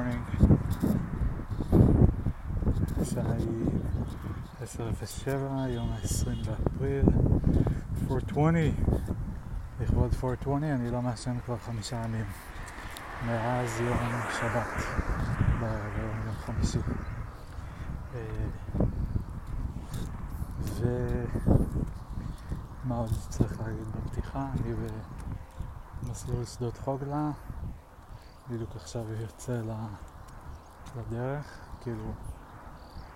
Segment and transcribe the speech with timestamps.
[0.00, 0.22] morning.
[3.00, 3.66] השעה היא
[4.60, 5.30] 10:07,
[5.68, 7.04] יום ה-20 באפריל,
[8.10, 8.74] 420.
[9.80, 12.24] לכבוד 420 אני לא מעשן כבר חמישה ימים.
[13.26, 13.98] מאז יום
[14.40, 14.84] שבת,
[15.60, 16.78] ביום חמישי.
[18.14, 18.20] אה,
[22.84, 24.46] ומה עוד צריך להגיד בפתיחה?
[24.52, 24.74] אני
[26.02, 27.30] במסלול שדות חוגלה.
[28.50, 29.62] בדיוק עכשיו יוצא
[30.96, 32.12] לדרך, כאילו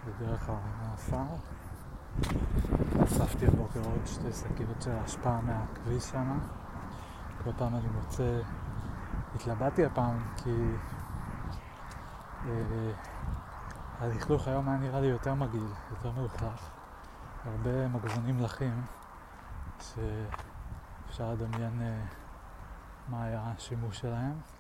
[0.07, 1.25] בדרך העפר.
[3.05, 6.39] אספתי הבוקר עוד שתי שקיות של השפעה מהכביש שם.
[7.45, 8.41] כל פעם אני מוצא,
[9.35, 10.51] התלבטתי הפעם כי
[12.47, 12.91] אה,
[14.01, 16.71] הלכלוך היום היה נראה לי יותר מגעיל, יותר מלוכלך.
[17.45, 18.83] הרבה מגבונים לחים
[19.81, 22.05] שאפשר לדמיין אה,
[23.09, 24.54] מה היה השימוש שלהם.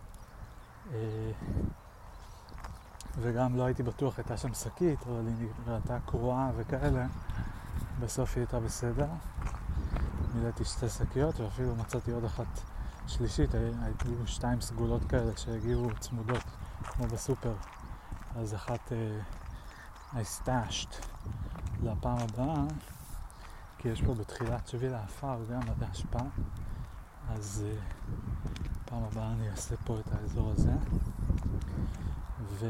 [0.92, 1.30] אה,
[3.20, 7.06] וגם לא הייתי בטוח, הייתה שם שקית, אבל היא נראתה קרועה וכאלה.
[8.00, 9.08] בסוף היא הייתה בסדר.
[10.34, 12.60] מילאתי שתי שקיות ואפילו מצאתי עוד אחת
[13.06, 16.42] שלישית, היו שתיים סגולות כאלה שהגיעו צמודות,
[16.82, 17.54] כמו בסופר.
[18.36, 18.92] אז אחת
[20.14, 21.04] I stashed
[21.82, 22.64] לפעם הבאה,
[23.78, 26.26] כי יש פה בתחילת שביל האפר גם עד ההשפעה,
[27.28, 27.66] אז
[28.84, 30.72] פעם הבאה אני אעשה פה את האזור הזה.
[32.40, 32.66] ו...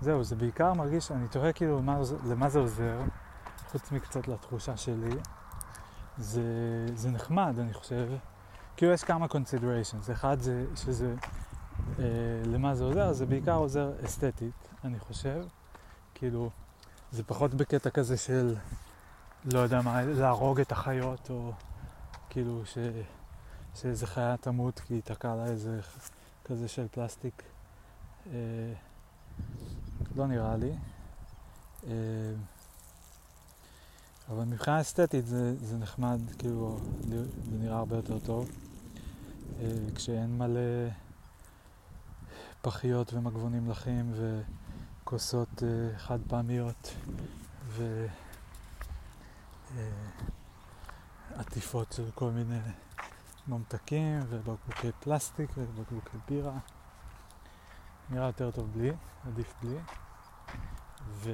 [0.00, 3.00] זהו, זה בעיקר מרגיש, אני תוהה כאילו למה, למה זה עוזר,
[3.70, 5.16] חוץ מקצת לתחושה שלי.
[6.18, 6.42] זה,
[6.94, 8.08] זה נחמד, אני חושב.
[8.76, 10.12] כאילו יש כמה considerations.
[10.12, 11.14] אחד זה שזה,
[11.98, 12.04] אה,
[12.44, 13.12] למה זה עוזר?
[13.12, 15.44] זה בעיקר עוזר אסתטית, אני חושב.
[16.14, 16.50] כאילו,
[17.10, 18.54] זה פחות בקטע כזה של,
[19.52, 21.52] לא יודע מה, להרוג את החיות, או
[22.32, 22.78] כאילו ש,
[23.74, 25.80] שאיזה חיה תמות כי תקע לה איזה
[26.44, 27.42] כזה של פלסטיק.
[28.26, 28.72] אה,
[30.16, 30.72] לא נראה לי.
[31.86, 31.92] אה,
[34.28, 37.24] אבל מבחינה אסתטית זה, זה נחמד, כאילו, זה
[37.58, 38.50] נראה הרבה יותר טוב.
[39.60, 40.88] אה, כשאין מלא
[42.62, 44.12] פחיות ומגבונים לחים
[45.04, 46.94] וכוסות אה, חד פעמיות
[47.68, 48.06] ו...
[49.76, 49.90] אה,
[51.36, 52.58] עטיפות של כל מיני
[53.48, 56.58] ממתקים ובקבוקי פלסטיק ובקבוקי בירה.
[58.10, 58.92] נראה יותר טוב בלי,
[59.26, 59.76] עדיף בלי.
[61.08, 61.30] ו...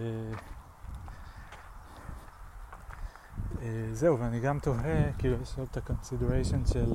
[3.63, 6.93] אה, ואני גם תוהה, כאילו יש עוד את ה-consideration של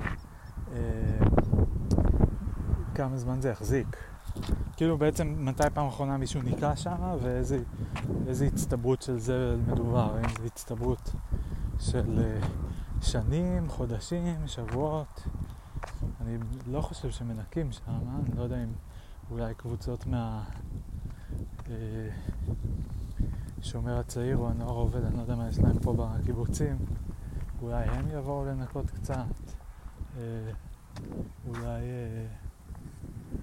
[0.73, 0.79] אה,
[2.95, 3.97] כמה זמן זה יחזיק.
[4.75, 10.45] כאילו בעצם מתי פעם אחרונה מישהו ניקה שם ואיזה הצטברות של זבל מדובר, האם זו
[10.45, 11.11] הצטברות
[11.79, 12.47] של אה,
[13.03, 15.23] שנים, חודשים, שבועות.
[16.21, 16.37] אני
[16.67, 18.69] לא חושב שמנקים שם, אני לא יודע אם
[19.31, 20.43] אולי קבוצות מה...
[21.69, 22.09] אה,
[23.61, 26.77] שומר הצעיר או הנוער עובד, אני לא יודע מה יש להם פה בקיבוצים.
[27.61, 29.15] אולי הם יבואו לנקות קצת.
[30.17, 30.51] אה,
[31.47, 31.81] אולי...
[31.81, 32.25] אה,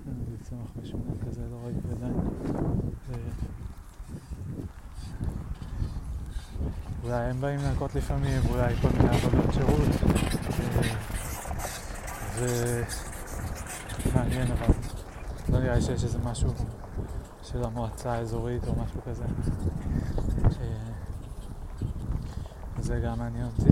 [0.06, 2.14] זה צמח משונה כזה, לא ראיתי עדיין.
[7.04, 9.88] אולי הם באים לנקות לפעמים, אולי כל מיני עבודות שירות.
[14.06, 14.74] ומעניין אבל
[15.48, 16.50] לא נראה לי שיש איזה משהו
[17.42, 19.24] של המועצה האזורית או משהו כזה.
[19.24, 20.90] אה,
[22.78, 23.70] זה גם מעניין אותי.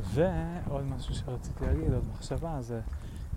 [0.00, 2.80] ועוד משהו שרציתי להגיד, עוד מחשבה, זה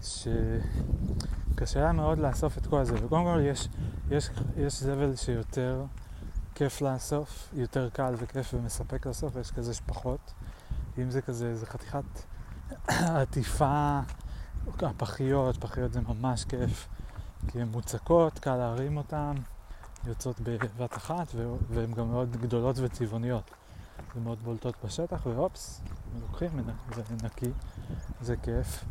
[0.02, 2.96] שקשה היה מאוד לאסוף את כל הזה.
[2.96, 3.68] וקודם כל יש,
[4.12, 5.84] יש, יש זבל שיותר
[6.58, 10.34] כיף לאסוף, יותר קל וכיף ומספק לאסוף, ויש כזה שפחות.
[10.98, 12.04] אם זה כזה, זה חתיכת
[13.22, 14.00] עטיפה,
[14.82, 16.88] הפחיות, פחיות זה ממש כיף,
[17.48, 19.34] כי הן מוצקות, קל להרים אותן,
[20.08, 21.28] יוצאות בבת אחת,
[21.70, 23.52] והן גם מאוד גדולות וצבעוניות.
[24.16, 25.82] זה מאוד בולטות בשטח, והופס,
[26.22, 26.50] לוקחים,
[26.96, 27.52] זה נקי,
[28.22, 28.84] זה כיף.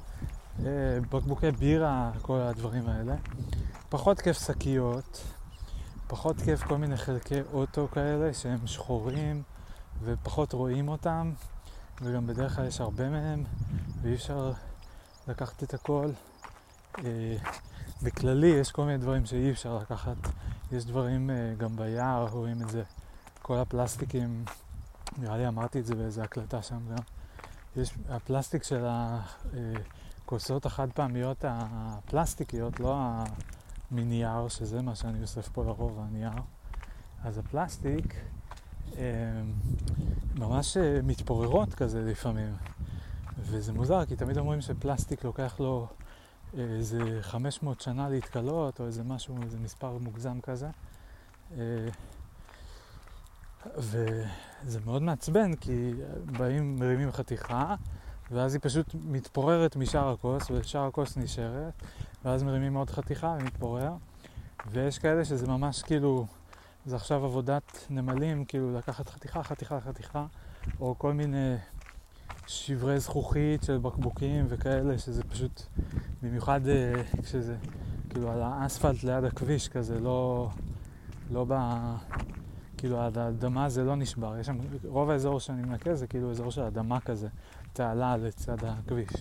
[0.64, 3.14] אה, בקבוקי בירה, כל הדברים האלה.
[3.88, 5.35] פחות כיף שקיות,
[6.08, 9.42] פחות כיף כל מיני חלקי אוטו כאלה שהם שחורים
[10.02, 11.32] ופחות רואים אותם,
[12.02, 13.44] וגם בדרך כלל יש הרבה מהם,
[14.02, 14.52] ואי אפשר
[15.28, 16.10] לקחת את הכל.
[16.98, 17.36] אה,
[18.02, 20.16] בכללי יש כל מיני דברים שאי אפשר לקחת.
[20.72, 22.82] יש דברים אה, גם ביער, רואים את זה.
[23.42, 24.44] כל הפלסטיקים,
[25.18, 27.02] נראה לי אמרתי את זה באיזה הקלטה שם גם.
[27.76, 32.96] יש הפלסטיק של הכוסות החד פעמיות הפלסטיקיות, לא
[33.90, 36.32] מנייר, שזה מה שאני אוסף פה לרוב, הנייר.
[37.24, 38.14] אז הפלסטיק
[38.96, 39.02] אה,
[40.34, 42.54] ממש אה, מתפוררות כזה לפעמים.
[43.38, 45.86] וזה מוזר, כי תמיד אומרים שפלסטיק לוקח לו
[46.58, 50.68] איזה 500 שנה להתקלות, או איזה משהו, איזה מספר מוגזם כזה.
[51.58, 51.88] אה,
[53.76, 55.92] וזה מאוד מעצבן, כי
[56.38, 57.74] באים, מרימים חתיכה,
[58.30, 61.72] ואז היא פשוט מתפוררת משאר הכוס, ושאר הכוס נשארת,
[62.24, 63.92] ואז מרימים עוד חתיכה ומתפורר.
[64.70, 66.26] ויש כאלה שזה ממש כאילו,
[66.86, 70.26] זה עכשיו עבודת נמלים, כאילו לקחת חתיכה, חתיכה, חתיכה,
[70.80, 71.56] או כל מיני
[72.46, 75.62] שברי זכוכית של בקבוקים וכאלה, שזה פשוט,
[76.22, 77.56] במיוחד אה, כשזה
[78.10, 80.50] כאילו על האספלט ליד הכביש כזה, לא,
[81.30, 81.54] לא ב...
[82.78, 86.62] כאילו האדמה זה לא נשבר, יש שם, רוב האזור שאני מנקה זה כאילו אזור של
[86.62, 87.28] אדמה כזה,
[87.72, 89.12] תעלה לצד הכביש.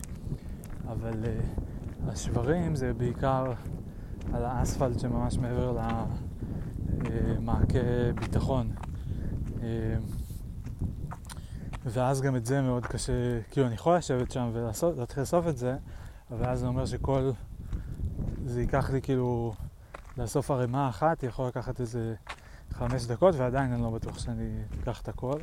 [0.88, 1.60] אבל uh,
[2.08, 3.54] השברים זה בעיקר
[4.34, 5.78] על האספלט שממש מעבר
[7.38, 7.80] למעקה
[8.20, 8.72] ביטחון.
[9.56, 9.62] Uh,
[11.86, 15.78] ואז גם את זה מאוד קשה, כאילו אני יכול לשבת שם ולהתחיל לאסוף את זה,
[16.32, 17.32] אבל אז זה אומר שכל,
[18.46, 19.54] זה ייקח לי כאילו,
[20.18, 22.16] לאסוף ערימה אחת, יכול לקחת איזה
[22.72, 25.40] חמש דקות, ועדיין אני לא בטוח שאני אקח את הכל.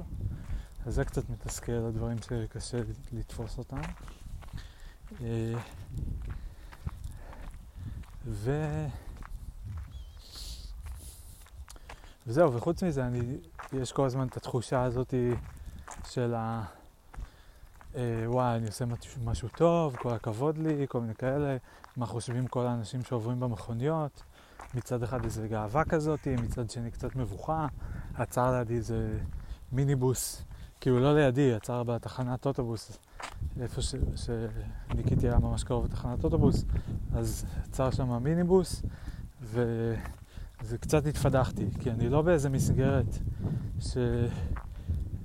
[0.86, 2.78] אז זה קצת מתסכל, הדברים שקשה
[3.12, 3.80] לתפוס אותם.
[8.26, 8.66] ו...
[12.26, 13.36] וזהו, וחוץ מזה, אני,
[13.72, 15.30] יש כל הזמן את התחושה הזאתי
[16.08, 16.64] של ה...
[17.96, 18.84] אה, וואי, אני עושה
[19.24, 21.56] משהו טוב, כל הכבוד לי, כל מיני כאלה,
[21.96, 24.22] מה חושבים כל האנשים שעוברים במכוניות.
[24.74, 27.66] מצד אחד איזה גאווה כזאת, מצד שני קצת מבוכה.
[28.14, 29.18] עצר לידי איזה
[29.72, 30.44] מיניבוס,
[30.80, 32.98] כאילו לא לידי, עצר בתחנת אוטובוס,
[33.60, 33.80] איפה
[34.16, 36.64] שניקיתי היה ממש קרוב לתחנת אוטובוס,
[37.14, 38.82] אז עצר שם מיניבוס,
[39.42, 43.18] וזה קצת התפדחתי, כי אני לא באיזה מסגרת
[43.80, 43.96] ש...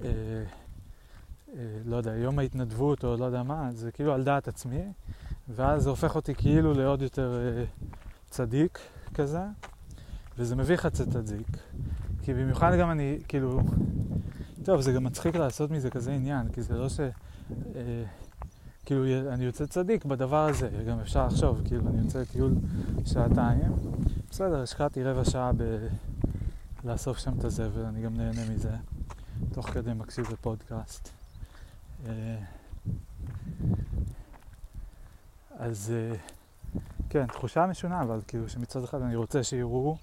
[0.04, 0.08] אה,
[1.56, 4.82] אה, לא יודע, יום ההתנדבות או לא יודע מה, זה כאילו על דעת עצמי,
[5.50, 7.64] ואז זה הופך אותי כאילו לעוד יותר אה,
[8.30, 8.80] צדיק
[9.14, 9.42] כזה,
[10.38, 11.48] וזה מביך לצאת צדיק.
[12.24, 13.60] כי במיוחד גם אני, כאילו,
[14.64, 17.00] טוב, זה גם מצחיק לעשות מזה כזה עניין, כי זה לא ש...
[17.76, 18.04] אה,
[18.86, 22.52] כאילו, אני יוצא צדיק בדבר הזה, גם אפשר לחשוב, כאילו, אני יוצא לטיול
[23.06, 23.74] שעתיים,
[24.32, 25.88] בסדר, השקעתי רבע שעה ב...
[26.84, 28.72] לאסוף שם את הזבל, אני גם נהנה מזה,
[29.54, 31.10] תוך כדי מקשיב לפודקאסט.
[32.06, 32.38] אה,
[35.60, 36.16] אז אה,
[37.10, 39.98] כן, תחושה משונה, אבל כאילו שמצד אחד אני רוצה שיראו,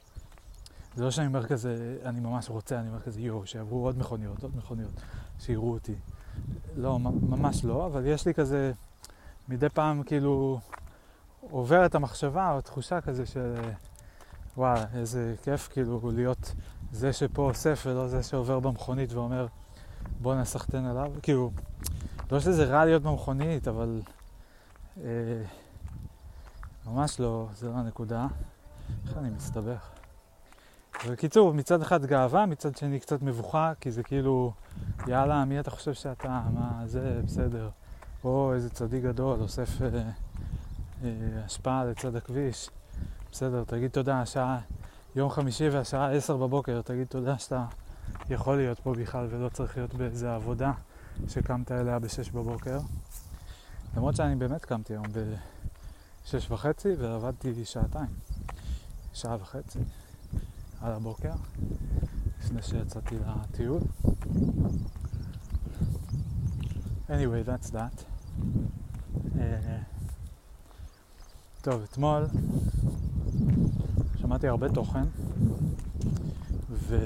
[0.96, 4.42] זה לא שאני אומר כזה, אני ממש רוצה, אני אומר כזה יואו, שיעברו עוד מכוניות,
[4.42, 4.92] עוד מכוניות,
[5.40, 5.94] שיראו אותי.
[6.76, 8.72] לא, ממש לא, אבל יש לי כזה,
[9.48, 10.60] מדי פעם כאילו
[11.40, 13.54] עוברת המחשבה או תחושה כזה של
[14.56, 16.54] וואי, איזה כיף כאילו להיות
[16.92, 19.46] זה שפה אוסף ולא זה שעובר במכונית ואומר
[20.20, 21.50] בוא נסחטן עליו, כאילו,
[22.32, 24.00] לא שזה רע להיות במכונית, אבל
[24.96, 25.42] אה,
[26.86, 28.26] ממש לא, זה לא הנקודה.
[29.08, 29.93] איך אני מסתבך?
[31.10, 34.52] בקיצור, מצד אחד גאווה, מצד שני קצת מבוכה, כי זה כאילו,
[35.06, 36.42] יאללה, מי אתה חושב שאתה?
[36.54, 37.70] מה, זה, בסדר.
[38.24, 39.88] או איזה צדיק גדול, אוסף אה,
[41.04, 41.10] אה,
[41.44, 42.70] השפעה לצד הכביש.
[43.32, 44.58] בסדר, תגיד תודה, השעה
[45.16, 47.64] יום חמישי והשעה עשר בבוקר, תגיד תודה שאתה
[48.30, 50.72] יכול להיות פה בכלל ולא צריך להיות באיזה עבודה
[51.28, 52.78] שקמת אליה בשש בבוקר.
[53.96, 55.06] למרות שאני באמת קמתי היום
[56.24, 58.10] בשש וחצי ועבדתי שעתיים,
[59.12, 59.78] שעה וחצי
[60.84, 61.32] על הבוקר,
[62.40, 63.80] לפני שיצאתי לטיול.
[67.08, 68.04] anyway, that's that.
[69.34, 69.38] Uh,
[71.62, 72.26] טוב, אתמול
[74.20, 75.04] שמעתי הרבה תוכן,
[76.70, 76.98] ו...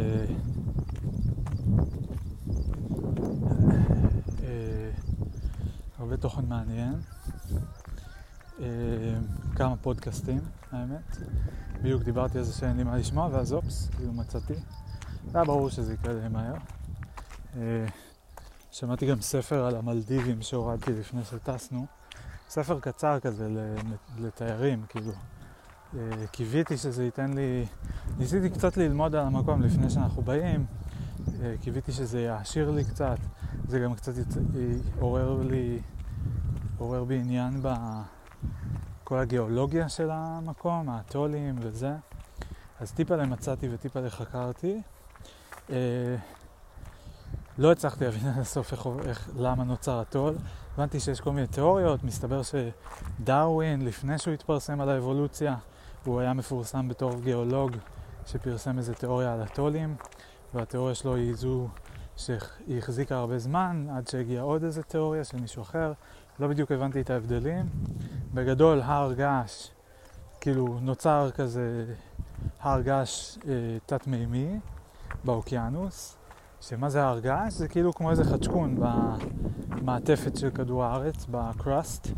[5.99, 7.59] הרבה תוכן מעניין, אה,
[9.57, 10.41] כמה פודקאסטים,
[10.73, 11.17] האמת.
[11.81, 14.55] בדיוק דיברתי על זה שאין לי מה לשמוע, ואז אופס, כאילו מצאתי.
[15.35, 16.55] היה ברור שזה יקרה לי מהר.
[17.57, 17.87] אה,
[18.71, 21.87] שמעתי גם ספר על המלדיבים שהורדתי לפני שטסנו.
[22.49, 23.49] ספר קצר כזה
[24.19, 25.12] לתיירים, כאילו.
[25.97, 27.67] אה, קיוויתי שזה ייתן לי...
[28.19, 30.67] ניסיתי קצת ללמוד על המקום לפני שאנחנו באים.
[31.61, 33.19] קיוויתי שזה יעשיר לי קצת.
[33.69, 34.12] זה גם קצת
[35.00, 35.81] עורר לי,
[36.79, 37.62] עורר בי עניין
[39.02, 41.92] בכל הגיאולוגיה של המקום, האטולים וזה.
[42.80, 44.83] אז טיפה למצאתי וטיפה לחקרתי.
[45.71, 46.16] אה,
[47.59, 50.35] לא הצלחתי להבין עד הסוף איך, איך, למה נוצר הטול.
[50.75, 55.57] הבנתי שיש כל מיני תיאוריות, מסתבר שדרווין, לפני שהוא התפרסם על האבולוציה,
[56.04, 57.76] הוא היה מפורסם בתור גיאולוג
[58.26, 59.97] שפרסם איזה תיאוריה על הטולים,
[60.54, 61.68] והתיאוריה שלו היא זו
[62.16, 65.92] שהיא החזיקה הרבה זמן, עד שהגיעה עוד איזה תיאוריה של מישהו אחר.
[66.40, 67.66] לא בדיוק הבנתי את ההבדלים,
[68.35, 69.68] בגדול הר געש,
[70.40, 71.95] כאילו נוצר כזה
[72.61, 73.52] הר געש אה,
[73.87, 74.59] תת-מימי
[75.25, 76.16] באוקיינוס,
[76.61, 77.52] שמה זה הר געש?
[77.52, 82.09] זה כאילו כמו איזה חדשקון במעטפת של כדור הארץ, בקראסט,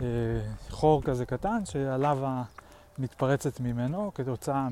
[0.00, 0.06] אה,
[0.70, 2.42] חור כזה קטן שהלאווה
[2.98, 4.68] מתפרצת ממנו כתוצאה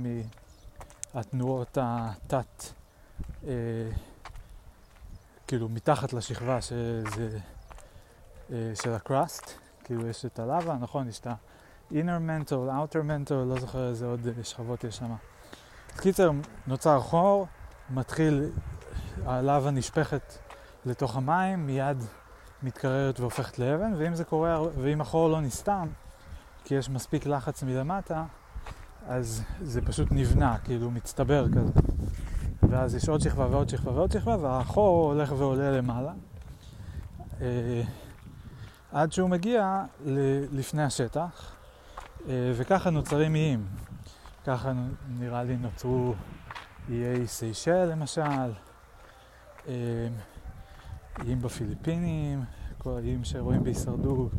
[1.14, 2.72] מהתנועות התת,
[3.46, 3.52] אה,
[5.46, 7.38] כאילו מתחת לשכבה שזה,
[8.74, 9.50] של הקראסט,
[9.84, 11.94] כאילו יש את הלאווה, נכון, יש את ה-inner
[12.28, 15.14] mental, outer mental, לא זוכר איזה עוד שכבות יש שם.
[15.96, 16.30] קיצר,
[16.66, 17.46] נוצר חור,
[17.90, 18.50] מתחיל,
[19.26, 20.38] הלאווה נשפכת
[20.84, 22.04] לתוך המים, מיד
[22.62, 25.88] מתקררת והופכת לאבן, ואם זה קורה, ואם החור לא נסתם,
[26.64, 28.24] כי יש מספיק לחץ מלמטה,
[29.08, 31.80] אז זה פשוט נבנה, כאילו מצטבר כזה.
[32.62, 36.12] ואז יש עוד שכבה ועוד שכבה ועוד שכבה, והחור הולך ועולה למעלה.
[38.96, 39.84] עד שהוא מגיע
[40.52, 41.52] לפני השטח,
[42.28, 43.66] אה, וככה נוצרים איים.
[44.44, 44.72] ככה
[45.18, 46.14] נראה לי נוצרו
[46.88, 48.52] איי סיישל למשל,
[49.68, 49.72] אה,
[51.24, 52.44] איים בפיליפינים,
[52.78, 54.32] כל האיים שרואים בהישרדות.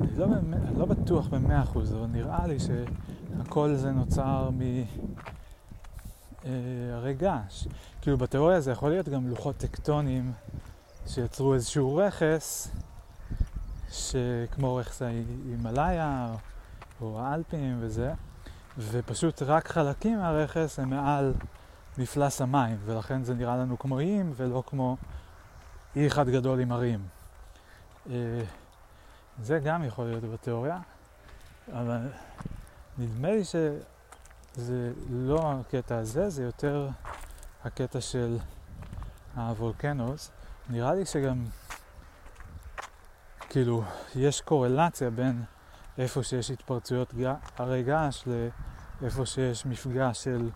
[0.00, 4.60] אני לא, אני לא בטוח במאה אחוז, אבל נראה לי שהכל זה נוצר מ...
[6.44, 7.66] אה, געש.
[8.02, 10.32] כאילו בתיאוריה זה יכול להיות גם לוחות טקטוניים
[11.06, 12.70] שיצרו איזשהו רכס,
[13.90, 16.34] שכמו רכס ההימאליה
[17.00, 18.12] או האלפים וזה,
[18.78, 21.34] ופשוט רק חלקים מהרכס הם מעל
[21.98, 24.96] מפלס המים, ולכן זה נראה לנו כמו איים ולא כמו
[25.96, 27.00] אי אחד גדול עם הרים.
[28.10, 28.14] אה,
[29.42, 30.78] זה גם יכול להיות בתיאוריה,
[31.72, 32.08] אבל
[32.98, 36.88] נדמה לי שזה לא הקטע הזה, זה יותר
[37.64, 38.38] הקטע של
[39.36, 40.30] הוולקנוס.
[40.70, 41.44] נראה לי שגם,
[43.48, 43.82] כאילו,
[44.16, 45.42] יש קורלציה בין
[45.98, 47.14] איפה שיש התפרצויות
[47.56, 48.24] הרי געש
[49.02, 50.50] לאיפה שיש מפגש של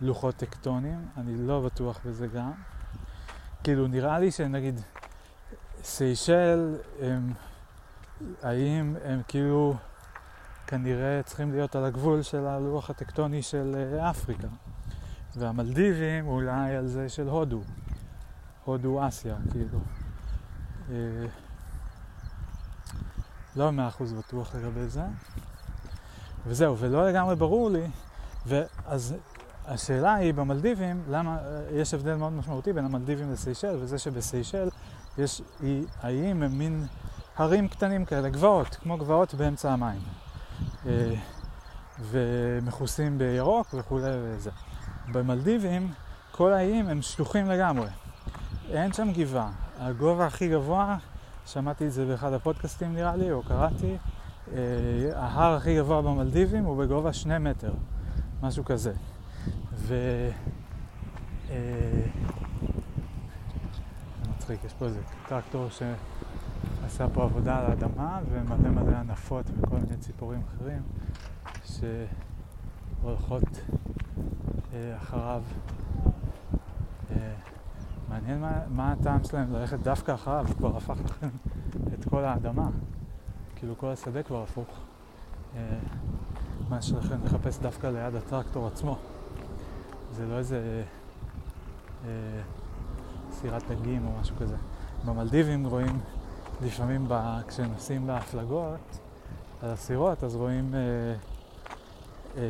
[0.00, 1.08] לוחות טקטונים.
[1.16, 2.52] אני לא בטוח בזה גם.
[3.64, 4.80] כאילו, נראה לי שנגיד
[5.82, 7.32] סיישל הם...
[8.42, 9.74] האם הם כאילו
[10.66, 14.48] כנראה צריכים להיות על הגבול של הלוח הטקטוני של אה, אפריקה.
[15.36, 17.60] והמלדיבים אולי על זה של הודו,
[18.64, 19.80] הודו אסיה, כאילו.
[23.56, 25.02] לא מאה אחוז בטוח לגבי זה.
[26.46, 27.86] וזהו, ולא לגמרי ברור לי,
[28.46, 29.14] ואז
[29.66, 31.38] השאלה היא במלדיבים, למה,
[31.72, 34.68] יש הבדל מאוד משמעותי בין המלדיבים לסיישל, וזה שבסיישל
[35.18, 35.42] יש
[36.02, 36.86] האיים הם מין
[37.36, 40.00] הרים קטנים כאלה, גבעות, כמו גבעות באמצע המים.
[40.86, 41.14] אה,
[42.00, 44.50] ומכוסים בירוק וכולי וזה.
[45.12, 45.92] במלדיבים
[46.32, 47.88] כל האיים הם שלוחים לגמרי.
[48.70, 49.50] אין שם גבעה.
[49.78, 50.96] הגובה הכי גבוה,
[51.52, 53.96] שמעתי את זה באחד הפודקאסטים נראה לי, או קראתי,
[54.52, 54.58] אה,
[55.14, 57.72] ההר הכי גבוה במלדיבים הוא בגובה שני מטר,
[58.42, 58.92] משהו כזה.
[59.74, 59.94] ו...
[61.50, 61.56] אה,
[64.36, 65.82] מצחיק, יש פה איזה טרקטור ש...
[66.86, 70.82] עשה פה עבודה על האדמה ומלא מלא ענפות וכל מיני ציפורים אחרים
[73.02, 73.60] שהולכות
[74.74, 75.42] אה, אחריו.
[78.08, 81.28] מעניין מה, מה הטעם שלהם ללכת דווקא אחריו, כבר הפך לכם
[81.94, 82.68] את כל האדמה,
[83.56, 84.68] כאילו כל השדה כבר הפוך.
[85.56, 85.78] אה,
[86.68, 88.96] מה שלכם לחפש דווקא ליד הטרקטור עצמו.
[90.12, 90.82] זה לא איזה
[92.04, 92.10] אה,
[93.32, 94.56] סירת דגים או משהו כזה.
[95.04, 96.00] במלדיבים רואים
[96.62, 97.38] לפעמים ב...
[97.48, 98.98] כשנוסעים בהפלגות,
[99.62, 100.80] על הסירות, אז רואים אה,
[102.36, 102.42] אה,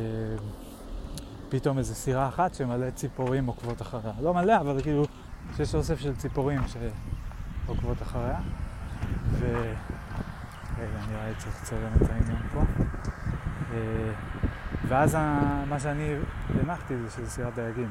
[1.49, 4.13] פתאום איזו סירה אחת שמלא ציפורים עוקבות אחריה.
[4.21, 5.05] לא מלא, אבל כאילו
[5.55, 8.39] שיש אוסף של ציפורים שעוקבות אחריה.
[9.31, 9.73] ו...
[10.77, 12.61] רגע, נראה לי צריך לצלם את העניין פה.
[13.73, 14.11] אה,
[14.87, 15.17] ואז
[15.69, 16.15] מה שאני
[16.61, 17.89] הנחתי זה שזה סירת דייגים.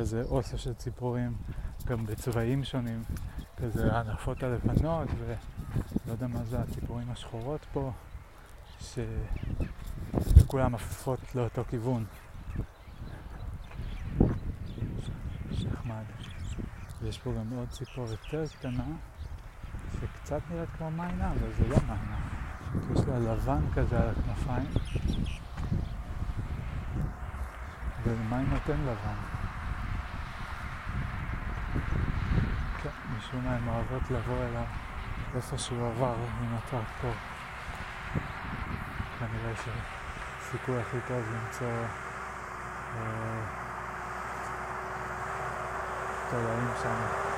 [0.00, 1.32] כזה אוסף של ציפורים,
[1.86, 3.02] גם בצבעים שונים,
[3.56, 7.92] כזה הענפות הלבנות, ולא יודע מה זה הציפורים השחורות פה,
[8.80, 8.98] ש...
[10.14, 12.04] וכולם עפות לאותו כיוון.
[15.52, 16.04] שחמד.
[17.02, 18.84] ויש פה גם עוד ציפור יותר קטנה,
[20.00, 22.18] שקצת נראית כמו מיינה, אבל זה לא מיינה.
[22.94, 24.68] יש לה לבן כזה על הכנפיים.
[28.04, 29.39] ומה היא נותן לבן?
[32.82, 34.64] כן, משום מה הן אוהבות לבוא אליו
[35.36, 37.14] איפה שהוא עבר עם הטרקטור.
[39.18, 41.84] כנראה שהסיכוי הכי טוב למצוא
[42.96, 43.42] אה,
[46.30, 47.30] תולעים שם.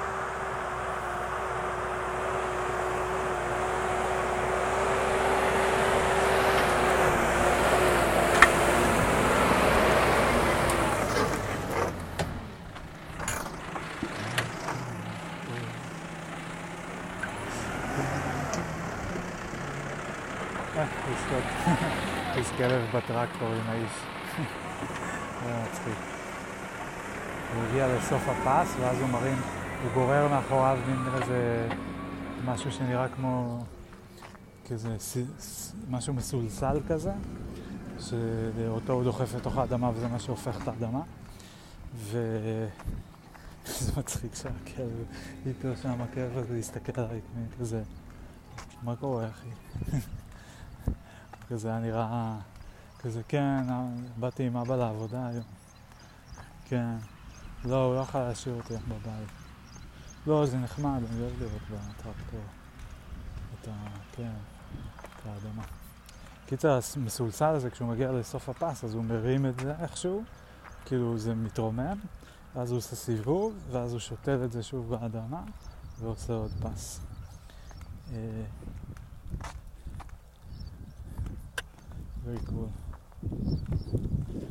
[22.36, 23.92] יש כלב בטרקטור עם האיש.
[25.44, 25.94] זה מצחיק.
[27.54, 29.38] הוא הגיע לסוף הפס, ואז הוא מרים,
[29.82, 31.68] הוא גורר מאחוריו מין איזה
[32.44, 33.64] משהו שנראה כמו
[34.70, 34.96] כזה
[35.90, 37.12] משהו מסולסל כזה,
[38.00, 41.02] שאותו הוא דוחף לתוך האדמה וזה מה שהופך את האדמה.
[41.94, 42.68] וזה
[43.96, 45.04] מצחיק שהכלב
[45.46, 47.20] איתו שם, הכלב הזה הסתכל עליי
[47.60, 47.82] כזה,
[48.82, 49.48] מה קורה אחי?
[51.48, 52.38] כזה היה נראה,
[53.02, 53.66] כזה כן,
[54.16, 55.44] באתי עם אבא לעבודה היום.
[56.64, 56.96] כן.
[57.64, 59.28] לא, הוא לא יכול להשאיר אותי בבית.
[60.26, 62.40] לא, זה נחמד, אני אוהב לראות בטרקטור
[63.54, 63.72] את ה...
[64.12, 64.32] כן,
[65.00, 65.62] את האדמה.
[66.46, 70.22] קיצר, המסולסל הזה, כשהוא מגיע לסוף הפס, אז הוא מרים את זה איכשהו,
[70.84, 71.98] כאילו זה מתרומם,
[72.54, 75.42] ואז הוא עושה סיבוב, ואז הוא שותל את זה שוב באדמה,
[75.98, 77.00] ועושה עוד פס.
[78.12, 78.44] אה,
[82.26, 82.81] very cool.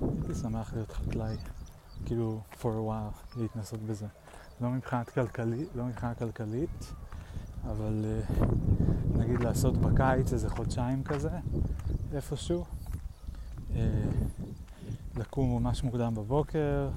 [0.01, 1.35] הייתי שמח להיות חקלאי,
[2.05, 4.07] כאילו for a while, להתנסות בזה.
[4.61, 6.93] לא מבחינת כלכלית, לא מבחינה כלכלית,
[7.65, 8.45] אבל uh,
[9.17, 11.29] נגיד לעשות בקיץ איזה חודשיים כזה,
[12.13, 12.65] איפשהו.
[13.69, 13.73] Uh,
[15.17, 16.89] לקום ממש מוקדם בבוקר,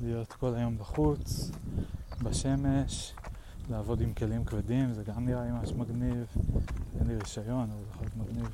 [0.00, 1.50] להיות כל היום בחוץ,
[2.22, 3.14] בשמש,
[3.70, 6.26] לעבוד עם כלים כבדים, זה גם נראה לי ממש מגניב.
[7.00, 8.50] אין לי רישיון, אבל זה יכול להיות מגניב.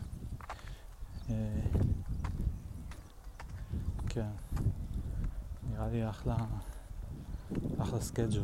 [4.12, 4.31] כן,
[5.70, 6.37] נראה לי אחלה,
[7.79, 8.43] אחלה schedule.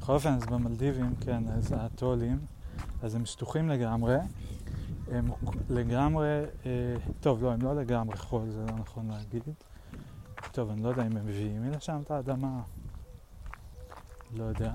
[0.00, 2.38] בכל אופן, אז במלדיבים, כן, אז הטולים,
[3.02, 4.16] אז הם שטוחים לגמרי.
[5.10, 5.30] הם
[5.70, 9.42] לגמרי, אה, טוב, לא, הם לא לגמרי חול, זה לא נכון להגיד.
[10.52, 12.62] טוב, אני לא יודע אם הם מביאים מלשם את האדמה,
[14.36, 14.72] לא יודע.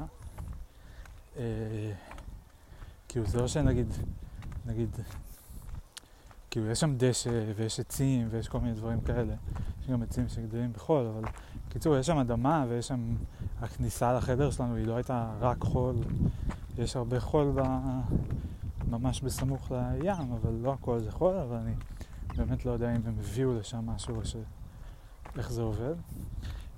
[1.37, 1.91] אה,
[3.07, 3.93] כאילו זה לא שנגיד
[4.65, 4.97] נגיד,
[6.51, 9.33] כאילו יש שם דשא ויש עצים ויש כל מיני דברים כאלה.
[9.81, 11.29] יש גם עצים שגדלים בחול, אבל
[11.67, 13.15] בקיצור, יש שם אדמה ויש שם,
[13.61, 15.95] הכניסה לחדר שלנו היא לא הייתה רק חול,
[16.77, 17.61] יש הרבה חול ב...
[18.89, 21.73] ממש בסמוך לים, אבל לא הכל זה חול, אבל אני
[22.37, 24.35] באמת לא יודע אם הם הביאו לשם משהו או ש...
[25.37, 25.93] איך זה עובד.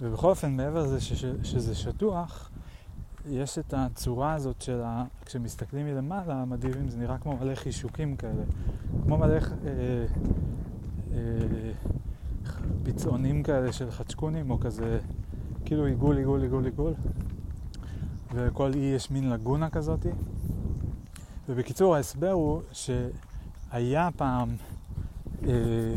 [0.02, 1.26] ובכל אופן, מעבר לזה ש...
[1.44, 2.52] שזה שטוח,
[3.32, 5.04] יש את הצורה הזאת של ה...
[5.26, 8.44] כשמסתכלים מלמעלה, המדהימים זה נראה כמו מלא חישוקים כאלה.
[9.04, 9.40] כמו מלא אה,
[11.14, 11.18] אה,
[12.84, 15.00] פצעונים כאלה של חצ'קונים, או כזה,
[15.66, 16.94] כאילו עיגול, עיגול, עיגול, עיגול.
[18.34, 20.10] ולכל אי יש מין לגונה כזאתי.
[21.50, 24.50] ובקיצור, ההסבר הוא שהיה פעם
[25.48, 25.96] אה,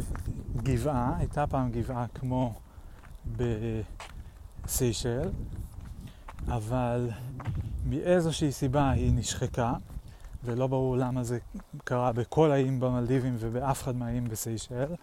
[0.57, 2.55] גבעה, הייתה פעם גבעה כמו
[4.67, 5.29] בסיישל,
[6.49, 7.11] אבל
[7.87, 9.75] מאיזושהי סיבה היא נשחקה,
[10.45, 11.39] ולא ברור למה זה
[11.85, 14.95] קרה בכל האיים במלדיבים ובאף אחד מהאיים בסיישל,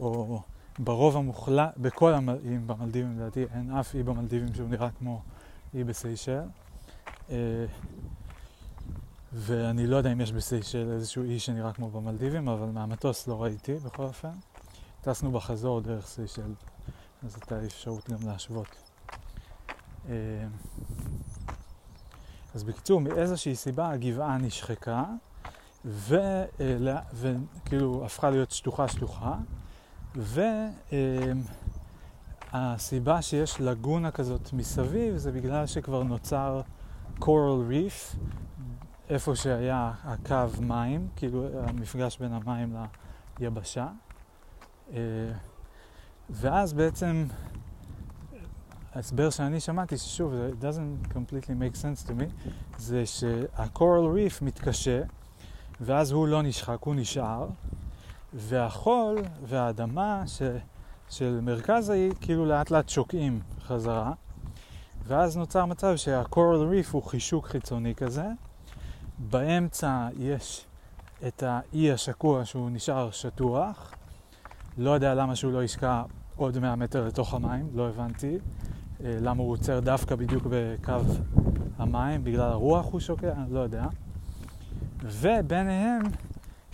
[0.00, 0.42] או
[0.78, 5.22] ברוב המוחלט, בכל האיים במלדיבים לדעתי אין אף אי במלדיבים שהוא נראה כמו
[5.74, 6.42] אי בסיישל.
[7.30, 7.36] אה,
[9.32, 13.74] ואני לא יודע אם יש בסיישל איזשהו אי שנראה כמו במלדיבים, אבל מהמטוס לא ראיתי
[13.74, 14.30] בכל אופן.
[15.00, 16.54] טסנו בחזור דרך סיישל,
[17.22, 18.87] אז הייתה אפשרות גם להשוות.
[20.08, 20.14] אה,
[22.54, 25.04] אז בקיצור, מאיזושהי סיבה הגבעה נשחקה,
[27.14, 29.34] וכאילו הפכה להיות שטוחה שטוחה,
[32.52, 36.60] והסיבה שיש לגונה כזאת מסביב זה בגלל שכבר נוצר
[37.18, 38.16] קורל ריף,
[39.08, 42.76] איפה שהיה הקו מים, כאילו המפגש בין המים
[43.40, 43.88] ליבשה.
[44.92, 44.98] אה,
[46.30, 47.26] ואז בעצם
[48.98, 55.02] ההסבר שאני שמעתי, ששוב, זה doesn't completely make sense to me, זה שהקורל ריף מתקשה,
[55.80, 57.48] ואז הוא לא נשחק, הוא נשאר,
[58.34, 60.42] והחול והאדמה ש,
[61.10, 64.12] של מרכז האי כאילו לאט לאט שוקעים חזרה,
[65.06, 68.26] ואז נוצר מצב שהקורל ריף הוא חישוק חיצוני כזה,
[69.18, 70.66] באמצע יש
[71.26, 73.94] את האי השקוע שהוא נשאר שטוח.
[74.78, 76.02] לא יודע למה שהוא לא ישקע
[76.36, 78.38] עוד 100 מטר לתוך המים, לא הבנתי.
[79.04, 80.92] אה, למה הוא עוצר דווקא בדיוק בקו
[81.78, 83.86] המים, בגלל הרוח הוא שוקע, לא יודע.
[85.02, 86.02] וביניהם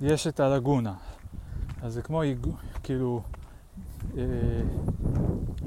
[0.00, 0.94] יש את הלגונה.
[1.82, 2.22] אז זה כמו
[2.82, 3.22] כאילו
[4.16, 4.22] אה,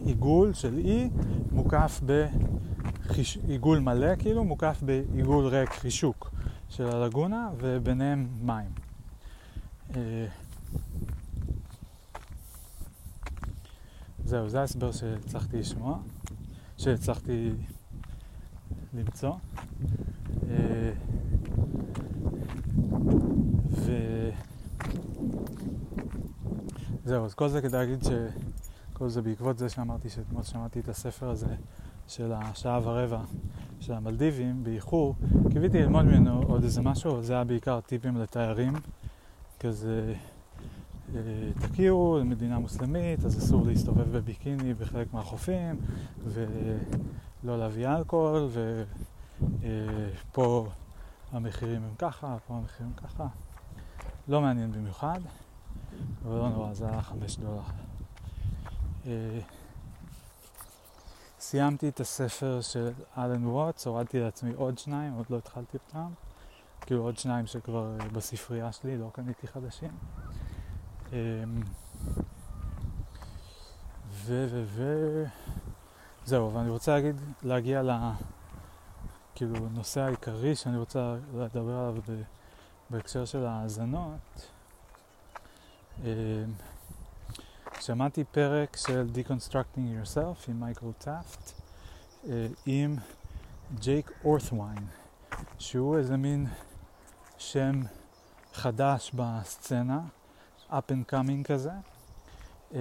[0.05, 1.09] עיגול של אי
[1.51, 6.31] מוקף בעיגול מלא, כאילו מוקף בעיגול ריק חישוק
[6.69, 8.71] של הלגונה וביניהם מים.
[9.95, 10.25] אה,
[14.25, 15.97] זהו, זה ההסבר שהצלחתי לשמוע,
[16.77, 17.51] שהצלחתי
[18.93, 19.33] למצוא.
[20.49, 20.91] אה,
[23.71, 23.91] ו...
[27.05, 31.29] זהו, אז כל זה כדי להגיד שכל זה בעקבות זה שאמרתי שאתמול שמעתי את הספר
[31.29, 31.55] הזה
[32.07, 33.21] של השעה ורבע
[33.79, 35.15] של המלדיבים באיחור,
[35.51, 38.73] קיוויתי ללמוד ממנו עוד איזה משהו, זה היה בעיקר טיפים לתיירים,
[39.59, 40.13] כזה
[41.59, 45.75] תכירו, מדינה מוסלמית, אז אסור להסתובב בביקיני בחלק מהחופים,
[46.23, 48.49] ולא להביא אלכוהול,
[50.31, 53.27] ופה אה, המחירים הם ככה, פה המחירים ככה.
[54.27, 55.19] לא מעניין במיוחד,
[56.25, 57.61] אבל לא נורא, זה היה חמש דולר.
[59.07, 59.39] אה,
[61.39, 66.07] סיימתי את הספר של אלן ווטס, הורדתי לעצמי עוד שניים, עוד לא התחלתי אותם.
[66.81, 69.91] כאילו עוד שניים שכבר בספרייה שלי, לא קניתי חדשים.
[71.13, 71.61] אמ,
[74.11, 74.47] ו...
[74.49, 74.63] ו...
[74.65, 75.23] ו...
[76.25, 77.91] זהו, ואני רוצה להגיד, להגיע ל...
[79.35, 82.21] כאילו, נושא העיקרי שאני רוצה לדבר עליו ב...
[82.89, 84.51] בהקשר של האזנות.
[86.03, 86.07] אמ,
[87.81, 91.51] שמעתי פרק של Deconstructing Yourself עם מייקל טאפט
[92.29, 92.95] אה, עם
[93.79, 94.87] ג'ייק אורת'ווין,
[95.59, 96.47] שהוא איזה מין
[97.37, 97.81] שם
[98.53, 99.99] חדש בסצנה,
[100.69, 101.71] up and coming כזה.
[102.71, 102.75] Uh,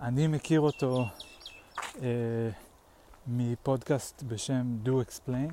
[0.00, 1.06] אני מכיר אותו
[1.94, 2.00] uh,
[3.26, 5.52] מפודקאסט בשם Do Explain,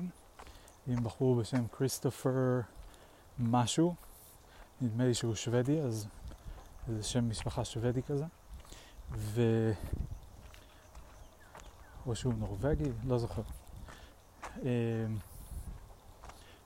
[0.86, 2.60] עם בחור בשם כריסטופר
[3.38, 3.94] משהו,
[4.80, 6.06] נדמה לי שהוא שוודי, אז
[6.88, 8.24] זה שם משפחה שוודי כזה.
[9.12, 9.42] ו...
[12.06, 13.42] או שהוא נורבגי, לא זוכר.
[14.42, 14.60] Uh,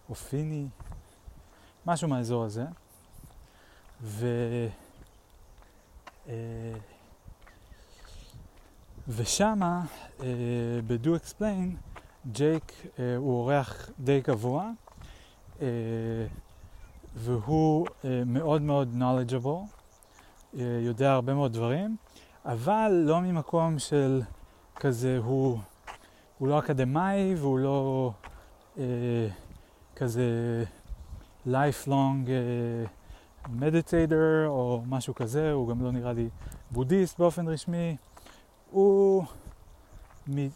[0.09, 0.69] או פיני,
[1.87, 2.65] משהו מהאזור הזה.
[4.03, 4.27] ו...
[6.29, 6.35] אה,
[9.09, 9.83] ושמה,
[10.23, 10.27] אה,
[10.87, 11.77] ב-Do Explain,
[12.33, 14.71] ג'ייק אה, הוא אורח די קבוע,
[17.15, 17.87] והוא
[18.27, 21.97] מאוד מאוד knowledgeable, יודע הרבה מאוד דברים,
[22.45, 24.23] אבל לא ממקום של
[24.77, 25.59] כזה, הוא,
[26.39, 28.13] הוא לא אקדמאי והוא לא
[29.97, 30.65] כזה
[31.47, 32.29] lifelong
[33.53, 36.29] מדיטיידר או משהו כזה, הוא גם לא נראה לי
[36.71, 37.97] בודהיסט באופן רשמי.
[38.71, 39.25] הוא
[40.29, 40.49] מ,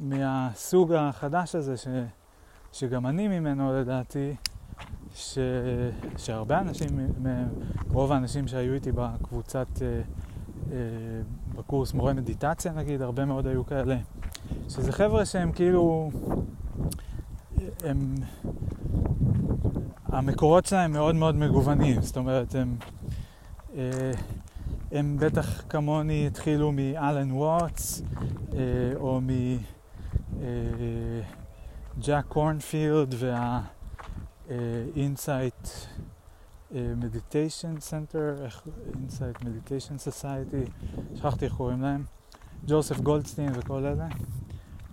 [0.00, 1.86] מהסוג החדש הזה, ש,
[2.72, 4.34] שגם אני ממנו לדעתי,
[5.14, 5.38] ש,
[6.16, 6.88] שהרבה אנשים,
[7.92, 9.80] רוב האנשים שהיו איתי בקבוצת, uh,
[10.68, 10.70] uh,
[11.56, 13.96] בקורס מורה מדיטציה נגיד, הרבה מאוד היו כאלה,
[14.68, 16.10] שזה חבר'ה שהם כאילו,
[17.84, 18.14] הם
[20.14, 22.76] המקורות שלהם מאוד מאוד מגוונים, זאת אומרת, הם,
[23.76, 24.12] אה,
[24.92, 28.02] הם בטח כמוני התחילו מאלן ווטס,
[28.52, 28.58] אה,
[28.96, 29.20] או
[31.98, 34.50] מג'ק קורנפילד וה-Insight
[36.72, 38.50] Meditation Center,
[38.92, 40.70] Insight Meditation Society,
[41.14, 42.04] שכחתי איך קוראים להם,
[42.66, 44.08] ג'וסף גולדסטין וכל אלה.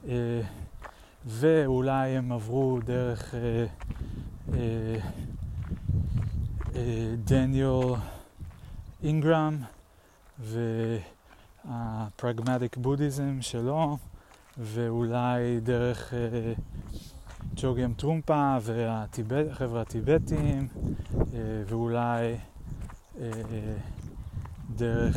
[0.08, 0.42] אה,
[1.26, 3.36] ואולי הם עברו דרך
[7.24, 7.96] דניאל
[9.04, 9.58] אינגרם
[11.66, 13.98] והפרגמטיק בודהיזם שלו
[14.58, 16.14] ואולי דרך
[17.56, 20.68] ג'וגיאם טרומפה והחבר'ה הטיבטים
[21.68, 22.38] ואולי
[24.76, 25.16] דרך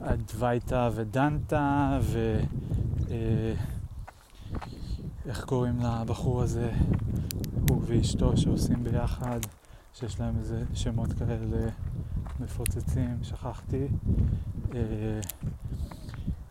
[0.00, 2.40] אדווייתא ודנטה ו...
[5.26, 6.70] איך קוראים לבחור הזה?
[7.68, 9.40] הוא ואשתו שעושים ביחד,
[9.94, 11.70] שיש להם איזה שמות כאלה
[12.40, 13.86] מפוצצים, שכחתי.
[14.74, 14.80] אה,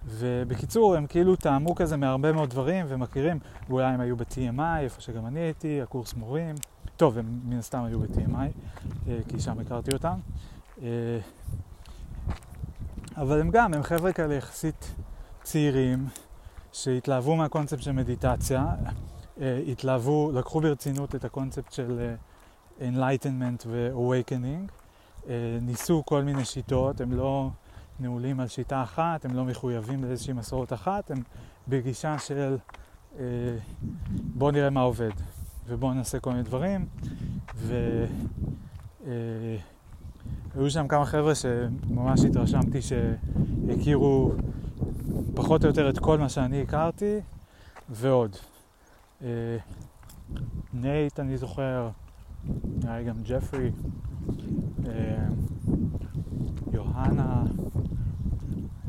[0.06, 5.25] ובקיצור, הם כאילו טעמו כזה מהרבה מאוד דברים ומכירים, ואולי הם היו ב-TMI, איפה שגם
[5.25, 6.56] אני הייתי, הקורס מורים.
[6.97, 8.36] טוב, הם מן הסתם היו ב-TMI,
[9.08, 10.19] אה, כי שם הכרתי אותם.
[10.82, 10.88] אה,
[13.17, 14.95] אבל הם גם, הם חבר'ה כאלה יחסית
[15.43, 16.08] צעירים,
[16.73, 18.65] שהתלהבו מהקונספט של מדיטציה.
[19.41, 22.15] התלהבו, לקחו ברצינות את הקונספט של
[22.80, 24.71] Enlightenment ו-Awakening,
[25.62, 27.50] ניסו כל מיני שיטות, הם לא
[28.00, 31.24] נעולים על שיטה אחת, הם לא מחויבים לאיזושהי מסורת אחת, הם
[31.67, 32.58] בגישה של
[34.36, 35.12] בואו נראה מה עובד
[35.67, 36.86] ובואו נעשה כל מיני דברים.
[37.56, 38.06] ו...
[40.56, 44.32] היו שם כמה חבר'ה שממש התרשמתי שהכירו
[45.34, 47.19] פחות או יותר את כל מה שאני הכרתי
[47.89, 48.36] ועוד.
[49.23, 49.58] אה,
[50.73, 51.89] נייט, אני זוכר,
[52.84, 53.71] לי גם ג'פרי,
[54.88, 55.28] אה,
[56.71, 57.43] יוהנה,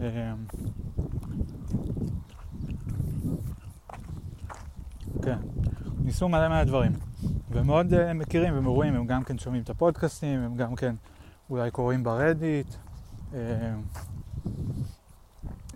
[0.00, 0.32] אה,
[5.22, 5.38] כן,
[5.98, 6.92] ניסו מלא מלא דברים.
[7.50, 10.94] ומאוד uh, מכירים ומרואים, הם גם כן שומעים את הפודקאסטים, הם גם כן
[11.50, 12.74] אולי קוראים ברדיט,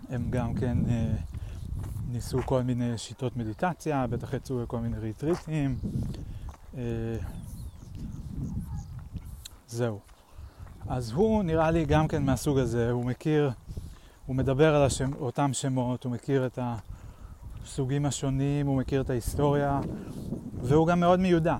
[0.09, 0.77] הם גם כן
[2.11, 5.77] ניסו כל מיני שיטות מדיטציה, בטח יצאו לכל מיני ריטריטים.
[6.73, 6.77] Uh,
[9.67, 9.99] זהו.
[10.87, 13.51] אז הוא נראה לי גם כן מהסוג הזה, הוא מכיר,
[14.25, 16.59] הוא מדבר על השם, אותם שמות, הוא מכיר את
[17.63, 19.81] הסוגים השונים, הוא מכיר את ההיסטוריה,
[20.61, 21.57] והוא גם מאוד מיודע.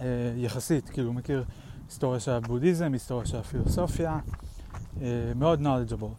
[0.00, 0.06] אה,
[0.36, 1.44] יחסית, כאילו הוא מכיר
[1.88, 4.18] היסטוריה של הבודהיזם, היסטוריה של הפילוסופיה,
[5.02, 6.14] אה, מאוד knowledgeable.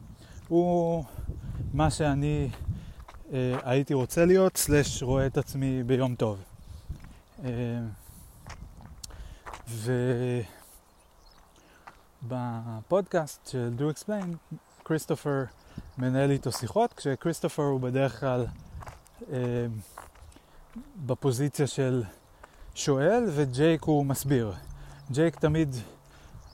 [0.48, 1.04] הוא
[1.74, 2.73] מה שאני אה,
[3.64, 6.44] הייתי רוצה להיות, סלש רואה את עצמי ביום טוב.
[12.24, 15.44] ובפודקאסט של Do Explain, כריסטופר
[15.98, 18.46] מנהל איתו שיחות, כשכריסטופר הוא בדרך כלל
[21.06, 22.04] בפוזיציה של
[22.76, 24.54] שואל וג'ייק הוא מסביר.
[25.12, 25.76] ג'ייק תמיד,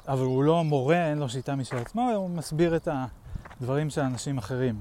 [0.08, 2.88] אבל הוא לא מורה, אין לו שיטה משל עצמו, הוא מסביר את
[3.62, 4.80] הדברים של אנשים אחרים.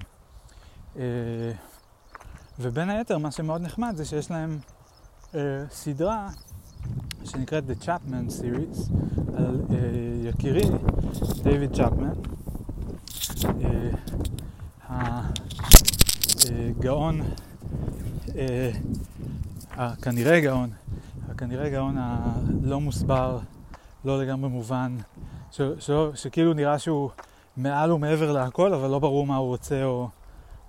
[2.61, 4.59] אה, ובין היתר, מה שמאוד נחמד זה שיש להם
[5.35, 5.40] אה,
[5.71, 6.29] סדרה
[7.25, 8.92] שנקראת The Chapman Series
[9.37, 9.77] על אה,
[10.29, 10.64] יקירי,
[11.42, 12.12] דייוויד צ'פמן.
[16.51, 17.21] הגאון,
[20.03, 20.71] כנראה גאון,
[21.37, 23.38] כנראה גאון הלא מוסבר,
[24.05, 24.97] לא לגמרי מובן,
[25.51, 27.11] ש, ש, שכאילו נראה שהוא
[27.57, 30.09] מעל ומעבר להכל, אבל לא ברור מה הוא רוצה או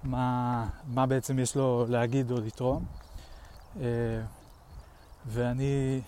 [0.04, 2.86] מה, מה בעצם יש לו להגיד או לתרום.
[3.82, 3.86] אה,
[5.26, 6.02] ואני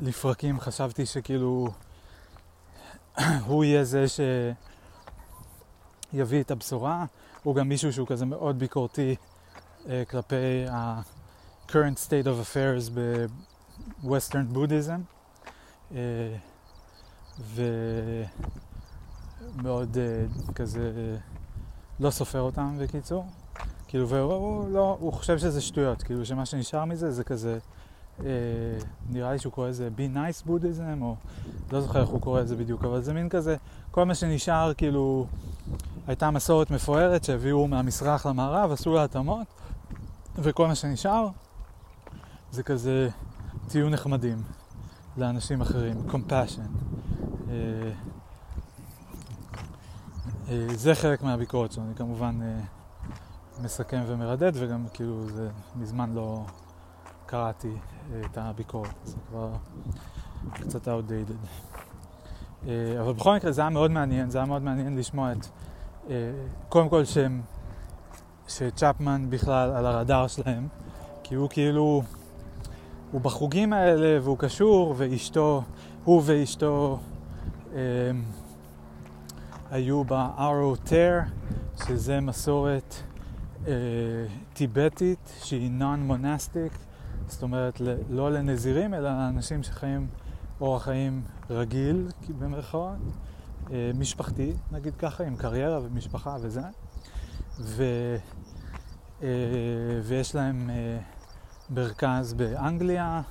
[0.00, 1.68] לפרקים חשבתי שכאילו
[3.46, 4.04] הוא יהיה זה
[6.12, 7.04] שיביא את הבשורה.
[7.42, 9.16] הוא גם מישהו שהוא כזה מאוד ביקורתי
[9.88, 11.00] אה, כלפי ה...
[11.70, 15.00] current state of affairs ב-Western Buddhism
[15.94, 16.36] אה,
[19.54, 19.96] ומאוד
[20.54, 21.16] כזה
[22.00, 23.26] לא סופר אותם בקיצור
[23.88, 27.58] כאילו והוא לא, הוא חושב שזה שטויות כאילו שמה שנשאר מזה זה כזה
[28.20, 28.24] אה,
[29.10, 31.16] נראה לי שהוא קורא לזה be nice Buddhism או
[31.72, 33.56] לא זוכר איך הוא קורא לזה בדיוק אבל זה מין כזה
[33.90, 35.26] כל מה שנשאר כאילו
[36.06, 39.46] הייתה מסורת מפוארת שהביאו מהמזרח למערב עשו לה התאמות
[40.36, 41.28] וכל מה שנשאר
[42.52, 43.08] זה כזה,
[43.68, 44.42] תהיו נחמדים
[45.16, 46.70] לאנשים אחרים, compassion.
[47.50, 47.90] אה,
[50.74, 52.60] זה חלק מהביקורת שלו, אני כמובן אה,
[53.62, 56.44] מסכם ומרדד וגם כאילו זה מזמן לא
[57.26, 57.72] קראתי
[58.24, 59.50] את הביקורת, זה כבר
[60.52, 61.46] קצת outdated.
[63.00, 65.46] אבל בכל מקרה זה היה מאוד מעניין, זה היה מאוד מעניין לשמוע את,
[66.68, 67.42] קודם כל שהם,
[68.48, 70.68] שצ'פמן בכלל על הרדאר שלהם,
[71.22, 72.02] כי הוא כאילו
[73.12, 75.62] הוא בחוגים האלה והוא קשור, ואשתו,
[76.04, 76.98] הוא ואשתו
[77.74, 77.78] אה,
[79.70, 81.30] היו ב-Aro Ter,
[81.86, 82.94] שזה מסורת
[83.66, 83.72] אה,
[84.52, 86.78] טיבטית שהיא non-monastic,
[87.28, 87.80] זאת אומרת
[88.10, 90.06] לא לנזירים, אלא לאנשים שחיים
[90.60, 92.96] אורח חיים רגיל, במרכאות,
[93.72, 96.62] אה, משפחתי, נגיד ככה, עם קריירה ומשפחה וזה.
[97.60, 97.84] ו,
[99.22, 99.28] אה,
[100.02, 100.70] ויש להם...
[100.70, 100.98] אה,
[101.74, 103.22] מרכז באנגליה,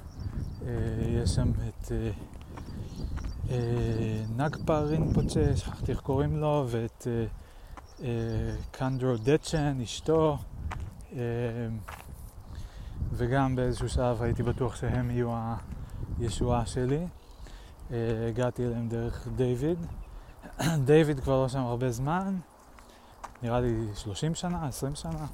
[0.62, 0.72] אה,
[1.08, 2.12] יש שם את אה,
[4.38, 7.08] נגפה רינפוצ'ה, שכחתי איך קוראים לו, ואת
[8.72, 10.38] קנדרו דצ'ן, אשתו,
[13.12, 15.34] וגם באיזשהו שלב הייתי בטוח שהם יהיו
[16.20, 17.08] הישועה שלי.
[18.30, 19.86] הגעתי אליהם דרך דיוויד.
[20.86, 22.38] דיוויד כבר לא שם הרבה זמן,
[23.44, 25.26] נראה לי 30 שנה, 20 שנה.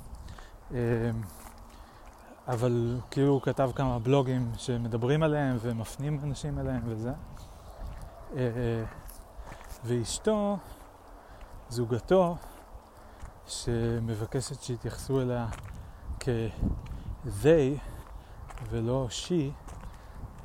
[2.47, 7.11] אבל כאילו הוא כתב כמה בלוגים שמדברים עליהם ומפנים אנשים אליהם וזה.
[8.35, 8.83] אה,
[9.85, 10.57] ואשתו,
[11.69, 12.37] זוגתו,
[13.47, 15.47] שמבקשת שיתייחסו אליה
[17.25, 17.79] they
[18.69, 19.51] ולא she,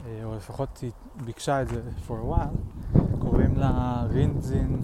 [0.06, 0.90] אה, או לפחות היא
[1.24, 4.80] ביקשה את זה for a while, קוראים לה רינזין,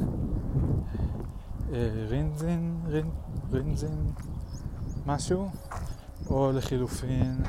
[1.73, 3.11] אה, רינזין, רינ,
[3.53, 4.13] רינזין,
[5.07, 5.51] משהו,
[6.31, 7.43] או לחילופין,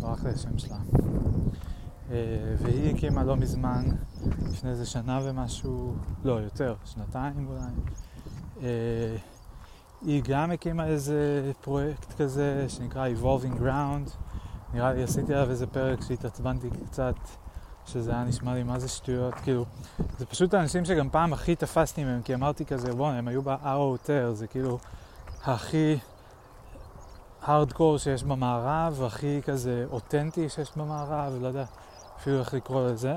[0.00, 0.78] ברח לי השם שלה.
[2.10, 2.16] אה,
[2.58, 3.84] והיא הקימה לא מזמן,
[4.50, 7.70] לפני איזה שנה ומשהו, לא, יותר, שנתיים אולי.
[8.62, 9.16] אה,
[10.02, 14.10] היא גם הקימה איזה פרויקט כזה שנקרא Evolving Ground.
[14.74, 17.14] נראה לי עשיתי עליו איזה פרק שהתעצבנתי קצת,
[17.86, 19.64] שזה היה נשמע לי מה זה שטויות, כאילו,
[20.18, 24.32] זה פשוט האנשים שגם פעם הכי תפסתי מהם, כי אמרתי כזה, בוא'נה, הם היו ב-ROTR,
[24.32, 24.78] זה כאילו
[25.44, 25.98] הכי
[27.42, 31.64] הארדקור שיש במערב, הכי כזה אותנטי שיש במערב, לא יודע
[32.16, 33.14] אפילו איך לקרוא לזה.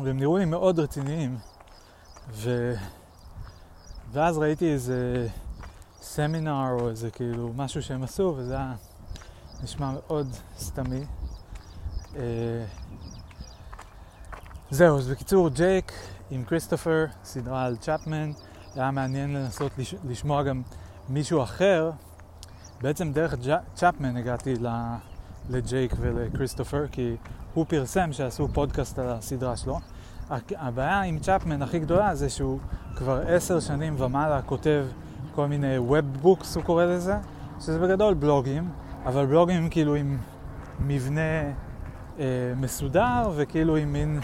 [0.00, 1.38] והם נראו לי מאוד רציניים.
[2.30, 2.74] ו...
[4.12, 5.28] ואז ראיתי איזה
[6.00, 8.74] סמינר או איזה כאילו משהו שהם עשו, וזה היה
[9.62, 11.04] נשמע מאוד סתמי.
[12.16, 12.64] אה,
[14.70, 15.92] זהו, אז בקיצור, ג'ייק
[16.30, 18.32] עם כריסטופר, סדרה על צ'פמן,
[18.74, 19.94] היה מעניין לנסות לש...
[20.04, 20.62] לשמוע גם
[21.08, 21.90] מישהו אחר.
[22.80, 23.34] בעצם דרך
[23.74, 24.54] צ'פמן הגעתי
[25.48, 27.16] לג'ייק ולכריסטופר, כי
[27.54, 29.78] הוא פרסם שעשו פודקאסט על הסדרה שלו.
[30.56, 32.58] הבעיה עם צ'פמן הכי גדולה זה שהוא
[32.96, 34.84] כבר עשר שנים ומעלה כותב
[35.34, 37.16] כל מיני Web Books, הוא קורא לזה,
[37.60, 38.70] שזה בגדול בלוגים,
[39.04, 40.18] אבל בלוגים כאילו עם
[40.80, 41.20] מבנה
[42.18, 42.24] אה,
[42.56, 44.20] מסודר וכאילו עם מין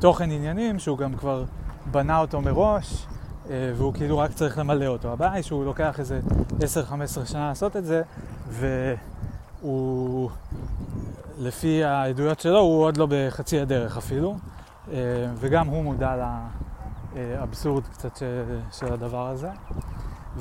[0.00, 1.44] תוכן עניינים שהוא גם כבר
[1.90, 3.06] בנה אותו מראש
[3.50, 5.12] אה, והוא כאילו רק צריך למלא אותו.
[5.12, 6.20] הבעיה היא שהוא לוקח איזה
[6.58, 6.62] 10-15
[7.24, 8.02] שנה לעשות את זה
[8.48, 10.30] והוא,
[11.42, 14.36] לפי העדויות שלו, הוא עוד לא בחצי הדרך אפילו
[14.92, 14.96] אה,
[15.34, 16.16] וגם הוא מודע
[17.14, 18.18] לאבסורד קצת
[18.72, 19.50] של הדבר הזה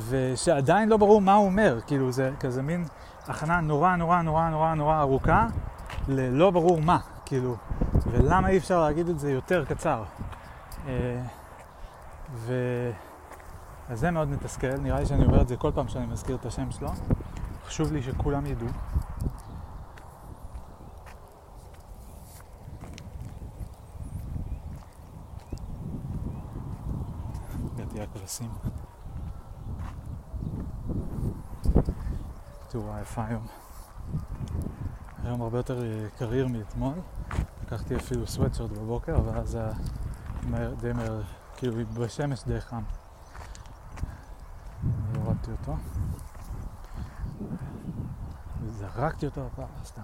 [0.09, 2.85] ושעדיין לא ברור מה הוא אומר, כאילו זה כזה מין
[3.27, 5.47] הכנה נורא נורא נורא נורא נורא ארוכה
[6.07, 7.55] ללא ברור מה, כאילו,
[8.11, 10.03] ולמה אי אפשר להגיד את זה יותר קצר.
[10.87, 11.21] אה,
[12.33, 12.53] ו...
[13.89, 16.45] אז זה מאוד מתסכל, נראה לי שאני אומר את זה כל פעם שאני מזכיר את
[16.45, 16.89] השם שלו.
[17.67, 18.67] חשוב לי שכולם ידעו.
[28.21, 28.51] הכבשים.
[32.67, 33.47] תראו היפה היום.
[35.23, 35.83] היום הרבה יותר
[36.17, 36.93] קריר מאתמול.
[37.63, 39.61] לקחתי אפילו סוואטשרט בבוקר, אבל אז זה
[40.53, 41.21] היה די מהר,
[41.57, 42.83] כאילו בשמש די חם.
[45.15, 45.75] הורדתי אותו.
[48.65, 50.01] זרקתי אותו לפעם, סתם.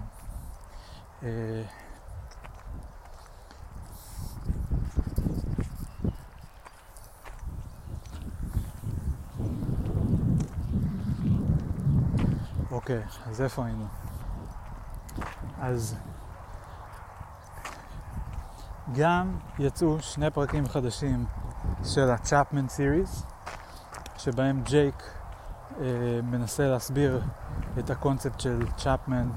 [12.70, 13.84] אוקיי, אז איפה היינו?
[15.60, 15.96] אז
[18.96, 21.24] גם יצאו שני פרקים חדשים
[21.84, 23.24] של ה-Chapman Series,
[24.16, 25.02] שבהם ג'ייק
[25.80, 25.86] אה,
[26.22, 27.22] מנסה להסביר
[27.78, 29.28] את הקונספט של צ'פמן,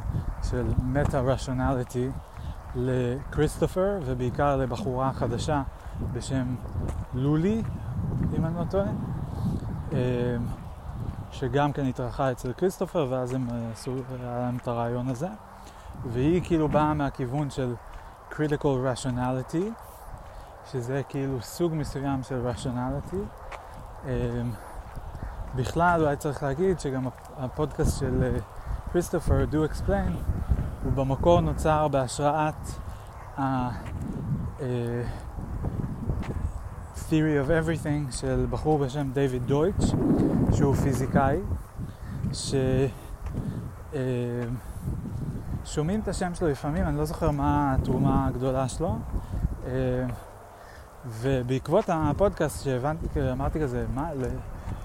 [0.44, 2.10] של מטה-רשיונליטי,
[2.76, 5.64] לכריסטופר, ובעיקר לבחורה חדשה
[6.14, 6.56] בשם
[7.14, 7.64] לולי,
[8.38, 8.88] אם אני לא טועה.
[9.94, 10.38] אה,
[11.32, 15.28] שגם כן התארחה אצל כריסטופר, ואז הם אה, עשו, היה להם את הרעיון הזה.
[16.06, 17.76] והיא כאילו באה מהכיוון של
[18.32, 19.64] critical rationality,
[20.72, 23.16] שזה כאילו סוג מסוים של rationality.
[24.06, 24.10] אמ,
[25.56, 28.38] בכלל אולי צריך להגיד שגם הפודקאסט של
[28.92, 30.12] כריסטופר, uh, Do Explain,
[30.84, 32.68] הוא במקור נוצר בהשראת
[37.12, 39.86] Theory of Everything של בחור בשם דיוויד דויטש,
[40.54, 41.38] שהוא פיזיקאי,
[45.64, 48.96] ששומעים אה, את השם שלו לפעמים, אני לא זוכר מה התרומה הגדולה שלו,
[49.66, 49.72] אה,
[51.06, 54.10] ובעקבות הפודקאסט שהבנתי, אמרתי כזה, מה,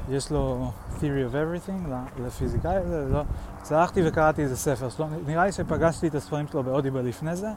[0.08, 1.90] יש לו Theory of Everything
[2.26, 2.76] לפיזיקאי?
[2.76, 3.22] הזה, לא,
[3.62, 7.48] צלחתי וקראתי איזה ספר שלו, נראה לי שפגשתי את הספרים שלו באודיבל לפני זה,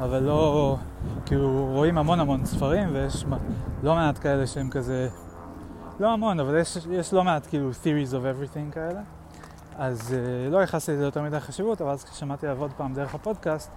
[0.00, 0.76] אבל לא,
[1.26, 3.24] כאילו רואים המון המון ספרים ויש
[3.82, 5.08] לא מעט כאלה שהם כזה,
[6.00, 9.00] לא המון, אבל יש, יש לא מעט כאילו theories of everything כאלה.
[9.76, 13.14] אז uh, לא ייחסתי לזה יותר מדי חשיבות, אבל אז כששמעתי עליו עוד פעם דרך
[13.14, 13.70] הפודקאסט,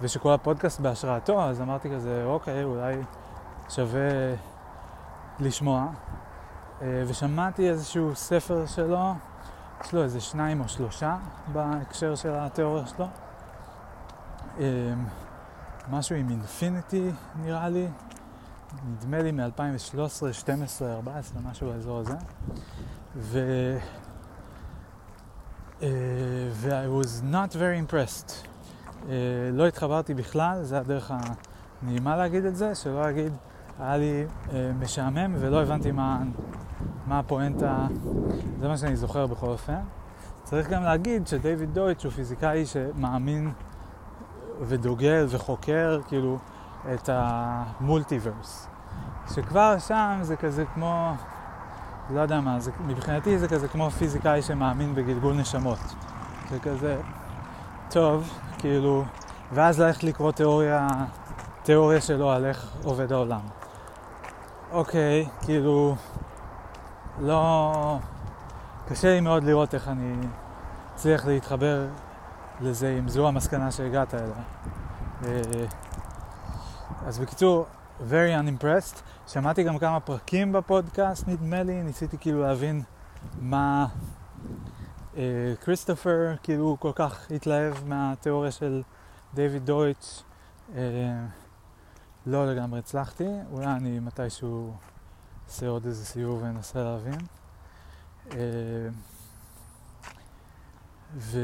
[0.00, 2.96] ושכל הפודקאסט בהשראתו, אז אמרתי כזה, אוקיי, אולי
[3.68, 4.10] שווה
[5.40, 5.86] לשמוע.
[6.78, 9.12] Uh, ושמעתי איזשהו ספר שלו,
[9.84, 11.16] יש לו איזה שניים או שלושה
[11.52, 13.06] בהקשר של התיאוריה שלו.
[14.58, 14.60] Uh,
[15.88, 17.10] משהו עם אינפיניטי
[17.42, 17.86] נראה לי,
[18.88, 22.14] נדמה לי מ-2013, 12, 14, משהו באזור הזה.
[23.16, 23.38] ו...
[26.52, 28.30] ו- I was not very impressed.
[28.30, 29.06] Uh,
[29.52, 31.12] לא התחברתי בכלל, זה הדרך
[31.82, 33.32] הנעימה להגיד את זה, שלא להגיד,
[33.78, 36.22] היה לי uh, משעמם ולא הבנתי מה,
[37.06, 37.86] מה הפואנטה,
[38.60, 39.80] זה מה שאני זוכר בכל אופן.
[40.44, 43.52] צריך גם להגיד שדייוויד דויטש הוא פיזיקאי שמאמין
[44.60, 46.38] ודוגל וחוקר כאילו
[46.94, 48.68] את המולטיברס.
[49.34, 51.12] שכבר שם זה כזה כמו,
[52.10, 55.78] לא יודע מה, זה, מבחינתי זה כזה כמו פיזיקאי שמאמין בגלגול נשמות.
[56.50, 57.00] זה כזה,
[57.90, 59.04] טוב, כאילו,
[59.52, 60.88] ואז ללכת לקרוא תיאוריה,
[61.62, 63.40] תיאוריה שלו על איך עובד העולם.
[64.72, 65.94] אוקיי, כאילו,
[67.20, 67.98] לא...
[68.88, 70.14] קשה לי מאוד לראות איך אני
[70.94, 71.86] אצליח להתחבר
[72.62, 74.34] לזה, אם זו המסקנה שהגעת אליה.
[75.24, 75.66] אה,
[77.06, 77.66] אז בקיצור,
[78.00, 79.00] very unimpressed.
[79.26, 82.82] שמעתי גם כמה פרקים בפודקאסט, נדמה לי, ניסיתי כאילו להבין
[83.40, 83.86] מה
[85.60, 88.82] כריסטופר כאילו כל כך התלהב מהתיאוריה של
[89.34, 90.22] דיוויד דויטש.
[90.74, 90.80] אה,
[92.26, 94.74] לא לגמרי הצלחתי, אולי אני מתישהו
[95.46, 97.18] אעשה עוד איזה סיור ואנסה להבין.
[98.32, 98.38] אה,
[101.16, 101.38] ו...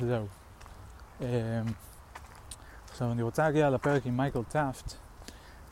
[0.00, 0.26] וזהו.
[1.20, 1.26] אמ,
[2.90, 4.92] עכשיו אני רוצה להגיע לפרק עם מייקל טאפט,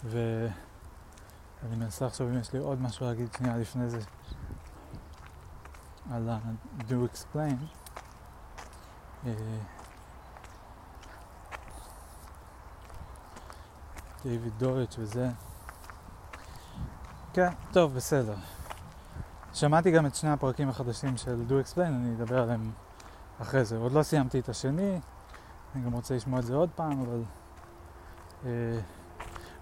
[0.05, 3.99] ואני מנסה עכשיו אם יש לי עוד משהו להגיד שנייה לפני זה
[6.11, 7.57] על ה-do explain.
[14.23, 15.29] דיוויד דוריץ' וזה.
[17.33, 18.35] כן, טוב, בסדר.
[19.55, 22.73] שמעתי גם את שני הפרקים החדשים של do explain, אני אדבר עליהם
[23.43, 23.77] אחרי זה.
[23.77, 25.01] עוד לא סיימתי את השני,
[25.75, 27.23] אני גם רוצה לשמוע את זה עוד פעם, אבל...
[28.47, 28.51] אה,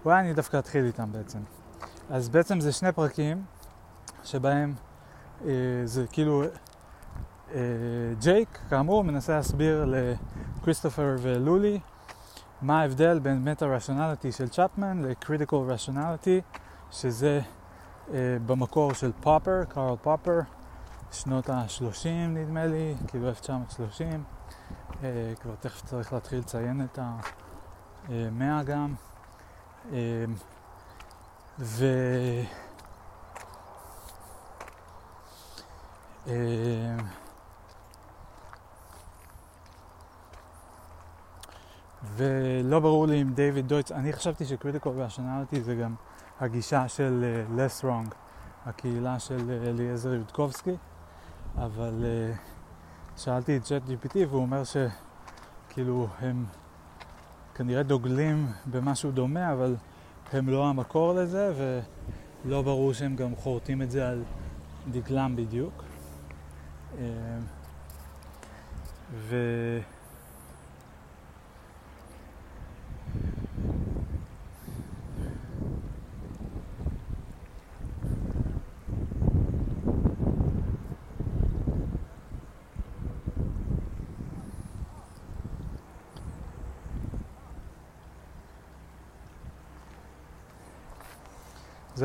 [0.05, 1.39] אולי אני דווקא אתחיל איתם בעצם.
[2.09, 3.43] אז בעצם זה שני פרקים
[4.23, 4.73] שבהם
[5.45, 5.51] אה,
[5.85, 6.43] זה כאילו
[7.53, 7.59] אה,
[8.19, 11.79] ג'ייק, כאמור, מנסה להסביר לכריסטופר ולולי
[12.61, 16.41] מה ההבדל בין meta-rationality של צ'פמן ל critical rationality,
[16.91, 17.41] שזה
[18.13, 20.39] אה, במקור של פופר, קארל פופר,
[21.11, 24.23] שנות ה-30 נדמה לי, כאילו 1930.
[25.03, 26.99] אה, כבר תכף צריך להתחיל לציין את
[28.09, 28.93] המאה גם.
[29.93, 30.25] אה,
[31.59, 31.85] ו...
[36.27, 36.97] אה,
[42.15, 45.95] ולא ברור לי אם דיוויד דויטס, אני חשבתי שקריטיקל רשיונליטי זה גם
[46.39, 48.15] הגישה של uh, less wrong,
[48.65, 50.75] הקהילה של אליעזר יודקובסקי,
[51.57, 52.37] אבל uh,
[53.19, 56.45] שאלתי את צ'אט GPT והוא אומר שכאילו הם
[57.55, 59.75] כנראה דוגלים במשהו דומה, אבל
[60.33, 61.53] הם לא המקור לזה,
[62.45, 64.23] ולא ברור שהם גם חורטים את זה על
[64.91, 65.83] דגלם בדיוק.
[66.99, 67.03] אה,
[69.13, 69.35] ו...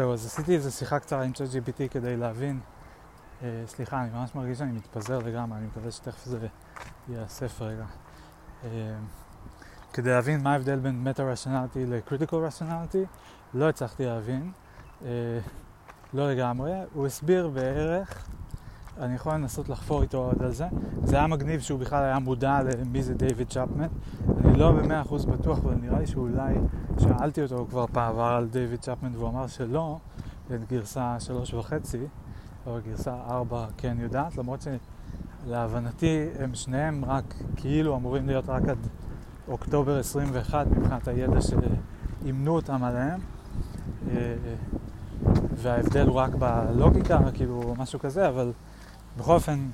[0.07, 2.61] זהו, אז עשיתי איזו שיחה קצרה עם צ'אט GPT כדי להבין.
[3.43, 6.39] אה, סליחה, אני ממש מרגיש שאני מתפזר לגמרי, אני מקווה שתכף זה
[7.09, 7.85] ייאסף רגע.
[8.65, 8.71] אה,
[9.93, 13.05] כדי להבין מה ההבדל בין מטה-רשיונליטי לקריטיקל רשיונליטי,
[13.55, 14.53] לא הצלחתי להבין,
[15.05, 15.09] אה,
[16.15, 16.73] לא לגמרי.
[16.95, 18.29] הוא הסביר בערך,
[19.01, 20.67] אני יכול לנסות לחפור איתו עוד על זה.
[21.05, 23.87] זה היה מגניב שהוא בכלל היה מודע למי זה דיוויד צ'פמן.
[24.45, 26.55] אני לא במאה אחוז בטוח, אבל נראה לי שאולי
[26.99, 29.99] שאלתי אותו כבר בעבר על דיוויד צ'פמן והוא אמר שלא,
[30.55, 32.07] את גרסה שלוש וחצי,
[32.67, 34.67] או גרסה ארבע כן יודעת, למרות
[35.47, 38.79] שלהבנתי הם שניהם רק כאילו אמורים להיות רק עד
[39.49, 43.21] אוקטובר 21 מבחינת הידע שאימנו אותם עליהם.
[44.11, 44.35] אה,
[45.57, 48.53] וההבדל הוא רק בלוגיקה, כאילו משהו כזה, אבל
[49.19, 49.69] בכל אופן,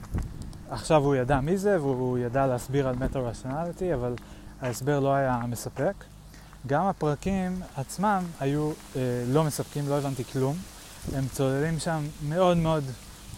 [0.71, 4.15] עכשיו הוא ידע מי זה והוא ידע להסביר על מטה-רשיונליטי, אבל
[4.61, 5.95] ההסבר לא היה מספק.
[6.67, 10.57] גם הפרקים עצמם היו אה, לא מספקים, לא הבנתי כלום.
[11.15, 12.85] הם צוללים שם מאוד מאוד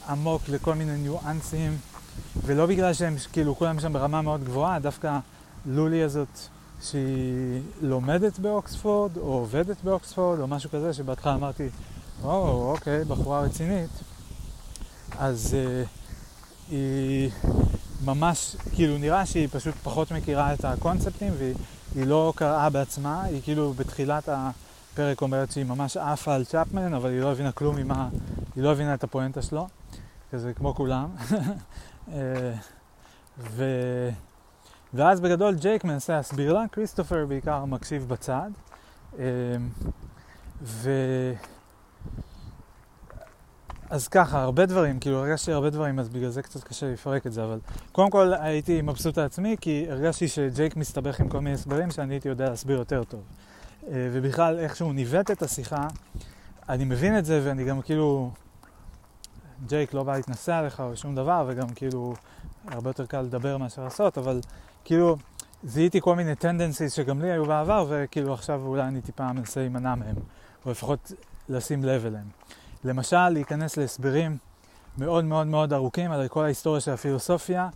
[0.08, 1.76] עמוק לכל מיני ניואנסים,
[2.46, 5.18] ולא בגלל שהם כאילו כולם שם ברמה מאוד גבוהה, דווקא
[5.66, 6.38] לולי הזאת
[6.82, 11.68] שהיא לומדת באוקספורד, או עובדת באוקספורד, או משהו כזה, שבהתחלה אמרתי,
[12.22, 13.90] או, אוקיי, בחורה רצינית.
[15.18, 15.84] אז אה,
[16.70, 17.30] היא
[18.04, 21.54] ממש, כאילו נראה שהיא פשוט פחות מכירה את הקונספטים, והיא
[21.94, 27.10] היא לא קראה בעצמה, היא כאילו בתחילת הפרק אומרת שהיא ממש עפה על צ'פמן, אבל
[27.10, 28.08] היא לא הבינה כלום ממה,
[28.56, 29.68] היא לא הבינה את הפואנטה שלו,
[30.32, 31.08] כזה כמו כולם.
[32.12, 32.54] אה,
[33.38, 33.64] ו...
[34.94, 38.50] ואז בגדול ג'ייק מנסה להסביר לה, כריסטופר בעיקר מקשיב בצד.
[39.18, 39.24] אה,
[40.62, 40.90] ו...
[43.94, 47.32] אז ככה, הרבה דברים, כאילו הרגשתי הרבה דברים, אז בגלל זה קצת קשה לפרק את
[47.32, 47.58] זה, אבל
[47.92, 52.14] קודם כל הייתי מבסוט על עצמי, כי הרגשתי שג'ייק מסתבך עם כל מיני הסברים שאני
[52.14, 53.20] הייתי יודע להסביר יותר טוב.
[53.88, 55.88] אה, ובכלל, איך שהוא ניווט את השיחה,
[56.68, 58.30] אני מבין את זה, ואני גם כאילו,
[59.66, 62.14] ג'ייק לא בא להתנשא עליך או שום דבר, וגם כאילו,
[62.68, 64.40] הרבה יותר קל לדבר מאשר לעשות, אבל
[64.84, 65.16] כאילו,
[65.64, 69.94] זיהיתי כל מיני tendencies שגם לי היו בעבר, וכאילו עכשיו אולי אני טיפה מנסה להימנע
[69.94, 70.16] מהם,
[70.66, 71.12] או לפחות
[71.48, 72.26] לשים לב אליהם.
[72.84, 74.36] למשל, להיכנס להסברים
[74.98, 77.68] מאוד מאוד מאוד ארוכים על כל ההיסטוריה של הפילוסופיה,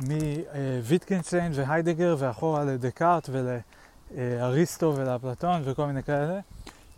[0.00, 6.40] מוויטקינשטיין והיידגר ואחורה לדקארט ולאריסטו ולאפלטון וכל מיני כאלה,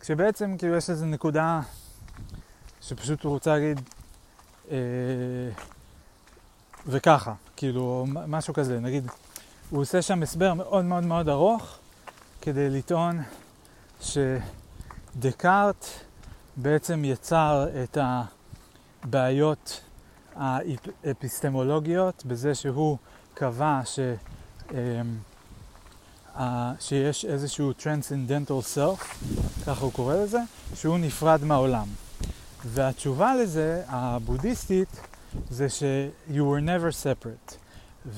[0.01, 1.61] כשבעצם כאילו יש איזו נקודה
[2.81, 3.81] שפשוט הוא רוצה להגיד
[4.71, 4.77] אה,
[6.87, 9.07] וככה, כאילו משהו כזה, נגיד,
[9.71, 11.79] הוא עושה שם הסבר מאוד מאוד מאוד ארוך
[12.41, 13.23] כדי לטעון
[14.01, 15.87] שדקארט
[16.57, 17.99] בעצם יצר את
[19.05, 19.81] הבעיות
[20.37, 22.99] האפיסטמולוגיות בזה שהוא
[23.35, 23.99] קבע ש,
[24.69, 24.73] uh,
[26.81, 29.05] שיש איזשהו Transcendental Self,
[29.67, 30.39] ככה הוא קורא לזה,
[30.75, 31.87] שהוא נפרד מהעולם.
[32.65, 35.01] והתשובה לזה, הבודהיסטית,
[35.51, 35.83] זה ש-
[36.29, 37.55] you were never separate.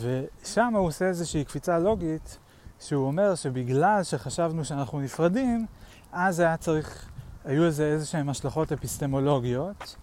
[0.01, 2.39] ושם הוא עושה איזושהי קפיצה לוגית,
[2.81, 5.67] שהוא אומר שבגלל שחשבנו שאנחנו נפרדים,
[6.13, 7.09] אז היה צריך
[7.47, 9.97] היו לזה איזה שהן השלכות אפיסטמולוגיות,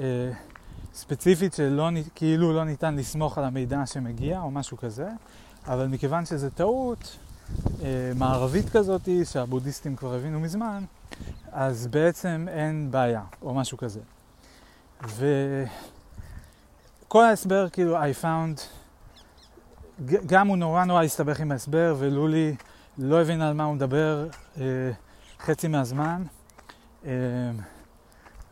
[0.00, 0.32] אה,
[0.94, 5.08] ספציפית שלא, כאילו לא ניתן לסמוך על המידע שמגיע או משהו כזה,
[5.66, 7.16] אבל מכיוון שזו טעות
[7.82, 10.84] אה, מערבית כזאת, שהבודהיסטים כבר הבינו מזמן,
[11.52, 14.00] אז בעצם אין בעיה, או משהו כזה.
[15.04, 15.24] וכל
[17.24, 18.60] ההסבר, כאילו, I found,
[20.26, 22.56] גם הוא נורא נורא הסתבך עם ההסבר, ולולי
[22.98, 24.26] לא הבין על מה הוא מדבר
[24.60, 24.90] אה,
[25.40, 26.22] חצי מהזמן.
[27.08, 27.12] אמ,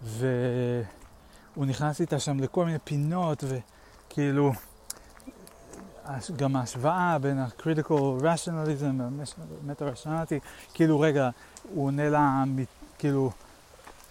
[0.03, 4.53] והוא נכנס איתה שם לכל מיני פינות, וכאילו,
[6.37, 11.31] גם ההשוואה בין ה-critical rationalism וה-meta-rationality, כאילו רגע,
[11.63, 12.45] הוא עונה לה,
[12.99, 13.31] כאילו,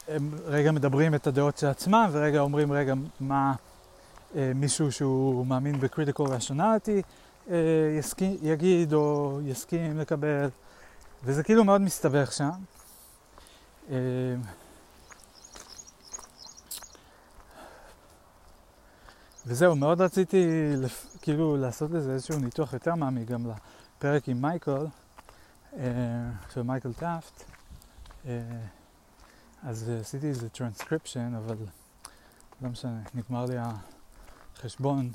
[0.08, 3.54] הם רגע מדברים את הדעות של עצמם, ורגע אומרים, רגע, מה
[4.36, 7.02] אה, מישהו שהוא מאמין ב-critical rationality
[7.50, 7.56] אה,
[8.00, 10.50] יסכים, יגיד או יסכים לקבל,
[11.24, 12.50] וזה כאילו מאוד מסתבך שם.
[13.90, 13.96] אמ,
[19.46, 20.48] וזהו, מאוד רציתי.
[21.22, 23.52] כאילו לעשות לזה איזשהו ניתוח יותר מעמיק גם
[23.98, 24.86] לפרק עם מייקל,
[25.78, 25.84] אה,
[26.54, 27.44] של מייקל טאפט.
[28.26, 28.42] אה,
[29.64, 31.58] אז עשיתי איזה טרנסקריפשן, אבל
[32.62, 33.56] לא משנה, נגמר לי
[34.56, 35.12] החשבון,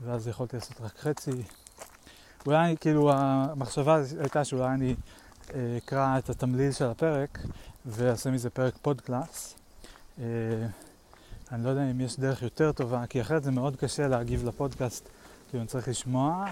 [0.00, 1.42] ואז יכולתי לעשות רק חצי.
[2.46, 4.94] אולי כאילו המחשבה הייתה שאולי אני
[5.54, 7.38] אה, אקרא את התמליל של הפרק,
[7.86, 9.54] ואעשה מזה פרק פודקאסט.
[10.18, 10.20] Uh,
[11.52, 15.08] אני לא יודע אם יש דרך יותר טובה, כי אחרת זה מאוד קשה להגיב לפודקאסט,
[15.50, 16.44] כי אני צריך לשמוע,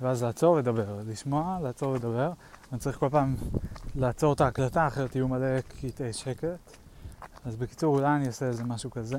[0.00, 1.00] ואז לעצור ולדבר.
[1.06, 2.32] לשמוע, לעצור ולדבר.
[2.72, 3.36] אני צריך כל פעם
[3.94, 6.46] לעצור את ההקלטה, אחרת יהיו מלא קטעי שקט.
[7.44, 9.18] אז בקיצור, אולי אני אעשה איזה משהו כזה.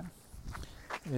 [1.05, 1.09] Uh,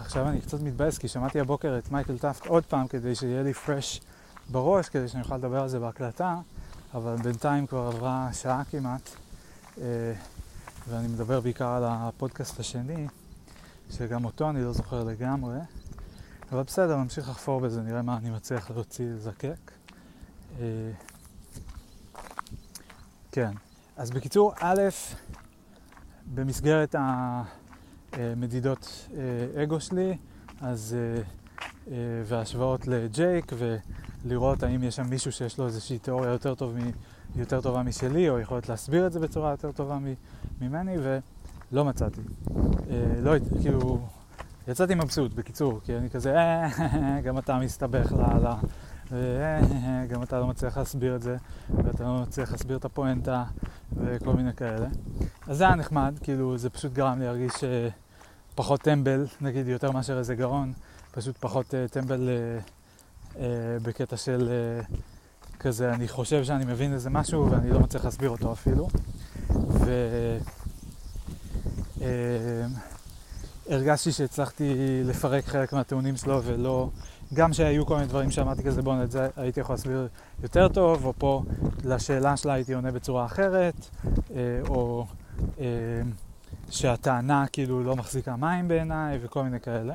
[0.00, 3.54] עכשיו אני קצת מתבאס, כי שמעתי הבוקר את מייקל טאפט עוד פעם, כדי שיהיה לי
[3.54, 4.00] פרש
[4.50, 6.36] בראש, כדי שאני אוכל לדבר על זה בהקלטה.
[6.94, 9.10] אבל בינתיים כבר עברה שעה כמעט,
[9.80, 10.12] אה,
[10.88, 13.06] ואני מדבר בעיקר על הפודקאסט השני,
[13.90, 15.58] שגם אותו אני לא זוכר לגמרי,
[16.52, 19.70] אבל בסדר, נמשיך לחפור בזה, נראה מה אני מצליח להוציא לזקק.
[20.60, 20.64] אה,
[23.32, 23.50] כן,
[23.96, 24.80] אז בקיצור, א',
[26.34, 26.94] במסגרת
[28.12, 30.16] המדידות אה, אגו שלי,
[30.60, 30.96] אז,
[32.24, 33.76] וההשוואות לג'ייק, ו...
[34.24, 36.90] לראות האם יש שם מישהו שיש לו איזושהי תיאוריה יותר, טוב מ,
[37.36, 39.98] יותר טובה משלי, או יכולת להסביר את זה בצורה יותר טובה
[40.60, 42.20] ממני, ולא מצאתי.
[42.90, 44.00] אה, לא, כאילו,
[44.68, 46.68] יצאתי מבסוט, בקיצור, כי אני כזה, אה,
[47.24, 48.56] גם אתה מסתבך לאללה,
[49.12, 49.60] אה,
[50.10, 51.36] גם אתה לא מצליח להסביר את זה,
[51.84, 53.44] ואתה לא מצליח להסביר את הפואנטה,
[53.96, 54.86] וכל מיני כאלה.
[55.46, 57.88] אז זה היה נחמד, כאילו, זה פשוט גרם לי להרגיש אה,
[58.54, 60.72] פחות טמבל, נגיד, יותר מאשר איזה גאון,
[61.10, 62.28] פשוט פחות אה, טמבל.
[62.28, 62.73] אה,
[63.82, 64.80] בקטע של אה,
[65.58, 68.88] כזה, אני חושב שאני מבין איזה משהו ואני לא מצליח להסביר אותו אפילו.
[73.68, 74.74] והרגשתי אה, שהצלחתי
[75.04, 76.88] לפרק חלק מהטיעונים שלו ולא
[77.34, 80.08] גם שהיו כל מיני דברים שאמרתי כזה, בואו, את זה הייתי יכול להסביר
[80.42, 81.42] יותר טוב, או פה
[81.84, 83.74] לשאלה שלה הייתי עונה בצורה אחרת,
[84.34, 85.06] אה, או
[85.60, 85.64] אה,
[86.70, 89.94] שהטענה כאילו לא מחזיקה מים בעיניי, וכל מיני כאלה.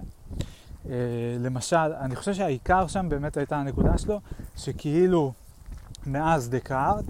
[0.86, 0.92] אה,
[1.40, 4.22] למשל, אני חושב שהעיקר שם באמת הייתה הנקודה שלו,
[4.56, 5.34] שכאילו
[6.06, 7.06] מאז דקארט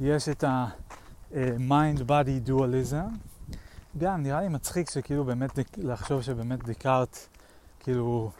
[0.00, 3.16] יש את ה-mind-body dualism.
[3.98, 7.18] גם נראה לי מצחיק שכאילו באמת לחשוב שבאמת דקארט
[7.80, 8.30] כאילו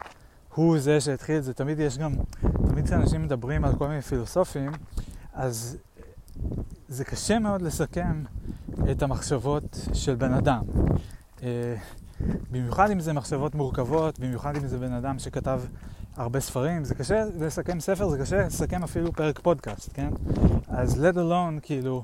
[0.55, 1.53] הוא זה שהתחיל את זה.
[1.53, 2.13] תמיד יש גם,
[2.67, 4.71] תמיד כשאנשים מדברים על כל מיני פילוסופים,
[5.33, 5.77] אז
[6.87, 8.23] זה קשה מאוד לסכם
[8.91, 10.63] את המחשבות של בן אדם.
[12.51, 15.61] במיוחד אם זה מחשבות מורכבות, במיוחד אם זה בן אדם שכתב
[16.17, 20.09] הרבה ספרים, זה קשה לסכם ספר, זה קשה לסכם אפילו פרק פודקאסט, כן?
[20.67, 22.03] אז let alone, כאילו,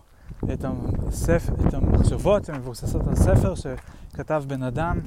[0.53, 0.65] את,
[1.07, 1.49] הספ...
[1.67, 4.99] את המחשבות שמבוססות על ספר שכתב בן אדם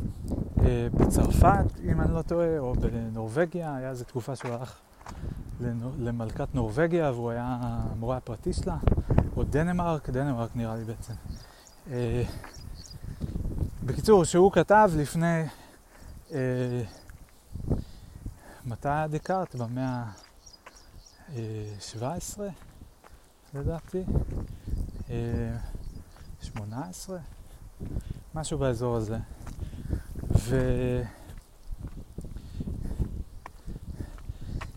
[0.61, 4.79] אה, בצרפת, אם אני לא טועה, או בנורבגיה, היה איזו תקופה שהוא הלך
[5.99, 8.77] למלכת נורבגיה והוא היה המורה הפרטי שלה,
[9.37, 11.13] או דנמרק, דנמרק נראה לי בעצם.
[11.91, 12.23] אה,
[13.87, 15.43] בקיצור, שהוא כתב לפני,
[16.33, 16.83] אה,
[18.67, 19.55] מתי דקארט?
[19.55, 20.05] במאה
[21.29, 22.41] ה-17
[23.55, 24.05] לדעתי,
[26.43, 27.19] 18,
[28.35, 29.19] משהו באזור הזה.
[30.31, 30.57] ו...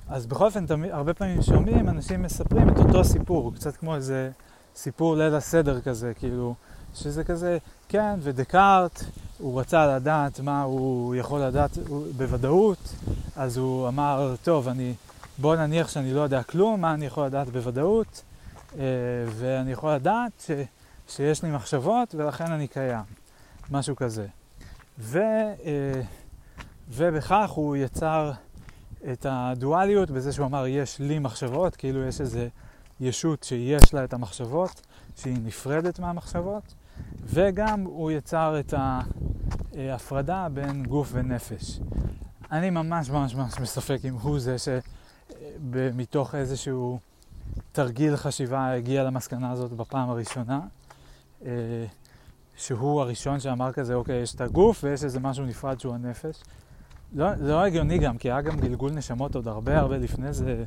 [0.07, 4.31] אז בכל אופן, הרבה פעמים שומעים, אנשים מספרים את אותו סיפור, קצת כמו איזה
[4.75, 6.55] סיפור ליל הסדר כזה, כאילו,
[6.95, 7.57] שזה כזה,
[7.89, 9.03] כן, ודקארט,
[9.37, 11.77] הוא רצה לדעת מה הוא יכול לדעת
[12.17, 12.95] בוודאות,
[13.35, 14.93] אז הוא אמר, טוב, אני,
[15.37, 18.21] בוא נניח שאני לא יודע כלום, מה אני יכול לדעת בוודאות,
[18.77, 18.83] אה,
[19.27, 20.51] ואני יכול לדעת ש,
[21.07, 23.03] שיש לי מחשבות ולכן אני קיים,
[23.71, 24.27] משהו כזה.
[24.99, 25.19] ו,
[25.65, 26.01] אה,
[26.89, 28.31] ובכך הוא יצר
[29.11, 32.39] את הדואליות בזה שהוא אמר יש לי מחשבות, כאילו יש איזו
[32.99, 34.81] ישות שיש לה את המחשבות,
[35.15, 36.63] שהיא נפרדת מהמחשבות,
[37.23, 38.73] וגם הוא יצר את
[39.77, 41.79] ההפרדה בין גוף ונפש.
[42.51, 46.99] אני ממש ממש ממש מספק אם הוא זה שמתוך איזשהו
[47.71, 50.59] תרגיל חשיבה הגיע למסקנה הזאת בפעם הראשונה.
[51.45, 51.51] אה,
[52.59, 56.43] שהוא הראשון שאמר כזה, אוקיי, יש את הגוף ויש איזה משהו נפרד שהוא הנפש.
[57.13, 60.63] לא, לא הגיוני גם, כי היה גם גלגול נשמות עוד הרבה הרבה לפני זה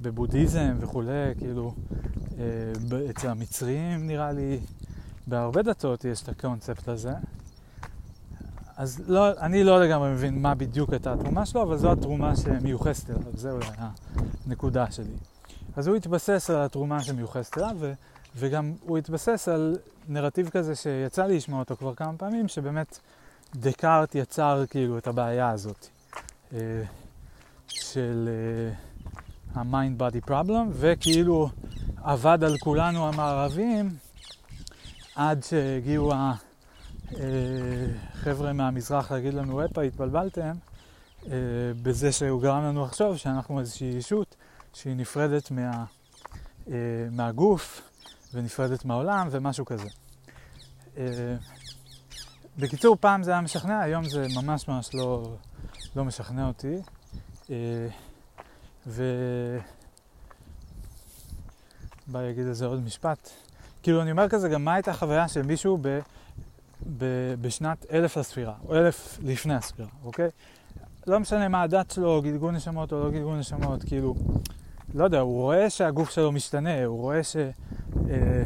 [0.00, 1.74] בבודהיזם וכולי, כאילו,
[2.38, 2.44] אה,
[3.10, 4.58] אצל המצרים נראה לי,
[5.26, 7.12] בהרבה דתות יש את הקונספט הזה.
[8.76, 13.10] אז לא, אני לא לגמרי מבין מה בדיוק הייתה התרומה שלו, אבל זו התרומה שמיוחסת
[13.10, 13.66] אליו, זה אולי
[14.46, 15.14] הנקודה שלי.
[15.76, 17.76] אז הוא התבסס על התרומה שמיוחסת אליו,
[18.36, 22.98] וגם הוא התבסס על נרטיב כזה שיצא לי לשמוע אותו כבר כמה פעמים, שבאמת
[23.54, 25.86] דקארט יצר כאילו את הבעיה הזאת
[26.52, 26.58] אה,
[27.68, 31.48] של אה, ה-mind body problem, וכאילו
[32.02, 33.90] עבד על כולנו המערבים
[35.16, 36.12] עד שהגיעו
[37.12, 40.52] החבר'ה אה, מהמזרח להגיד לנו, הפה, התבלבלתם,
[41.82, 44.36] בזה שהוא גרם לנו לחשוב שאנחנו איזושהי ישות
[44.74, 45.84] שהיא נפרדת מה,
[47.10, 47.90] מהגוף
[48.34, 49.88] ונפרדת מהעולם ומשהו כזה.
[52.58, 55.36] בקיצור, פעם זה היה משכנע, היום זה ממש ממש לא,
[55.96, 56.76] לא משכנע אותי.
[57.50, 57.88] אה,
[58.86, 59.04] ו...
[62.06, 63.45] בא להגיד איזה עוד משפט.
[63.86, 65.98] כאילו, אני אומר כזה, גם מה הייתה החוויה של מישהו ב...
[66.98, 67.04] ב...
[67.40, 70.28] בשנת אלף לספירה, או אלף לפני הספירה, אוקיי?
[71.06, 74.14] לא משנה מה הדת שלו, גלגול נשמות או לא גלגול נשמות, כאילו,
[74.94, 77.36] לא יודע, הוא רואה שהגוף שלו משתנה, הוא רואה ש...
[77.36, 78.42] אה,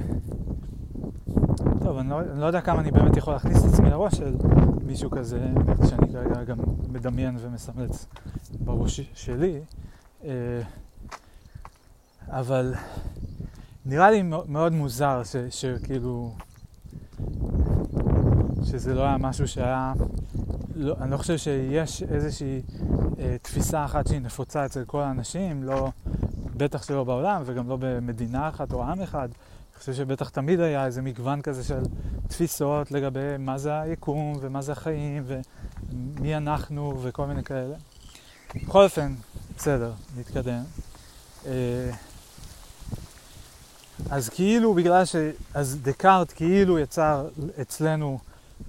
[1.82, 4.36] טוב, אני לא, אני לא יודע כמה אני באמת יכול להכניס את עצמי לראש של
[4.82, 5.47] מישהו כזה,
[5.88, 8.07] שאני כרגע גם מדמיין ומסמלץ
[8.61, 9.61] בראש שלי,
[10.24, 10.30] אה,
[12.28, 12.74] אבל
[13.87, 16.35] נראה לי מאוד מוזר ש, שכאילו,
[18.64, 19.93] שזה לא היה משהו שהיה,
[20.74, 22.62] לא, אני לא חושב שיש איזושהי
[23.18, 25.91] אה, תפיסה אחת שהיא נפוצה אצל כל האנשים, לא,
[26.57, 29.28] בטח שלא בעולם וגם לא במדינה אחת או עם אחד.
[29.81, 31.83] חושב שבטח תמיד היה איזה מגוון כזה של
[32.28, 37.74] תפיסות לגבי מה זה היקום ומה זה החיים ומי אנחנו וכל מיני כאלה.
[38.55, 39.14] בכל אופן,
[39.57, 40.62] בסדר, נתקדם.
[41.47, 41.91] אה,
[44.11, 45.16] אז כאילו בגלל ש...
[45.55, 47.28] אז דקארט כאילו יצר
[47.61, 48.18] אצלנו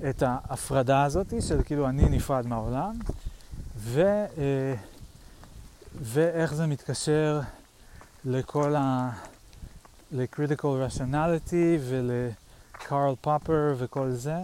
[0.10, 3.00] את ההפרדה הזאת של כאילו אני נפרד מהעולם
[3.78, 4.02] ו...
[4.38, 4.74] אה,
[6.02, 7.40] ואיך זה מתקשר
[8.26, 9.12] לכל ה...
[10.12, 14.36] ל-critical rationality ול-Karl Popper וכל זה.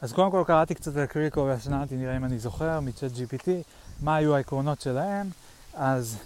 [0.00, 3.48] אז קודם כל קראתי קצת על critical rationality, נראה אם אני זוכר, מ-chat GPT,
[4.02, 5.30] מה היו העקרונות שלהם.
[5.74, 6.16] אז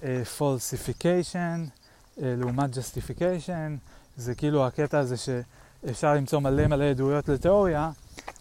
[0.00, 0.04] uh,
[0.38, 1.83] falsification uh,
[2.16, 3.78] לעומת justification,
[4.16, 7.90] זה כאילו הקטע הזה שאפשר למצוא מלא מלא עדויות לתיאוריה,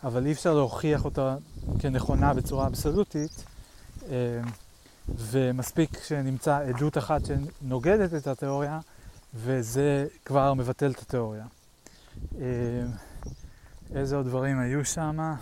[0.04, 1.36] אבל אי אפשר להוכיח אותה
[1.80, 3.46] כנכונה בצורה אבסולוטית,
[4.00, 4.06] uh,
[5.10, 8.80] ומספיק שנמצא עדות אחת שנוגדת את התיאוריה,
[9.34, 11.46] וזה כבר מבטל את התיאוריה.
[12.34, 12.38] Uh,
[13.96, 15.36] איזה עוד דברים היו שם?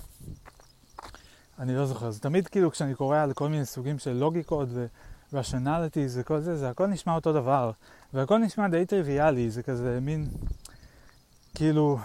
[1.60, 2.12] אני לא זוכר.
[2.12, 6.70] זה תמיד כאילו כשאני קורא על כל מיני סוגים של לוגיקות ו-rationalities וכל זה, זה
[6.70, 7.72] הכל נשמע אותו דבר.
[8.14, 10.30] והכל נשמע די טריוויאלי, זה כזה מין,
[11.56, 12.00] כאילו...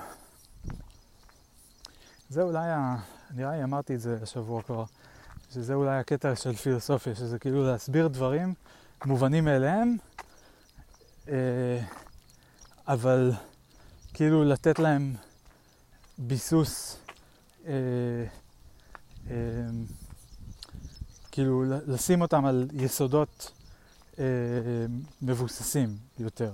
[2.28, 2.96] זה אולי, ה...
[3.34, 4.84] נראה לי אמרתי את זה השבוע כבר,
[5.50, 8.54] שזה אולי הקטע של פילוסופיה, שזה כאילו להסביר דברים
[9.04, 9.96] מובנים מאליהם,
[11.28, 11.80] אה,
[12.88, 13.32] אבל
[14.14, 15.14] כאילו לתת להם
[16.18, 16.98] ביסוס,
[17.66, 17.72] אה,
[19.30, 19.34] אה,
[21.32, 23.52] כאילו לשים אותם על יסודות
[24.18, 24.24] אה,
[25.22, 26.52] מבוססים יותר.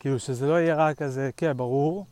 [0.00, 2.06] כאילו שזה לא יהיה רק כזה, כן, ברור,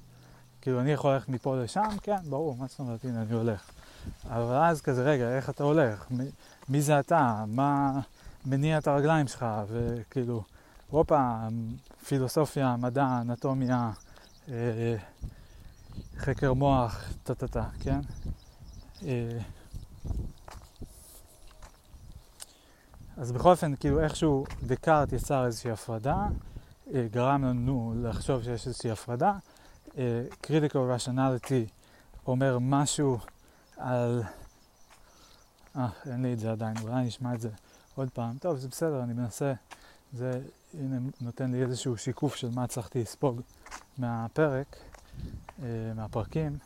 [0.60, 3.70] כאילו אני יכול ללכת מפה לשם, כן, ברור, מה זאת אומרת, הנה אני הולך.
[4.24, 6.06] אבל אז כזה, רגע, איך אתה הולך?
[6.10, 6.24] מי,
[6.68, 7.44] מי זה אתה?
[7.46, 8.00] מה
[8.46, 9.46] מניע את הרגליים שלך?
[9.68, 10.42] וכאילו,
[10.90, 11.38] הופה,
[12.06, 13.90] פילוסופיה, מדע, אנטומיה,
[14.48, 14.96] אה,
[16.16, 18.00] חקר מוח, טה-טה-טה, כן?
[19.06, 19.38] אה,
[23.16, 26.26] אז בכל אופן, כאילו איכשהו דקארט יצר איזושהי הפרדה,
[26.94, 29.32] אה, גרם לנו לחשוב שיש איזושהי הפרדה.
[29.98, 31.70] אה, critical rationality
[32.26, 33.18] אומר משהו
[33.76, 34.22] על...
[35.76, 37.48] אה, אין לי את זה עדיין, אולי אני אשמע את זה
[37.94, 38.38] עוד פעם.
[38.38, 39.52] טוב, זה בסדר, אני מנסה.
[40.12, 40.40] זה,
[40.74, 43.40] הנה, נותן לי איזשהו שיקוף של מה הצלחתי לספוג
[43.98, 44.76] מהפרק,
[45.94, 46.58] מהפרקים.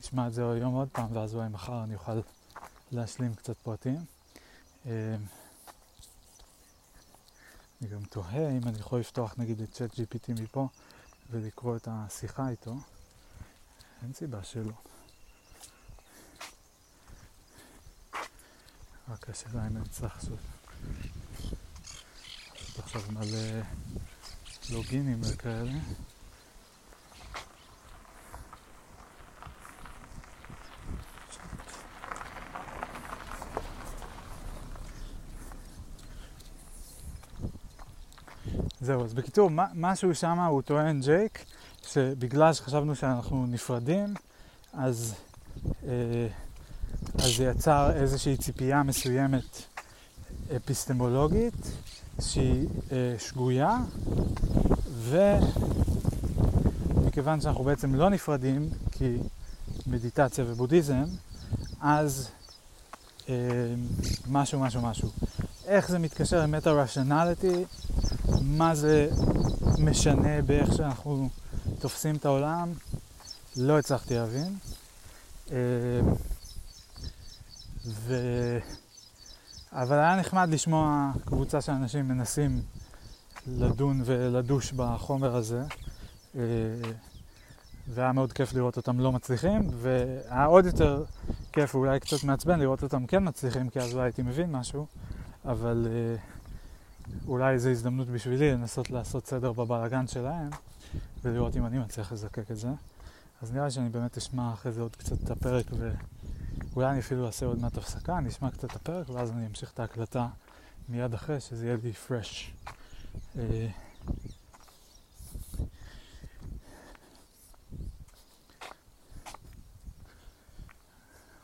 [0.00, 2.12] נשמע את זה היום עוד פעם, ואז אולי מחר אני אוכל
[2.92, 4.04] להשלים קצת פרטים.
[4.86, 4.90] אמ,
[7.80, 10.68] אני גם תוהה אם אני יכול לפתוח נגיד את צ'אט GPT מפה
[11.30, 12.76] ולקרוא את השיחה איתו.
[14.02, 14.72] אין סיבה שלא.
[19.08, 20.38] רק השאלה אם אני צריך לעשות
[22.78, 23.62] עכשיו מלא
[24.70, 25.72] לוגינים וכאלה.
[38.80, 41.44] זהו, אז בקיצור, משהו שם הוא טוען ג'ייק,
[41.88, 44.14] שבגלל שחשבנו שאנחנו נפרדים,
[44.72, 45.14] אז,
[45.86, 46.26] אה,
[47.14, 49.62] אז זה יצר איזושהי ציפייה מסוימת
[50.56, 51.54] אפיסטמולוגית
[52.20, 53.76] שהיא אה, שגויה,
[56.98, 59.16] ומכיוון שאנחנו בעצם לא נפרדים, כי
[59.86, 61.04] מדיטציה ובודהיזם,
[61.80, 62.28] אז
[63.28, 63.34] אה,
[64.30, 65.08] משהו משהו משהו.
[65.68, 67.64] איך זה מתקשר עם מטה-רשנליטי,
[68.42, 69.08] מה זה
[69.78, 71.28] משנה באיך שאנחנו
[71.78, 72.72] תופסים את העולם,
[73.56, 74.56] לא הצלחתי להבין.
[75.50, 75.56] אה,
[77.86, 78.14] ו...
[79.72, 82.62] אבל היה נחמד לשמוע קבוצה של אנשים מנסים
[83.46, 85.62] לדון ולדוש בחומר הזה.
[86.36, 86.42] אה,
[87.88, 91.04] והיה מאוד כיף לראות אותם לא מצליחים, והיה עוד יותר
[91.52, 94.86] כיף, ואולי קצת מעצבן, לראות אותם כן מצליחים, כי אז אולי הייתי מבין משהו,
[95.48, 96.20] אבל uh,
[97.26, 100.50] אולי זו הזדמנות בשבילי לנסות לעשות סדר בבלאגן שלהם,
[101.22, 102.68] ולראות אם אני מצליח לזקק את זה.
[103.42, 105.66] אז נראה לי שאני באמת אשמע אחרי זה עוד קצת את הפרק,
[106.72, 109.72] ואולי אני אפילו אעשה עוד מעט הפסקה, אני אשמע קצת את הפרק, ואז אני אמשיך
[109.72, 110.28] את ההקלטה
[110.88, 112.54] מיד אחרי, שזה יהיה לי פרש.
[113.34, 113.38] Uh,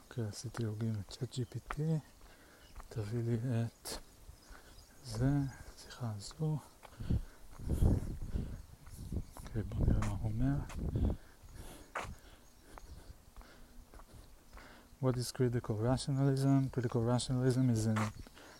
[0.08, 1.80] אוקיי, עשיתי לוגין לצ'אט GPT,
[2.93, 3.99] תביא לי את
[5.05, 5.29] זה,
[5.77, 6.57] שיחה הזו.
[9.35, 10.55] אוקיי, בוא נראה מה הוא אומר.
[15.01, 16.69] What is critical rationalism?
[16.73, 17.99] Critical rationalism is an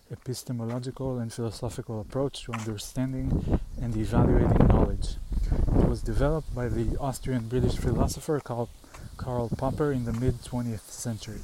[0.10, 3.28] epistemological and philosophical approach to understanding
[3.82, 5.18] and evaluating knowledge.
[5.82, 8.70] It was developed by the Austrian British philosopher Karl
[9.18, 11.41] Karl Popper in the mid 20th century.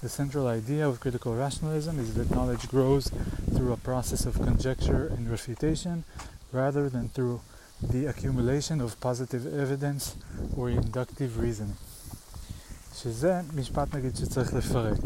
[0.00, 3.10] The central idea of critical rationalism is that knowledge grows
[3.54, 6.04] through a process of conjecture and refutation
[6.52, 7.40] rather than through
[7.80, 10.16] the accumulation of positive evidence
[10.56, 11.78] or inductive reasoning.
[12.94, 14.98] שזה משפט נגיד שצריך לפרק.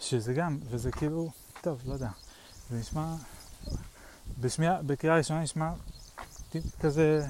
[0.00, 2.10] שזה גם, וזה כאילו, טוב, לא יודע,
[2.70, 3.14] זה נשמע,
[4.40, 5.70] בשמיע, בקריאה ראשונה נשמע
[6.80, 7.26] כזה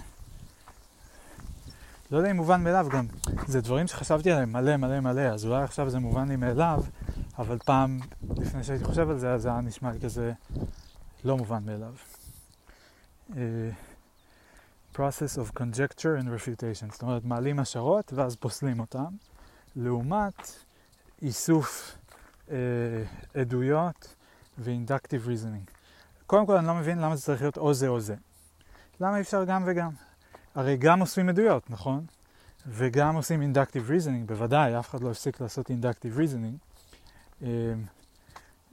[2.11, 3.07] לא יודע אם מובן מאליו גם.
[3.48, 6.84] זה דברים שחשבתי עליהם מלא מלא מלא, אז אולי עכשיו זה מובן לי מאליו,
[7.38, 8.00] אבל פעם,
[8.38, 10.34] לפני שהייתי חושב על זה, אז זה היה נשמע לי כזה
[11.24, 11.94] לא מובן מאליו.
[13.30, 13.36] Uh,
[14.96, 19.16] process of conjecture and refutation, זאת אומרת מעלים השערות ואז פוסלים אותם,
[19.76, 20.52] לעומת
[21.22, 21.98] איסוף
[22.48, 22.52] uh,
[23.34, 24.16] עדויות
[24.58, 25.72] ו-inductive reasoning.
[26.28, 28.16] קודם כל אני לא מבין למה זה צריך להיות או זה או זה.
[29.00, 29.90] למה אי אפשר גם וגם?
[30.56, 32.06] הרי גם אוספים עדויות, נכון?
[32.68, 35.70] וגם עושים inductive reasoning, בוודאי, אף אחד לא הפסיק לעשות
[36.18, 36.58] reasoning.
[37.42, 37.48] אמ,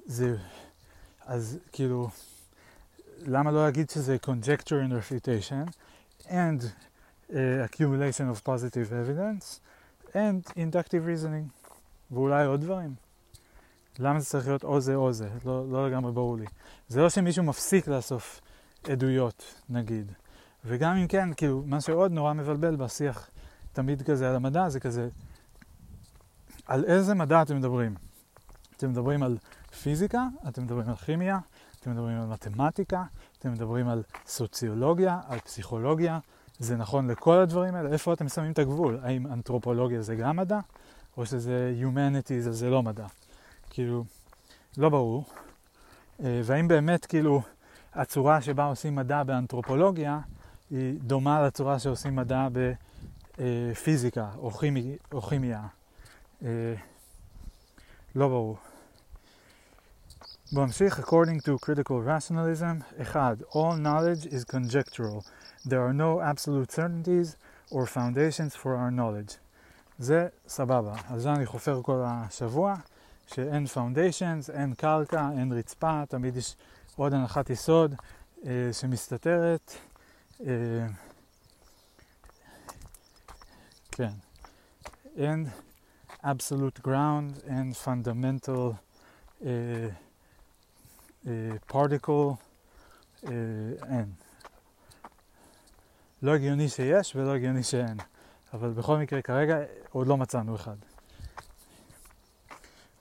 [0.07, 0.37] זה,
[1.27, 2.09] אז כאילו,
[3.19, 5.71] למה לא להגיד שזה conjecture and refutation
[6.27, 6.63] and
[7.31, 7.33] uh,
[7.69, 9.61] accumulation of positive evidence
[10.13, 11.71] and inductive reasoning,
[12.11, 12.95] ואולי עוד דברים.
[13.99, 15.29] למה זה צריך להיות או זה או זה?
[15.45, 16.47] לא, לא לגמרי ברור לי.
[16.89, 18.41] זה לא שמישהו מפסיק לאסוף
[18.85, 20.13] עדויות, נגיד.
[20.65, 23.31] וגם אם כן, כאילו, מה שעוד נורא מבלבל בשיח
[23.73, 25.09] תמיד כזה על המדע, זה כזה,
[26.67, 27.95] על איזה מדע אתם מדברים?
[28.77, 29.39] אתם מדברים על
[29.83, 31.39] פיזיקה, אתם מדברים על כימיה,
[31.81, 33.05] אתם מדברים על מתמטיקה,
[33.39, 36.19] אתם מדברים על סוציולוגיה, על פסיכולוגיה,
[36.59, 37.93] זה נכון לכל הדברים האלה?
[37.93, 38.99] איפה אתם שמים את הגבול?
[39.03, 40.59] האם אנתרופולוגיה זה גם מדע,
[41.17, 43.07] או שזה Humanities אז זה לא מדע?
[43.71, 44.05] כאילו,
[44.77, 45.25] לא ברור.
[46.25, 47.43] אה, והאם באמת, כאילו,
[47.95, 50.21] הצורה שבה עושים מדע באנתרופולוגיה
[50.71, 52.49] היא דומה לצורה שעושים מדע
[53.41, 55.63] בפיזיקה או, כימי, או כימיה.
[56.45, 56.75] אה,
[58.15, 58.57] לא ברור.
[60.53, 60.99] בואו נמשיך.
[60.99, 65.25] According to critical rationalism, אחד, all knowledge is conjectural.
[65.67, 67.37] There are no absolute certainties
[67.71, 69.37] or foundations for our knowledge.
[69.99, 70.95] זה סבבה.
[71.09, 72.75] על זה אני חופר כל השבוע,
[73.27, 76.57] שאין foundations, אין קרקע, אין רצפה, תמיד יש
[76.97, 77.95] עוד הנחת יסוד
[78.47, 79.73] אה, שמסתתרת.
[80.47, 80.87] אה,
[84.00, 84.12] כן.
[85.18, 85.46] אין
[86.24, 88.74] absolute ground, אין fundamental
[89.42, 89.46] uh,
[91.26, 91.28] uh,
[91.72, 92.36] particle,
[93.24, 93.28] uh,
[93.90, 94.12] אין.
[96.22, 97.98] לא הגיוני שיש ולא הגיוני שאין,
[98.54, 99.58] אבל בכל מקרה כרגע
[99.92, 100.76] עוד לא מצאנו אחד.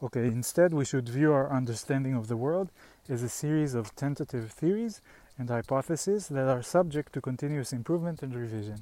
[0.03, 2.69] Okay, instead we should view our understanding of the world
[3.09, 5.01] as a series of tentative theories
[5.39, 8.81] and hypotheses that are subject to continuous improvement and revision.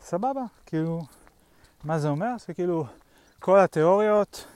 [0.00, 1.00] סבבה, כאילו,
[1.83, 2.37] מה זה אומר?
[2.37, 2.85] שכאילו
[3.39, 4.47] כל התיאוריות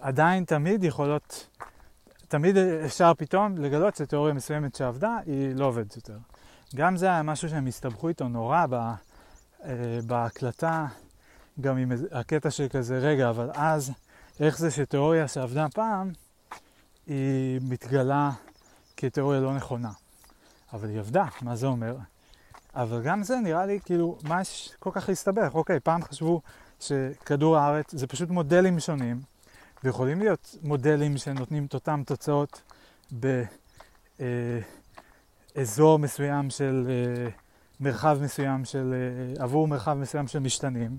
[0.00, 1.46] עדיין תמיד יכולות,
[2.28, 6.18] תמיד אפשר פתאום לגלות שתיאוריה מסוימת שעבדה היא לא עובדת יותר.
[6.74, 10.86] גם זה היה משהו שהם הסתבכו איתו נורא ב, אה, בהקלטה,
[11.60, 13.92] גם עם הקטע של כזה, רגע, אבל אז
[14.40, 16.12] איך זה שתיאוריה שעבדה פעם
[17.06, 18.30] היא מתגלה
[18.96, 19.90] כתיאוריה לא נכונה.
[20.72, 21.96] אבל היא עבדה, מה זה אומר?
[22.74, 25.54] אבל גם זה נראה לי כאילו, מה יש כל כך להסתבך?
[25.54, 26.40] אוקיי, פעם חשבו
[26.80, 29.20] שכדור הארץ זה פשוט מודלים שונים,
[29.84, 32.62] ויכולים להיות מודלים שנותנים את אותן תוצאות
[35.56, 37.30] באזור מסוים של, אה,
[37.80, 40.98] מרחב מסוים של, אה, עבור מרחב מסוים של משתנים,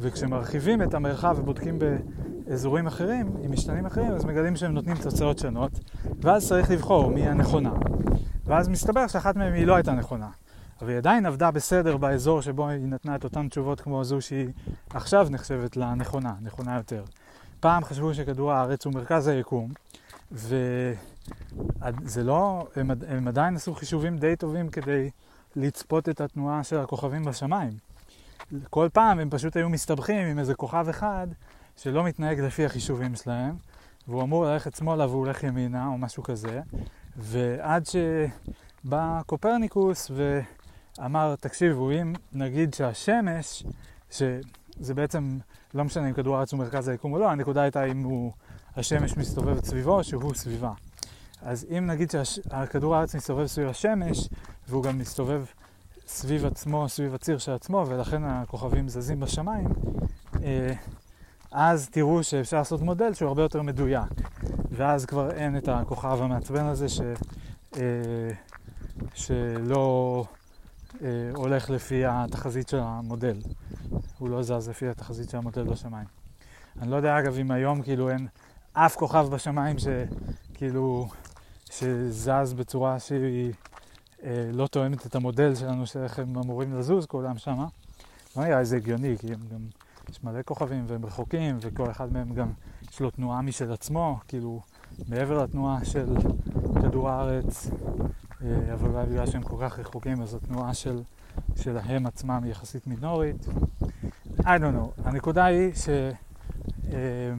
[0.00, 5.72] וכשמרחיבים את המרחב ובודקים באזורים אחרים, עם משתנים אחרים, אז מגלים שהם נותנים תוצאות שונות,
[6.20, 7.72] ואז צריך לבחור מי הנכונה.
[8.44, 10.28] ואז מסתבר שאחת מהן היא לא הייתה נכונה.
[10.80, 14.48] אבל היא עדיין עבדה בסדר באזור שבו היא נתנה את אותן תשובות כמו זו שהיא
[14.90, 17.04] עכשיו נחשבת לנכונה, נכונה יותר.
[17.60, 19.72] פעם חשבו שכדור הארץ הוא מרכז היקום,
[20.32, 20.94] וזה
[22.24, 25.10] לא, הם, הם עדיין עשו חישובים די טובים כדי
[25.56, 27.72] לצפות את התנועה של הכוכבים בשמיים.
[28.70, 31.26] כל פעם הם פשוט היו מסתבכים עם איזה כוכב אחד
[31.76, 33.54] שלא מתנהג לפי החישובים שלהם,
[34.08, 36.60] והוא אמור ללכת שמאלה והוא הולך ימינה או משהו כזה,
[37.16, 40.10] ועד שבא קופרניקוס
[40.98, 43.64] ואמר, תקשיבו, אם נגיד שהשמש,
[44.10, 45.38] שזה בעצם
[45.74, 48.32] לא משנה אם כדור הארץ הוא מרכז היקום או לא, הנקודה הייתה אם הוא,
[48.76, 50.72] השמש מסתובבת סביבו או שהוא סביבה.
[51.42, 54.28] אז אם נגיד שכדור הארץ מסתובב סביב השמש,
[54.68, 55.44] והוא גם מסתובב
[56.06, 59.68] סביב עצמו, סביב הציר של עצמו, ולכן הכוכבים זזים בשמיים,
[60.42, 60.72] אה,
[61.52, 64.12] אז תראו שאפשר לעשות מודל שהוא הרבה יותר מדויק.
[64.70, 67.00] ואז כבר אין את הכוכב המעצבן הזה ש,
[67.76, 67.82] אה,
[69.14, 70.24] שלא
[71.34, 73.36] הולך לפי התחזית של המודל.
[74.18, 76.06] הוא לא זז לפי התחזית של המודל בשמיים.
[76.80, 78.26] אני לא יודע אגב אם היום כאילו אין
[78.72, 81.08] אף כוכב בשמיים שכאילו
[81.70, 83.52] שזז בצורה שהיא
[84.24, 87.66] אה, לא תואמת את המודל שלנו שאיך הם אמורים לזוז כולם שמה.
[88.36, 89.60] לא נראה לי זה הגיוני, כי הם גם,
[90.10, 92.52] יש מלא כוכבים והם רחוקים, וכל אחד מהם גם
[92.90, 94.60] יש לו תנועה משל עצמו, כאילו
[95.08, 96.06] מעבר לתנועה של
[96.82, 97.72] כדור הארץ, אה,
[98.72, 101.02] אבל אולי בגלל שהם כל כך רחוקים אז התנועה של,
[101.56, 103.46] שלהם עצמם היא יחסית מינורית.
[104.40, 105.02] I don't know.
[105.04, 105.88] הנקודה היא ש...
[106.92, 107.32] אה,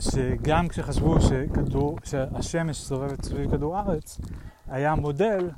[0.00, 4.20] שגם כשחשבו שכדור, שהשמש סובבת סביב כדור הארץ,
[4.68, 5.50] היה מודל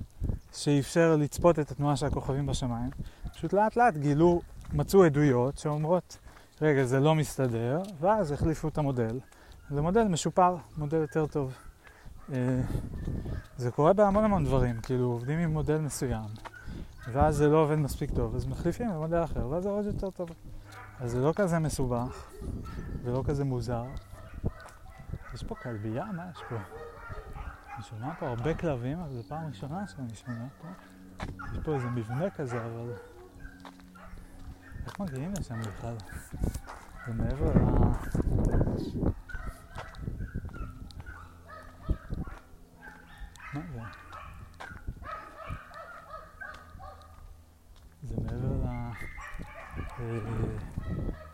[0.54, 2.90] שאפשר לצפות את התנועה של הכוכבים בשמיים.
[3.34, 4.40] פשוט לאט לאט גילו,
[4.72, 6.18] מצאו עדויות שאומרות,
[6.62, 9.20] רגע, זה לא מסתדר, ואז החליפו את המודל.
[9.70, 11.52] זה מודל משופר, מודל יותר טוב.
[13.58, 16.28] זה קורה בהמון המון דברים, כאילו עובדים עם מודל מסוים,
[17.12, 20.28] ואז זה לא עובד מספיק טוב, אז מחליפים למודל אחר, ואז זה עובד יותר טוב.
[21.00, 22.26] אז זה לא כזה מסובך,
[23.02, 23.84] ולא כזה מוזר.
[25.34, 26.04] יש פה כלבייה?
[26.04, 26.56] מה יש פה?
[27.74, 30.68] אני שומע פה הרבה כלבים, אבל זו פעם ראשונה שאני שומע פה.
[31.52, 32.92] יש פה איזה מבנה כזה, אבל...
[34.86, 35.94] איך מגיעים לשם בכלל?
[37.06, 37.58] זה מעבר ל...
[43.56, 43.80] מה זה?
[48.02, 48.82] זה מעבר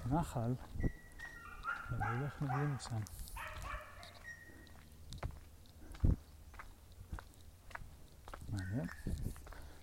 [0.07, 0.55] לנחל.
[1.93, 3.01] אני לא איך מגיעים לשם.
[8.49, 8.87] מעניין.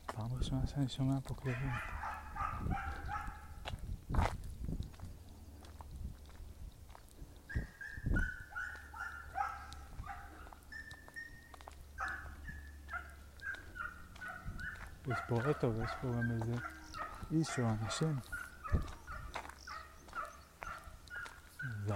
[0.06, 1.72] פעם ראשונה שאני שומע פה כלבים.
[15.12, 16.54] יש פה אוטו ויש פה גם איזה
[17.32, 18.20] איש או אנשים.
[21.88, 21.96] זר.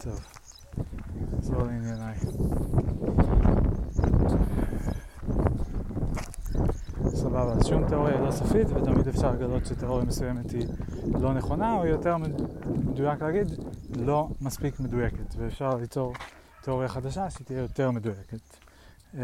[0.00, 0.20] טוב,
[1.32, 2.14] נחזור לענייניי.
[7.14, 7.62] סבבה, אז
[8.38, 10.66] שום תיאוריה לא סופית ותמיד אפשר לגלות שתיאוריה מסוימת היא
[11.20, 12.16] לא נכונה או יותר
[12.66, 13.46] מדויק להגיד
[13.96, 16.14] לא מספיק מדויקת ואפשר ליצור
[16.62, 18.40] תיאוריה חדשה שתהיה יותר מדויקת.
[19.14, 19.18] Uh,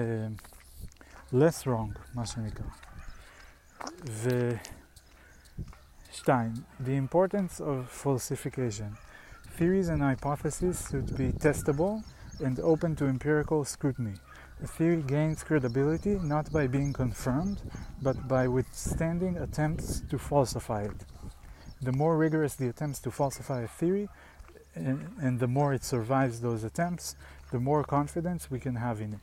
[1.33, 2.67] less wrong, מה שנקרא.
[6.11, 6.53] ושתיים,
[6.85, 8.97] the importance of falsification.
[9.59, 11.95] Theories and hypotheses should be testable
[12.41, 14.17] and open to empirical scrutiny.
[14.63, 17.61] A theory gains credibility not by being confirmed,
[18.01, 21.05] but by withstanding attempts to falsify it.
[21.81, 24.09] The more rigorous the attempts to falsify a theory,
[24.77, 27.17] and, and the more it survives those attempts,
[27.51, 29.21] the more confidence we can have in it.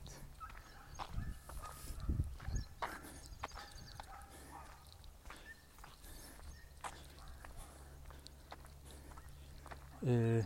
[10.06, 10.44] Uh,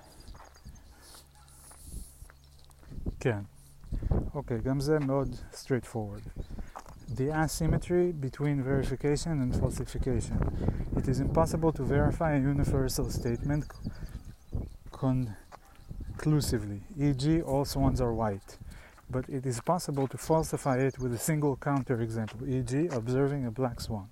[4.35, 6.43] אוקיי, גם זה מאוד straightforward.
[7.17, 10.39] The asymmetry between verification and falsification.
[10.97, 13.65] It is impossible to verify a universal statement
[14.93, 18.59] conclusively, e.g., all swans are white.
[19.11, 23.81] But it is possible to falsify it with a single counterexample, e.g., observing a black
[23.81, 24.09] swan.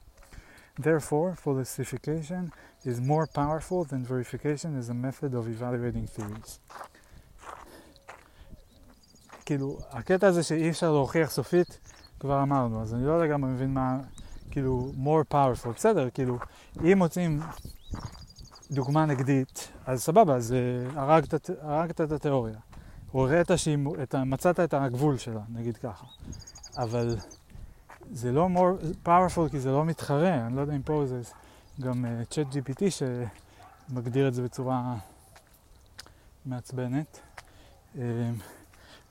[0.78, 2.52] Therefore, falsification
[2.84, 6.60] is more powerful than verification as a method of evaluating theories.
[9.51, 11.79] כאילו, הקטע הזה שאי אפשר להוכיח סופית,
[12.19, 13.97] כבר אמרנו, אז אני לא לגמרי מבין מה,
[14.51, 16.37] כאילו, more powerful, בסדר, כאילו,
[16.83, 17.39] אם מוצאים
[18.71, 20.55] דוגמה נגדית, אז סבבה, אז
[20.95, 22.55] הרגת, הרגת את התיאוריה.
[23.13, 23.51] או הראית
[24.03, 26.05] את, מצאת את הגבול שלה, נגיד ככה.
[26.77, 27.17] אבל
[28.11, 31.21] זה לא more powerful כי זה לא מתחרה, אני לא יודע אם פה זה
[31.81, 32.83] גם צ'אט uh, GPT
[33.89, 34.95] שמגדיר את זה בצורה
[36.45, 37.19] מעצבנת.
[37.95, 37.99] Um,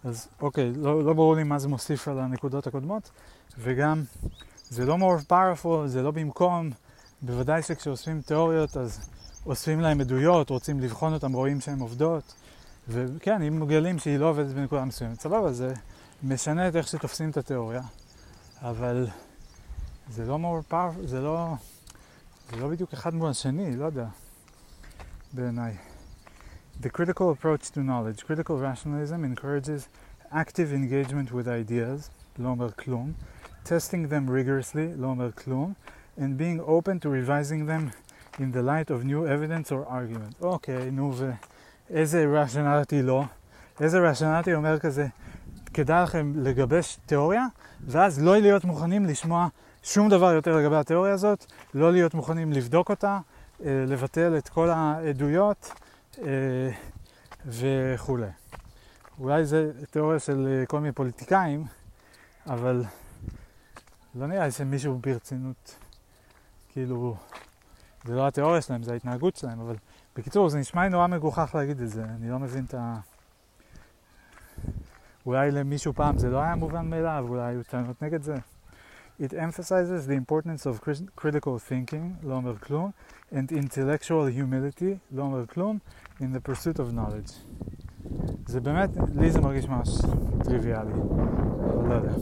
[0.05, 3.11] אז אוקיי, לא, לא ברור לי מה זה מוסיף על הנקודות הקודמות,
[3.59, 4.03] וגם
[4.68, 6.70] זה לא more powerful, זה לא במקום,
[7.22, 9.11] בוודאי שכשאוספים תיאוריות אז
[9.46, 12.34] אוספים להם עדויות, רוצים לבחון אותם, רואים שהן עובדות,
[12.88, 15.74] וכן, אם מגלים שהיא לא עובדת בנקודה מסוימת, סבבה, זה
[16.22, 17.82] משנה את איך שתופסים את התיאוריה,
[18.62, 19.07] אבל
[20.11, 21.55] זה לא more powerful, זה לא,
[22.51, 24.07] זה לא בדיוק אחד מול השני, לא יודע,
[25.32, 25.89] בעיניי.
[26.82, 28.26] The critical approach to knowledge.
[28.26, 29.88] Critical rationalism encourages
[30.32, 33.14] active engagement with ideas, לא אומר כלום,
[33.66, 35.74] testing them rigorously, לא אומר כלום,
[36.18, 37.91] and being open to revising them
[38.39, 40.41] in the light of new evidence or argument.
[40.41, 41.14] אוקיי, נו
[41.89, 43.24] ואיזה rationality לא?
[43.80, 45.08] איזה rationality אומר כזה,
[45.74, 47.45] כדאי לכם לגבש תיאוריה,
[47.88, 49.47] ואז לא להיות מוכנים לשמוע
[49.84, 53.20] שום דבר יותר לגבי התיאוריה הזאת, לא להיות מוכנים לבדוק אותה,
[53.60, 55.72] לבטל את כל העדויות.
[57.47, 58.27] וכולי.
[59.18, 61.64] אולי זה תיאוריה של כל מיני פוליטיקאים,
[62.47, 62.85] אבל
[64.14, 65.77] לא נראה לי שמישהו ברצינות
[66.68, 67.16] כאילו,
[68.05, 69.77] זה לא התיאוריה שלהם, זה ההתנהגות שלהם, אבל
[70.16, 72.97] בקיצור, זה נשמע לי נורא מגוחך להגיד את זה, אני לא מבין את ה...
[75.27, 78.35] אולי למישהו פעם זה לא היה מובן מאליו, אולי היו טענות נגד זה.
[79.21, 80.89] It emphasizes the importance of
[81.21, 82.91] critical thinking, לא אומר כלום,
[83.32, 85.80] and intellectual humility, לא אומר כלום,
[86.20, 87.32] in the pursuit of knowledge.
[88.45, 89.89] זה באמת, לי זה מרגיש ממש
[90.43, 92.14] טריוויאלי, אבל לא יודע.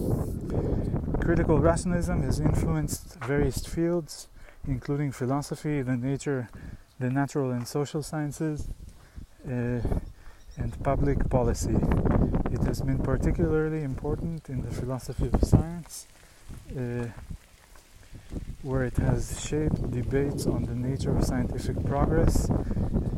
[1.19, 4.27] Critical rationalism has influenced various fields,
[4.67, 6.49] including philosophy, the nature,
[6.99, 8.67] the natural and social sciences,
[9.47, 9.79] uh,
[10.61, 11.77] and public policy.
[12.55, 16.07] It has been particularly important in the philosophy of science,
[16.77, 17.07] uh,
[18.63, 22.49] where it has shaped debates on the nature of scientific progress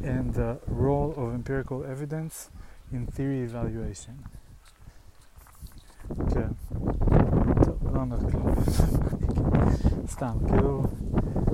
[0.03, 2.49] and the role of empirical evidence
[2.91, 4.15] in theory evaluation.
[6.33, 6.49] כן.
[7.65, 8.55] טוב, לא אומר כלום.
[10.07, 10.83] סתם, כאילו...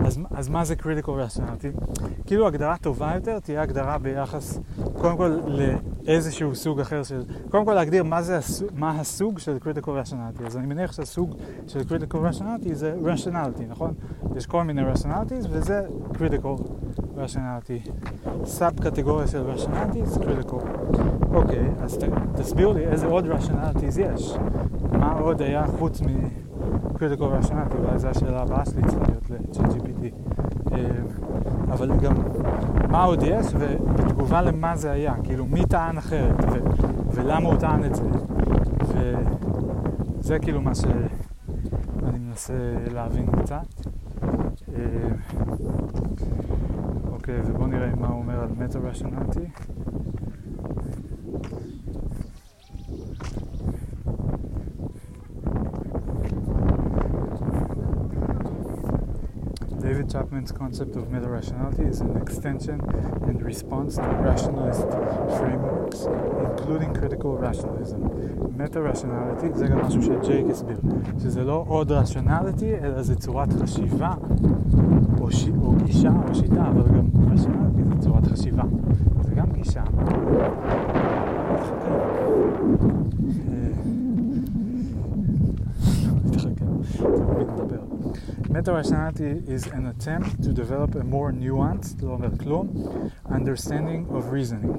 [0.06, 2.00] אז, אז מה זה critical rationality?
[2.26, 4.60] כאילו הגדרה טובה יותר תהיה הגדרה ביחס,
[4.94, 8.38] קודם כל לאיזשהו סוג אחר של, קודם כל להגדיר מה, זה,
[8.74, 10.46] מה הסוג של critical rationality.
[10.46, 11.34] אז אני מניח שהסוג
[11.66, 13.94] של critical rationality זה rationality, נכון?
[14.36, 15.82] יש כל מיני rationalities וזה
[16.12, 16.62] critical
[17.16, 17.90] rationality.
[18.44, 20.66] סאב קטגוריה של rationality זה critical.
[21.34, 22.04] אוקיי, אז ת,
[22.36, 24.36] תסבירו לי איזה עוד rationalities יש.
[24.92, 26.06] מה עוד היה חוץ מ...
[26.94, 29.95] critical rationality, אולי זו השאלה הבאה שלי צריכה להיות ל-ChatGPT.
[31.72, 32.12] אבל גם
[32.90, 37.84] מה עוד יש, ובתגובה למה זה היה, כאילו מי טען אחרת, ו- ולמה הוא טען
[37.84, 38.04] את זה.
[40.20, 42.54] וזה כאילו מה שאני מנסה
[42.92, 43.66] להבין קצת.
[47.12, 49.40] אוקיי, ובואו נראה מה הוא אומר על מטה-רשונליטי.
[49.40, 49.75] David
[60.15, 62.79] Chapman's concept of meta-rationality is an extension
[63.27, 64.87] and response to rationalist
[65.37, 66.07] frameworks,
[66.47, 67.99] including critical rationalism.
[68.57, 70.77] meta-rationality זה גם משהו שג'ייק הסביר,
[71.19, 74.13] שזה לא עוד רציונליטי, אלא זה צורת חשיבה,
[75.21, 75.49] או, ש...
[75.61, 78.63] או גישה, או שיטה, אבל גם רציונליטי זה צורת חשיבה.
[79.21, 79.83] זה גם גישה.
[88.55, 92.01] Meta-rationality is an attempt to develop a more nuanced,
[93.29, 94.77] understanding of reasoning,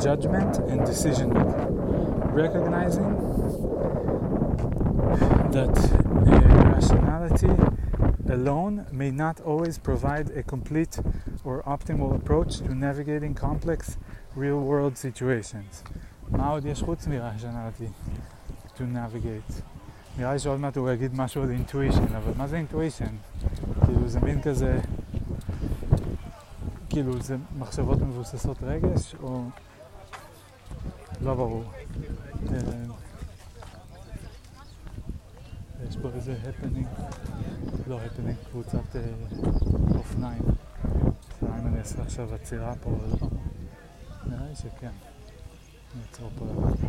[0.00, 1.66] judgment, and decision making,
[2.32, 3.10] recognizing
[5.50, 5.74] that
[6.74, 7.50] rationality
[8.28, 11.00] alone may not always provide a complete
[11.44, 13.98] or optimal approach to navigating complex
[14.36, 15.82] real world situations.
[16.30, 17.90] מה עוד יש חוץ מ-rationality
[18.76, 19.62] to navigate?
[20.17, 23.15] נראה לי שעוד מעט הוא יגיד משהו על אינטואישן, אבל מה זה אינטואישן?
[23.85, 24.79] כאילו זה מין כזה,
[26.89, 29.43] כאילו זה מחשבות מבוססות רגש, או
[31.21, 31.63] לא ברור.
[32.51, 32.57] אה,
[35.89, 36.87] יש פה איזה הפנינג,
[37.87, 39.01] לא הפנינג, קבוצת אה,
[39.95, 40.41] אופניים.
[41.37, 43.27] השאלה אם אני אעשה עכשיו עצירה פה או לא.
[44.25, 44.91] נראה לי שכן.
[45.95, 46.87] אני אעצור פה למטה.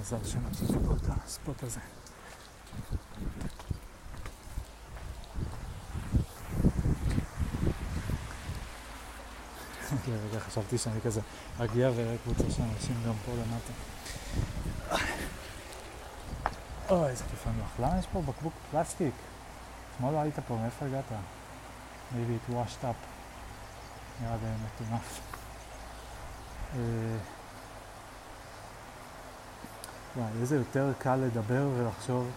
[0.00, 1.80] מזל שמצאתי פה את הספוט הזה.
[10.08, 11.20] לרגע חשבתי שאני כזה
[11.58, 13.72] אגיע ואראה קבוצה של אנשים גם פה למטה.
[16.90, 17.70] אוי, איזה כיף נוח.
[17.78, 19.14] למה יש פה בקבוק פלסטיק?
[19.94, 21.04] אתמול לא היית פה, מאיפה הגעת?
[22.12, 23.11] maybe it washed up.
[24.22, 25.20] נראה לי מטונף.
[30.16, 32.30] וואי, איזה יותר קל לדבר ולחשוב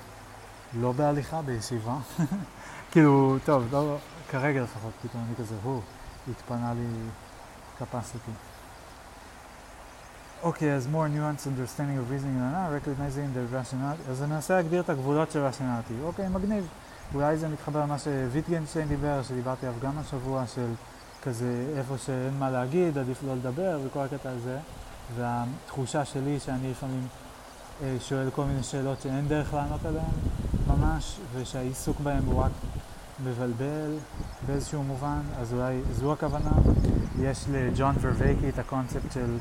[0.73, 1.97] לא בהליכה, בישיבה.
[2.91, 3.97] כאילו, טוב, לא,
[4.29, 5.81] כרגע לפחות, פתאום אני כזה, הו,
[6.31, 6.87] התפנה לי
[7.79, 8.31] capacity.
[10.43, 14.81] אוקיי, אז more nuanced understanding of reasoning and recognizing the rationality, אז אני אנסה להגדיר
[14.81, 16.03] את הגבולות של rationality.
[16.03, 16.67] אוקיי, מגניב.
[17.13, 20.73] אולי זה מתחבר למה שוויטגנשטיין דיבר, שדיברתי עליו גם השבוע, של
[21.25, 24.57] כזה איפה שאין מה להגיד, עדיף לא לדבר וכל הקטע הזה.
[25.15, 27.07] והתחושה שלי שאני לפעמים
[27.83, 30.05] אה, שואל כל מיני שאלות שאין דרך לענות עליהן
[30.67, 32.51] ממש, ושהעיסוק בהן הוא רק
[33.23, 33.97] מבלבל
[34.47, 36.51] באיזשהו מובן, אז אולי זו הכוונה.
[37.19, 39.37] יש לג'ון ורווייקי את הקונספט של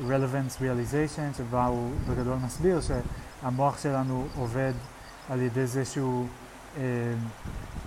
[0.00, 4.72] relevance realization, שבה הוא בגדול מסביר שהמוח שלנו עובד
[5.30, 6.26] על ידי זה שהוא
[6.76, 6.82] אה,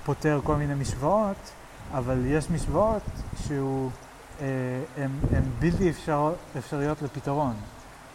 [0.06, 1.52] פותר כל מיני משוואות,
[1.94, 3.02] אבל יש משוואות
[3.48, 3.91] שהוא
[4.98, 5.12] הן
[5.60, 7.53] בלתי אפשר, אפשריות לפתרון,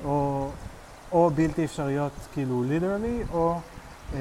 [0.04, 0.48] או,
[1.12, 3.60] או בלתי אפשריות כאילו ליטרלי, או
[4.14, 4.18] אה,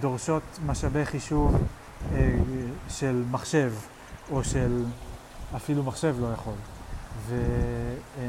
[0.00, 1.56] דורשות משאבי חישוב
[2.12, 2.34] אה,
[2.88, 3.72] של מחשב,
[4.30, 4.84] או של
[5.56, 6.54] אפילו מחשב לא יכול.
[7.26, 7.34] ו,
[8.18, 8.24] אה,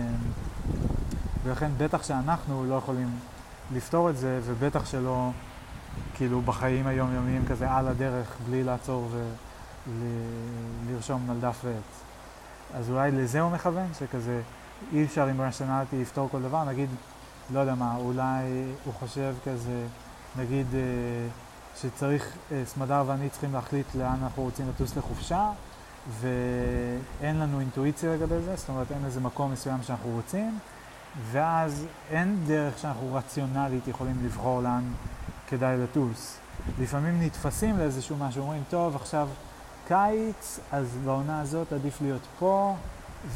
[1.44, 3.10] ולכן בטח שאנחנו לא יכולים
[3.74, 5.30] לפתור את זה, ובטח שלא
[6.16, 9.10] כאילו בחיים היומיומיים כזה על הדרך, בלי לעצור
[9.88, 12.04] ולרשום על דף ועט.
[12.74, 14.42] אז אולי לזה הוא מכוון, שכזה
[14.94, 16.90] אי אפשר עם רשנליטי לפתור כל דבר, נגיד,
[17.54, 19.86] לא יודע מה, אולי הוא חושב כזה,
[20.38, 20.80] נגיד אה,
[21.76, 25.50] שצריך, אה, סמדר ואני צריכים להחליט לאן אנחנו רוצים לטוס לחופשה,
[26.20, 30.60] ואין לנו אינטואיציה לגבי זה, זאת אומרת אין איזה מקום מסוים שאנחנו רוצים,
[31.32, 34.84] ואז אין דרך שאנחנו רציונלית יכולים לבחור לאן
[35.48, 36.38] כדאי לטוס.
[36.80, 39.30] לפעמים נתפסים לאיזשהו משהו, אומרים, טוב, עכשיו
[39.88, 42.76] קיץ, אז בעונה הזאת עדיף להיות פה,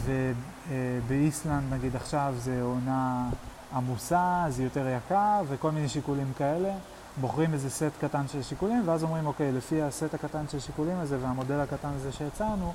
[0.06, 3.30] ובאיסלנד נגיד עכשיו זה עונה
[3.74, 6.74] עמוסה, זה יותר יקר, וכל מיני שיקולים כאלה.
[7.22, 11.18] בוחרים איזה סט קטן של שיקולים, ואז אומרים, אוקיי, לפי הסט הקטן של שיקולים הזה
[11.22, 12.74] והמודל הקטן הזה שיצרנו,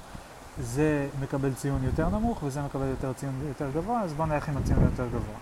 [0.61, 4.57] זה מקבל ציון יותר נמוך וזה מקבל יותר ציון יותר גבוה, אז בואו נלך עם
[4.57, 5.37] הציון יותר גבוה.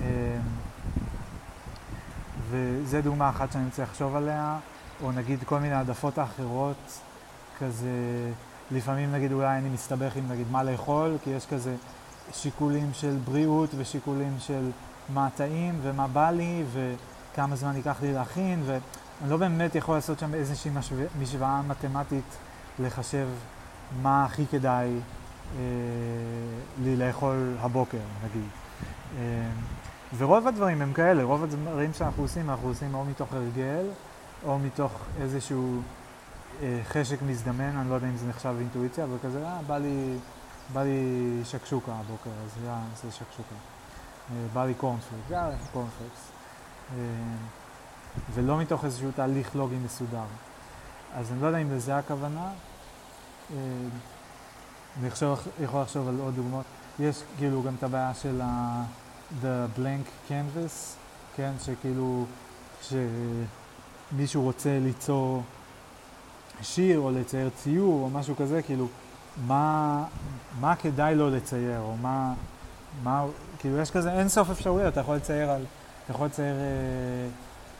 [0.00, 0.04] אמ,
[2.50, 4.58] וזה דוגמה אחת שאני רוצה לחשוב עליה,
[5.02, 7.00] או נגיד כל מיני העדפות האחרות,
[7.60, 7.90] כזה,
[8.70, 11.76] לפעמים נגיד אולי אני מסתבך עם נגיד מה לאכול, כי יש כזה
[12.32, 14.70] שיקולים של בריאות ושיקולים של
[15.08, 20.18] מה טעים ומה בא לי וכמה זמן ייקח לי להכין, ואני לא באמת יכול לעשות
[20.18, 20.70] שם איזושהי
[21.20, 22.36] משוואה מתמטית
[22.78, 23.26] לחשב
[24.02, 25.62] מה הכי כדאי אה,
[26.82, 28.48] לי לאכול הבוקר, נגיד.
[29.18, 29.50] אה,
[30.18, 33.84] ורוב הדברים הם כאלה, רוב הדברים שאנחנו עושים, אנחנו עושים או מתוך הרגל,
[34.46, 35.80] או מתוך איזשהו
[36.84, 40.16] חשק מזדמן, אני לא יודע אם זה נחשב אינטואיציה, אבל כזה, אה, בא לי,
[40.72, 43.54] בא לי שקשוקה הבוקר, אז יאה, זה שקשוקה.
[44.30, 46.30] אה, בא לי קורנפלקס, יאה, קורנפלקס.
[46.96, 47.02] אה,
[48.34, 50.24] ולא מתוך איזשהו תהליך לוגי מסודר.
[51.14, 52.48] אז אני לא יודע אם לזה הכוונה.
[53.50, 53.56] אה,
[55.00, 55.08] אני
[55.60, 56.64] יכול לחשוב על עוד דוגמאות.
[56.98, 58.82] יש כאילו גם את הבעיה של ה...
[59.42, 60.96] the blank canvas,
[61.36, 62.24] כן, שכאילו,
[62.80, 65.42] כשמישהו רוצה ליצור
[66.62, 68.86] שיר או לצייר ציור או משהו כזה, כאילו,
[69.46, 70.04] מה,
[70.60, 72.34] מה כדאי לו לצייר, או מה,
[73.02, 73.24] מה,
[73.58, 75.64] כאילו, יש כזה אין סוף אפשרויות, אתה יכול לצייר על,
[76.04, 76.60] אתה יכול לצייר אה,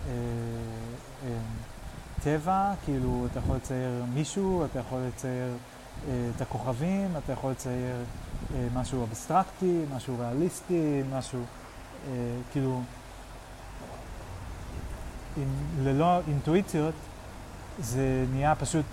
[0.09, 0.13] אה,
[1.25, 1.39] אה,
[2.25, 5.53] טבע, כאילו, אתה יכול לצייר מישהו, אתה יכול לצייר
[6.09, 7.97] אה, את הכוכבים, אתה יכול לצייר
[8.55, 11.41] אה, משהו אבסטרקטי, משהו ריאליסטי, משהו
[12.09, 12.13] אה,
[12.53, 12.81] כאילו,
[15.37, 15.49] עם,
[15.85, 16.95] ללא אינטואיציות
[17.81, 18.87] זה נהיה פשוט.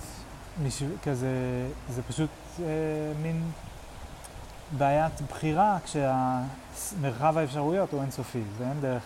[1.03, 1.27] כזה,
[1.89, 2.65] זה פשוט אה,
[3.21, 3.51] מין
[4.77, 9.03] בעיית בחירה כשהמרחב האפשרויות הוא אינסופי ואין דרך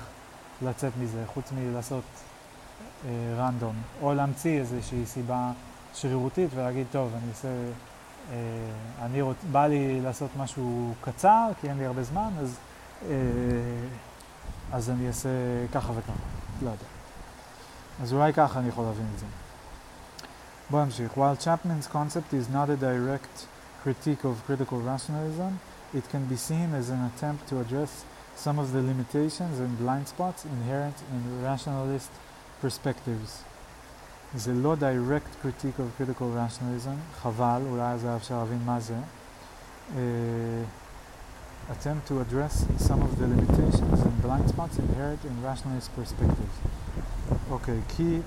[0.62, 2.03] לצאת מזה חוץ מלעשות
[3.06, 5.52] אה, רנדום או להמציא איזושהי סיבה
[5.94, 7.48] שרירותית ולהגיד טוב אני אעשה
[8.32, 9.38] אה, אני רוצ...
[9.52, 12.58] בא לי לעשות משהו קצר, כי אין לי הרבה זמן, אז,
[13.10, 13.16] אה,
[14.72, 15.30] אז אני אעשה
[15.74, 16.12] ככה וככה,
[16.62, 16.86] לא יודע.
[18.02, 19.26] אז אולי ככה אני יכול להבין את זה.
[20.70, 21.12] בואו נמשיך.
[21.16, 23.47] While Chapman's concept is not a direct
[23.82, 25.61] critique of critical rationalism,
[25.94, 28.05] it can be seen as an attempt to address
[28.35, 32.11] some of the limitations and blind spots inherent in rationalist
[32.61, 33.31] perspectives.
[34.35, 38.97] זה לא direct critique of critical rationalism, חבל, אולי אז היה אפשר להבין מה זה.
[39.90, 39.97] Uh,
[41.70, 46.57] attempt to address some of the limitations and blind spots inherent in rationalist perspectives.
[47.51, 48.19] אוקיי, okay, כי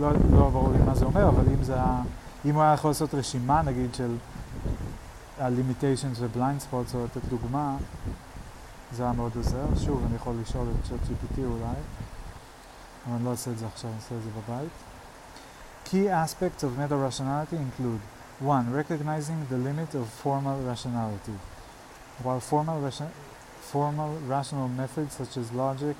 [0.00, 2.00] לא, לא ברור לי מה זה אומר, אבל אם זה היה,
[2.44, 4.16] אם הוא היה יכול לעשות רשימה נגיד של
[5.40, 7.76] ה-limitations ו-blind spots או לתת דוגמה,
[8.92, 9.66] זה היה מאוד עוזר.
[9.84, 11.74] שוב, אני יכול לשאול את ChatGPT אולי,
[13.06, 14.70] אבל אני לא אעשה את זה עכשיו, אני אעשה את זה בבית.
[15.84, 18.00] Key aspects of meta-rationality include
[18.40, 18.72] 1.
[18.72, 21.38] Recognizing the limit of formal rationality.
[22.22, 23.08] While formal, ration
[23.72, 25.96] formal rational methods such as logic,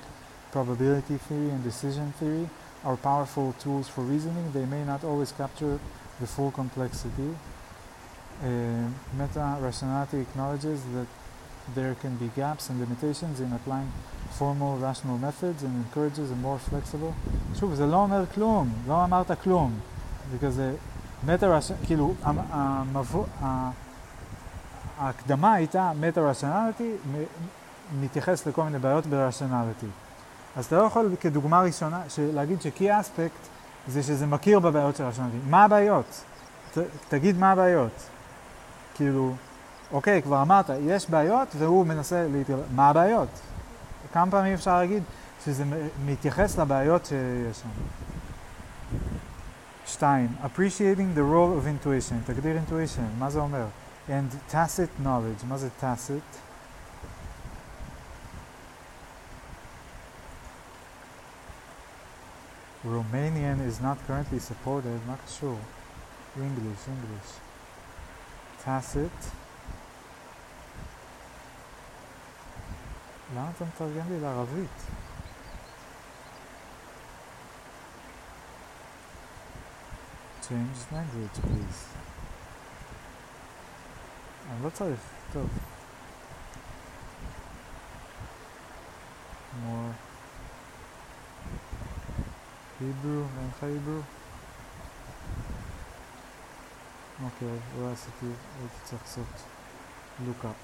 [0.51, 2.47] probability theory, and decision theory
[2.83, 5.79] are powerful tools for reasoning, they may not always capture
[6.19, 7.35] the full complexity.
[8.41, 8.47] Uh,
[9.17, 11.07] meta-rationality acknowledges that
[11.75, 13.91] there can be gaps and limitations in applying
[14.31, 17.13] formal rational methods and encourages a more flexible.
[17.55, 19.79] שוב, זה לא אומר כלום, לא אמרת כלום.
[20.31, 20.75] זה כזה,
[21.25, 23.25] מטה כאילו, המבוא,
[24.97, 26.93] ההקדמה הייתה מטה רשנליטי,
[27.99, 29.87] מתייחס לכל מיני בעיות ברשנליטי.
[30.56, 33.48] אז אתה לא יכול כדוגמה ראשונה, להגיד שקי אספקט
[33.88, 35.36] זה שזה מכיר בבעיות של רשנליטי.
[35.50, 36.24] מה הבעיות?
[36.74, 36.78] ת,
[37.08, 38.08] תגיד מה הבעיות.
[38.94, 39.34] כאילו,
[39.92, 42.62] אוקיי, כבר אמרת, יש בעיות, והוא מנסה להתגבר...
[42.74, 43.28] מה הבעיות?
[44.12, 45.02] כמה פעמים אפשר להגיד
[45.44, 45.64] שזה
[46.06, 47.68] מתייחס לבעיות שיש שם.
[49.86, 53.64] שתיים, appreciating the role of intuition, תגדיר intuition, מה זה אומר?
[54.08, 56.43] and tacit knowledge, מה זה tacit?
[62.85, 65.57] Romanian is not currently supported, מה קשור?
[66.37, 67.39] English, English.
[68.65, 69.31] tacit.
[73.35, 74.81] למה אתה מתרגם לי לערבית?
[80.43, 81.97] change language please.
[84.51, 84.99] אני לא צריך,
[85.33, 85.49] טוב.
[89.65, 90.02] more
[92.83, 94.01] Hebrew, אין לך Hebrew?
[97.23, 98.25] אוקיי, לא עשיתי,
[98.59, 99.43] הייתי צריך לעשות
[100.25, 100.55] look up.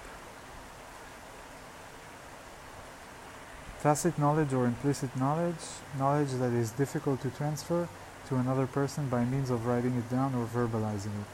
[3.82, 5.64] Tacit knowledge or implicit knowledge,
[5.98, 7.88] knowledge that is difficult to transfer
[8.28, 11.34] to another person by means of writing it down or verbalizing it.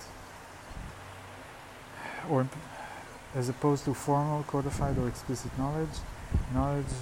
[2.29, 2.47] Or
[3.33, 5.95] as opposed to formal, codified, or explicit knowledge,
[6.53, 6.93] knowledge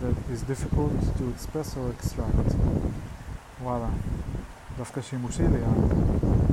[0.00, 2.34] that is difficult to express or extract.
[3.62, 3.86] וואלה,
[4.76, 5.58] דווקא שימושי לי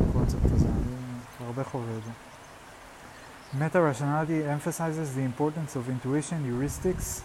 [0.10, 2.12] הקונספט הזה, אני הרבה חווה את זה.
[3.60, 7.22] Meta-rationality emphasizes the importance of intuition, heuristics,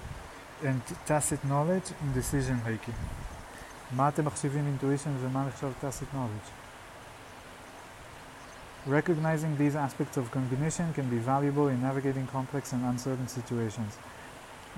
[0.62, 2.94] and tacit knowledge in decision making.
[3.96, 6.50] מה אתם מחשיבים intuition ומה נחשב tacit knowledge?
[8.86, 13.98] Recognizing these aspects of cognition can be valuable in navigating complex and uncertain situations.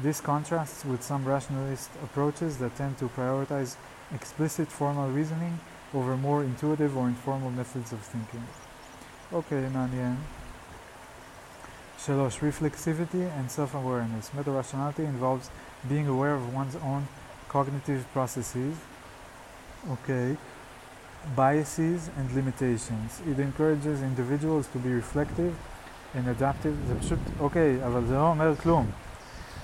[0.02, 3.76] This contrasts with some rationalist approaches that tend to prioritize
[4.14, 5.54] explicit formal reasoning
[5.94, 8.46] over more intuitive or informal methods of thinking.
[9.32, 10.16] אוקיי, מעניין.
[11.98, 14.34] שלוש, reflexivity and self-awareness.
[14.36, 15.50] Meta-rationality involves
[15.88, 17.02] being aware of one's own
[17.48, 18.74] cognitive processes,
[19.94, 20.36] okay,
[21.36, 23.10] biases and limitations.
[23.30, 25.54] It encourages individuals to be reflective
[26.14, 26.76] and adaptive.
[26.86, 28.90] זה פשוט, אוקיי, אבל זה לא אומר כלום.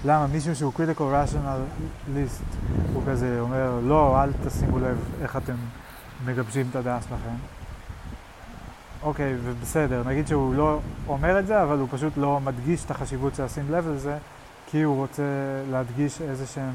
[0.05, 2.57] למה מישהו שהוא critical rationalist
[2.93, 5.55] הוא כזה אומר, לא, אל תשימו לב איך אתם
[6.25, 7.35] מגבשים את הדעה שלכם.
[9.03, 13.35] אוקיי, ובסדר, נגיד שהוא לא אומר את זה, אבל הוא פשוט לא מדגיש את החשיבות
[13.35, 14.17] של לשים לב לזה,
[14.67, 15.23] כי הוא רוצה
[15.71, 16.73] להדגיש איזה שהם...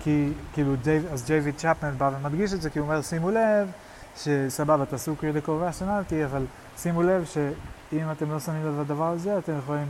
[0.00, 3.70] כי כאילו, דייב, אז דייוויד צ'פמן בא ומדגיש את זה, כי הוא אומר, שימו לב,
[4.16, 6.44] שסבבה, תעשו critical rationality, אבל
[6.76, 9.86] שימו לב שאם אתם לא שמים לב לדבר הזה, אתם יכולים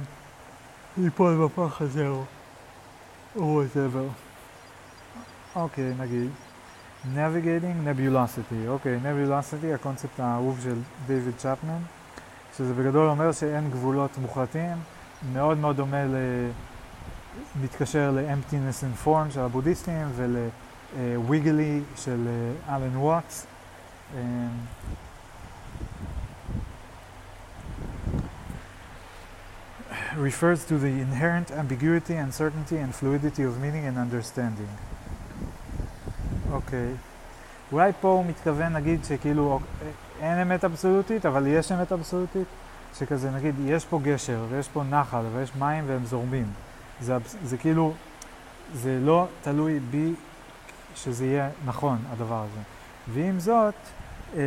[0.98, 2.08] ליפול בפח הזה
[3.36, 4.08] או whatever.
[5.56, 6.30] אוקיי, נגיד.
[7.14, 8.68] Navigating Nebulosity.
[8.68, 10.76] אוקיי, Nebulosity, הקונספט האהוב של
[11.06, 11.78] דיוויד צ'פמן,
[12.56, 14.76] שזה בגדול אומר שאין גבולות מוחלטים,
[15.32, 16.14] מאוד מאוד דומה ל...
[17.62, 22.28] מתקשר ל-Emptiness in Form של הבודהיסטים ול-Wiggly של
[22.68, 23.46] אלן וואטס.
[30.16, 34.70] Refers to the inherent ambiguity, uncertainty and fluidity of meaning and understanding.
[36.52, 36.94] אוקיי.
[37.72, 39.60] אולי פה הוא מתכוון, נגיד, שכאילו
[40.20, 42.46] אין אמת אבסולוטית, אבל יש אמת אבסולוטית,
[42.98, 46.46] שכזה, נגיד, יש פה גשר, ויש פה נחל, ויש מים והם זורמים.
[47.00, 47.94] זה, זה כאילו,
[48.74, 50.14] זה לא תלוי בי
[50.94, 52.60] שזה יהיה נכון, הדבר הזה.
[53.14, 53.74] ועם זאת,
[54.36, 54.40] אה,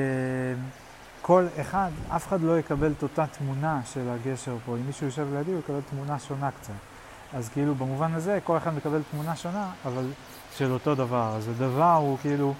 [1.27, 4.75] כל אחד, אף אחד לא יקבל את אותה תמונה של הגשר פה.
[4.75, 6.73] אם מישהו יושב לידי, הוא יקבל תמונה שונה קצת.
[7.33, 10.05] אז כאילו, במובן הזה, כל אחד מקבל תמונה שונה, אבל
[10.55, 11.33] של אותו דבר.
[11.35, 12.53] אז הדבר הוא כאילו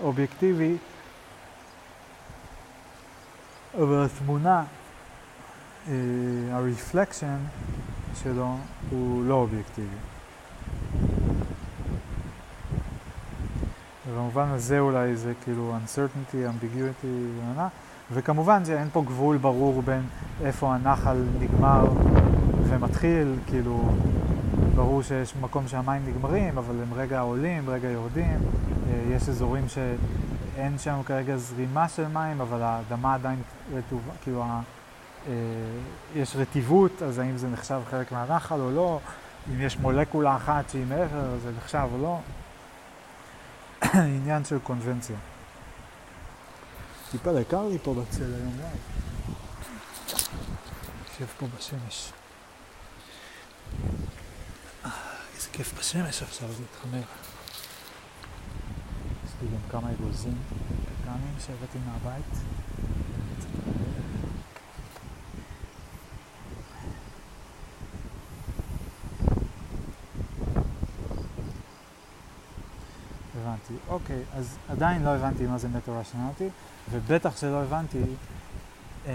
[0.00, 0.76] אובייקטיבי,
[3.74, 4.64] אבל התמונה,
[5.88, 5.94] אה,
[6.50, 7.38] הרפלקשן
[8.22, 8.56] שלו
[8.90, 9.96] הוא לא אובייקטיבי.
[14.08, 17.06] ובמובן הזה אולי זה כאילו uncertainty, ambiguity,
[18.14, 20.02] וכמובן שאין פה גבול ברור בין
[20.44, 21.84] איפה הנחל נגמר
[22.68, 23.90] ומתחיל, כאילו
[24.74, 28.38] ברור שיש מקום שהמים נגמרים, אבל הם רגע עולים, רגע יורדים,
[28.88, 33.42] אה, יש אזורים שאין שם כרגע זרימה של מים, אבל האדמה עדיין
[33.74, 35.32] רטובה, כאילו אה,
[36.16, 39.00] יש רטיבות, אז האם זה נחשב חלק מהנחל או לא,
[39.52, 42.18] אם יש מולקולה אחת שהיא מעבר, זה נחשב או לא.
[44.18, 45.16] עניין של קונבנציה.
[47.12, 48.64] טיפה יקר לי פה בצל היום, אה?
[48.64, 48.78] וואי.
[51.10, 52.12] יושב פה בשמש.
[54.84, 54.90] אה,
[55.36, 57.02] איזה כיף בשמש עכשיו להתחמר.
[59.24, 60.38] יש לי גם כמה אגוזים
[61.02, 62.24] קטנים שהבאתי מהבית.
[73.40, 73.74] הבנתי.
[73.88, 76.48] אוקיי, אז עדיין לא הבנתי מה זה מטו-רשנליטי.
[76.90, 78.02] ובטח שלא הבנתי,
[79.06, 79.12] אה,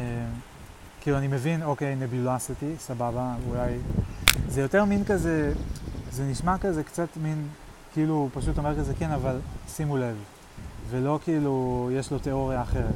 [1.02, 3.78] כאילו אני מבין, אוקיי, נבולסיטי, סבבה, אולי,
[4.48, 5.54] זה יותר מין כזה,
[6.12, 7.48] זה נשמע כזה קצת מין,
[7.94, 10.16] כאילו, הוא פשוט אומר כזה, כן, אבל שימו לב,
[10.90, 12.94] ולא כאילו, יש לו תיאוריה אחרת.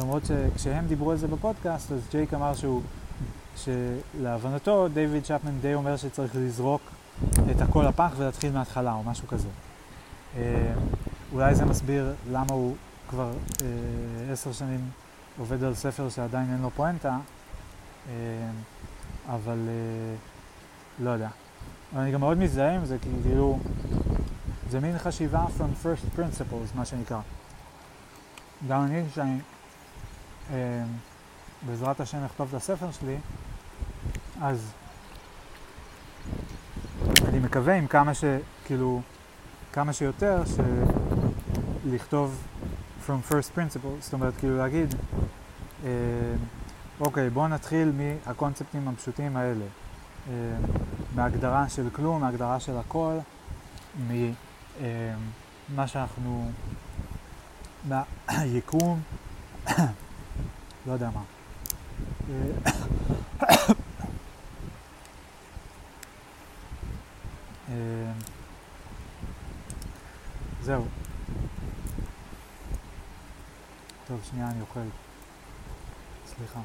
[0.00, 2.82] למרות שכשהם דיברו על זה בפודקאסט, אז ג'ייק אמר שהוא,
[3.56, 6.80] שלהבנתו, דיוויד צ'פמן די אומר שצריך לזרוק
[7.50, 9.48] את הכל לפח ולהתחיל מההתחלה, או משהו כזה.
[10.36, 10.72] אה,
[11.32, 12.74] אולי זה מסביר למה הוא
[13.08, 13.32] כבר
[13.62, 14.90] אה, עשר שנים
[15.38, 17.18] עובד על ספר שעדיין אין לו פואנטה,
[18.08, 18.12] אה,
[19.28, 19.58] אבל
[20.98, 21.28] לא יודע.
[21.96, 23.58] אני גם מאוד מזדהה עם זה, כי כאילו,
[24.70, 27.20] זה מין חשיבה from first principles, מה שנקרא.
[28.68, 29.38] גם אני, כשאני
[31.66, 33.16] בעזרת השם אכתוב את הספר שלי,
[34.40, 34.72] אז
[37.28, 38.24] אני מקווה עם כמה ש...
[38.64, 39.00] כאילו,
[39.72, 40.42] כמה שיותר,
[41.86, 42.42] לכתוב
[43.06, 44.94] from first principles, זאת אומרת, כאילו להגיד,
[45.84, 45.90] אה,
[47.00, 49.64] אוקיי, בואו נתחיל מהקונספטים הפשוטים האלה,
[50.28, 50.32] אה,
[51.14, 53.14] מהגדרה של כלום, מהגדרה של הכל,
[54.08, 54.32] ממה
[55.78, 56.50] אה, שאנחנו,
[57.88, 59.00] מהיקום,
[60.86, 61.22] לא יודע מה.
[70.62, 71.03] זהו.
[74.06, 74.80] טוב, שנייה, אני אוכל.
[76.26, 76.60] סליחה.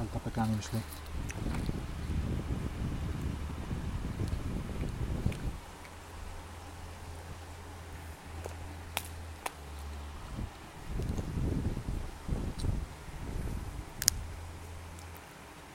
[0.00, 1.03] אל תפק העמים שלי.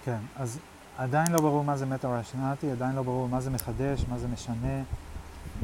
[0.10, 0.60] כן, אז
[0.98, 4.78] עדיין לא ברור מה זה מטה-רשיונליטי, עדיין לא ברור מה זה מחדש, מה זה משנה,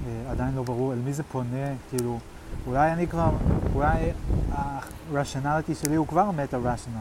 [0.07, 2.19] אה, עדיין לא ברור אל מי זה פונה, כאילו,
[2.67, 3.29] אולי אני כבר,
[3.75, 4.11] אולי
[4.51, 6.99] הרשיונליטי שלי הוא כבר מטה-רשיונל,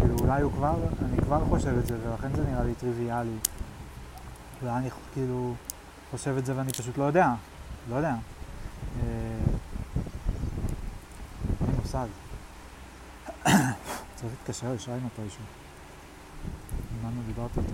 [0.00, 0.74] כאילו אולי הוא כבר,
[1.04, 3.36] אני כבר חושב את זה וולכן זה נראה לי טריוויאלי.
[4.62, 5.54] אולי אני כאילו
[6.10, 7.34] חושב את זה ואני פשוט לא יודע,
[7.90, 8.14] לא יודע.
[9.02, 9.06] אה,
[11.60, 12.06] אין מושג.
[14.16, 15.44] צריך להתקשר לשי מתישהו.
[17.02, 17.72] לא דיברתי איתו?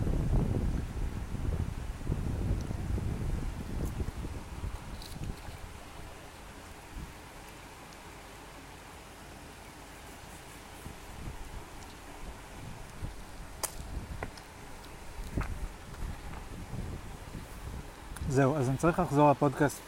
[18.28, 19.80] זהו, אז אני צריך לחזור לפודקאסט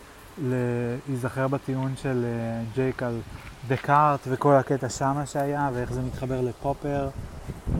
[0.42, 3.20] להיזכר בטיעון של אה, ג'ייק על
[3.68, 7.08] דקארט וכל הקטע שמה שהיה ואיך זה מתחבר לפופר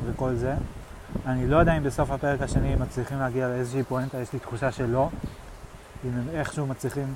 [0.06, 0.54] וכל זה.
[1.26, 4.72] אני לא יודע אם בסוף הפרק השני הם מצליחים להגיע לאיזושהי פואנטה, יש לי תחושה
[4.72, 5.08] שלא.
[6.04, 7.14] אם הם איכשהו מצליחים...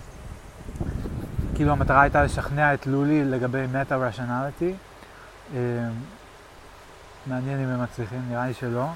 [1.55, 4.11] כאילו המטרה הייתה לשכנע את לולי לגבי מטה.
[5.55, 5.59] אמ,
[7.27, 8.87] מעניין אם הם מצליחים, נראה לי שלא.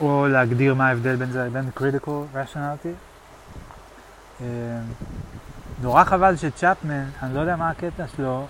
[0.00, 2.94] או להגדיר מה ההבדל בין זה לבין critical rationality.
[4.40, 4.46] אמ,
[5.82, 8.46] נורא חבל שצ'פמן, אני לא יודע מה הקטע שלו,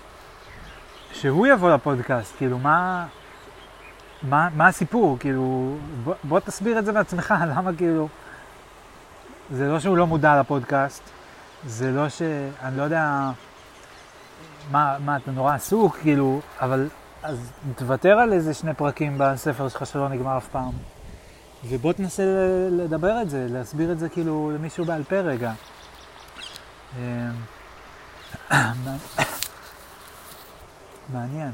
[1.13, 3.07] שהוא יבוא לפודקאסט, כאילו מה...
[4.23, 5.17] מה, מה הסיפור?
[5.19, 8.09] כאילו, בוא, בוא תסביר את זה בעצמך, למה כאילו...
[9.51, 11.03] זה לא שהוא לא מודע לפודקאסט,
[11.67, 12.23] זה לא ש...
[12.63, 13.31] אני לא יודע...
[14.71, 16.89] מה, מה, אתה נורא עסוק, כאילו, אבל...
[17.23, 20.73] אז תוותר על איזה שני פרקים בספר שלך שלא נגמר אף פעם.
[21.69, 22.23] ובוא תנסה
[22.71, 25.53] לדבר את זה, להסביר את זה כאילו למישהו בעל פה רגע.
[26.99, 27.33] אמ,
[31.13, 31.53] מעניין.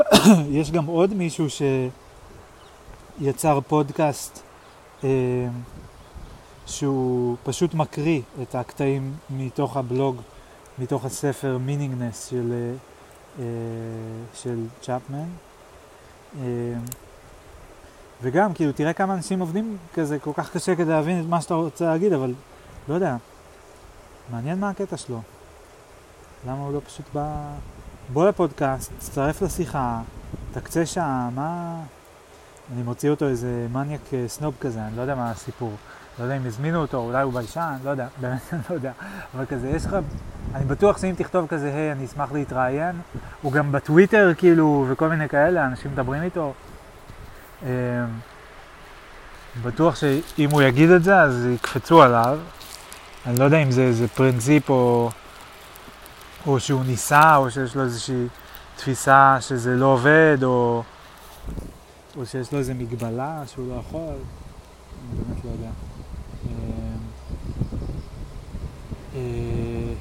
[0.58, 1.46] יש גם עוד מישהו
[3.20, 4.42] שיצר פודקאסט
[5.04, 5.08] אה,
[6.66, 10.16] שהוא פשוט מקריא את הקטעים מתוך הבלוג,
[10.78, 12.74] מתוך הספר מינינגנס של, אה,
[13.38, 13.44] אה,
[14.34, 15.28] של צ'פמן.
[16.40, 16.44] אה,
[18.22, 21.54] וגם, כאילו, תראה כמה אנשים עובדים כזה, כל כך קשה כדי להבין את מה שאתה
[21.54, 22.34] רוצה להגיד, אבל
[22.88, 23.16] לא יודע,
[24.30, 25.20] מעניין מה הקטע שלו.
[26.46, 27.54] למה הוא לא פשוט בא...
[28.08, 30.00] בוא לפודקאסט, תצטרף לשיחה,
[30.52, 31.76] תקצה שעה, מה...
[32.74, 35.72] אני מוציא אותו איזה מניאק אה, סנופ כזה, אני לא יודע מה הסיפור.
[36.18, 38.92] לא יודע אם הזמינו אותו, אולי הוא בלשן, לא יודע, באמת אני לא יודע.
[39.34, 39.96] אבל כזה, יש לך...
[40.54, 43.00] אני בטוח שאם תכתוב כזה, היי, אני אשמח להתראיין,
[43.42, 46.52] הוא גם בטוויטר, כאילו, וכל מיני כאלה, אנשים מדברים איתו.
[47.62, 47.68] אמ,
[49.62, 52.38] בטוח שאם הוא יגיד את זה, אז יקפצו עליו.
[53.26, 55.10] אני לא יודע אם זה איזה פרינציפ או,
[56.46, 58.26] או שהוא ניסה, או שיש לו איזושהי
[58.76, 60.82] תפיסה שזה לא עובד, או,
[62.16, 65.70] או שיש לו איזו מגבלה שהוא לא יכול, אני באמת לא יודע.
[66.46, 66.52] אה,
[69.14, 69.94] אה,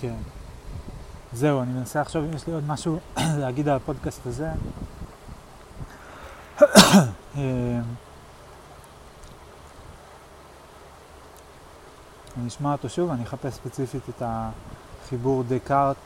[0.00, 0.14] כן.
[1.32, 2.98] זהו, אני מנסה עכשיו אם יש לי עוד משהו
[3.40, 4.48] להגיד על הפודקאסט הזה.
[7.36, 7.42] אמ,
[12.36, 15.96] אני אשמע אותו שוב, אני אחפש ספציפית את החיבור דקארט,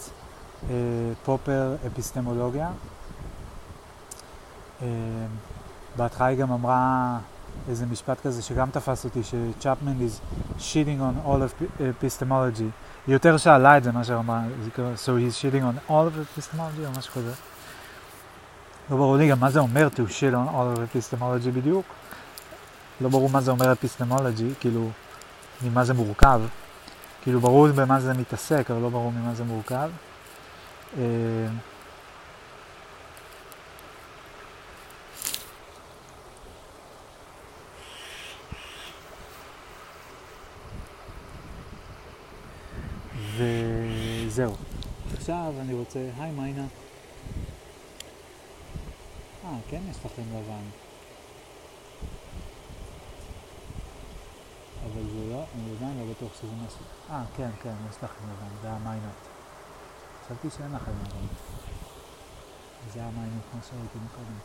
[0.70, 0.74] אה,
[1.24, 2.70] פופר, אפיסטמולוגיה.
[4.82, 4.86] אמ,
[5.96, 7.18] בהתחלה היא גם אמרה
[7.68, 10.20] איזה משפט כזה שגם תפס אותי, שצ'פמן is
[10.58, 12.70] shitting on all of epistemology.
[13.06, 14.42] היא יותר שאלה את זה מאשר אמרה,
[14.76, 17.32] so he's shitting on all of epistemology או משהו כזה.
[18.90, 21.86] לא ברור לי גם מה זה אומר to shit on all of epistemology בדיוק.
[23.00, 24.88] לא ברור מה זה אומר epistemology, כאילו,
[25.62, 26.40] ממה זה מורכב.
[27.22, 29.90] כאילו ברור במה זה מתעסק, אבל לא ברור ממה זה מורכב.
[30.98, 31.04] אה,
[43.36, 44.54] וזהו.
[45.14, 46.66] עכשיו אני רוצה, היי מיינה.
[49.46, 50.64] אה, כן יש לכם לבן.
[54.84, 56.84] אבל זה לא, אני עדיין לא בטוח שזה משהו.
[57.10, 59.20] אה, כן, כן, יש לכם לבן, זה המיינות.
[60.24, 61.26] חשבתי שאין לכם לבן.
[62.92, 64.38] זה המיינות, כמו שראיתי מקודם.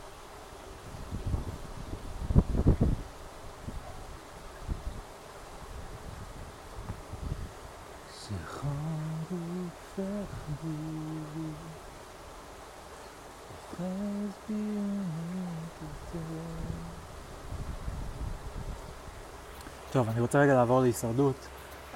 [19.92, 21.34] טוב, אני רוצה רגע לעבור להישרדות.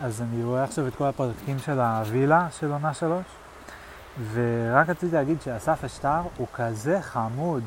[0.01, 3.25] אז אני רואה עכשיו את כל הפרקים של הווילה של עונה שלוש,
[4.33, 7.63] ורק רציתי להגיד שאסף אשטר הוא כזה חמוד,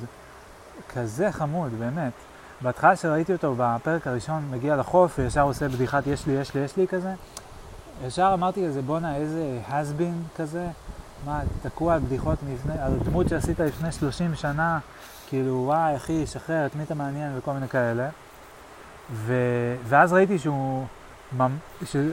[0.93, 2.13] כזה חמוד, באמת.
[2.61, 6.77] בהתחלה שראיתי אותו בפרק הראשון מגיע לחוף וישר עושה בדיחת יש לי, יש לי, יש
[6.77, 7.13] לי כזה,
[8.05, 10.67] ישר אמרתי לזה בואנה איזה has been כזה,
[11.25, 14.79] מה, תקוע על בדיחות מלפני, על דמות שעשית לפני 30 שנה,
[15.27, 18.09] כאילו וואי אחי, שחרר, את מי אתה מעניין וכל מיני כאלה.
[19.11, 19.33] ו...
[19.83, 20.85] ואז ראיתי שהוא
[21.85, 22.11] שהוא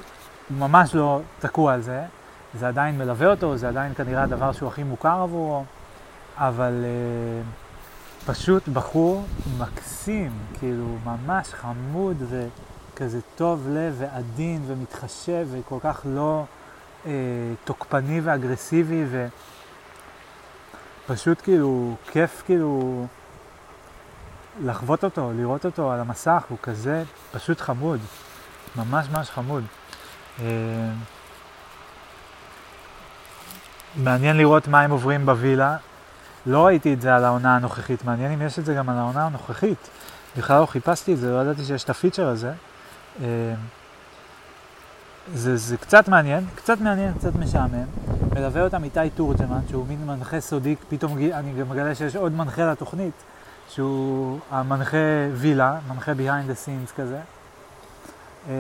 [0.51, 2.03] ממש לא תקוע על זה,
[2.55, 5.65] זה עדיין מלווה אותו, זה עדיין כנראה הדבר שהוא הכי מוכר עבורו,
[6.37, 9.25] אבל uh, פשוט בחור
[9.59, 16.45] מקסים, כאילו ממש חמוד וכזה טוב לב ועדין ומתחשב וכל כך לא
[17.05, 17.09] uh,
[17.65, 19.05] תוקפני ואגרסיבי
[21.09, 23.07] ופשוט כאילו כיף כאילו
[24.61, 27.03] לחוות אותו, לראות אותו על המסך, הוא כזה
[27.33, 28.01] פשוט חמוד,
[28.77, 29.65] ממש ממש חמוד.
[30.41, 30.45] אה,
[33.97, 35.77] מעניין לראות מה הם עוברים בווילה.
[36.47, 39.27] לא ראיתי את זה על העונה הנוכחית, מעניין אם יש את זה גם על העונה
[39.27, 39.89] הנוכחית.
[40.37, 42.53] בכלל לא חיפשתי את זה, לא ידעתי שיש את הפיצ'ר הזה.
[43.23, 43.55] אה,
[45.35, 47.85] זה, זה קצת מעניין, קצת מעניין, קצת משעמם.
[48.35, 52.71] מלווה אותם איתי תורג'מן, שהוא מין מנחה סודי, פתאום אני גם מגלה שיש עוד מנחה
[52.73, 53.15] לתוכנית.
[53.69, 54.97] שהוא המנחה
[55.35, 57.21] וילה, מנחה behind the scenes כזה.
[58.49, 58.53] אמ,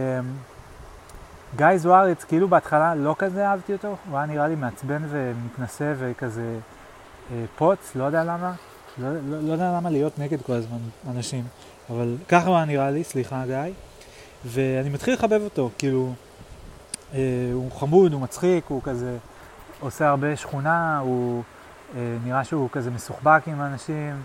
[1.56, 6.58] גיא זוארץ, כאילו בהתחלה לא כזה אהבתי אותו, הוא היה נראה לי מעצבן ומתנשא וכזה
[7.30, 8.52] אה, פוץ, לא יודע למה,
[8.98, 10.78] לא, לא, לא יודע למה להיות נגד כל הזמן
[11.10, 11.44] אנשים,
[11.90, 13.72] אבל ככה הוא היה נראה לי, סליחה גיא,
[14.44, 16.12] ואני מתחיל לחבב אותו, כאילו,
[17.14, 17.20] אה,
[17.52, 19.16] הוא חמוד, הוא מצחיק, הוא כזה
[19.80, 21.42] עושה הרבה שכונה, הוא
[21.96, 24.22] אה, נראה שהוא כזה מסוחבק עם אנשים,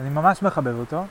[0.00, 1.04] אני ממש מחבב אותו.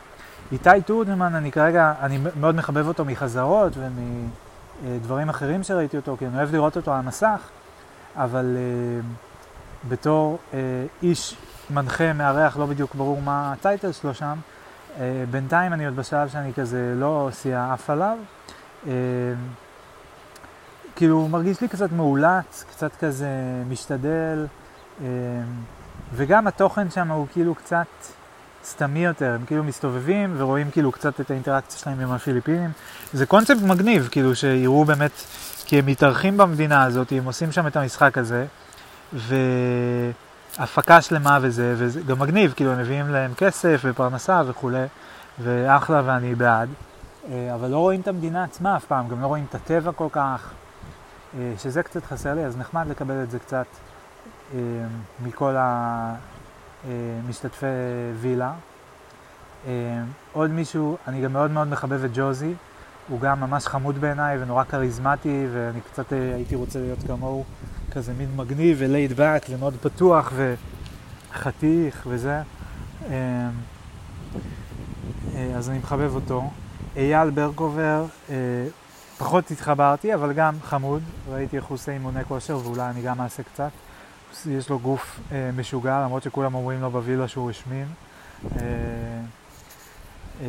[0.51, 6.37] איתי טורדמן, אני כרגע, אני מאוד מחבב אותו מחזרות ומדברים אחרים שראיתי אותו, כי אני
[6.37, 7.41] אוהב לראות אותו על המסך,
[8.15, 10.55] אבל uh, בתור uh,
[11.03, 11.35] איש
[11.69, 14.37] מנחה, מארח, לא בדיוק ברור מה הטייטל שלו שם,
[14.95, 14.99] uh,
[15.31, 18.17] בינתיים אני עוד בשלב שאני כזה לא עושה אף עליו.
[18.83, 18.87] Uh,
[20.95, 23.29] כאילו, הוא מרגיש לי קצת מאולץ, קצת כזה
[23.69, 24.47] משתדל,
[24.99, 25.03] uh,
[26.13, 27.87] וגם התוכן שם הוא כאילו קצת...
[28.65, 32.69] סתמי יותר, הם כאילו מסתובבים ורואים כאילו קצת את האינטראקציה שלהם עם הפיליפינים.
[33.13, 35.11] זה קונספט מגניב, כאילו שיראו באמת,
[35.65, 38.45] כי הם מתארחים במדינה הזאת, הם עושים שם את המשחק הזה,
[40.57, 44.85] והפקה שלמה וזה, וזה גם מגניב, כאילו הם מביאים להם כסף ופרנסה וכולי,
[45.39, 46.69] ואחלה ואני בעד.
[47.31, 50.07] אה, אבל לא רואים את המדינה עצמה אף פעם, גם לא רואים את הטבע כל
[50.11, 50.51] כך,
[51.37, 53.65] אה, שזה קצת חסר לי, אז נחמד לקבל את זה קצת
[55.23, 55.55] מכל
[56.87, 57.65] המשתתפי
[58.21, 58.53] וילה.
[60.33, 62.53] עוד מישהו, אני גם מאוד מאוד מחבב את ג'וזי,
[63.07, 67.43] הוא גם ממש חמוד בעיניי ונורא כריזמטי, ואני קצת הייתי רוצה להיות כמוהו,
[67.91, 70.33] כזה מין מגניב ולייד באק ומאוד פתוח
[71.31, 72.41] וחתיך וזה.
[75.55, 76.49] אז אני מחבב אותו.
[76.95, 78.05] אייל ברקובר,
[79.17, 83.43] פחות התחברתי, אבל גם חמוד, ראיתי איך הוא עושה אימוני כושר ואולי אני גם אעשה
[83.43, 83.69] קצת.
[84.51, 87.85] יש לו גוף אה, משוגע, למרות שכולם אומרים לו בווילה שהוא השמין.
[88.45, 88.61] אה,
[90.41, 90.47] אה,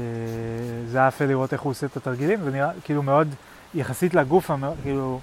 [0.87, 3.29] זה היה יפה לראות איך הוא עושה את התרגילים, ונראה כאילו מאוד,
[3.75, 4.51] יחסית לגוף,
[4.83, 5.21] כאילו,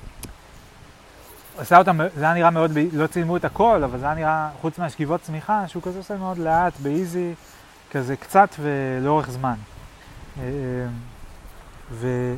[1.57, 4.79] עשה אותם, זה היה נראה מאוד, לא צילמו את הכל, אבל זה היה נראה, חוץ
[4.79, 7.33] מהשכיבות צמיחה, שהוא כזה עושה מאוד לאט, באיזי,
[7.91, 9.55] כזה קצת ולאורך זמן.
[10.39, 10.87] אה, אה,
[11.91, 12.35] ו...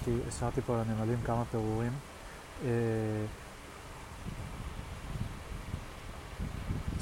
[0.00, 1.92] אה, תפסתי, השארתי פה לנמלים כמה פירורים.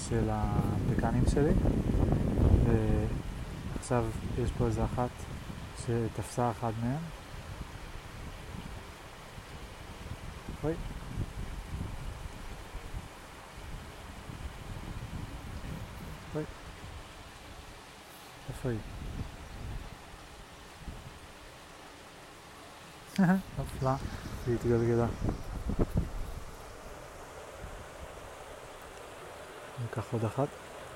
[0.09, 1.53] של הפקנים שלי,
[3.75, 4.05] ועכשיו
[4.39, 5.09] יש פה איזה אחת
[5.79, 7.01] שתפסה אחד מהם.
[10.65, 10.75] אוי.
[16.35, 16.45] אוי.
[18.49, 18.98] איפה היא?
[23.19, 23.97] נפלה,
[24.45, 25.07] והיא התגלגלה.
[29.83, 30.49] ניקח עוד אחת.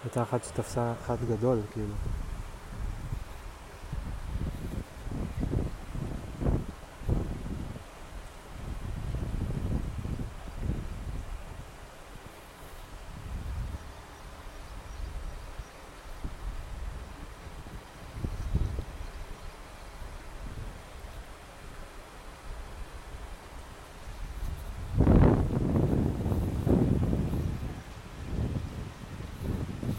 [0.05, 1.95] הייתה אחת שתפסה אחת גדול, כאילו.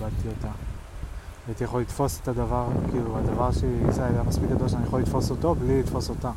[0.04, 0.52] איבדתי אותה.
[1.64, 3.50] הייתי יכול לתפוס את הדבר, כאילו הדבר
[3.88, 6.32] עושה היה מספיק גדול שאני יכול לתפוס אותו בלי לתפוס אותה.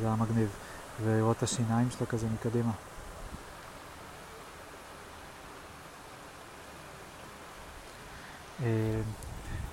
[0.00, 0.48] זה היה מגניב.
[1.04, 2.70] ולראות את השיניים שלה כזה מקדימה.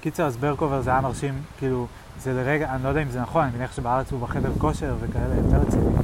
[0.02, 1.88] קיצר, אז ברקובר זה היה מרשים, כאילו,
[2.19, 5.35] זה לרגע, אני לא יודע אם זה נכון, אני מניח שבארץ הוא בחדר כושר וכאלה
[5.35, 5.95] יותר רציני,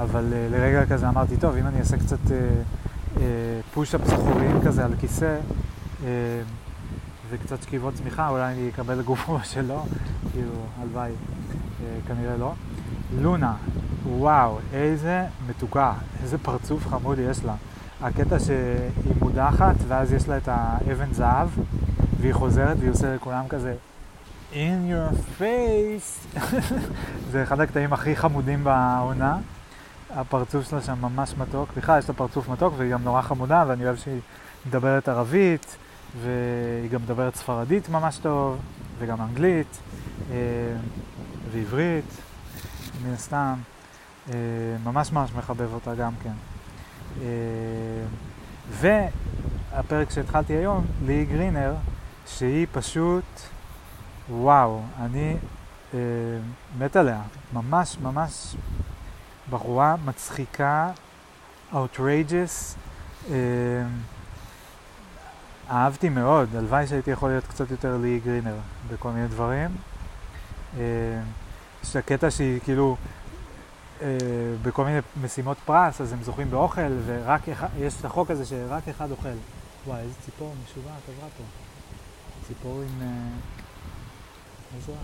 [0.00, 2.18] אבל uh, לרגע כזה אמרתי, טוב, אם אני אעשה קצת
[3.74, 5.36] פוש-אפ זכוריים כזה על כיסא,
[7.30, 9.86] וקצת שכיבות צמיחה, אולי אני אקבל גופו שלו,
[10.32, 12.52] כאילו, הלוואי, uh, כנראה לא.
[13.20, 13.54] לונה,
[14.06, 15.92] וואו, איזה מתוקה,
[16.22, 17.54] איזה פרצוף חמוד יש לה.
[18.00, 21.48] הקטע שהיא מודחת, ואז יש לה את האבן זהב,
[22.20, 23.74] והיא חוזרת והיא עושה לכולם כזה
[24.52, 26.38] in your face.
[27.30, 29.36] זה אחד הקטעים הכי חמודים בעונה.
[30.10, 31.68] הפרצוף שלה שם ממש מתוק.
[31.76, 34.20] בכלל יש לה פרצוף מתוק והיא גם נורא חמודה, ואני אוהב שהיא
[34.66, 35.76] מדברת ערבית,
[36.22, 38.58] והיא גם מדברת ספרדית ממש טוב,
[38.98, 39.78] וגם אנגלית,
[40.30, 40.36] אה,
[41.52, 42.04] ועברית,
[43.04, 43.54] מן הסתם.
[44.28, 44.34] אה,
[44.84, 46.32] ממש ממש מחבב אותה גם כן.
[48.70, 51.74] והפרק שהתחלתי היום, לי גרינר,
[52.26, 53.24] שהיא פשוט,
[54.30, 55.36] וואו, אני
[55.94, 55.98] אה,
[56.78, 57.22] מת עליה.
[57.52, 58.56] ממש ממש
[59.50, 60.90] בחורה מצחיקה,
[61.72, 62.76] outrageous.
[63.30, 63.36] אה,
[65.70, 68.56] אהבתי מאוד, הלוואי שהייתי יכול להיות קצת יותר לי גרינר
[68.90, 69.70] בכל מיני דברים.
[70.78, 70.82] אה,
[71.82, 72.96] יש לה קטע שהיא כאילו
[74.02, 74.16] אה,
[74.62, 78.88] בכל מיני משימות פרס, אז הם זוכים באוכל, ורק אחד, יש את החוק הזה שרק
[78.88, 79.28] אחד אוכל.
[79.86, 81.44] וואי, איזה ציפור משוגעת עברה פה.
[82.46, 83.08] ציפור עם...
[84.76, 84.98] איזה רע?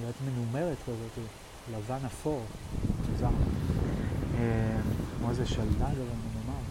[0.00, 1.26] נראית מנומרת כזאת,
[1.72, 2.42] לבן אפור,
[3.10, 3.28] מוזר.
[5.18, 6.62] כמו איזה שלדג אבל מנומר.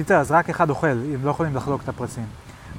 [0.00, 2.24] קיצר, אז רק אחד אוכל, הם לא יכולים לחלוק את הפרסים.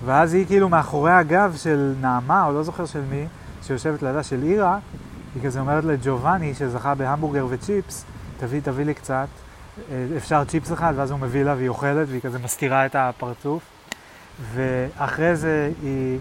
[0.05, 3.25] ואז היא כאילו מאחורי הגב של נעמה, או לא זוכר של מי,
[3.63, 4.79] שיושבת לידה של אירה,
[5.35, 8.05] היא כזה אומרת לג'ובאני, שזכה בהמבורגר וצ'יפס,
[8.39, 9.27] תביא, תביא לי קצת,
[10.17, 13.63] אפשר צ'יפס אחד, ואז הוא מביא לה והיא אוכלת, והיא כזה מסתירה את הפרצוף.
[14.53, 16.19] ואחרי זה היא,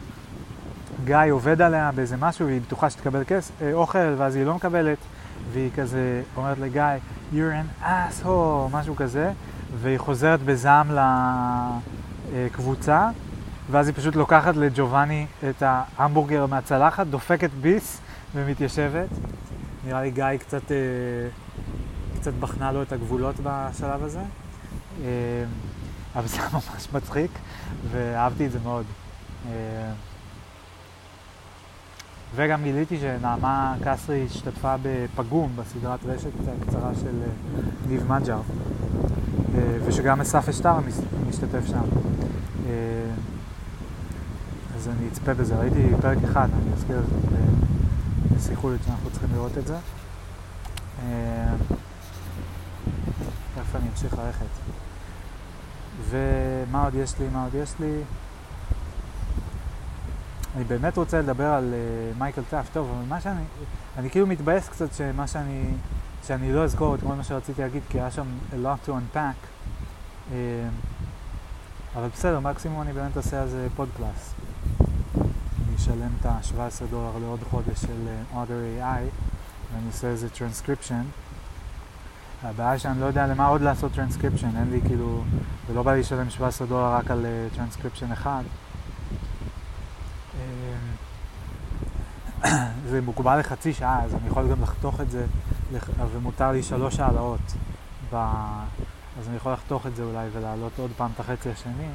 [1.05, 4.99] גיא עובד עליה באיזה משהו, והיא בטוחה שתקבל כס, אה, אוכל, ואז היא לא מקבלת,
[5.53, 6.83] והיא כזה אומרת לגיא,
[7.33, 7.37] you're
[7.83, 9.33] an asshole, משהו כזה,
[9.79, 10.91] והיא חוזרת בזעם
[12.33, 13.09] לקבוצה,
[13.71, 18.01] ואז היא פשוט לוקחת לג'ובאני את ההמבורגר מהצלחת, דופקת ביס
[18.35, 19.09] ומתיישבת.
[19.87, 20.77] נראה לי גיא קצת, אה,
[22.21, 24.21] קצת בחנה לו את הגבולות בשלב הזה.
[25.05, 25.45] אה,
[26.17, 27.31] אבל זה היה ממש מצחיק,
[27.91, 28.85] ואהבתי את זה מאוד.
[32.35, 36.31] וגם גיליתי שנעמה קסרי השתתפה בפגום, בסדרת רשת
[36.63, 38.41] הקצרה של אה, ניב מג'ר,
[39.55, 40.75] אה, ושגם אסף אשטר
[41.29, 41.83] משתתף שם.
[44.77, 47.03] אז אני אצפה בזה, ראיתי פרק אחד, אני אזכיר
[48.37, 49.77] בשיחולת שאנחנו צריכים לראות את זה.
[53.59, 54.47] איפה אני אמשיך ללכת.
[56.11, 57.27] ומה עוד יש לי?
[57.33, 58.01] מה עוד יש לי?
[60.57, 62.69] אני באמת רוצה לדבר על uh, מייקל טאפט.
[62.73, 63.43] טוב, אבל מה שאני...
[63.99, 65.65] אני כאילו מתבאס קצת שמה שאני...
[66.27, 69.47] שאני לא אזכור את כל מה שרציתי להגיד, כי היה שם a lot to unpack.
[70.29, 70.33] Uh,
[71.97, 74.35] אבל בסדר, מקסימום אני באמת אעשה על זה פודקאסט.
[75.21, 79.01] אני אשלם את ה-17 דולר לעוד חודש של uh, Otter AI,
[79.75, 81.03] ואני אעשה איזה טרנסקריפשן.
[82.43, 85.23] הבעיה שאני לא יודע למה עוד לעשות טרנסקריפשן, אין לי כאילו,
[85.67, 88.43] ולא בא לי לשלם 17 דולר רק על טרנסקריפשן אחד.
[92.91, 95.27] זה מוגבל לחצי שעה, אז אני יכול גם לחתוך את זה,
[96.13, 97.41] ומותר לי שלוש העלאות.
[98.13, 98.17] ב...
[99.19, 101.89] אז אני יכול לחתוך את זה אולי ולהעלות עוד פעם את החצי השני.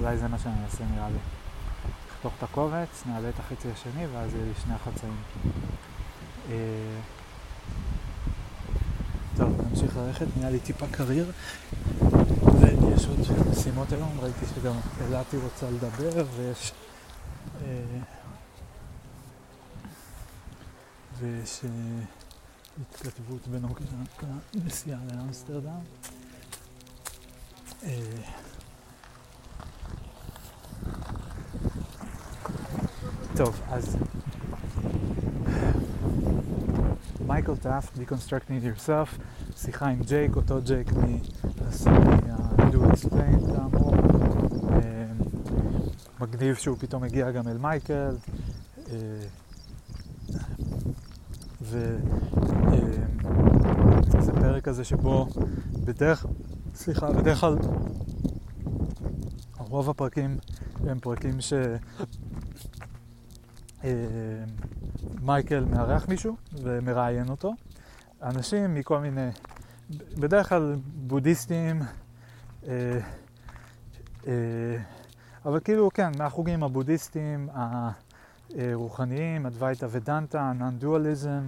[0.00, 1.18] אולי זה מה שאני אעשה נראה לי.
[2.10, 5.16] לחתוך את הקובץ, נעלה את החצי השני ואז יהיה לי שני החצאים.
[6.50, 6.54] אה,
[9.36, 11.32] טוב, נמשיך ללכת, נהיה לי טיפה קריר.
[12.60, 13.18] ויש עוד
[13.50, 14.74] משימות היום, ראיתי שגם
[15.08, 16.72] אלעתי רוצה לדבר ויש...
[17.62, 17.84] אה,
[21.18, 21.60] ויש
[22.80, 23.84] התכתבות בנוגע
[24.54, 25.80] לנסיעה לאמסטרדם.
[27.84, 27.90] אה,
[33.36, 33.96] טוב, אז
[37.26, 39.18] מייקל טאפט, Deconstructing Yourself,
[39.56, 43.94] שיחה עם ג'ייק, אותו ג'ייק מה-Do Explain כאמור.
[46.24, 48.16] אה, מגניב שהוא פתאום מגיע גם אל מייקל.
[51.62, 51.98] וזה
[54.32, 55.28] פרק כזה שבו
[55.84, 56.26] בדרך,
[56.74, 57.56] סליחה, בדרך כלל
[59.58, 60.38] רוב הפרקים
[60.86, 61.52] הם פרקים ש...
[63.84, 63.90] אה,
[65.22, 67.52] מייקל מארח מישהו ומראיין אותו.
[68.22, 69.28] אנשים מכל מיני,
[69.90, 71.82] בדרך כלל בודהיסטים,
[72.68, 72.98] אה,
[74.26, 74.76] אה,
[75.46, 77.48] אבל כאילו כן, מהחוגים הבודהיסטיים,
[78.72, 81.46] רוחניים, אדווייתא ודנטה, נון-דואליזם,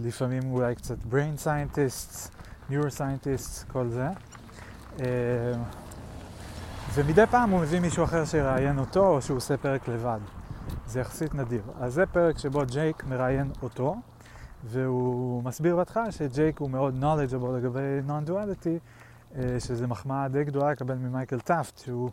[0.00, 2.30] לפעמים אולי קצת brain scientists,
[2.70, 4.08] neuroscientists, כל זה.
[5.00, 5.52] אה,
[6.94, 10.18] ומדי פעם הוא מביא מישהו אחר שיראיין אותו, או שהוא עושה פרק לבד.
[10.86, 11.62] זה יחסית נדיר.
[11.80, 13.96] אז זה פרק שבו ג'ייק מראיין אותו,
[14.64, 18.78] והוא מסביר בהתחלה שג'ייק הוא מאוד knowledgeable לגבי non-duality,
[19.36, 22.10] אה, שזה מחמאה די גדולה לקבל ממייקל טאפט, שהוא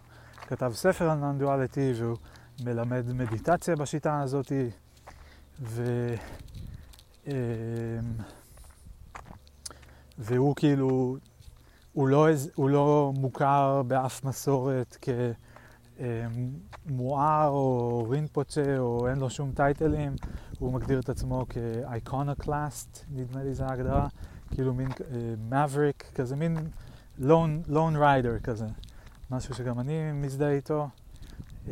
[0.49, 2.17] כתב ספר על non-duality, והוא
[2.63, 4.51] מלמד מדיטציה בשיטה הזאת,
[5.61, 5.83] ו...
[7.27, 7.33] אמ,
[10.17, 11.17] והוא כאילו,
[11.93, 14.97] הוא לא, הוא לא מוכר באף מסורת
[15.97, 20.15] כמואר או רינפוצ'ה או אין לו שום title ים,
[20.59, 24.07] הוא מגדיר את עצמו כ iconoclast, נדמה לי זו ההגדרה,
[24.51, 24.89] כאילו מין
[25.49, 26.57] מבריק, uh, כזה מין
[27.67, 28.65] lone rider כזה,
[29.31, 30.87] משהו שגם אני מזדהה איתו.
[31.65, 31.69] Uh,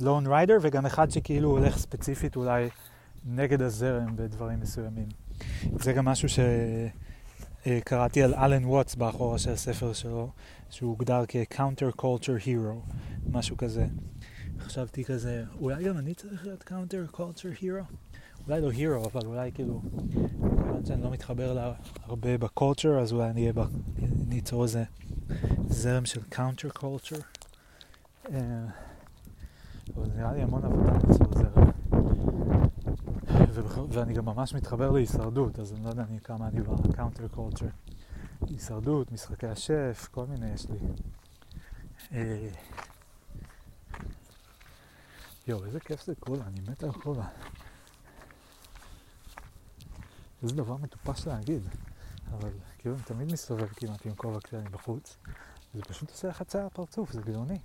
[0.00, 2.68] ולון ריידר, וגם אחד שכאילו הולך ספציפית אולי
[3.26, 5.08] נגד הזרם בדברים מסוימים.
[5.78, 6.28] זה גם משהו
[7.66, 10.30] שקראתי על אלן ווטס באחורה של הספר שלו,
[10.70, 12.92] שהוא הוגדר כ-counter culture hero,
[13.30, 13.86] משהו כזה.
[14.60, 17.84] חשבתי כזה, אולי גם אני צריך להיות counter culture hero?
[18.48, 19.82] אולי לא hero, אבל אולי כאילו,
[20.32, 21.72] כיוון שאני לא מתחבר לה
[22.02, 23.52] הרבה בקולצ'ר, אז אולי אני אהיה
[24.38, 24.84] אצור איזה
[25.68, 26.20] זרם של
[26.78, 27.22] culture.
[28.30, 28.66] אה,
[29.96, 31.70] אבל נראה לי המון עבודה ליצור זרם.
[33.90, 37.66] ואני גם ממש מתחבר להישרדות, אז אני לא יודע כמה אני ב counter culture.
[38.46, 40.78] הישרדות, משחקי השף, כל מיני יש לי.
[42.12, 42.48] אה,
[45.48, 47.28] יואו, איזה כיף זה קולה, אני מת על קולה.
[50.42, 51.62] איזה דבר מטופש להגיד,
[52.30, 55.16] אבל כאילו אני תמיד מסתובב כמעט עם כובע כשאני בחוץ,
[55.74, 57.58] זה פשוט עושה לך צער פרצוף, זה גאוני.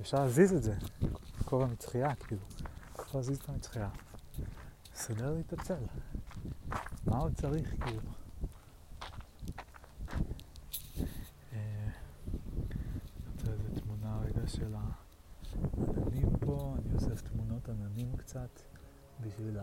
[0.00, 0.74] אפשר להזיז את זה,
[1.44, 2.42] כובע מצחייה, כאילו.
[2.92, 3.88] אפשר להזיז את המצחייה.
[4.94, 5.84] סדר לי את הצל.
[7.06, 8.10] מה עוד צריך, כאילו?
[11.52, 11.88] אה,
[14.48, 18.60] של העננים פה, אני אוסף תמונות עננים קצת
[19.20, 19.58] בשביל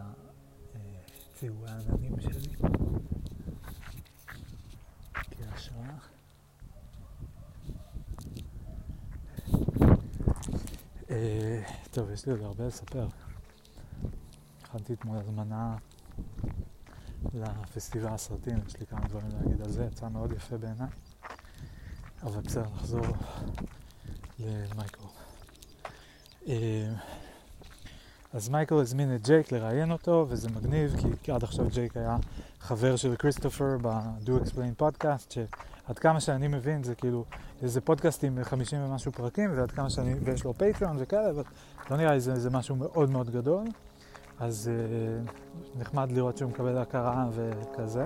[1.36, 2.56] הציורי העננים שלי
[5.32, 5.98] כהשראה.
[11.91, 13.07] טוב, יש לי עוד הרבה לספר.
[14.64, 15.78] הכנתי אתמול הזמנה
[17.34, 20.90] לפסטיבל הסרטים, יש לי כמה דברים להגיד על זה, יצא מאוד יפה בעיניי.
[22.24, 23.06] אבל בסדר, נחזור
[24.40, 25.02] למייקל.
[28.36, 32.18] אה, אז מייקל הזמין את ג'ייק לראיין אותו, וזה מגניב, כי עד עכשיו ג'ייק היה
[32.60, 37.24] חבר של כריסטופר ב-Do Explain פודקאסט, שעד כמה שאני מבין זה כאילו
[37.62, 41.44] איזה פודקאסט עם 50 ומשהו פרקים, ועד כמה שאני, ויש לו פטריון וכאלה, אבל
[41.91, 43.66] לא נראה לי זה, זה משהו מאוד מאוד גדול.
[44.40, 48.06] אז uh, נחמד לראות שהוא מקבל הכרה וכזה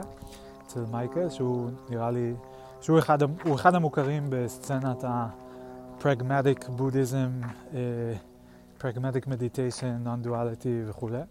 [0.65, 2.33] אצל מייקל, שהוא נראה לי,
[2.81, 3.17] שהוא אחד,
[3.55, 7.75] אחד המוכרים בסצנת ה-pragmatic Buddhism, uh,
[8.79, 11.21] pragmatic meditation, non-duality וכולי.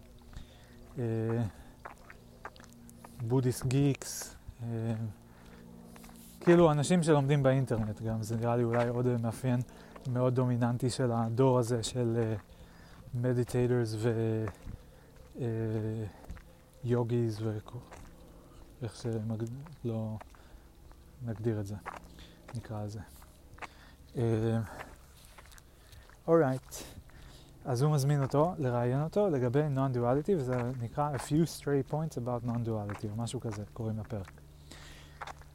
[3.21, 4.63] בודהיסט גיקס, uh,
[6.39, 9.59] כאילו אנשים שלומדים באינטרנט גם, זה נראה לי אולי עוד מאפיין
[10.11, 12.33] מאוד דומיננטי של הדור הזה של
[13.13, 14.45] מדיטייטרס uh, ו...
[16.83, 20.17] יוגיז ואיך שלא
[21.25, 21.75] נגדיר את זה,
[22.55, 22.99] נקרא לזה.
[26.27, 26.98] אורייט, uh,
[27.65, 32.47] אז הוא מזמין אותו לראיין אותו לגבי non-duality, וזה נקרא A few stray points about
[32.47, 34.31] non-duality, או משהו כזה, קוראים לפרק.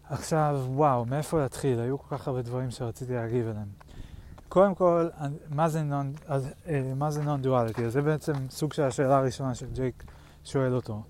[0.08, 1.80] עכשיו, וואו, מאיפה להתחיל?
[1.80, 3.68] היו כל כך הרבה דברים שרציתי להגיב אליהם.
[4.48, 5.26] קודם כל, אה,
[6.96, 7.88] מה זה non-duality?
[7.88, 10.04] זה בעצם סוג של השאלה הראשונה שג'ייק
[10.44, 11.02] שואל אותו.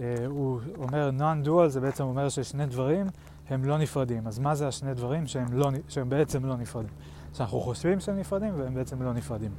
[0.00, 3.06] אה, הוא אומר non-dual זה בעצם אומר ששני דברים
[3.48, 4.26] הם לא נפרדים.
[4.26, 6.92] אז מה זה השני דברים שהם, לא, שהם בעצם לא נפרדים?
[7.32, 9.50] שאנחנו חושבים שהם נפרדים והם בעצם לא נפרדים.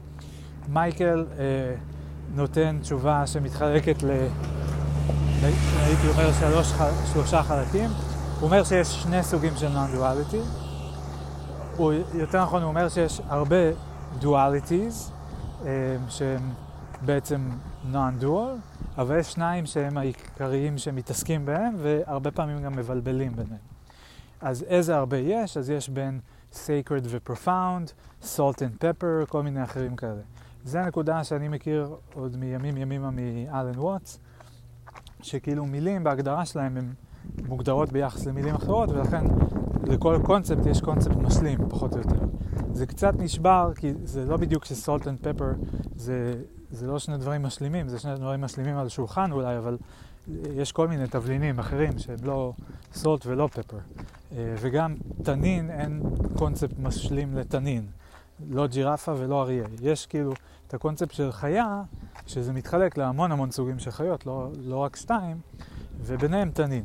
[0.68, 1.44] מייקל אה,
[2.36, 4.10] נותן תשובה שמתחלקת ל...
[5.80, 6.74] הייתי אומר שלוש,
[7.14, 7.90] שלושה חלקים.
[8.40, 9.68] הוא אומר שיש שני סוגים של.
[11.78, 13.72] הוא, יותר נכון, הוא אומר שיש הרבה
[14.22, 15.12] dualities
[15.66, 16.50] אה, שהם
[17.02, 17.50] בעצם
[17.94, 23.74] non-dual, אבל יש שניים שהם העיקריים שמתעסקים בהם, והרבה פעמים גם מבלבלים ביניהם.
[24.42, 25.58] אז איזה הרבה יש?
[25.58, 26.20] אז יש בין
[26.54, 27.92] sacred ו- profane,
[28.24, 30.22] salt and pepper, כל מיני אחרים כאלה.
[30.66, 34.20] זו הנקודה שאני מכיר עוד מימים ימימה מאלן ווטס,
[35.22, 36.94] שכאילו מילים בהגדרה שלהם הן
[37.48, 39.24] מוגדרות ביחס למילים אחרות, ולכן
[39.88, 42.26] לכל קונספט יש קונספט משלים, פחות או יותר.
[42.74, 45.52] זה קצת נשבר, כי זה לא בדיוק ש salt and pepper
[45.96, 46.34] זה,
[46.72, 49.78] זה לא שני דברים משלימים, זה שני דברים משלימים על שולחן אולי, אבל
[50.56, 52.54] יש כל מיני תבלינים אחרים שהם לא
[52.94, 53.78] סולט ולא פפר.
[54.32, 56.02] אה, וגם תנין, אין
[56.38, 57.86] קונספט משלים לתנין.
[58.50, 59.66] לא ג'ירפה ולא אריה.
[59.82, 60.34] יש כאילו
[60.68, 61.82] את הקונספט של חיה,
[62.28, 65.38] שזה מתחלק להמון המון סוגים של חיות, לא, לא רק שתיים,
[66.00, 66.84] וביניהם תנין.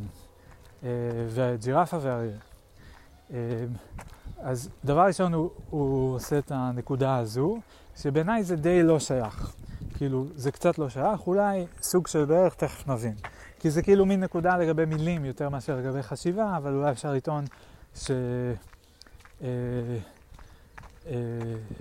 [0.85, 0.89] אה,
[1.29, 2.39] וג'ירפה ואריה.
[3.31, 3.37] אמ,
[4.39, 7.59] אז דבר ראשון הוא, הוא עושה את הנקודה הזו,
[7.97, 9.55] שבעיניי זה די לא שייך.
[9.97, 13.15] כאילו, זה קצת לא שייך, אולי סוג של בערך, תכף נבין.
[13.59, 17.45] כי זה כאילו מין נקודה לגבי מילים יותר מאשר לגבי חשיבה, אבל אולי אפשר לטעון
[17.95, 18.11] ש...
[18.11, 18.17] אה,
[19.43, 19.49] אה,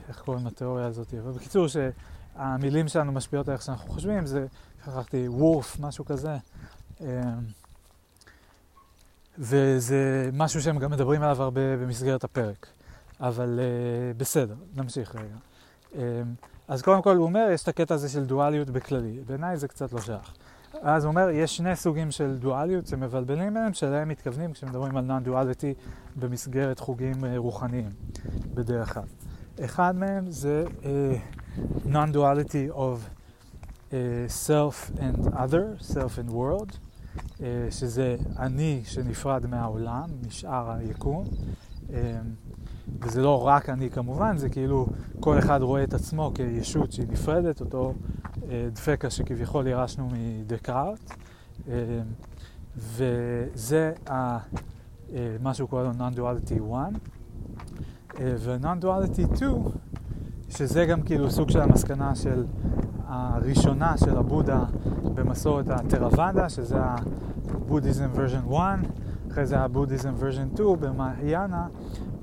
[0.08, 1.14] איך קוראים לתיאוריה הזאת?
[1.14, 4.46] אבל בקיצור, שהמילים שלנו משפיעות על איך שאנחנו חושבים, זה,
[4.86, 6.38] שכחתי, וורף, משהו כזה.
[7.02, 7.08] אה,
[9.38, 12.68] וזה משהו שהם גם מדברים עליו הרבה במסגרת הפרק.
[13.20, 15.36] אבל uh, בסדר, נמשיך רגע.
[15.94, 15.98] Um,
[16.68, 19.20] אז קודם כל הוא אומר, יש את הקטע הזה של דואליות בכללי.
[19.28, 20.34] בעיניי זה קצת לא שייך.
[20.82, 25.74] אז הוא אומר, יש שני סוגים של דואליות שמבלבלים ביניהם, שלהם מתכוונים כשמדברים על נון-דואליטי
[26.16, 27.90] במסגרת חוגים uh, רוחניים,
[28.54, 29.04] בדרך כלל.
[29.66, 30.86] אחד מהם זה uh,
[31.86, 33.00] non-duality of
[33.90, 33.94] uh,
[34.48, 36.78] self and other, self and world.
[37.44, 41.26] אה, שזה אני שנפרד מהעולם, משאר היקום.
[41.94, 42.20] אה,
[43.02, 44.88] וזה לא רק אני כמובן, זה כאילו
[45.20, 47.94] כל אחד רואה את עצמו כישות שהיא נפרדת, אותו
[48.50, 51.14] אה, דפקה שכביכול ירשנו מדקארט.
[52.78, 53.94] וזה
[55.42, 58.20] מה שהוא קורא לו non-duality 1.
[58.20, 59.52] ו-non-duality 2,
[60.50, 62.46] שזה גם כאילו סוג של המסקנה של
[63.08, 64.64] הראשונה של הבודה
[65.14, 68.80] במסורת הטרוואדה, שזה ה-Buddhism version 1,
[69.32, 71.68] אחרי זה ה-Buddhism version 2 במהיאנה,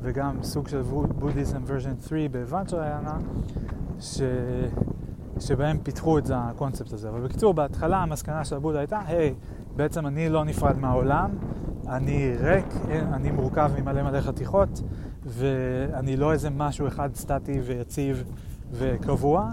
[0.05, 0.83] וגם סוג של
[1.21, 3.19] Buddhism version 3 בוואג'ריאנה,
[4.01, 4.21] ש...
[5.41, 7.09] שבהם פיתחו את הקונספט הזה.
[7.09, 9.35] אבל בקיצור, בהתחלה המסקנה של הבודה הייתה, היי,
[9.77, 11.31] בעצם אני לא נפרד מהעולם,
[11.89, 12.67] אני ריק,
[13.13, 14.83] אני מורכב ממלא מלא חתיכות,
[15.25, 18.25] ואני לא איזה משהו אחד סטטי ויציב
[18.73, 19.53] וקבוע,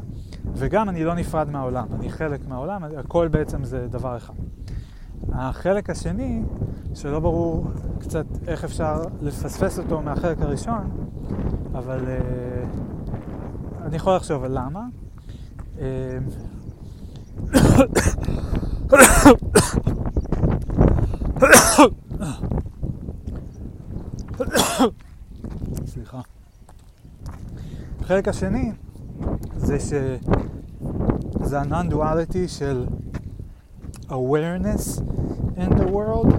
[0.53, 4.34] וגם אני לא נפרד מהעולם, אני חלק מהעולם, הכל בעצם זה דבר אחד.
[5.30, 6.43] החלק השני,
[6.93, 7.68] שלא ברור
[7.99, 10.91] קצת איך אפשר לפספס אותו מהחלק הראשון,
[11.73, 14.85] אבל uh, אני יכול לחשוב על למה.
[25.85, 26.22] סליחה.
[28.02, 28.72] החלק השני
[29.57, 32.85] זה שזה ה-non-duality של
[34.11, 35.01] awareness
[35.57, 36.33] in the world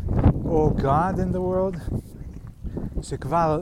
[0.44, 1.94] או God in the world
[3.02, 3.60] שכבר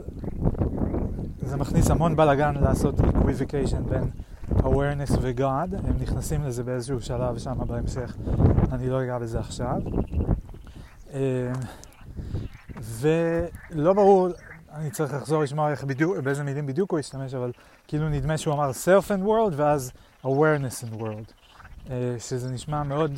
[1.41, 4.09] זה מכניס המון בלאגן לעשות equivocation בין
[4.57, 8.15] awareness ו-God, הם נכנסים לזה באיזשהו שלב שם בהמשך,
[8.71, 9.81] אני לא אגע בזה עכשיו.
[11.13, 11.19] אמ,
[12.81, 14.27] ולא ברור,
[14.73, 17.51] אני צריך לחזור לשמוע איך בדיוק, באיזה מילים בדיוק הוא השתמש, אבל
[17.87, 19.91] כאילו נדמה שהוא אמר self and world ואז
[20.23, 21.31] awareness and world,
[21.89, 23.11] אה, שזה נשמע מאוד,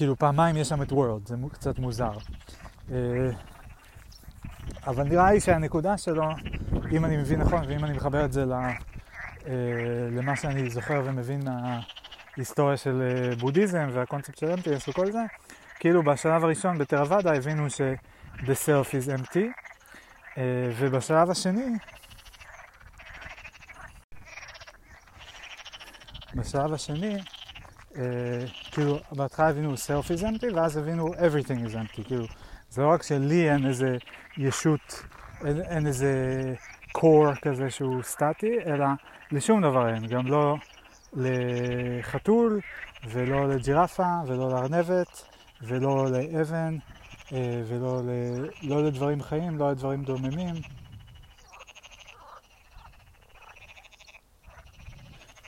[0.00, 2.12] כאילו פעמיים יש שם את world, זה קצת מוזר.
[2.90, 2.96] אה,
[4.86, 6.24] אבל נראה לי שהנקודה שלו,
[6.92, 12.76] אם אני מבין נכון ואם אני מחבר את זה אה, למה שאני זוכר ומבין מההיסטוריה
[12.76, 15.22] של אה, בודהיזם והקונספט של אמפטיאס וכל זה,
[15.80, 17.80] כאילו בשלב הראשון בתרוואדה הבינו ש-
[18.36, 19.46] the self is empty,
[20.78, 21.76] ובשלב השני,
[26.34, 27.16] בשלב השני,
[28.70, 32.24] כאילו בהתחלה הבינו self is empty ואז הבינו everything is empty, כאילו
[32.70, 33.96] זה לא רק שלי אין איזה
[34.36, 35.02] ישות,
[35.44, 36.14] אין, אין איזה
[36.98, 38.86] core כזה שהוא סטטי, אלא
[39.32, 40.56] לשום דבר אין, גם לא
[41.16, 42.60] לחתול
[43.08, 45.28] ולא לג'ירפה ולא לארנבת
[45.62, 46.76] ולא לאבן
[47.32, 48.10] אה, ולא ל...
[48.62, 50.54] לא לדברים חיים, לא לדברים דוממים.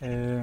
[0.03, 0.43] אה,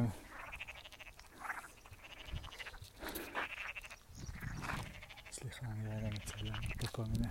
[5.32, 6.10] סליחה, אני רגע
[7.00, 7.28] כל מיני,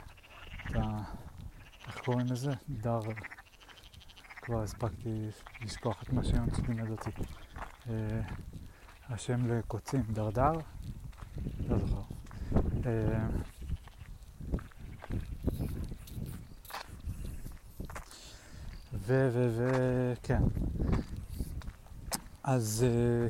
[1.86, 2.52] איך קוראים לזה?
[2.68, 3.00] דר.
[4.42, 5.28] כבר הספקתי
[5.60, 7.10] לשכוח את מה שיונס לימד אותי.
[7.90, 8.20] אה,
[9.08, 10.52] השם לקוצים, דרדר?
[11.68, 12.02] לא זוכר.
[12.86, 13.26] אה,
[18.92, 19.28] ו...
[19.32, 19.48] ו...
[19.56, 19.70] ו...
[20.22, 20.42] כן.
[22.42, 22.86] אז...
[22.88, 23.28] אה,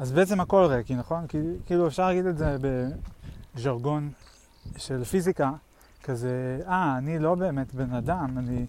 [0.00, 1.26] אז בעצם הכל ריקי, נכון?
[1.66, 2.56] כאילו אפשר להגיד את זה
[3.54, 4.12] בז'רגון
[4.76, 5.52] של פיזיקה,
[6.02, 8.66] כזה, אה, אני לא באמת בן אדם, אני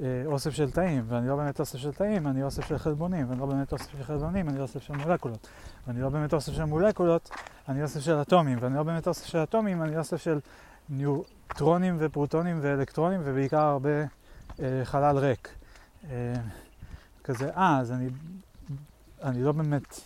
[0.00, 3.40] אה, אוסף של תאים, ואני לא באמת אוסף של תאים, אני אוסף של חלבונים, ואני
[3.40, 5.48] לא באמת אוסף של חלבונים, אני אוסף של מולקולות,
[5.86, 7.30] ואני לא באמת אוסף של מולקולות,
[7.68, 10.38] אני אוסף של אטומים, ואני לא באמת אוסף של אטומים, אני אוסף של
[10.88, 13.90] ניוטרונים ופרוטונים ואלקטרונים, ובעיקר הרבה
[14.60, 15.48] אה, חלל ריק.
[16.10, 16.34] אה,
[17.24, 18.08] כזה, אה, אז אני,
[19.22, 20.00] אני לא באמת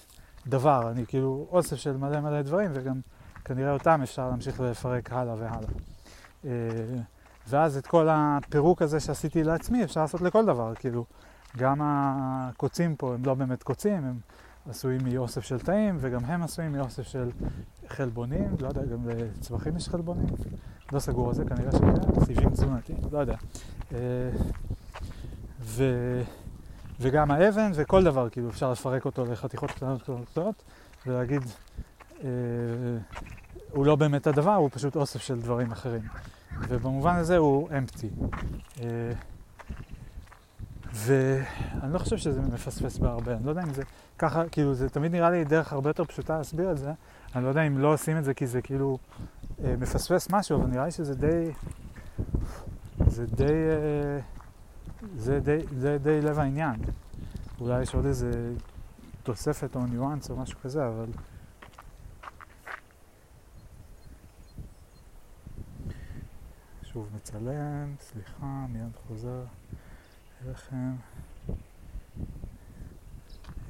[0.46, 3.00] דבר, אני כאילו אוסף של מלא מלא דברים, וגם
[3.44, 5.70] כנראה אותם אפשר להמשיך לפרק הלאה והלאה.
[6.44, 6.50] אה,
[7.48, 11.04] ואז את כל הפירוק הזה שעשיתי לעצמי אפשר לעשות לכל דבר, כאילו,
[11.56, 14.18] גם הקוצים פה הם לא באמת קוצים, הם
[14.68, 17.30] עשויים מאוסף של תאים, וגם הם עשויים מאוסף של
[17.88, 20.26] חלבונים, לא יודע, גם לצמחים יש חלבונים,
[20.92, 23.36] לא סגור על זה, כנראה שכן, סיבים תזונתי, לא יודע.
[23.92, 23.98] אה,
[25.60, 25.84] ו...
[27.00, 30.62] וגם האבן וכל דבר, כאילו, אפשר לפרק אותו לחתיכות קטנות קטנות קטנות,
[31.06, 31.42] ולהגיד,
[32.24, 32.28] אה,
[33.72, 36.02] הוא לא באמת הדבר, הוא פשוט אוסף של דברים אחרים.
[36.68, 38.10] ובמובן הזה הוא אמפטי.
[38.80, 39.12] אה,
[40.94, 43.82] ואני לא חושב שזה מפספס בהרבה, אני לא יודע אם זה
[44.18, 46.92] ככה, כאילו זה תמיד נראה לי דרך הרבה יותר פשוטה להסביר את זה,
[47.34, 48.98] אני לא יודע אם לא עושים את זה כי זה כאילו
[49.64, 51.50] אה, מפספס משהו, אבל נראה לי שזה די,
[53.06, 54.20] זה די, אה,
[55.16, 56.74] זה די, זה די לב העניין.
[57.60, 58.30] אולי יש עוד איזה
[59.22, 61.06] תוספת או ניואנס או משהו כזה, אבל
[66.92, 69.44] שוב מצלם, סליחה, מיד חוזר
[70.44, 70.92] אליכם.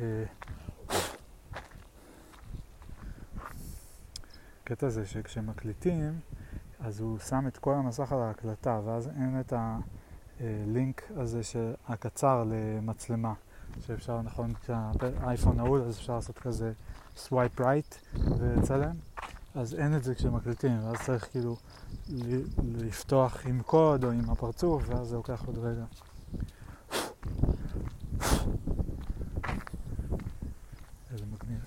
[0.00, 0.24] אה,
[4.62, 6.20] הקטע זה שכשמקליטים,
[6.80, 9.52] אז הוא שם את כל המסך על ההקלטה, ואז אין את
[10.40, 11.40] הלינק הזה
[11.88, 13.34] הקצר למצלמה,
[13.86, 16.72] שאפשר, נכון, כשהאייפון נעול, אז אפשר לעשות כזה
[17.16, 18.96] swipe right ולצלם.
[19.54, 21.56] אז אין את זה כשמקליטים, ואז צריך כאילו
[22.78, 25.84] לפתוח עם קוד או עם הפרצוף, ואז זה לוקח עוד רגע.
[31.12, 31.60] איזה מגניב.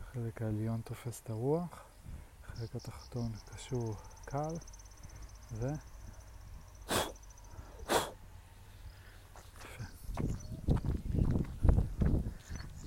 [0.00, 1.91] החלק העליון תופס את הרוח.
[2.52, 4.54] החלק התחתון קשור קל,
[5.52, 5.66] ו...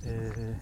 [0.06, 0.52] אה,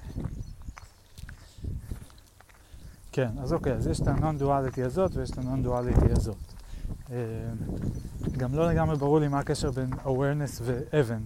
[3.13, 6.37] כן, אז אוקיי, אז יש את הנון-דואליטי הזאת ויש את הנון-דואליטי הזאת.
[7.11, 7.17] אה,
[8.39, 11.23] גם לא לגמרי ברור לי מה הקשר בין awareness ואבן,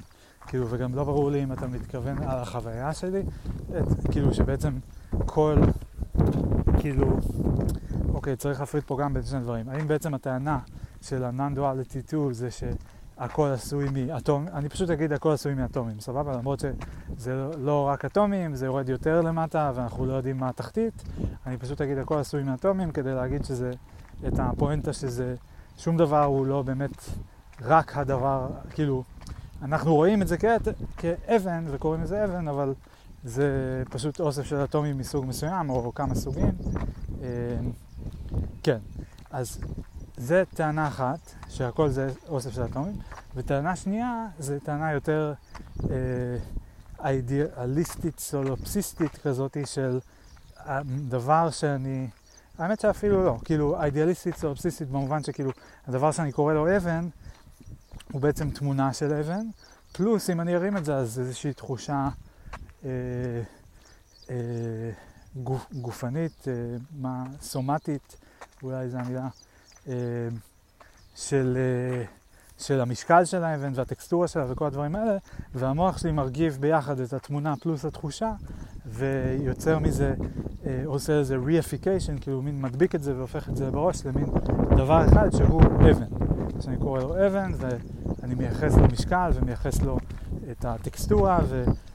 [0.47, 3.23] כאילו, וגם לא ברור לי אם אתה מתכוון על החוויה שלי,
[3.71, 4.79] את, כאילו שבעצם
[5.27, 5.57] כל,
[6.79, 7.19] כאילו,
[8.29, 9.69] אוקיי, צריך להפריד פה גם בין שני דברים.
[9.69, 10.59] האם בעצם הטענה
[11.03, 16.37] של ה-non-duality 2 זה שהכל עשוי מאטומים, אני פשוט אגיד הכל עשוי מאטומים, סבבה?
[16.37, 21.03] למרות שזה לא, רק אטומים, זה יורד יותר למטה ואנחנו לא יודעים מה התחתית,
[21.47, 23.71] אני פשוט אגיד הכל עשוי מאטומים כדי להגיד שזה,
[24.29, 25.35] את הפואנטה שזה,
[25.79, 27.05] שום דבר הוא לא באמת
[27.63, 29.03] רק הדבר, כאילו,
[29.63, 32.75] אנחנו רואים את זה כעת, כאבן וקוראים לזה אבן, אבל
[33.25, 36.53] זה פשוט אוסף של אטומים מסוג מסוים או כמה סוגים.
[38.35, 38.79] אה, כן,
[39.31, 39.59] אז
[40.17, 41.19] זה טענה אחת,
[41.49, 42.97] שהכל זה אוסף של אטומים,
[43.35, 45.33] וטענה שנייה זה טענה יותר
[45.91, 49.99] אה, אידיאליסטית, סולופסיסטית כזאת של
[51.09, 52.09] דבר שאני,
[52.59, 55.51] האמת שאפילו לא, כאילו אידיאליסטית, סולופסיסטית במובן שכאילו
[55.87, 57.09] הדבר שאני קורא לו אבן
[58.13, 59.47] הוא בעצם תמונה של אבן,
[59.93, 62.09] פלוס אם אני ארים את זה אז איזושהי תחושה
[62.85, 62.91] אה,
[64.31, 64.91] אה,
[65.43, 66.53] גוף, גופנית, אה,
[67.01, 68.17] מה, סומטית,
[68.63, 69.29] אולי זו המילה,
[69.89, 69.95] אה,
[71.15, 72.05] של, אה,
[72.59, 75.17] של המשקל של האבן והטקסטורה שלה וכל הדברים האלה,
[75.55, 78.33] והמוח שלי מרגיב ביחד את התמונה פלוס התחושה,
[78.87, 80.15] ויוצר מזה,
[80.67, 84.27] אה, עושה איזה reification, כאילו מין מדביק את זה והופך את זה בראש למין
[84.77, 86.07] דבר אחד שהוא אבן.
[86.61, 89.99] שאני קורא לו אבן, ואני מייחס לו משקל ומייחס לו
[90.51, 91.39] את הטקסטורה,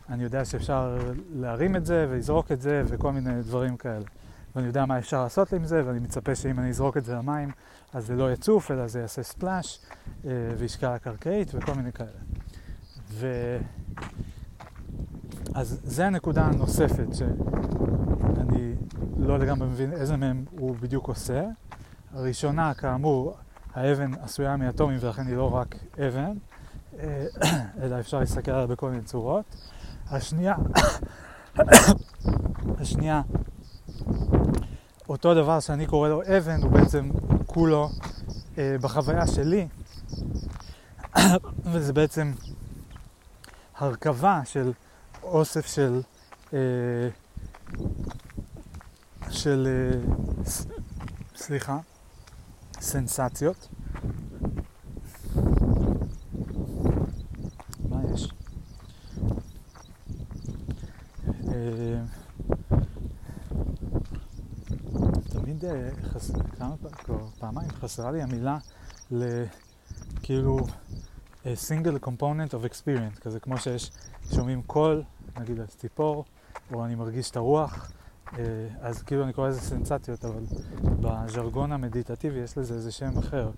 [0.10, 0.98] ואני יודע שאפשר
[1.36, 4.06] להרים את זה ולזרוק את זה וכל מיני דברים כאלה.
[4.56, 7.52] ואני יודע מה אפשר לעשות עם זה, ואני מצפה שאם אני אזרוק את זה למים,
[7.94, 9.80] אז זה לא יצוף, אלא זה יעשה ספלאש,
[10.26, 12.10] אה, וישקע הקרקעית וכל מיני כאלה.
[13.10, 13.28] ו...
[15.56, 18.74] אז זה הנקודה הנוספת שאני
[19.18, 21.44] לא לגמרי מבין איזה מהם הוא בדיוק עושה.
[22.14, 23.38] הראשונה, כאמור,
[23.74, 25.76] האבן עשויה מאטומים ולכן היא לא רק
[26.08, 26.34] אבן,
[27.00, 27.26] אה,
[27.82, 29.46] אלא אפשר להסתכל עליה בכל מיני צורות.
[30.16, 30.56] השנייה,
[32.82, 33.22] השנייה,
[35.10, 37.10] אותו דבר שאני קורא לו אבן, הוא בעצם
[37.46, 37.90] כולו
[38.58, 39.68] אה, בחוויה שלי,
[41.72, 42.32] וזה בעצם
[43.78, 44.72] הרכבה של
[45.24, 46.02] אוסף של,
[46.54, 46.60] אה,
[49.30, 50.66] של, אה, ס,
[51.36, 51.78] סליחה,
[52.80, 53.68] סנסציות.
[57.90, 58.32] מה יש?
[61.28, 61.43] אה,
[65.30, 65.90] תמיד אה,
[66.58, 66.76] כמה
[67.40, 68.58] פעמיים חסרה לי המילה
[69.12, 70.60] לכאילו
[71.56, 73.92] single component of experience, כזה כמו שיש,
[74.36, 75.04] שומעים קול,
[75.40, 76.26] נגיד על ציפור,
[76.74, 77.92] או אני מרגיש את הרוח,
[78.38, 78.44] אה,
[78.82, 80.44] אז כאילו אני קורא לזה סנסציות, אבל
[80.84, 83.52] בז'רגון המדיטטיבי יש לזה איזה שם אחר.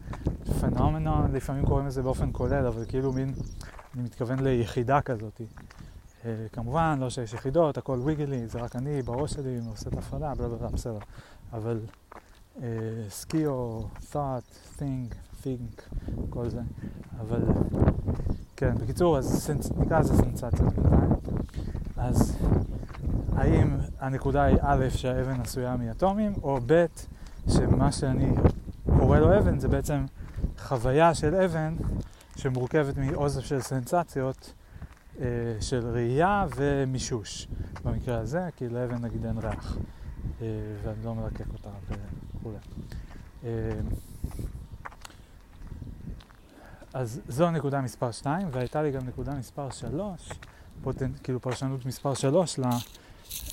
[0.59, 3.33] phenomenon, לפעמים קוראים לזה באופן כולל, אבל כאילו מין,
[3.93, 5.41] אני מתכוון ליחידה כזאת.
[6.25, 10.33] אה, כמובן, לא שיש יחידות, הכל wiggly, זה רק אני, בראש שלי, עושה את ההפרדה,
[10.35, 10.99] בלה בלה, בסדר.
[11.53, 11.79] אבל
[13.09, 13.79] סקיו,
[14.11, 15.81] thought, think, think,
[16.29, 16.61] כל זה.
[17.19, 17.41] אבל
[18.55, 21.09] כן, בקיצור, אז נקרא לזה סנסציות בינתיים.
[21.97, 22.37] אז
[23.35, 26.85] האם הנקודה היא א', שהאבן עשויה מאטומים, או ב',
[27.49, 28.35] שמה שאני
[28.99, 30.05] קורא לו אבן זה בעצם
[30.57, 31.75] חוויה של אבן
[32.35, 34.64] שמורכבת מאוסף של סנסציות אה,
[35.61, 37.47] של ראייה ומישוש.
[37.83, 39.77] במקרה הזה, כי לאבן נגיד אין ריח,
[40.41, 40.47] אה,
[40.83, 41.69] ואני לא מלקק אותה
[42.39, 42.57] וכולי.
[43.43, 43.49] אה,
[46.93, 50.29] אז זו נקודה מספר 2, והייתה לי גם נקודה מספר 3,
[50.83, 51.11] פוטנ...
[51.23, 52.63] כאילו פרשנות מספר 3 ל...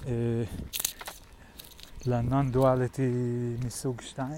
[0.07, 0.45] אה,
[2.07, 3.11] לנון-דואליטי
[3.65, 4.33] מסוג 2,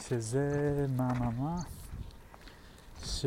[0.00, 1.56] שזה מה מה מה,
[3.04, 3.26] ש...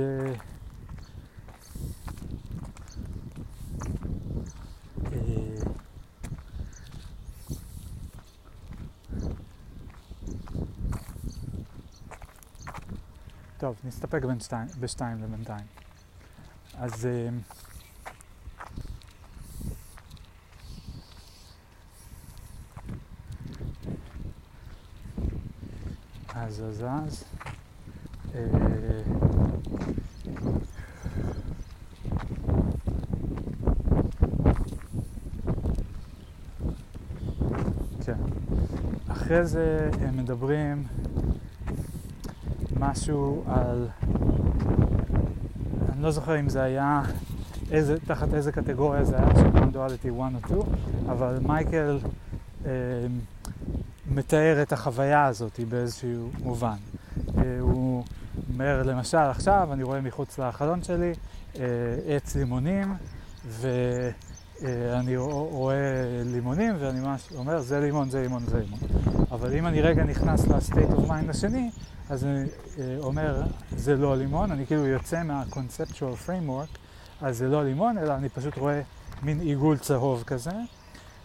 [5.12, 5.58] אה,
[13.68, 15.66] טוב, נסתפק שתיים, בשתיים לבינתיים.
[16.78, 17.06] אז...
[17.06, 17.30] אה,
[26.36, 27.24] אז אז אז.
[28.36, 28.42] אה,
[38.06, 38.18] כן.
[39.08, 40.88] אחרי זה הם מדברים
[42.80, 43.88] משהו על...
[45.94, 47.02] אני לא זוכר אם זה היה,
[47.72, 50.62] איזה, תחת איזה קטגוריה זה היה, של דואליטי 1 או 2,
[51.10, 52.00] אבל מייקל
[52.66, 52.72] אה,
[54.12, 56.76] מתאר את החוויה הזאת באיזשהו מובן.
[57.38, 58.04] אה, הוא
[58.54, 61.14] אומר, למשל, עכשיו אני רואה מחוץ לחלון שלי
[61.60, 61.64] אה,
[62.08, 62.94] עץ לימונים,
[63.48, 65.76] ואני רואה
[66.26, 68.80] לימונים, ואני ממש אומר, זה לימון, זה לימון, זה לימון.
[69.32, 71.70] אבל אם אני רגע נכנס ל state of mind השני,
[72.10, 72.46] אז אני
[73.00, 76.78] אומר, זה לא לימון, אני כאילו יוצא מה-conceptual framework,
[77.22, 78.82] אז זה לא לימון, אלא אני פשוט רואה
[79.22, 80.52] מין עיגול צהוב כזה,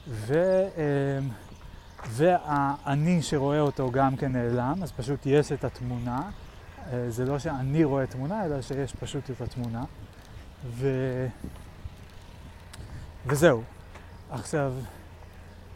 [0.09, 1.29] ו, אמ,
[2.09, 6.31] והאני שרואה אותו גם כן נעלם, אז פשוט יש את התמונה.
[6.93, 9.85] אה, זה לא שאני רואה תמונה, אלא שיש פשוט את התמונה.
[10.67, 10.89] ו...
[13.27, 13.63] וזהו.
[14.31, 14.73] עכשיו,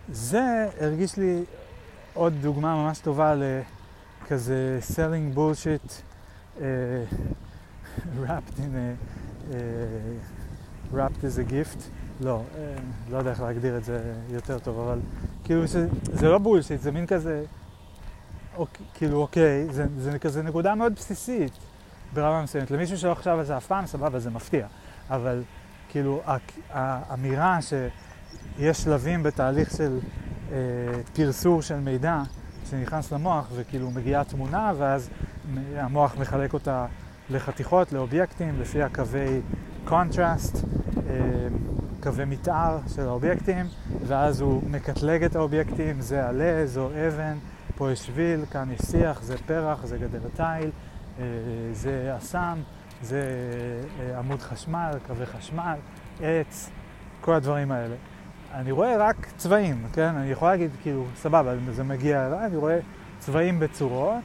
[0.09, 1.45] זה הרגיש לי
[2.15, 3.35] עוד דוגמה ממש טובה
[4.27, 6.03] לכזה selling bullshit
[6.59, 6.63] uh,
[8.21, 8.97] wrapped in a,
[9.55, 9.57] uh,
[10.93, 11.83] wrapped as a gift.
[12.21, 12.75] לא, אה,
[13.11, 14.99] לא יודע איך להגדיר את זה יותר טוב, אבל
[15.45, 17.45] כאילו ש, זה לא בולשיט, זה מין כזה,
[18.57, 21.53] אוקיי, כאילו אוקיי, זה, זה כזה נקודה מאוד בסיסית
[22.15, 22.71] ברמה מסוימת.
[22.71, 24.67] למישהו שלא חשב על זה אף פעם, סבבה, זה מפתיע.
[25.11, 25.43] אבל
[25.89, 26.23] כאילו
[26.71, 29.99] האמירה שיש שלבים בתהליך של
[30.53, 30.57] אה,
[31.13, 32.23] פרסור של מידע
[32.71, 35.11] שנכנס למוח וכאילו מגיעה תמונה ואז
[35.77, 36.87] המוח מחלק אותה
[37.31, 39.41] לחתיכות, לאובייקטים, לפי הקווי
[39.87, 40.57] contrast.
[41.09, 41.49] אה,
[42.01, 43.67] קווי מתאר של האובייקטים,
[44.07, 47.39] ואז הוא מקטלג את האובייקטים, זה עלה, זו אבן,
[47.77, 50.71] פה יש שביל, כאן יש שיח, זה פרח, זה גדר תיל,
[51.19, 51.25] אה,
[51.73, 52.59] זה אסם,
[53.03, 53.23] זה
[54.01, 55.77] אה, עמוד חשמל, קווי חשמל,
[56.21, 56.71] עץ,
[57.21, 57.95] כל הדברים האלה.
[58.55, 60.15] אני רואה רק צבעים, כן?
[60.17, 62.79] אני יכול להגיד, כאילו, סבבה, זה מגיע אליי, אני רואה
[63.19, 64.25] צבעים בצורות,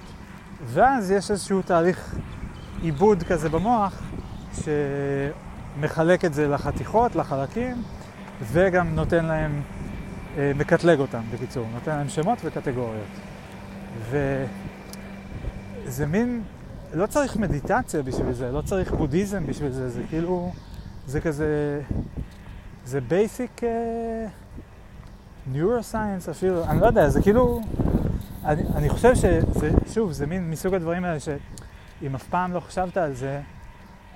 [0.65, 2.15] ואז יש איזשהו תהליך
[2.81, 4.01] עיבוד כזה במוח,
[4.53, 4.67] ש...
[5.79, 7.83] מחלק את זה לחתיכות, לחלקים,
[8.41, 9.61] וגם נותן להם,
[10.37, 13.07] אה, מקטלג אותם, בקיצור, נותן להם שמות וקטגוריות.
[14.09, 16.41] וזה מין,
[16.93, 20.51] לא צריך מדיטציה בשביל זה, לא צריך בודהיזם בשביל זה, זה כאילו,
[21.07, 21.81] זה כזה,
[22.85, 23.61] זה בייסיק
[25.47, 27.61] ניורוסייאנס uh, אפילו, אני לא יודע, זה כאילו,
[28.45, 32.97] אני, אני חושב שזה, שוב, זה מין מסוג הדברים האלה שאם אף פעם לא חשבת
[32.97, 33.41] על זה,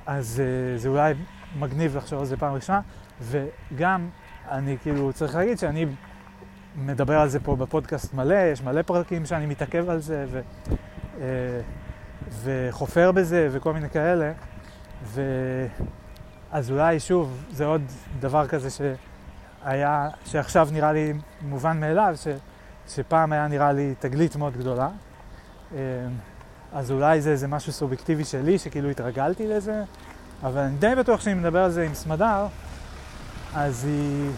[0.06, 1.14] אז אה, זה אולי
[1.60, 2.82] מגניב לחשוב על זה פעם ראשונה,
[3.22, 4.10] וגם
[4.52, 5.86] אני כאילו צריך להגיד שאני
[6.78, 10.42] מדבר על זה פה בפודקאסט מלא, יש מלא פרקים שאני מתעכב על זה ו,
[11.22, 11.26] אה,
[12.44, 14.32] וחופר בזה וכל מיני כאלה,
[15.04, 15.22] ו...
[16.56, 17.82] אז אולי שוב, זה עוד
[18.20, 22.28] דבר כזה שהיה, שעכשיו נראה לי מובן מאליו, ש,
[22.88, 24.90] שפעם היה נראה לי תגלית מאוד גדולה.
[25.76, 25.80] אה,
[26.74, 29.84] אז אולי זה איזה משהו סובייקטיבי שלי, שכאילו התרגלתי לזה,
[30.44, 32.48] אבל אני די בטוח שאם נדבר על זה עם סמדר,
[33.54, 34.30] אז היא,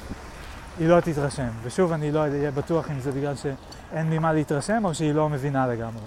[0.79, 1.49] היא לא תתרשם.
[1.63, 5.67] ושוב, אני לא אהיה בטוח אם זה בגלל שאין ממה להתרשם או שהיא לא מבינה
[5.67, 6.05] לגמרי.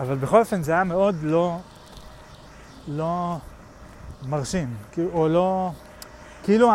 [0.00, 1.58] אבל בכל אופן זה היה מאוד לא,
[2.88, 3.36] לא
[4.28, 4.74] מרשים,
[5.12, 5.70] או לא,
[6.42, 6.70] כאילו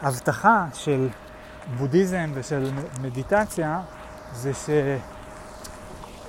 [0.00, 1.08] ההבטחה של
[1.78, 2.70] בודהיזם ושל
[3.02, 3.80] מדיטציה
[4.34, 4.70] זה ש...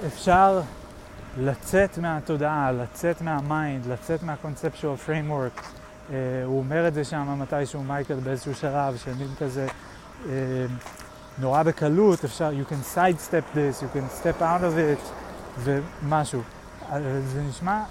[0.07, 0.61] אפשר
[1.37, 4.23] לצאת מהתודעה, לצאת מה mind, לצאת
[5.05, 5.61] framework.
[5.61, 6.11] אה,
[6.45, 9.67] הוא אומר את זה שם מתישהו מייקל באיזשהו שלב, של מין כזה
[10.23, 10.27] אה,
[11.37, 15.28] נורא בקלות, אפשר, you can sidestep this, you can step out of it,
[15.63, 16.41] ומשהו.
[16.89, 16.93] Uh,
[17.25, 17.83] זה נשמע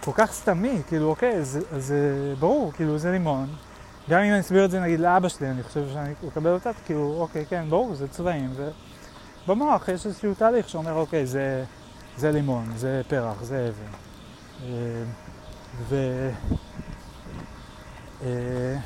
[0.00, 3.46] כל כך סתמי, כאילו אוקיי, זה, זה ברור, כאילו זה לימון.
[4.10, 7.16] גם אם אני אסביר את זה נגיד לאבא שלי, אני חושב שאני אקבל אותה, כאילו
[7.20, 8.50] אוקיי, כן, ברור, זה צבעים.
[8.56, 8.70] ו...
[9.46, 11.64] במוח יש איזשהו תהליך שאומר, אוקיי, זה,
[12.16, 13.92] זה לימון, זה פרח, זה אבן.
[14.62, 15.02] אה,
[15.88, 15.96] ו...
[18.22, 18.76] אה,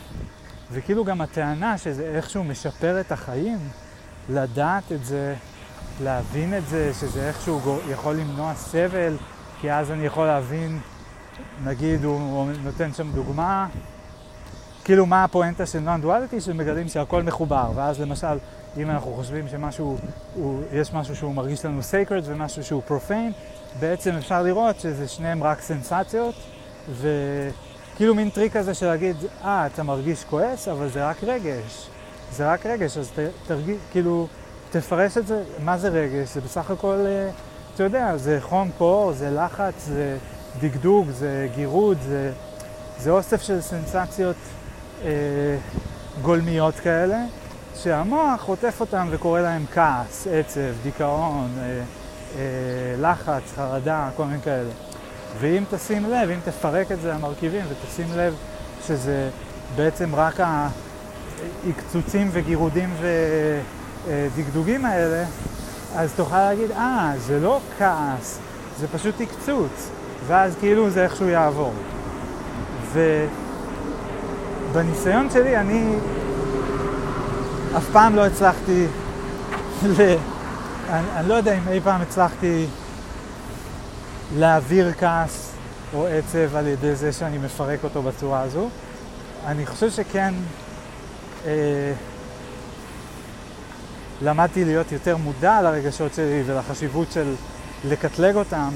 [0.71, 3.59] וכאילו גם הטענה שזה איכשהו משפר את החיים,
[4.29, 5.35] לדעת את זה,
[6.01, 7.61] להבין את זה, שזה איכשהו
[7.91, 9.17] יכול למנוע סבל,
[9.61, 10.79] כי אז אני יכול להבין,
[11.65, 13.67] נגיד, הוא נותן שם דוגמה,
[14.85, 18.39] כאילו מה הפואנטה של נון דואליטי, שמגלים שהכל מחובר, ואז למשל
[18.77, 19.97] אם אנחנו חושבים שמשהו,
[20.35, 23.33] הוא, יש משהו שהוא מרגיש לנו sacred ומשהו שהוא profane,
[23.81, 26.35] בעצם אפשר לראות שזה שניהם רק סנסציות,
[26.91, 31.89] וכאילו מין טריק כזה של להגיד, אה, אתה מרגיש כועס, אבל זה רק רגש.
[32.33, 34.27] זה רק רגש, אז ת, תרגיש, כאילו,
[34.73, 36.35] תפרש את זה, מה זה רגש?
[36.35, 37.31] זה בסך הכל, אה,
[37.75, 40.17] אתה יודע, זה חום קור, זה לחץ, זה
[40.61, 42.33] דגדוג, זה גירוד, זה,
[42.99, 44.37] זה אוסף של סנסציות
[45.05, 45.11] אה,
[46.23, 47.25] גולמיות כאלה.
[47.77, 51.83] שהמוח חוטף אותם וקורא להם כעס, עצב, דיכאון, אה,
[52.37, 52.43] אה,
[53.01, 54.71] לחץ, חרדה, כל מיני כאלה.
[55.41, 58.35] ואם תשים לב, אם תפרק את זה למרכיבים ותשים לב
[58.87, 59.31] שזה
[59.77, 60.41] בעצם רק
[61.65, 62.95] העקצוצים וגירודים
[64.07, 65.25] ודגדוגים האלה,
[65.97, 68.39] אז תוכל להגיד, אה, זה לא כעס,
[68.79, 69.91] זה פשוט עקצוץ,
[70.27, 71.73] ואז כאילו זה איכשהו יעבור.
[74.73, 75.95] ובניסיון שלי אני
[77.77, 78.87] אף פעם לא הצלחתי,
[79.87, 80.15] ל...
[80.91, 82.67] אני, אני לא יודע אם אי פעם הצלחתי
[84.37, 85.53] להעביר כעס
[85.95, 88.69] או עצב על ידי זה שאני מפרק אותו בצורה הזו.
[89.47, 90.35] אני חושב שכן
[91.47, 91.93] אה,
[94.23, 97.35] למדתי להיות יותר מודע לרגשות שלי ולחשיבות של
[97.85, 98.71] לקטלג אותם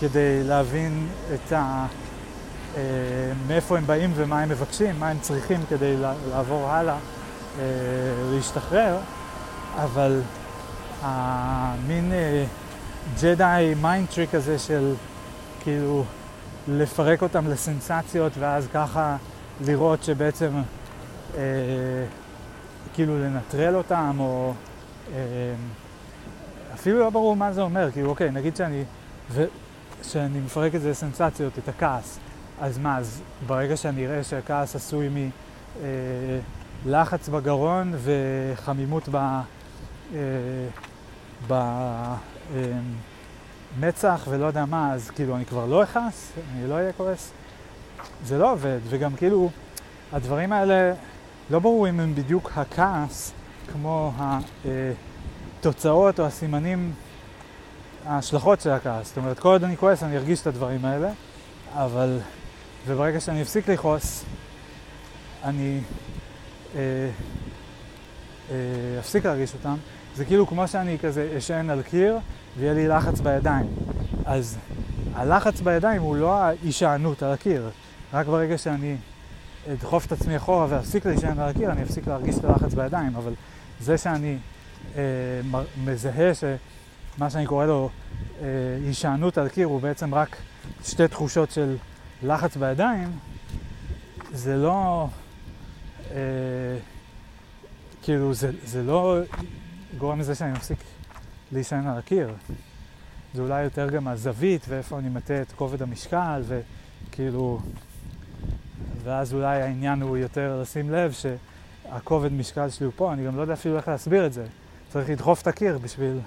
[0.00, 1.86] כדי להבין את ה...
[2.76, 2.82] אה,
[3.46, 5.96] מאיפה הם באים ומה הם מבקשים, מה הם צריכים כדי
[6.30, 7.64] לעבור הלאה, אה,
[8.34, 8.98] להשתחרר,
[9.76, 10.20] אבל
[11.02, 12.12] המין
[13.20, 14.94] Jedi mind trick הזה של
[15.60, 16.04] כאילו
[16.68, 19.16] לפרק אותם לסנסציות ואז ככה
[19.60, 20.50] לראות שבעצם
[21.36, 21.42] אה,
[22.94, 24.73] כאילו לנטרל אותם או אה,
[26.74, 28.84] אפילו לא ברור מה זה אומר, כאילו אוקיי, נגיד שאני,
[29.30, 29.44] ו,
[30.02, 32.18] שאני מפרק את זה לסנסציות, את הכעס,
[32.60, 35.08] אז מה, אז ברגע שאני אראה שהכעס עשוי
[36.86, 39.16] מלחץ אה, בגרון וחמימות ב...
[39.16, 39.40] אה,
[41.48, 42.16] ב אה,
[44.28, 47.32] ולא יודע מה, אז כאילו אני כבר לא אכעס, אני לא אהיה כועס.
[48.24, 49.50] זה לא עובד, וגם כאילו
[50.12, 50.92] הדברים האלה,
[51.50, 53.32] לא ברור אם הם בדיוק הכעס,
[53.72, 54.12] כמו
[55.60, 56.92] התוצאות או הסימנים,
[58.06, 59.08] ההשלכות של הכעס.
[59.08, 61.10] זאת אומרת, כל עוד אני כועס אני ארגיש את הדברים האלה,
[61.72, 62.18] אבל,
[62.86, 64.24] וברגע שאני אפסיק לכעוס,
[65.44, 65.80] אני
[66.74, 66.80] אה,
[68.50, 68.56] אה,
[68.98, 69.74] אפסיק להרגיש אותם.
[70.14, 72.18] זה כאילו כמו שאני כזה אשן על קיר
[72.58, 73.66] ויהיה לי לחץ בידיים.
[74.24, 74.58] אז
[75.14, 77.70] הלחץ בידיים הוא לא ההישענות על הקיר.
[78.12, 78.96] רק ברגע שאני
[79.72, 83.16] אדחוף את עצמי אחורה ואפסיק להישען על הקיר, אני אפסיק להרגיש את הלחץ בידיים.
[83.16, 83.32] אבל
[83.80, 84.38] זה שאני
[84.96, 85.02] אה,
[85.84, 87.90] מזהה שמה שאני קורא לו
[88.40, 88.46] אה,
[88.86, 90.36] הישענות על קיר הוא בעצם רק
[90.84, 91.76] שתי תחושות של
[92.22, 93.18] לחץ בידיים,
[94.32, 95.08] זה לא...
[96.10, 96.16] אה,
[98.02, 99.18] כאילו, זה, זה לא
[99.98, 100.78] גורם לזה שאני מפסיק
[101.52, 102.34] להישען על הקיר.
[103.34, 107.60] זה אולי יותר גם הזווית ואיפה אני מטה את כובד המשקל וכאילו...
[109.04, 111.12] ואז אולי העניין הוא יותר לשים לב
[111.94, 114.46] שהכובד משקל שלי הוא פה, אני גם לא יודע אפילו איך להסביר את זה.
[114.88, 116.20] צריך לדחוף את הקיר בשביל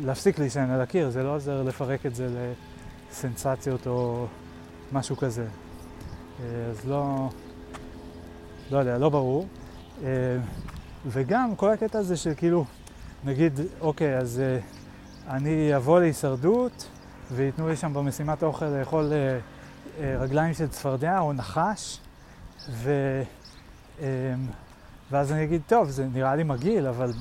[0.00, 2.52] להפסיק להישען על הקיר, זה לא עוזר לפרק את זה
[3.10, 4.26] לסנסציות או
[4.92, 5.42] משהו כזה.
[5.44, 7.28] אה, אז לא,
[8.70, 9.46] לא יודע, לא ברור.
[10.04, 10.08] אה,
[11.06, 12.64] וגם כל הקטע הזה של כאילו,
[13.24, 16.88] נגיד, אוקיי, אז uh, אני אבוא להישרדות
[17.32, 19.12] וייתנו לי שם במשימת אוכל לאכול
[20.00, 21.98] רגליים של צפרדע או נחש,
[22.70, 23.22] ו,
[25.10, 27.12] ואז אני אגיד, טוב, זה נראה לי מגעיל, אבל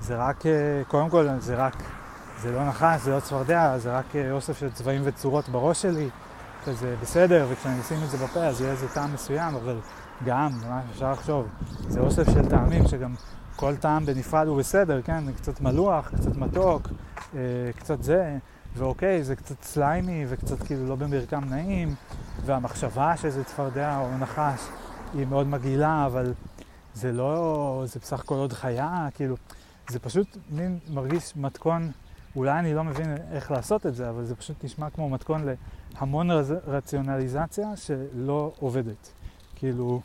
[0.00, 0.44] זה רק, uh,
[0.88, 1.82] קודם כל, זה רק,
[2.42, 6.08] זה לא נחש, זה לא צפרדע, זה רק uh, אוסף של צבעים וצורות בראש שלי,
[6.64, 9.76] כזה בסדר, וכשאני אשים את זה בפה אז יהיה איזה טעם מסוים, אבל
[10.24, 11.46] גם, מה אפשר לחשוב,
[11.88, 13.14] זה אוסף של טעמים שגם
[13.56, 15.32] כל טעם בנפרד הוא בסדר, כן?
[15.32, 16.88] קצת מלוח, קצת מתוק,
[17.34, 17.40] אה,
[17.76, 18.36] קצת זה,
[18.76, 21.94] ואוקיי, זה קצת סליימי וקצת כאילו לא במרקם נעים,
[22.46, 24.60] והמחשבה שזה צפרדע או נחש
[25.14, 26.32] היא מאוד מגעילה, אבל
[26.98, 29.36] זה לא, זה בסך הכל עוד חיה, כאילו,
[29.88, 31.90] זה פשוט מין מרגיש מתכון,
[32.36, 35.44] אולי אני לא מבין איך לעשות את זה, אבל זה פשוט נשמע כמו מתכון
[35.94, 39.12] להמון רז, רציונליזציה שלא עובדת.
[39.54, 40.00] כאילו,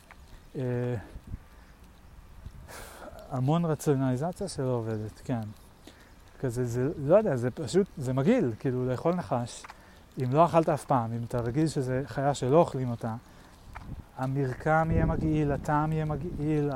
[0.56, 0.62] אה,
[3.30, 5.40] המון רציונליזציה שלא עובדת, כן.
[6.40, 9.62] כזה, זה, לא יודע, זה פשוט, זה מגעיל, כאילו לאכול נחש,
[10.22, 13.14] אם לא אכלת אף פעם, אם אתה רגיל שזה חיה שלא אוכלים אותה,
[14.18, 16.70] המרקם יהיה מגעיל, הטעם יהיה מגעיל,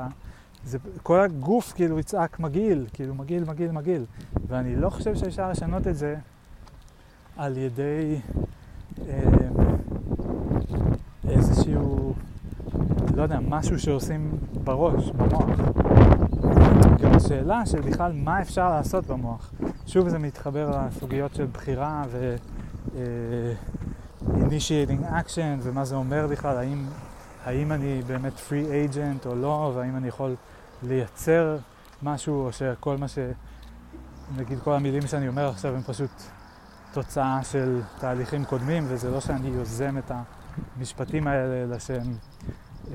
[0.65, 4.05] זה, כל הגוף כאילו יצעק מגעיל, כאילו מגעיל, מגעיל, מגעיל.
[4.47, 6.15] ואני לא חושב שאפשר לשנות את זה
[7.37, 8.19] על ידי
[9.07, 9.23] אה,
[11.27, 12.13] איזשהו,
[13.15, 14.31] לא יודע, משהו שעושים
[14.63, 15.59] בראש, במוח.
[17.01, 19.53] גם השאלה של בכלל מה אפשר לעשות במוח.
[19.87, 22.35] שוב זה מתחבר לסוגיות של בחירה ו...
[22.89, 22.95] uh,
[24.21, 26.85] initiating action ומה זה אומר בכלל, האם,
[27.45, 30.35] האם אני באמת free agent או לא, והאם אני יכול
[30.83, 31.57] לייצר
[32.03, 33.17] משהו, או שכל מה ש...
[34.37, 36.11] נגיד כל המילים שאני אומר עכשיו הם פשוט
[36.93, 40.11] תוצאה של תהליכים קודמים, וזה לא שאני יוזם את
[40.77, 42.17] המשפטים האלה, אלא שהם
[42.85, 42.91] uh,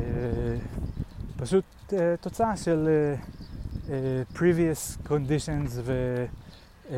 [1.37, 2.89] פשוט uh, תוצאה של...
[2.89, 3.45] Uh,
[3.87, 5.93] uh, previous conditions ו...
[6.89, 6.93] uh,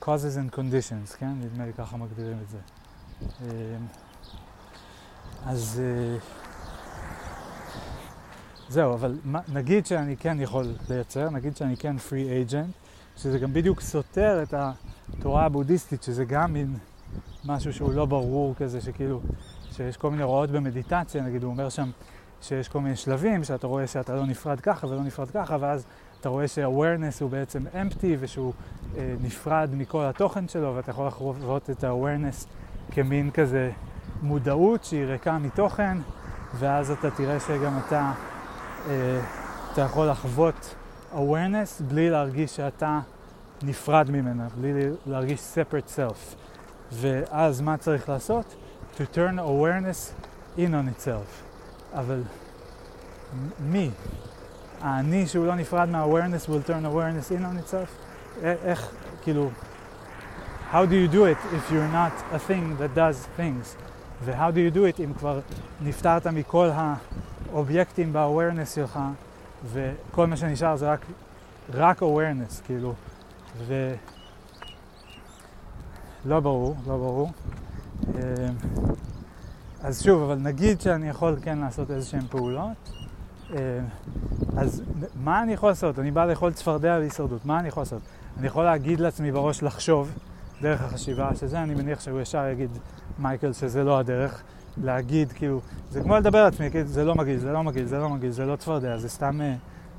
[0.00, 1.32] causes and conditions, כן?
[1.40, 2.58] נדמה לי ככה מגדירים את זה.
[3.22, 4.03] Uh,
[5.46, 6.22] אז, uh,
[8.68, 9.18] זהו, אבל
[9.52, 12.72] נגיד שאני כן יכול לייצר, נגיד שאני כן free agent,
[13.16, 16.76] שזה גם בדיוק סותר את התורה הבודהיסטית, שזה גם מין
[17.44, 19.20] משהו שהוא לא ברור כזה, שכאילו,
[19.72, 21.90] שיש כל מיני הוראות במדיטציה, נגיד הוא אומר שם
[22.42, 25.86] שיש כל מיני שלבים, שאתה רואה שאתה לא נפרד ככה ולא נפרד ככה, ואז
[26.20, 28.52] אתה רואה ש-awareness הוא בעצם empty ושהוא
[28.96, 32.46] אה, נפרד מכל התוכן שלו, ואתה יכול לחוות את ה-awareness
[32.90, 33.70] כמין כזה
[34.24, 35.98] מודעות שהיא ריקה מתוכן,
[36.58, 38.12] ואז אתה תראה שגם אתה,
[38.88, 39.20] אה,
[39.72, 40.74] אתה יכול לחוות
[41.14, 43.00] awareness בלי להרגיש שאתה
[43.62, 44.72] נפרד ממנה, בלי
[45.06, 46.36] להרגיש separate self.
[46.92, 48.54] ואז מה צריך לעשות?
[48.96, 50.12] To turn awareness
[50.56, 51.44] in on itself.
[51.94, 52.22] אבל
[53.60, 53.90] מי?
[54.80, 57.88] האני שהוא לא נפרד מה-awareness will turn awareness in on itself?
[58.42, 58.90] איך,
[59.22, 59.50] כאילו,
[60.72, 63.83] how do you do it if you're not a thing that does things?
[64.22, 65.40] ו-how do you do it אם כבר
[65.82, 66.70] נפטרת מכל
[67.52, 68.98] האובייקטים ב-awareness שלך
[69.72, 71.06] וכל מה שנשאר זה רק,
[71.74, 72.94] רק awareness, כאילו,
[73.66, 73.94] ו...
[76.24, 77.30] לא ברור, לא ברור.
[78.08, 78.20] אמ,
[79.82, 82.90] אז שוב, אבל נגיד שאני יכול כן לעשות איזה שהן פעולות,
[83.50, 83.56] אמ,
[84.56, 84.82] אז
[85.14, 85.98] מה אני יכול לעשות?
[85.98, 88.02] אני בא לאכול צפרדע להישרדות, מה אני יכול לעשות?
[88.38, 90.12] אני יכול להגיד לעצמי בראש לחשוב
[90.62, 92.70] דרך החשיבה שזה, אני מניח שהוא ישר יגיד
[93.18, 94.42] מייקל שזה לא הדרך.
[94.82, 95.60] להגיד, כאילו,
[95.90, 98.46] זה כמו לדבר לעצמי, כאילו, זה לא מגעיל, זה לא מגעיל, זה לא מגעיל, זה
[98.46, 99.54] לא צפרדע, זה סתם, אה,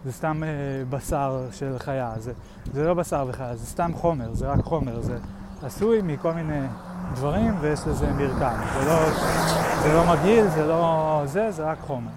[0.06, 0.50] זה סתם אה,
[0.90, 2.34] בשר של חיה, זה,
[2.74, 5.18] זה לא בשר וחיה, זה סתם חומר, זה רק חומר, זה
[5.64, 6.68] עשוי מכל מיני
[7.14, 8.56] דברים ויש לזה מרקם.
[8.74, 9.10] זה לא,
[9.84, 12.12] זה לא מגעיל, זה לא זה, זה רק חומר.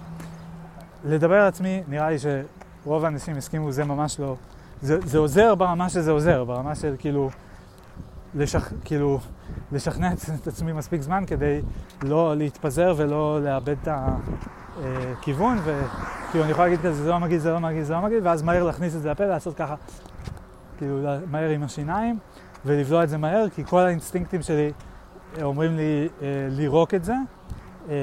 [1.05, 4.35] לדבר על עצמי, נראה לי שרוב האנשים הסכימו, זה ממש לא...
[4.81, 7.29] זה, זה עוזר ברמה שזה עוזר, ברמה של כאילו,
[8.35, 8.73] לשכ...
[8.85, 9.19] כאילו,
[9.71, 11.61] לשכנע את עצמי מספיק זמן כדי
[12.03, 13.87] לא להתפזר ולא לאבד את
[14.77, 18.19] הכיוון, וכאילו אני יכול להגיד כזה, זה לא מגעיל, זה לא מגעיל, זה לא מגעיל,
[18.23, 19.75] ואז מהר להכניס את זה לפה, לעשות ככה,
[20.77, 22.19] כאילו מהר עם השיניים,
[22.65, 24.71] ולבלוע את זה מהר, כי כל האינסטינקטים שלי
[25.41, 27.15] אומרים לי אה, לירוק את זה,
[27.89, 27.95] אה,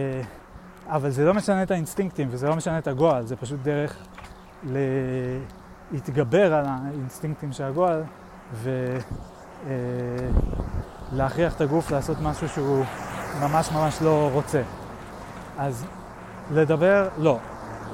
[0.86, 3.96] אבל זה לא משנה את האינסטינקטים וזה לא משנה את הגועל, זה פשוט דרך
[5.92, 8.02] להתגבר על האינסטינקטים של הגועל
[8.62, 9.35] ולהכריח
[9.66, 12.84] אה, את הגוף לעשות משהו שהוא
[13.40, 14.62] ממש ממש לא רוצה.
[15.58, 15.84] אז
[16.50, 17.38] לדבר, לא.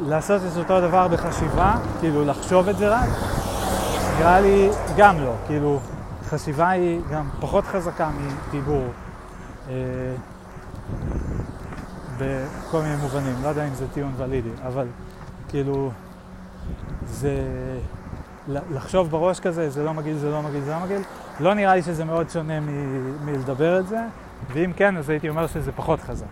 [0.01, 3.09] לעשות את אותו דבר בחשיבה, כאילו לחשוב את זה רק,
[4.18, 5.32] נראה לי גם לא.
[5.47, 5.78] כאילו,
[6.28, 8.10] חשיבה היא גם פחות חזקה
[8.48, 8.84] מדיבור.
[9.68, 9.74] אה,
[12.18, 14.86] בכל מיני מובנים, לא יודע אם זה טיעון ולידי, אבל
[15.48, 15.90] כאילו
[17.06, 17.36] זה
[18.48, 21.02] לחשוב בראש כזה, זה לא מגעיל, זה לא מגעיל, זה לא מגעיל,
[21.40, 24.00] לא נראה לי שזה מאוד שונה מ- מלדבר את זה,
[24.52, 26.26] ואם כן, אז הייתי אומר שזה פחות חזק,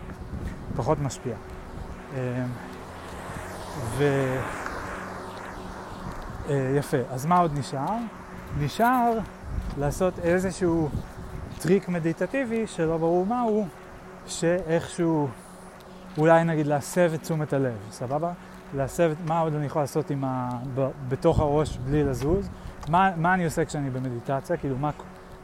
[0.76, 1.34] פחות משפיע.
[2.16, 2.44] אה,
[3.96, 4.04] ו...
[6.48, 7.96] אה, יפה, אז מה עוד נשאר?
[8.60, 9.18] נשאר
[9.78, 10.88] לעשות איזשהו
[11.58, 13.66] טריק מדיטטיבי שלא ברור מהו,
[14.26, 15.28] שאיכשהו
[16.18, 18.32] אולי נגיד להסב את תשומת הלב, סבבה?
[18.74, 20.48] להסב, מה עוד אני יכול לעשות ה...
[20.74, 20.88] ב...
[21.08, 22.48] בתוך הראש בלי לזוז?
[22.88, 24.56] מה, מה אני עושה כשאני במדיטציה?
[24.56, 24.90] כאילו, מה,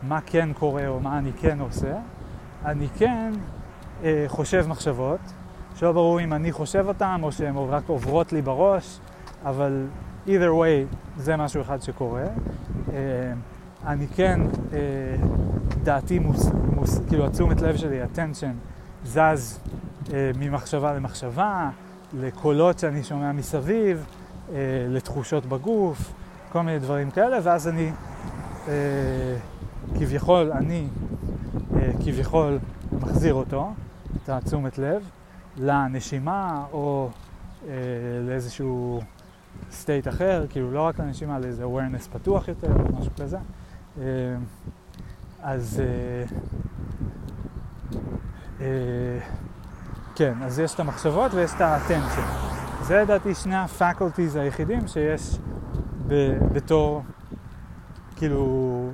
[0.03, 1.95] מה כן קורה או מה אני כן עושה?
[2.65, 3.33] אני כן
[4.05, 5.21] אה, חושב מחשבות,
[5.75, 9.01] שלא ברור אם אני חושב אותן או שהן רק עוברות לי בראש,
[9.45, 9.87] אבל
[10.27, 12.25] either way זה משהו אחד שקורה.
[12.93, 13.33] אה,
[13.87, 14.41] אני כן,
[14.73, 14.79] אה,
[15.83, 18.55] דעתי מוס, מוס, כאילו התשומת לב שלי, attention,
[19.05, 19.59] זז
[20.13, 21.71] אה, ממחשבה למחשבה,
[22.15, 24.07] לקולות שאני שומע מסביב,
[24.53, 24.55] אה,
[24.89, 26.13] לתחושות בגוף,
[26.57, 27.91] כל מיני דברים כאלה, ואז אני
[28.69, 28.73] אה,
[29.99, 30.89] כביכול, אני
[31.77, 32.59] אה, כביכול
[32.93, 33.73] מחזיר אותו,
[34.17, 35.11] את התשומת לב,
[35.57, 37.11] לנשימה או
[37.69, 37.73] אה,
[38.29, 39.01] לאיזשהו
[39.71, 43.39] state אחר, כאילו לא רק לנשימה, לאיזה awareness פתוח יותר, או משהו כזה.
[44.01, 44.05] אה,
[45.43, 46.25] אז אה,
[48.61, 49.19] אה,
[50.15, 52.25] כן, אז יש את המחשבות ויש את האטנציה.
[52.83, 55.39] זה לדעתי שני הפקולטיז היחידים שיש
[56.53, 57.03] בתור,
[58.17, 58.91] כאילו,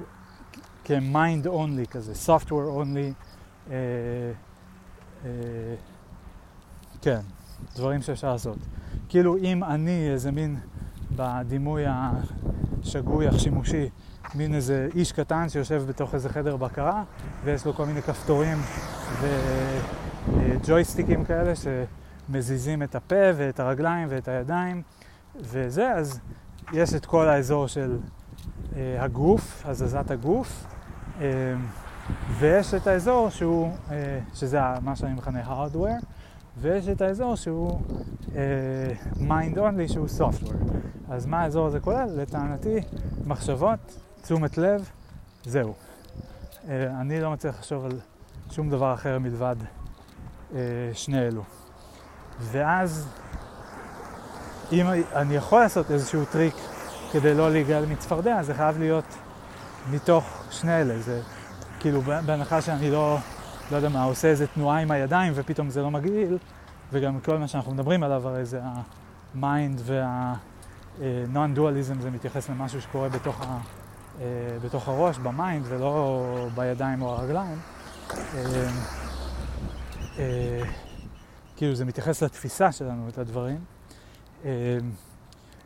[0.85, 3.13] כ-mind only כזה, software only,
[3.71, 3.77] אה,
[5.25, 5.31] אה,
[7.03, 7.21] כן,
[7.77, 8.59] דברים שאפשר לעשות.
[9.09, 10.57] כאילו אם אני איזה מין,
[11.17, 13.89] בדימוי השגוי, השימושי,
[14.35, 17.05] מין איזה איש קטן שיושב בתוך איזה חדר בקרה
[17.45, 18.59] ויש לו כל מיני כפתורים
[19.21, 24.83] וג'ויסטיקים כאלה שמזיזים את הפה ואת הרגליים ואת הידיים
[25.37, 26.21] וזה, אז
[26.73, 27.99] יש את כל האזור של
[28.77, 30.65] אה, הגוף, הזזת הגוף,
[31.21, 31.27] אה,
[32.39, 36.05] ויש את האזור שהוא, אה, שזה מה שאני מכנה hardware,
[36.59, 37.81] ויש את האזור שהוא
[38.27, 38.33] uh,
[39.19, 40.75] mind only, שהוא software.
[41.09, 42.09] אז מה האזור הזה כולל?
[42.17, 42.77] לטענתי,
[43.27, 44.91] מחשבות, תשומת לב,
[45.45, 45.75] זהו.
[45.75, 46.69] Uh,
[47.01, 48.01] אני לא מצליח לחשוב על
[48.51, 49.57] שום דבר אחר מלבד
[50.51, 50.55] uh,
[50.93, 51.43] שני אלו.
[52.41, 53.09] ואז,
[54.73, 56.55] אם אני יכול לעשות איזשהו טריק
[57.13, 59.05] כדי לא להיגאל מצפרדע, זה חייב להיות
[59.91, 60.99] מתוך שני אלה.
[60.99, 61.21] זה
[61.81, 63.19] כאילו, בהנחה שאני לא,
[63.71, 66.39] לא יודע מה, עושה איזה תנועה עם הידיים ופתאום זה לא מגעיל,
[66.93, 68.61] וגם כל מה שאנחנו מדברים עליו הרי זה
[69.35, 73.59] ה mind וה-non-dualism, זה מתייחס למשהו שקורה בתוך, ה,
[74.21, 74.27] אה,
[74.65, 77.59] בתוך הראש, ב mind, ולא בידיים או הרגליים.
[78.11, 78.17] אה,
[80.19, 80.63] אה,
[81.57, 83.59] כאילו זה מתייחס לתפיסה שלנו את הדברים.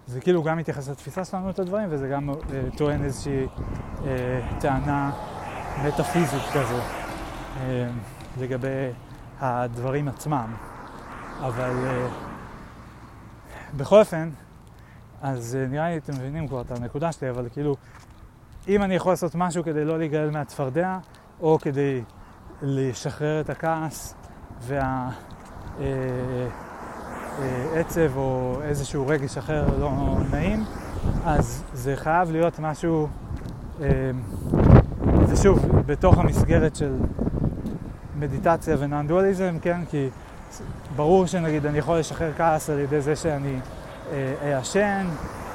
[0.07, 2.31] זה כאילו גם מתייחס לתפיסה שלנו את הדברים, וזה גם
[2.77, 3.47] טוען איזושהי
[4.61, 5.13] טענה
[5.85, 6.81] מטאפיזית כזו
[8.41, 8.91] לגבי
[9.41, 10.55] הדברים עצמם.
[11.41, 12.13] אבל uh,
[13.77, 14.31] בכל אופן,
[15.23, 17.77] אז נראה לי אתם מבינים כבר את הנקודה שלי, אבל כאילו,
[18.69, 20.99] אם אני יכול לעשות משהו כדי לא להיגאל מהצפרדע,
[21.41, 22.03] או כדי
[22.63, 24.15] לשחרר את הכעס
[24.61, 25.17] והעצב
[25.81, 26.66] אה,
[27.39, 30.65] uh, או איזשהו רגש אחר לא נעים,
[31.25, 33.09] אז זה חייב להיות משהו,
[33.79, 33.83] uh,
[35.29, 36.93] ושוב, בתוך המסגרת של
[38.19, 39.81] מדיטציה ונאן-דואליזם, כן?
[39.91, 40.09] כי
[40.97, 43.59] ברור שנגיד אני יכול לשחרר כעס על ידי זה שאני
[44.43, 45.07] אעשן,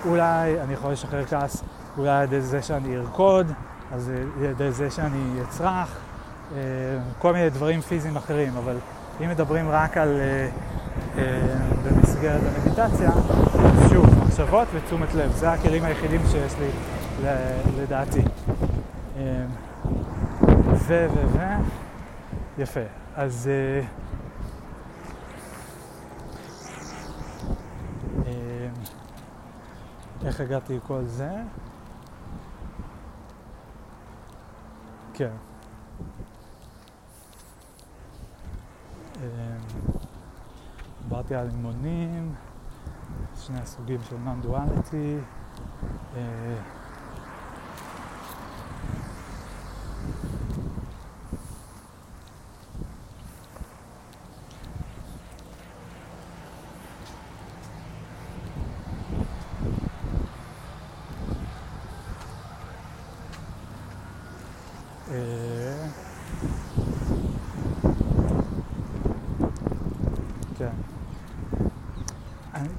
[0.06, 1.64] אולי אני יכול לשחרר כעס
[1.98, 3.52] אולי על ידי זה שאני ארקוד,
[3.91, 5.98] אז על ידי זה שאני אצרח,
[6.56, 6.60] אה,
[7.20, 8.76] כל מיני דברים פיזיים אחרים, אבל
[9.23, 10.49] אם מדברים רק על, אה,
[11.18, 11.39] אה,
[11.84, 13.11] במסגרת המדיטציה,
[13.89, 16.69] שוב, מחשבות ותשומת לב, זה הכלים היחידים שיש לי
[17.81, 18.22] לדעתי.
[20.73, 21.39] ו, ו, ו,
[22.57, 22.80] יפה.
[23.15, 23.49] אז...
[30.26, 31.30] איך הגעתי לכל זה?
[35.14, 35.31] כן.
[41.03, 42.35] דיברתי על לימונים,
[43.35, 45.18] שני הסוגים של נון-דואליטי.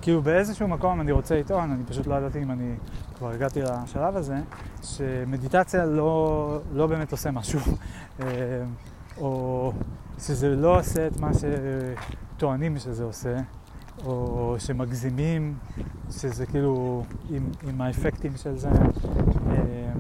[0.03, 2.75] כאילו באיזשהו מקום אני רוצה לטעון, אני פשוט לא ידעתי אם אני
[3.19, 4.37] כבר הגעתי לשלב הזה,
[4.83, 7.61] שמדיטציה לא, לא באמת עושה משהו,
[8.21, 8.27] אה,
[9.19, 9.73] או
[10.19, 11.31] שזה לא עושה את מה
[12.37, 13.37] שטוענים שזה עושה,
[14.05, 15.55] או שמגזימים,
[16.11, 18.69] שזה כאילו עם, עם האפקטים של זה.
[18.69, 19.93] אה,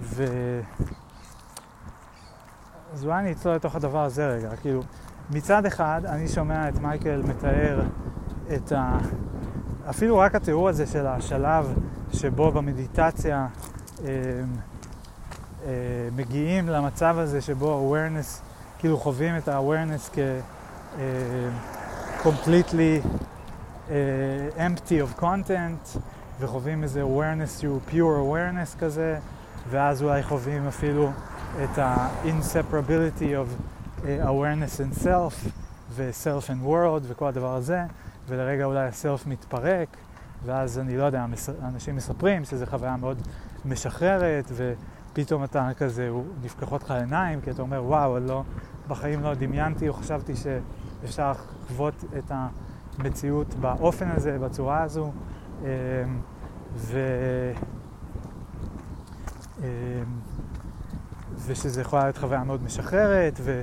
[0.00, 0.24] ו...
[2.92, 4.82] אז אולי אני אצלול לתוך הדבר הזה רגע, כאילו,
[5.30, 7.82] מצד אחד אני שומע את מייקל מתאר
[8.54, 8.98] את ה...
[9.90, 11.74] אפילו רק התיאור הזה של השלב
[12.12, 13.46] שבו במדיטציה
[14.04, 14.08] אה,
[15.66, 18.40] אה, מגיעים למצב הזה שבו awareness,
[18.78, 20.18] כאילו חווים את ה-awareness כ...
[20.18, 21.50] אה,
[22.22, 23.02] completely
[23.88, 23.92] uh,
[24.58, 25.98] empty of content
[26.40, 29.18] וחווים איזה awareness שהוא pure awareness כזה
[29.70, 31.10] ואז אולי חווים אפילו
[31.64, 33.48] את ה-inseparability of
[34.02, 35.48] uh, awareness and self
[35.90, 37.82] ו-self and world וכל הדבר הזה
[38.28, 39.96] ולרגע אולי הסלף מתפרק,
[40.44, 41.26] ואז אני לא יודע,
[41.62, 43.22] אנשים מספרים שזו חוויה מאוד
[43.64, 46.10] משחררת, ופתאום אתה כזה,
[46.42, 48.42] נפקחות לך עיניים, כי אתה אומר, וואו, לא,
[48.88, 52.32] בחיים לא דמיינתי או חשבתי שאפשר לחוות את
[52.98, 55.12] המציאות באופן הזה, בצורה הזו,
[55.62, 55.66] אמ,
[56.76, 56.98] ו...
[59.60, 59.64] אמ,
[61.46, 63.62] ושזה יכולה להיות חוויה מאוד משחררת, ו...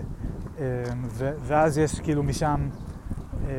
[0.58, 0.64] אמ,
[1.08, 1.32] ו...
[1.42, 2.68] ואז יש כאילו משם
[3.48, 3.52] אה,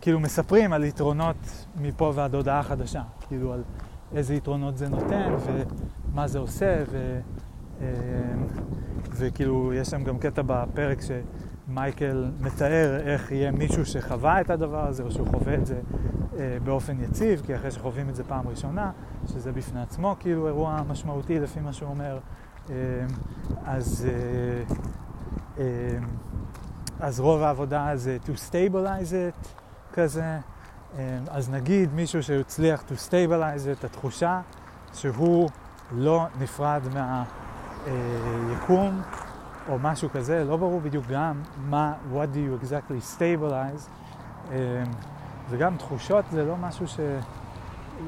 [0.00, 3.62] כאילו מספרים על יתרונות מפה ועד הודעה חדשה, כאילו על
[4.14, 7.20] איזה יתרונות זה נותן ומה זה עושה, ו,
[7.80, 7.86] אה,
[9.10, 15.02] וכאילו יש שם גם קטע בפרק שמייקל מתאר איך יהיה מישהו שחווה את הדבר הזה
[15.02, 15.80] או שהוא חווה את זה
[16.38, 18.90] אה, באופן יציב, כי אחרי שחווים את זה פעם ראשונה,
[19.26, 22.18] שזה בפני עצמו כאילו אירוע משמעותי לפי מה שהוא אומר,
[22.70, 22.74] אה,
[23.64, 24.06] אז...
[27.00, 29.63] אז רוב העבודה זה to stabilize it,
[29.94, 30.38] כזה.
[30.94, 30.98] אמ,
[31.30, 34.40] אז נגיד מישהו שהצליח to stabilize את התחושה
[34.92, 35.50] שהוא
[35.92, 36.80] לא נפרד
[37.86, 39.02] מהיקום,
[39.68, 43.88] או משהו כזה, לא ברור בדיוק גם מה, what do you exactly stabilize,
[44.50, 44.54] אמ,
[45.50, 47.00] וגם תחושות זה לא משהו ש...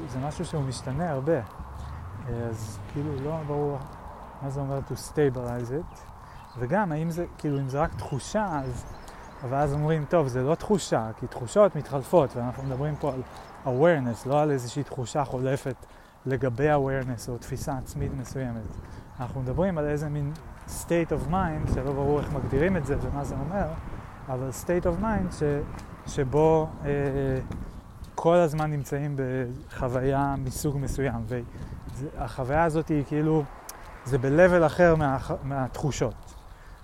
[0.07, 1.39] זה משהו שהוא משתנה הרבה,
[2.49, 3.77] אז כאילו לא ברור
[4.41, 5.97] מה זה אומר to stabilize it,
[6.59, 8.85] וגם האם זה, כאילו אם זה רק תחושה, אז,
[9.43, 13.21] אבל אז אומרים, טוב, זה לא תחושה, כי תחושות מתחלפות, ואנחנו מדברים פה על
[13.65, 15.75] awareness, לא על איזושהי תחושה חולפת
[16.25, 18.61] לגבי awareness או תפיסה עצמית מסוימת.
[19.19, 20.33] אנחנו מדברים על איזה מין
[20.67, 23.67] state of mind, שלא ברור איך מגדירים את זה ומה זה אומר,
[24.27, 25.43] אבל state of mind ש,
[26.07, 26.89] שבו אה,
[28.15, 31.25] כל הזמן נמצאים בחוויה מסוג מסוים.
[31.95, 33.43] והחוויה הזאת היא כאילו,
[34.05, 36.33] זה ב-level אחר מה, מהתחושות.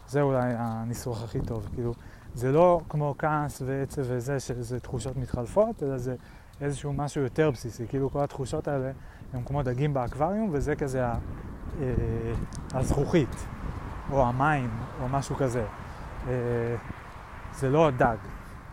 [0.08, 1.70] זה אולי הניסוח הכי טוב.
[1.74, 1.94] כאילו,
[2.36, 6.16] זה לא כמו כעס ועצב וזה, שזה תחושות מתחלפות, אלא זה
[6.62, 7.88] איזשהו משהו יותר בסיסי.
[7.88, 8.92] כאילו כל התחושות האלה
[9.34, 11.16] הם כמו דגים באקווריום, וזה כזה ה,
[11.82, 11.88] אה,
[12.74, 13.46] הזכוכית,
[14.12, 14.70] או המים,
[15.02, 15.66] או משהו כזה.
[16.28, 16.76] אה,
[17.54, 18.18] זה לא דג.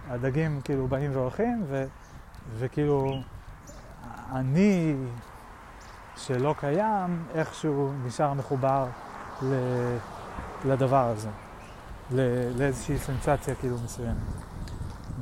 [0.09, 1.85] הדגים כאילו באים והולכים, ו,
[2.59, 3.20] וכאילו
[4.32, 4.97] אני
[6.16, 8.87] שלא קיים, איכשהו נשאר מחובר
[9.43, 9.55] ל,
[10.65, 11.28] לדבר הזה,
[12.11, 14.16] לאיזושהי סנסציה כאילו מסוימת.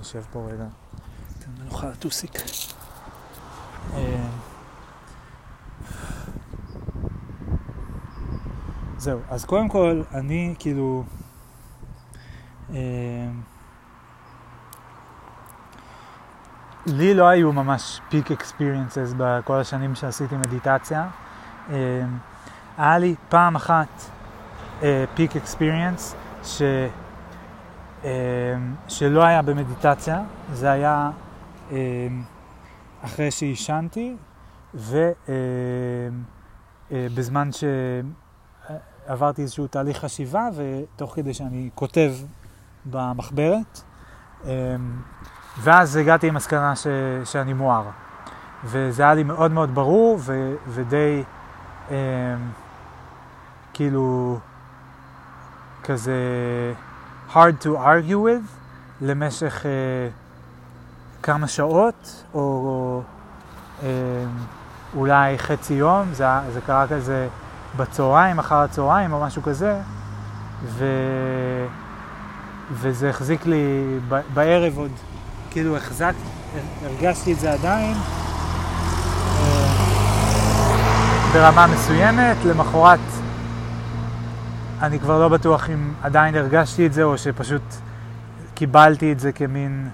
[0.00, 0.64] נשב פה רגע.
[1.64, 2.32] נוכל לטוסיק.
[3.94, 4.26] אה,
[8.98, 11.04] זהו, אז קודם כל, אני כאילו...
[12.70, 13.28] אה,
[16.86, 21.08] לי לא היו ממש פיק אקספיריאנסס בכל השנים שעשיתי מדיטציה.
[21.70, 22.04] אה,
[22.78, 24.10] היה לי פעם אחת
[25.14, 26.14] פיק אקספיריאנס
[26.48, 26.62] ש...
[28.88, 31.10] שלא היה במדיטציה, זה היה
[33.04, 34.16] אחרי שעישנתי
[36.90, 37.64] ובזמן ש...
[39.06, 42.12] עברתי איזשהו תהליך חשיבה, ותוך כדי שאני כותב
[42.86, 43.82] במחברת,
[45.60, 46.86] ואז הגעתי למסקנה ש,
[47.24, 47.84] שאני מואר.
[48.64, 51.22] וזה היה לי מאוד מאוד ברור, ו, ודי
[53.74, 54.38] כאילו
[55.84, 56.14] כזה
[57.32, 58.58] hard to argue with
[59.00, 63.02] למשך uh, כמה שעות, או, או
[63.80, 63.84] um,
[64.96, 67.28] אולי חצי יום, זה, זה קרה כזה
[67.76, 69.80] בצהריים, אחר הצהריים או משהו כזה,
[70.64, 70.84] ו...
[72.70, 73.98] וזה החזיק לי.
[74.34, 74.90] בערב עוד,
[75.50, 76.12] כאילו החזק,
[76.84, 77.94] הרגשתי את זה עדיין
[79.38, 79.66] אה,
[81.32, 82.98] ברמה מסוימת, למחרת
[84.82, 87.62] אני כבר לא בטוח אם עדיין הרגשתי את זה או שפשוט
[88.54, 89.88] קיבלתי את זה כמין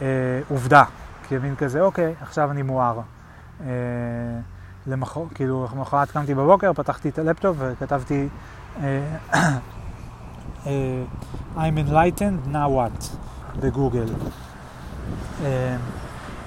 [0.00, 0.06] אה,
[0.48, 0.84] עובדה,
[1.28, 3.00] כמין כזה, אוקיי, עכשיו אני מואר.
[3.60, 3.66] אה,
[4.86, 8.28] למחר, כאילו, למחרת קמתי בבוקר, פתחתי את הלפטופ וכתבתי
[8.82, 9.00] אה,
[10.66, 11.02] אה,
[11.56, 13.06] I'm enlightened, now what,
[13.60, 14.06] בגוגל.
[15.44, 15.76] אה,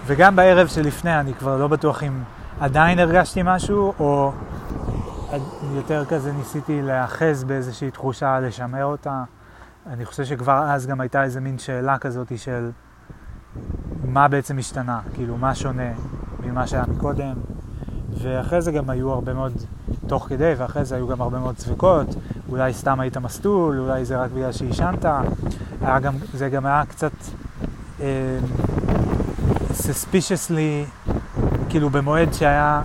[0.06, 2.22] וגם בערב שלפני אני כבר לא בטוח אם
[2.59, 4.32] עדיין הרגשתי משהו, או
[5.75, 9.24] יותר כזה ניסיתי להאחז באיזושהי תחושה, לשמר אותה.
[9.88, 12.69] אני חושב שכבר אז גם הייתה איזה מין שאלה כזאת של
[14.03, 15.91] מה בעצם השתנה, כאילו מה שונה
[16.43, 17.33] ממה שהיה מקודם.
[18.22, 19.53] ואחרי זה גם היו הרבה מאוד,
[20.08, 22.08] תוך כדי, ואחרי זה היו גם הרבה מאוד צביקות,
[22.49, 25.06] אולי סתם היית מסטול, אולי זה רק בגלל שעישנת,
[26.33, 27.11] זה גם היה קצת
[28.01, 28.06] אה,
[29.69, 31.09] suspiciously,
[31.69, 32.82] כאילו במועד שהיה,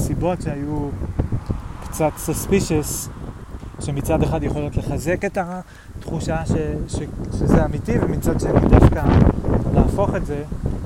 [0.00, 0.88] בנסיבות שהיו
[1.84, 3.10] קצת suspicious,
[3.80, 6.52] שמצד אחד יכולות לחזק את התחושה ש,
[6.88, 6.98] ש,
[7.38, 9.02] שזה אמיתי, ומצד שני דווקא
[9.74, 10.44] להפוך את זה,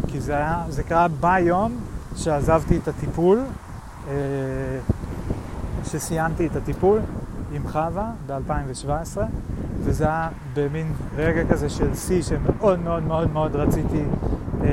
[0.09, 1.76] כי זה היה, זה קרה ביום
[2.17, 3.41] שעזבתי את הטיפול,
[4.09, 4.15] אה,
[5.84, 7.01] שסיימתי את הטיפול
[7.52, 9.18] עם חווה ב-2017,
[9.81, 14.02] וזה היה במין רגע כזה של שיא שמאוד מאוד מאוד מאוד רציתי
[14.65, 14.68] אה,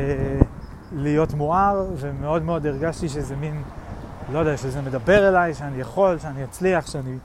[0.95, 3.61] להיות מואר, ומאוד מאוד הרגשתי שזה מין,
[4.33, 7.17] לא יודע, שזה מדבר אליי, שאני יכול, שאני אצליח, שאני,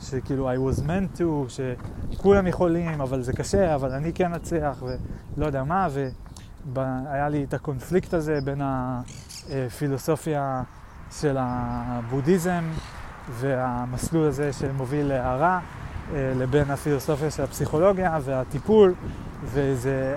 [0.00, 4.82] שכאילו I was meant to, שכולם יכולים, אבל זה קשה, אבל אני כן אצליח,
[5.36, 5.88] ולא יודע מה,
[6.74, 8.62] והיה לי את הקונפליקט הזה בין.
[9.50, 10.62] הפילוסופיה
[11.20, 12.64] של הבודהיזם
[13.30, 15.60] והמסלול הזה שמוביל להערה
[16.12, 18.94] לבין הפילוסופיה של הפסיכולוגיה והטיפול
[19.44, 20.16] וזה,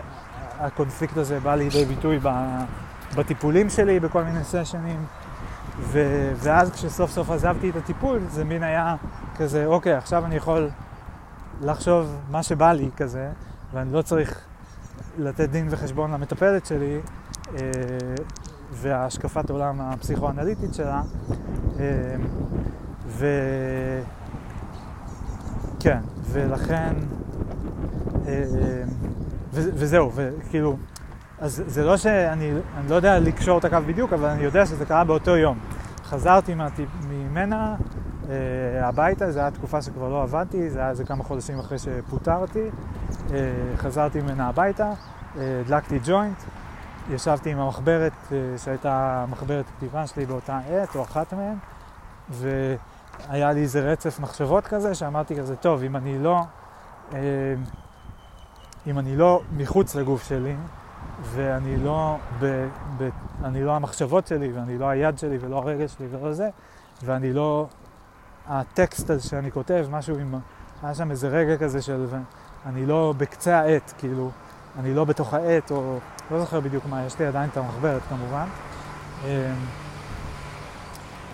[0.59, 2.19] הקונפליקט הזה בא לידי ביטוי
[3.15, 5.05] בטיפולים שלי בכל מיני סשנים
[5.79, 5.99] ו,
[6.35, 8.95] ואז כשסוף סוף עזבתי את הטיפול זה מין היה
[9.37, 10.69] כזה אוקיי עכשיו אני יכול
[11.61, 13.29] לחשוב מה שבא לי כזה
[13.73, 14.45] ואני לא צריך
[15.17, 16.99] לתת דין וחשבון למטפלת שלי
[17.55, 17.59] אה,
[18.71, 21.01] והשקפת עולם הפסיכואנליטית שלה.
[21.79, 21.81] אמ,
[23.07, 23.25] ו...
[25.79, 25.99] כן,
[26.31, 26.93] ולכן,
[28.27, 28.43] אה,
[29.53, 30.77] ו- וזהו, וכאילו,
[31.39, 34.85] אז זה לא שאני אני לא יודע לקשור את הקו בדיוק, אבל אני יודע שזה
[34.85, 35.57] קרה באותו יום.
[36.03, 36.55] חזרתי
[37.09, 37.75] ממנה
[38.29, 42.69] אה, הביתה, זו הייתה תקופה שכבר לא עבדתי, זה היה איזה כמה חודשים אחרי שפוטרתי.
[43.33, 43.37] אה,
[43.77, 44.91] חזרתי ממנה הביתה,
[45.37, 46.43] אה, הדלקתי ג'וינט,
[47.09, 51.57] ישבתי עם המחברת אה, שהייתה מחברת כתיבה שלי באותה עת, או אחת מהן,
[52.29, 56.41] והיה לי איזה רצף מחשבות כזה, שאמרתי כזה, טוב, אם אני לא,
[57.13, 57.19] אה,
[58.87, 60.55] אם אני לא מחוץ לגוף שלי,
[61.23, 63.09] ואני לא, ב, ב,
[63.43, 66.49] אני לא המחשבות שלי, ואני לא היד שלי, ולא הרגל שלי, ולא זה,
[67.03, 67.67] ואני לא
[68.47, 70.35] הטקסט הזה שאני כותב, משהו עם...
[70.83, 72.05] היה שם איזה רגע כזה של...
[72.65, 74.31] אני לא בקצה העט, כאילו,
[74.79, 75.97] אני לא בתוך העט, או...
[76.31, 78.47] לא זוכר בדיוק מה, יש לי עדיין את המחברת כמובן.
[79.23, 79.29] אמ,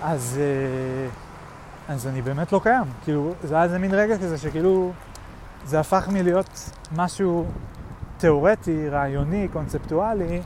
[0.02, 2.84] אז, אה, אז אני באמת לא קיים.
[3.04, 4.92] כאילו, זה היה איזה מין רגע כזה שכאילו,
[5.66, 7.46] זה הפך מלהיות משהו
[8.24, 10.42] תיאורטי, רעיוני, קונספטואלי,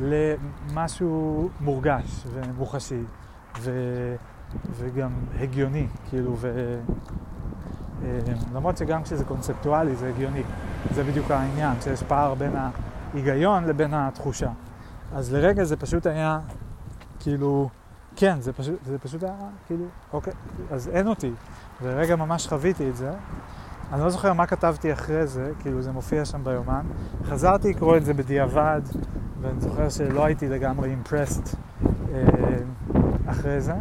[0.00, 3.02] למשהו מורגש ומוחשי.
[3.60, 3.70] ו...
[4.72, 5.10] וגם
[5.40, 6.78] הגיוני, כאילו, ו...
[8.04, 8.18] אה,
[8.54, 10.42] למרות שגם כשזה קונספטואלי זה הגיוני,
[10.94, 14.50] זה בדיוק העניין, שיש פער בין ההיגיון לבין התחושה.
[15.14, 16.40] אז לרגע זה פשוט היה,
[17.20, 17.68] כאילו,
[18.16, 19.36] כן, זה פשוט, זה פשוט היה,
[19.66, 20.32] כאילו, אוקיי,
[20.70, 21.32] אז אין אותי.
[21.82, 23.10] ורגע ממש חוויתי את זה.
[23.92, 26.86] אני לא זוכר מה כתבתי אחרי זה, כאילו זה מופיע שם ביומן.
[27.24, 28.80] חזרתי לקרוא את זה בדיעבד,
[29.40, 31.56] ואני זוכר שלא הייתי לגמרי אימפרסט
[32.14, 32.22] אה,
[33.26, 33.74] אחרי זה.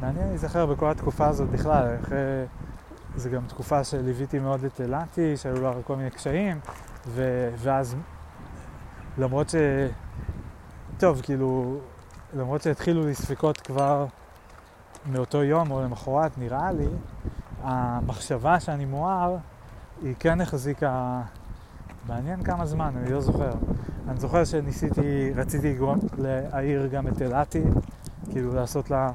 [0.00, 2.16] מעניין להיזכר בכל התקופה הזאת בכלל, אחרי...
[3.16, 6.60] זו גם תקופה שליוויתי מאוד את אילתי, שהיו לה כל מיני קשיים,
[7.06, 7.48] ו...
[7.58, 7.96] ואז
[9.18, 9.54] למרות ש...
[10.98, 11.78] טוב, כאילו,
[12.36, 14.06] למרות שהתחילו לי ספקות כבר
[15.06, 16.86] מאותו יום או למחרת, נראה לי,
[17.62, 19.36] המחשבה שאני מואר,
[20.02, 21.22] היא כן החזיקה
[22.08, 23.52] מעניין כמה זמן, אני לא זוכר.
[24.08, 25.76] אני זוכר שניסיתי, רציתי
[26.18, 27.62] להעיר גם את אילתי,
[28.30, 29.10] כאילו לעשות לה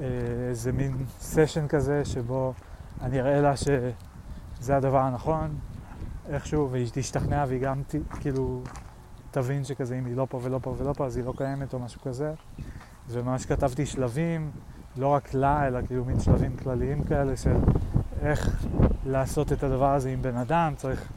[0.00, 0.06] אה,
[0.48, 2.54] איזה מין סשן כזה שבו
[3.02, 5.58] אני אראה לה שזה הדבר הנכון
[6.28, 8.62] איכשהו, והיא תשתכנע והיא גם ת, כאילו
[9.30, 11.78] תבין שכזה אם היא לא פה ולא פה ולא פה אז היא לא קיימת או
[11.78, 12.32] משהו כזה.
[13.08, 14.50] וממש כתבתי שלבים,
[14.96, 17.56] לא רק לה, אלא כאילו מין שלבים כלליים כאלה של
[18.22, 18.66] איך
[19.06, 21.08] לעשות את הדבר הזה עם בן אדם, צריך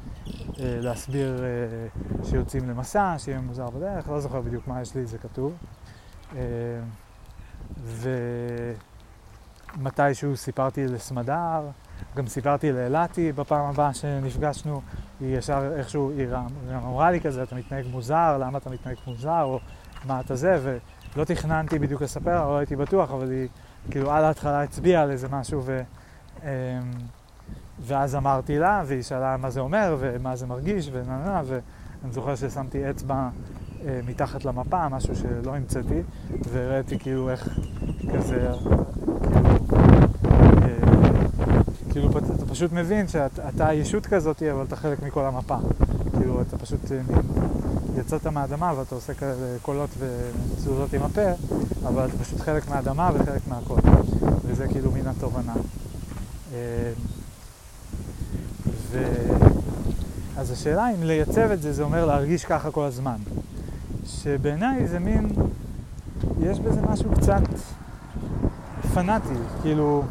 [0.59, 1.87] אה, להסביר אה,
[2.23, 5.53] שיוצאים למסע, שיהיה מוזר בדרך, לא זוכר בדיוק מה יש לי, זה כתוב.
[6.35, 6.41] אה,
[9.77, 11.61] ומתישהו סיפרתי לסמדר,
[12.15, 14.81] גם סיפרתי לאלעתי בפעם הבאה שנפגשנו,
[15.19, 19.43] היא ישר איכשהו, היא גם אמרה לי כזה, אתה מתנהג מוזר, למה אתה מתנהג מוזר,
[19.43, 19.59] או
[20.05, 20.79] מה אתה זה,
[21.15, 23.47] ולא תכננתי בדיוק לספר, לא הייתי בטוח, אבל היא
[23.91, 25.81] כאילו על ההתחלה הצביעה על איזה משהו, ו...
[26.43, 26.49] אמ,
[27.79, 32.35] ואז אמרתי לה, והיא שאלה מה זה אומר, ומה זה מרגיש, ונה נה, ואני זוכר
[32.35, 33.29] ששמתי אצבע
[33.85, 36.01] אה, מתחת למפה, משהו שלא המצאתי,
[36.51, 37.59] והראיתי כאילו איך
[38.13, 38.49] כזה,
[39.31, 39.57] כאילו,
[40.61, 40.77] אה,
[41.91, 45.57] כאילו אתה פשוט מבין שאתה ישות כזאת, אבל אתה חלק מכל המפה.
[46.17, 46.99] כאילו אתה פשוט אה,
[47.97, 51.31] יצאת מהאדמה ואתה עושה כאלה קולות ותזוזות עם הפה,
[51.87, 53.79] אבל אתה פשוט חלק מהאדמה וחלק מהכל.
[54.45, 55.53] וזה כאילו מן התובנה.
[58.91, 59.03] ו...
[60.37, 63.17] אז השאלה אם לייצב את זה, זה אומר להרגיש ככה כל הזמן.
[64.05, 65.29] שבעיניי זה מין,
[66.39, 67.41] יש בזה משהו קצת
[68.93, 70.03] פנאטי, כאילו,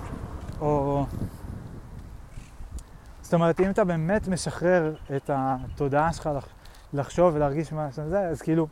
[0.61, 1.05] או...
[3.23, 6.29] זאת אומרת, אם אתה באמת משחרר את התודעה שלך
[6.95, 8.67] לחשוב ולהרגיש מה שזה, אז כאילו,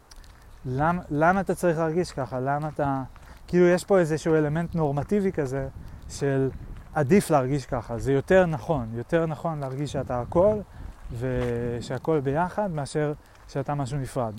[0.65, 2.41] למה, למה אתה צריך להרגיש ככה?
[2.41, 3.03] למה אתה...
[3.47, 5.69] כאילו, יש פה איזשהו אלמנט נורמטיבי כזה
[6.09, 6.51] של
[6.95, 7.99] עדיף להרגיש ככה.
[7.99, 10.57] זה יותר נכון, יותר נכון להרגיש שאתה הכל
[11.19, 13.13] ושהכל ביחד מאשר
[13.49, 14.33] שאתה משהו נפרד.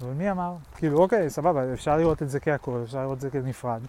[0.00, 0.54] אבל מי אמר?
[0.74, 3.80] כאילו, אוקיי, סבבה, אפשר לראות את זה כהכל, אפשר לראות את זה כנפרד.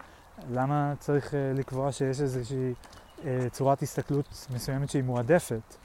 [0.52, 2.74] למה צריך uh, לקבוע שיש איזושהי
[3.20, 5.76] uh, צורת הסתכלות מסוימת שהיא מועדפת?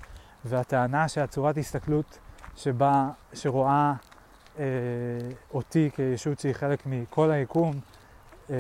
[0.44, 2.18] והטענה שהצורת הסתכלות
[2.56, 3.94] שבה, שרואה
[4.56, 4.60] uh,
[5.54, 7.72] אותי כישות שהיא חלק מכל היקום,
[8.46, 8.50] uh,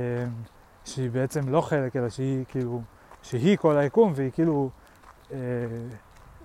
[0.84, 2.82] שהיא בעצם לא חלק, אלא שהיא כאילו,
[3.22, 4.70] שהיא כל היקום, והיא כאילו
[5.28, 5.32] uh,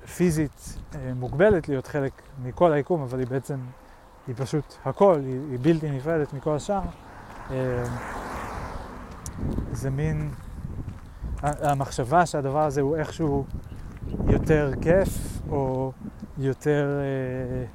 [0.07, 3.59] פיזית uh, מוגבלת להיות חלק מכל היקום, אבל היא בעצם
[4.27, 6.82] היא פשוט הכל, היא, היא בלתי נפרדת מכל השאר.
[7.51, 7.83] אה,
[9.72, 10.32] זה מין,
[11.41, 13.45] המחשבה שהדבר הזה הוא איכשהו
[14.27, 15.92] יותר כיף או
[16.38, 17.66] יותר אה,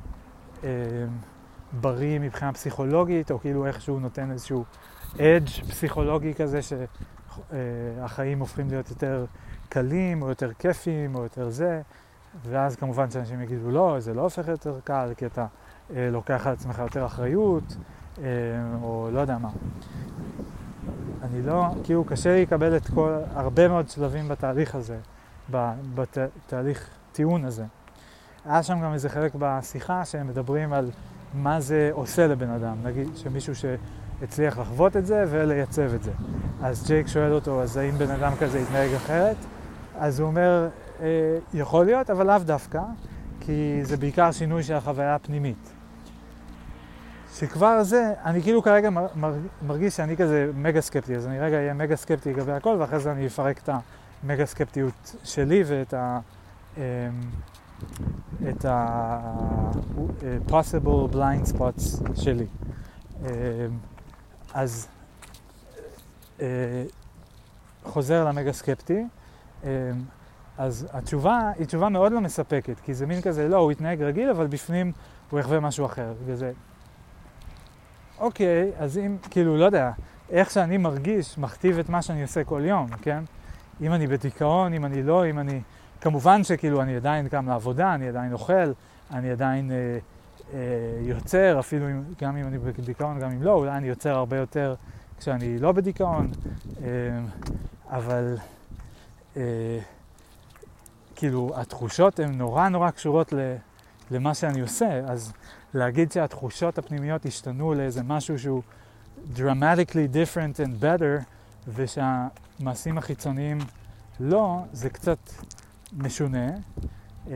[0.65, 1.07] אה,
[1.73, 4.65] בריא מבחינה פסיכולוגית, או כאילו איכשהו נותן איזשהו
[5.15, 6.60] אדג' פסיכולוגי כזה,
[7.52, 7.59] אה,
[8.05, 9.25] החיים הופכים להיות יותר
[9.68, 11.83] קלים, או יותר כיפיים, או יותר זה,
[12.44, 15.47] ואז כמובן שאנשים יגידו לא, זה לא הופך יותר קל, כי אתה
[15.94, 17.76] אה, לוקח על עצמך יותר אחריות,
[18.18, 18.25] אה,
[18.83, 19.50] או לא יודע מה.
[21.23, 24.99] אני לא, כאילו קשה לי לקבל את כל, הרבה מאוד שלבים בתהליך הזה,
[25.94, 27.64] בתהליך טיעון הזה.
[28.44, 30.90] היה שם גם איזה חלק בשיחה שהם מדברים על
[31.34, 36.12] מה זה עושה לבן אדם, נגיד שמישהו שהצליח לחוות את זה ולייצב את זה.
[36.62, 39.36] אז ג'ייק שואל אותו, אז האם בן אדם כזה יתנהג אחרת?
[39.98, 40.68] אז הוא אומר,
[41.00, 41.06] אה,
[41.54, 42.80] יכול להיות, אבל לאו דווקא,
[43.40, 45.72] כי זה בעיקר שינוי של החוויה הפנימית.
[47.34, 48.88] שכבר זה, אני כאילו כרגע
[49.62, 53.12] מרגיש שאני כזה מגה סקפטי, אז אני רגע אהיה מגה סקפטי לגבי הכל, ואחרי זה
[53.12, 53.70] אני אפרק את
[54.23, 56.20] המגה סקפטיות שלי ואת ה...
[56.76, 56.82] אמ,
[58.49, 62.47] את ה-possible blind spots שלי.
[63.23, 63.26] אמ,
[64.55, 64.89] אז
[66.40, 66.47] אה,
[67.84, 69.05] חוזר למגה סקפטי,
[69.65, 69.68] אמ,
[70.58, 74.31] אז התשובה היא תשובה מאוד לא מספקת, כי זה מין כזה, לא, הוא יתנהג רגיל,
[74.31, 74.92] אבל בפנים
[75.31, 76.12] הוא יחווה משהו אחר.
[76.24, 76.52] וזה,
[78.18, 79.90] אוקיי, אז אם, כאילו, לא יודע,
[80.31, 83.24] איך שאני מרגיש מכתיב את מה שאני עושה כל יום, כן?
[83.81, 85.60] אם אני בדיכאון, אם אני לא, אם אני...
[86.00, 88.73] כמובן שכאילו אני עדיין קם לעבודה, אני עדיין אוכל,
[89.10, 89.99] אני עדיין אה,
[90.55, 90.59] אה,
[91.00, 94.75] יוצר, אפילו אם, גם אם אני בדיכאון, גם אם לא, אולי אני יוצר הרבה יותר
[95.18, 96.31] כשאני לא בדיכאון,
[96.83, 96.89] אה,
[97.89, 98.36] אבל
[99.36, 99.78] אה,
[101.17, 103.55] כאילו התחושות הן נורא נורא קשורות ל,
[104.10, 105.33] למה שאני עושה, אז
[105.75, 108.62] להגיד שהתחושות הפנימיות השתנו לאיזה משהו שהוא
[109.34, 111.23] dramatically different and better,
[112.60, 113.58] ושהמעשים החיצוניים
[114.20, 115.18] לא, זה קצת
[115.92, 116.47] משונה.
[117.30, 117.34] אה,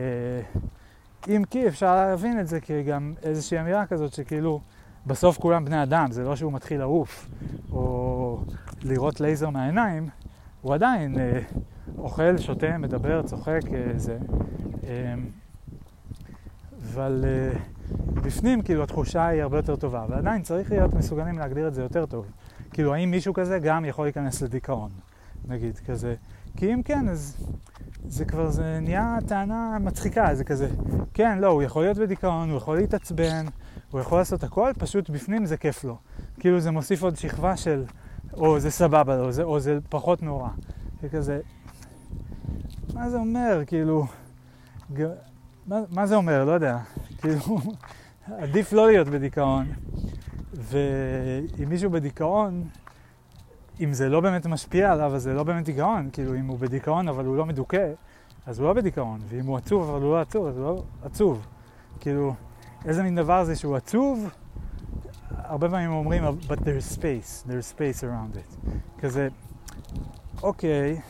[1.27, 4.61] אם כי אפשר להבין את זה כגם איזושהי אמירה כזאת שכאילו
[5.05, 7.29] בסוף כולם בני אדם, זה לא שהוא מתחיל לעוף
[7.71, 8.39] או
[8.83, 10.09] לראות לייזר מהעיניים,
[10.61, 11.39] הוא עדיין אה,
[11.97, 14.17] אוכל, שותה, מדבר, צוחק, אה, זה.
[14.83, 15.15] אה,
[16.83, 17.59] אבל אה,
[18.13, 22.05] בפנים כאילו התחושה היא הרבה יותר טובה, ועדיין צריך להיות מסוגלים להגדיר את זה יותר
[22.05, 22.25] טוב.
[22.71, 24.89] כאילו האם מישהו כזה גם יכול להיכנס לדיכאון,
[25.47, 26.15] נגיד, כזה.
[26.57, 27.37] כי אם כן, אז
[28.07, 30.69] זה כבר, זה נהיה טענה מצחיקה, זה כזה,
[31.13, 33.45] כן, לא, הוא יכול להיות בדיכאון, הוא יכול להתעצבן,
[33.91, 35.97] הוא יכול לעשות הכל, פשוט בפנים זה כיף לו.
[36.39, 37.83] כאילו זה מוסיף עוד שכבה של,
[38.33, 40.49] או זה סבבה לו, או זה פחות נורא.
[41.01, 41.39] זה כזה,
[42.93, 44.07] מה זה אומר, כאילו,
[45.67, 46.77] מה, מה זה אומר, לא יודע.
[47.17, 47.57] כאילו,
[48.41, 49.65] עדיף לא להיות בדיכאון.
[50.53, 52.63] ואם מישהו בדיכאון,
[53.79, 56.09] אם זה לא באמת משפיע עליו, אז זה לא באמת דיכאון.
[56.13, 57.91] כאילו, אם הוא בדיכאון אבל הוא לא מדוכא,
[58.45, 59.19] אז הוא לא בדיכאון.
[59.27, 61.47] ואם הוא עצוב אבל הוא לא עצוב, אז הוא לא עצוב.
[61.99, 62.33] כאילו,
[62.85, 64.29] איזה מין דבר זה שהוא עצוב?
[65.37, 68.69] הרבה פעמים אומרים, but there's space, there's space around it.
[68.99, 69.27] כזה,
[70.43, 71.01] אוקיי,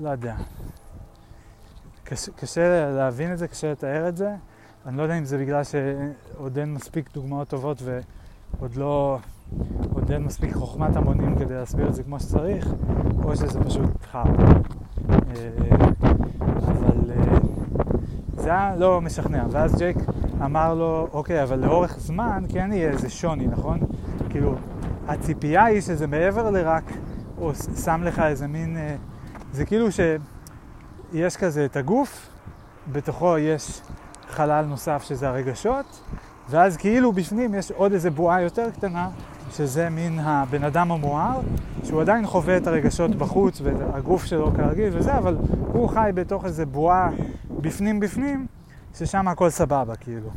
[0.00, 0.36] לא יודע.
[2.04, 4.34] קשה, קשה להבין את זה, קשה לתאר את זה.
[4.86, 7.82] אני לא יודע אם זה בגלל שעוד אין מספיק דוגמאות טובות
[8.58, 9.18] ועוד לא...
[9.94, 12.68] עוד אין מספיק חוכמת המונים כדי להסביר את זה כמו שצריך,
[13.24, 14.24] או שזה פשוט חר.
[15.10, 15.16] אה,
[16.66, 17.38] אבל אה,
[18.36, 19.44] זה היה לא משכנע.
[19.50, 19.96] ואז ג'ייק
[20.44, 23.78] אמר לו, אוקיי, אבל לאורך זמן כן יהיה איזה שוני, נכון?
[24.30, 24.54] כאילו,
[25.08, 26.92] הציפייה היא שזה מעבר לרק,
[27.38, 27.54] או
[27.84, 28.76] שם לך איזה מין...
[28.76, 28.96] אה,
[29.52, 30.00] זה כאילו ש...
[31.12, 32.28] יש כזה את הגוף,
[32.92, 33.80] בתוכו יש
[34.28, 36.00] חלל נוסף שזה הרגשות,
[36.48, 39.08] ואז כאילו בפנים יש עוד איזה בועה יותר קטנה,
[39.50, 41.40] שזה מין הבן אדם המואר,
[41.84, 45.36] שהוא עדיין חווה את הרגשות בחוץ והגוף שלו כרגיל וזה, אבל
[45.72, 47.10] הוא חי בתוך איזה בועה
[47.50, 48.46] בפנים בפנים,
[48.94, 50.30] ששם הכל סבבה כאילו.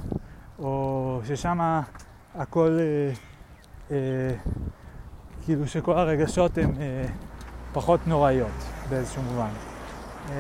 [0.59, 1.81] או ששם
[2.35, 3.11] הכל, אה,
[3.91, 4.35] אה,
[5.45, 7.05] כאילו שכל הרגשות הן אה,
[7.73, 9.49] פחות נוראיות באיזשהו מובן.
[10.29, 10.33] אמ,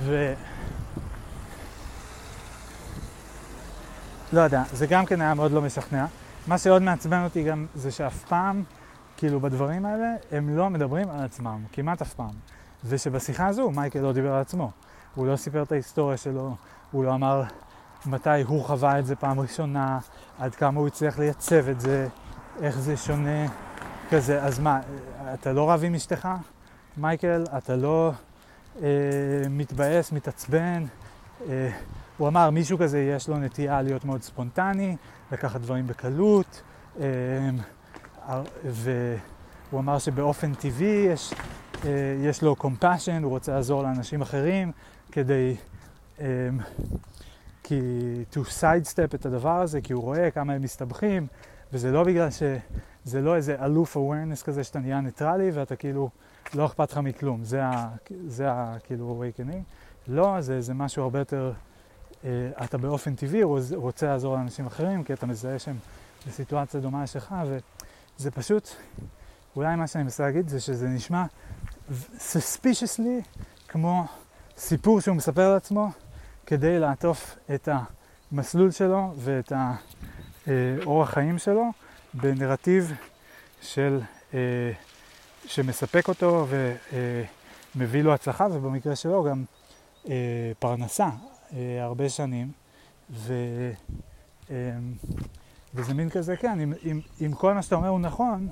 [0.00, 0.32] ו...
[4.32, 6.06] לא יודע, זה גם כן היה מאוד לא משכנע.
[6.46, 8.62] מה שעוד מעצבן אותי גם זה שאף פעם,
[9.16, 12.30] כאילו בדברים האלה, הם לא מדברים על עצמם, כמעט אף פעם.
[12.84, 14.70] ושבשיחה הזו מייקל לא דיבר על עצמו.
[15.14, 16.54] הוא לא סיפר את ההיסטוריה שלו,
[16.90, 17.42] הוא לא אמר
[18.06, 19.98] מתי הוא חווה את זה פעם ראשונה,
[20.38, 22.08] עד כמה הוא הצליח לייצב את זה,
[22.62, 23.46] איך זה שונה,
[24.10, 24.42] כזה.
[24.42, 24.80] אז מה,
[25.34, 26.28] אתה לא רב עם אשתך?
[26.96, 28.12] מייקל, אתה לא
[28.82, 28.88] אה,
[29.50, 30.84] מתבאס, מתעצבן.
[31.48, 31.70] אה,
[32.18, 34.96] הוא אמר, מישהו כזה יש לו נטייה להיות מאוד ספונטני,
[35.32, 36.62] לקחת דברים בקלות,
[37.00, 37.50] אה,
[38.64, 41.34] והוא אמר שבאופן טבעי יש,
[41.84, 41.90] אה,
[42.24, 44.72] יש לו compassion, הוא רוצה לעזור לאנשים אחרים
[45.12, 45.56] כדי,
[46.20, 46.26] אה,
[47.62, 47.80] כי
[48.32, 51.26] to sidestep את הדבר הזה, כי הוא רואה כמה הם מסתבכים,
[51.72, 52.42] וזה לא בגלל ש...
[53.04, 56.10] זה לא איזה אלוף awareness כזה שאתה נהיה ניטרלי ואתה כאילו,
[56.54, 57.44] לא אכפת לך מכלום.
[57.44, 57.88] זה, ה,
[58.26, 59.62] זה ה, כאילו awakening.
[60.08, 61.52] לא, זה, זה משהו הרבה יותר,
[62.64, 63.42] אתה באופן טבעי
[63.74, 65.76] רוצה לעזור לאנשים אחרים, כי אתה מזהה שהם
[66.26, 68.68] בסיטואציה דומה לשלך, וזה פשוט,
[69.56, 71.24] אולי מה שאני מנסה להגיד זה שזה נשמע
[72.18, 74.04] suspiciously כמו
[74.56, 75.88] סיפור שהוא מספר לעצמו
[76.46, 77.68] כדי לעטוף את
[78.32, 79.52] המסלול שלו ואת
[80.46, 81.64] האורח חיים שלו
[82.14, 82.92] בנרטיב
[83.60, 84.00] של,
[84.34, 84.72] אה,
[85.46, 86.46] שמספק אותו
[87.74, 89.44] ומביא לו הצלחה, ובמקרה שלו גם
[90.08, 91.08] אה, פרנסה
[91.52, 92.52] אה, הרבה שנים.
[93.10, 93.34] ו,
[95.74, 98.48] וזה מין כזה, כן, אם, אם, אם כל מה שאתה אומר הוא נכון,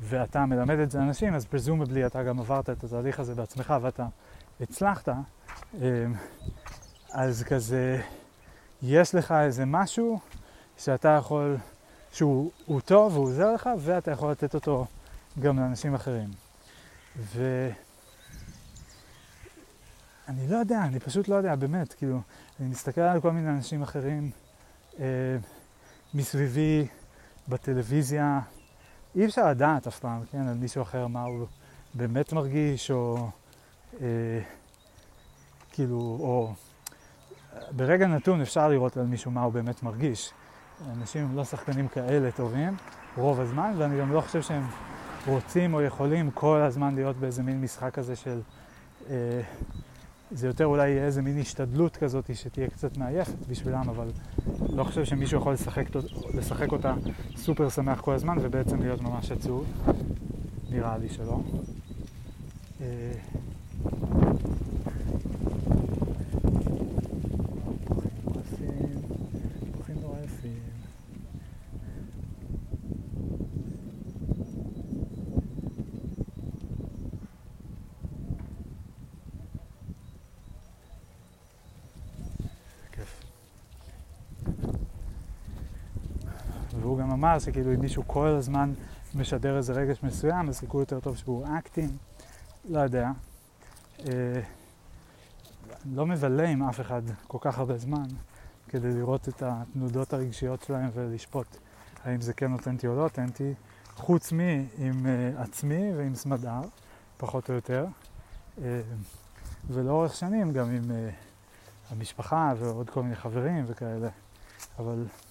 [0.00, 4.06] ואתה מלמד את זה לאנשים, אז פרזומבלי אתה גם עברת את התהליך הזה בעצמך ואתה
[4.60, 5.08] הצלחת,
[7.12, 8.02] אז כזה,
[8.82, 10.20] יש לך איזה משהו
[10.78, 11.56] שאתה יכול,
[12.12, 14.86] שהוא טוב והוא עוזר לך, ואתה יכול לתת אותו
[15.40, 16.28] גם לאנשים אחרים.
[20.28, 22.20] ואני לא יודע, אני פשוט לא יודע, באמת, כאילו,
[22.60, 24.30] אני מסתכל על כל מיני אנשים אחרים
[25.00, 25.04] אה,
[26.14, 26.86] מסביבי,
[27.48, 28.40] בטלוויזיה,
[29.16, 31.46] אי אפשר לדעת אף פעם, כן, על מישהו אחר מה הוא
[31.94, 33.28] באמת מרגיש, או
[34.00, 34.40] אה,
[35.72, 36.52] כאילו, או
[37.70, 40.32] ברגע נתון אפשר לראות על מישהו מה הוא באמת מרגיש.
[40.92, 42.76] אנשים לא שחקנים כאלה טובים
[43.16, 44.66] רוב הזמן, ואני גם לא חושב שהם
[45.26, 48.40] רוצים או יכולים כל הזמן להיות באיזה מין משחק כזה של...
[49.10, 49.40] אה,
[50.30, 54.06] זה יותר אולי איזה מין השתדלות כזאת שתהיה קצת מעייפת בשבילם, אבל
[54.72, 55.84] לא חושב שמישהו יכול לשחק,
[56.34, 56.94] לשחק אותה
[57.36, 59.66] סופר שמח כל הזמן ובעצם להיות ממש עצוב.
[60.70, 61.40] נראה לי שלא.
[87.24, 88.72] אה, אמר שכאילו אם מישהו כל הזמן
[89.14, 91.90] משדר איזה רגש מסוים, אז סיכוי יותר טוב שהוא acting,
[92.68, 93.10] לא יודע.
[94.08, 94.40] אה,
[95.92, 98.06] לא מבלה עם אף אחד כל כך הרבה זמן
[98.68, 101.46] כדי לראות את התנודות הרגשיות שלהם ולשפוט
[102.04, 103.54] האם זה כן אותנטי או לא אותנטי,
[103.96, 106.60] חוץ מי עם אה, עצמי ועם סמדר,
[107.16, 107.86] פחות או יותר.
[108.56, 108.60] אה,
[109.68, 114.08] ולאורך שנים גם עם אה, המשפחה ועוד כל מיני חברים וכאלה.
[114.78, 115.23] אבל אה,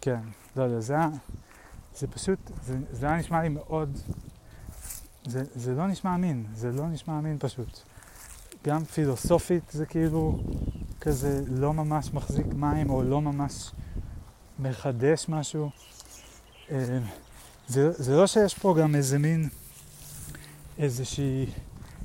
[0.00, 0.20] כן,
[0.56, 0.96] לא יודע, זה,
[1.96, 3.98] זה פשוט, זה, זה היה נשמע לי מאוד,
[5.26, 7.78] זה, זה לא נשמע אמין, זה לא נשמע אמין פשוט.
[8.64, 10.38] גם פילוסופית זה כאילו
[11.00, 13.70] כזה לא ממש מחזיק מים או לא ממש
[14.58, 15.70] מחדש משהו.
[16.70, 16.98] אה,
[17.68, 19.48] זה, זה לא שיש פה גם איזה מין,
[20.78, 21.46] איזושהי,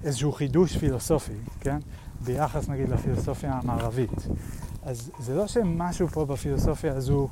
[0.04, 1.78] איזשהו חידוש פילוסופי, כן?
[2.22, 4.28] ביחס נגיד לפילוסופיה המערבית.
[4.86, 7.28] אז זה לא שמשהו פה בפילוסופיה הזו,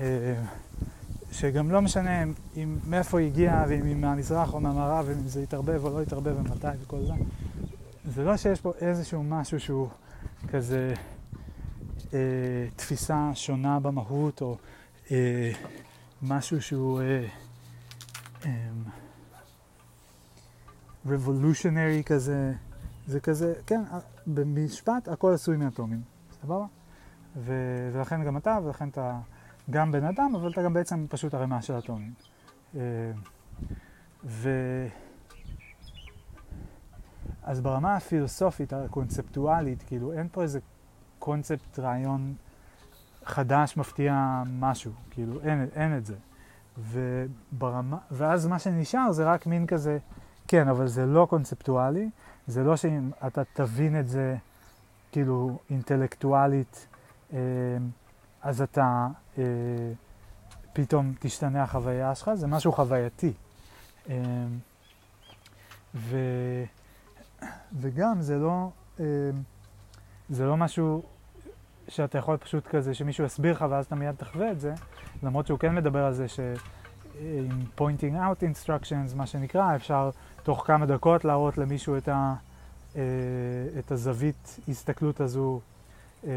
[0.00, 0.34] אה,
[1.32, 2.22] שגם לא משנה
[2.56, 6.34] אם מאיפה היא הגיעה, ואם היא מהמזרח או מהמערב, ואם זה יתערבב או לא יתערבב
[6.38, 7.12] ומתי וכל זה,
[8.14, 9.88] זה לא שיש פה איזשהו משהו שהוא
[10.48, 10.94] כזה
[12.14, 12.18] אה,
[12.76, 14.56] תפיסה שונה במהות, או
[15.10, 15.52] אה,
[16.22, 17.26] משהו שהוא אה,
[18.44, 18.68] אה,
[21.06, 22.52] revolutionary כזה,
[23.06, 23.82] זה כזה, כן,
[24.26, 26.00] במשפט הכל עשוי מאטומים.
[26.42, 26.75] סבבה?
[27.36, 29.18] ו- ולכן גם אתה, ולכן אתה
[29.70, 32.12] גם בן אדם, אבל אתה גם בעצם פשוט ערימה של אטומים.
[32.76, 32.80] אה,
[34.24, 34.50] ו...
[37.42, 40.60] אז ברמה הפילוסופית, הקונספטואלית, כאילו אין פה איזה
[41.18, 42.34] קונספט, רעיון
[43.24, 46.14] חדש, מפתיע, משהו, כאילו אין, אין את זה.
[46.78, 49.98] וברמה, ואז מה שנשאר זה רק מין כזה,
[50.48, 52.10] כן, אבל זה לא קונספטואלי,
[52.46, 54.36] זה לא שאם אתה תבין את זה
[55.12, 56.86] כאילו אינטלקטואלית,
[58.42, 59.06] אז אתה
[59.38, 59.44] אה,
[60.72, 63.32] פתאום תשתנה החוויה שלך, זה משהו חווייתי.
[64.10, 64.14] אה,
[65.94, 66.18] ו,
[67.80, 68.70] וגם זה לא,
[70.28, 71.02] זה לא משהו
[71.88, 74.74] שאתה יכול פשוט כזה, שמישהו יסביר לך ואז אתה מיד תחווה את זה,
[75.22, 80.10] למרות שהוא כן מדבר על זה שעם pointing out instructions, מה שנקרא, אפשר
[80.42, 82.34] תוך כמה דקות להראות למישהו את ה...
[82.96, 83.02] אה,
[83.78, 85.60] את הזווית הסתכלות הזו,
[86.26, 86.30] אה,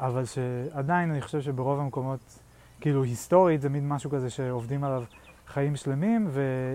[0.00, 2.38] אבל שעדיין אני חושב שברוב המקומות,
[2.80, 5.04] כאילו היסטורית זה מין משהו כזה שעובדים עליו
[5.46, 6.74] חיים שלמים, ו...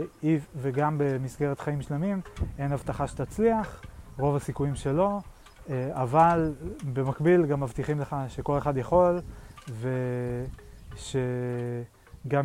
[0.55, 2.21] וגם במסגרת חיים שלמים
[2.59, 3.81] אין הבטחה שתצליח,
[4.19, 5.19] רוב הסיכויים שלא,
[5.69, 6.53] אה, אבל
[6.93, 9.21] במקביל גם מבטיחים לך שכל אחד יכול,
[9.69, 11.29] ושגם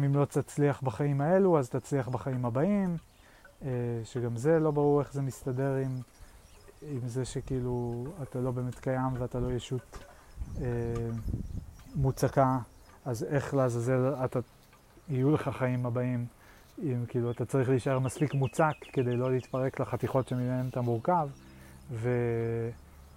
[0.05, 2.97] אם לא תצליח בחיים האלו, אז תצליח בחיים הבאים,
[3.65, 3.71] אה,
[4.05, 5.97] שגם זה לא ברור איך זה מסתדר עם,
[6.83, 10.10] עם זה שכאילו אתה לא באמת קיים ואתה לא ישות
[11.95, 12.59] מוצקה,
[13.05, 14.39] אז איך לעזאזל אתה,
[15.09, 16.27] יהיו לך חיים הבאים,
[16.83, 21.29] אם כאילו אתה צריך להישאר מספיק מוצק כדי לא להתפרק לחתיכות שמהן אתה מורכב,
[21.91, 22.11] ו...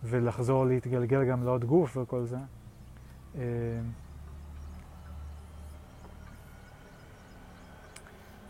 [0.03, 2.37] ולחזור להתגלגל גם לעוד גוף וכל זה.
[3.35, 3.41] אה,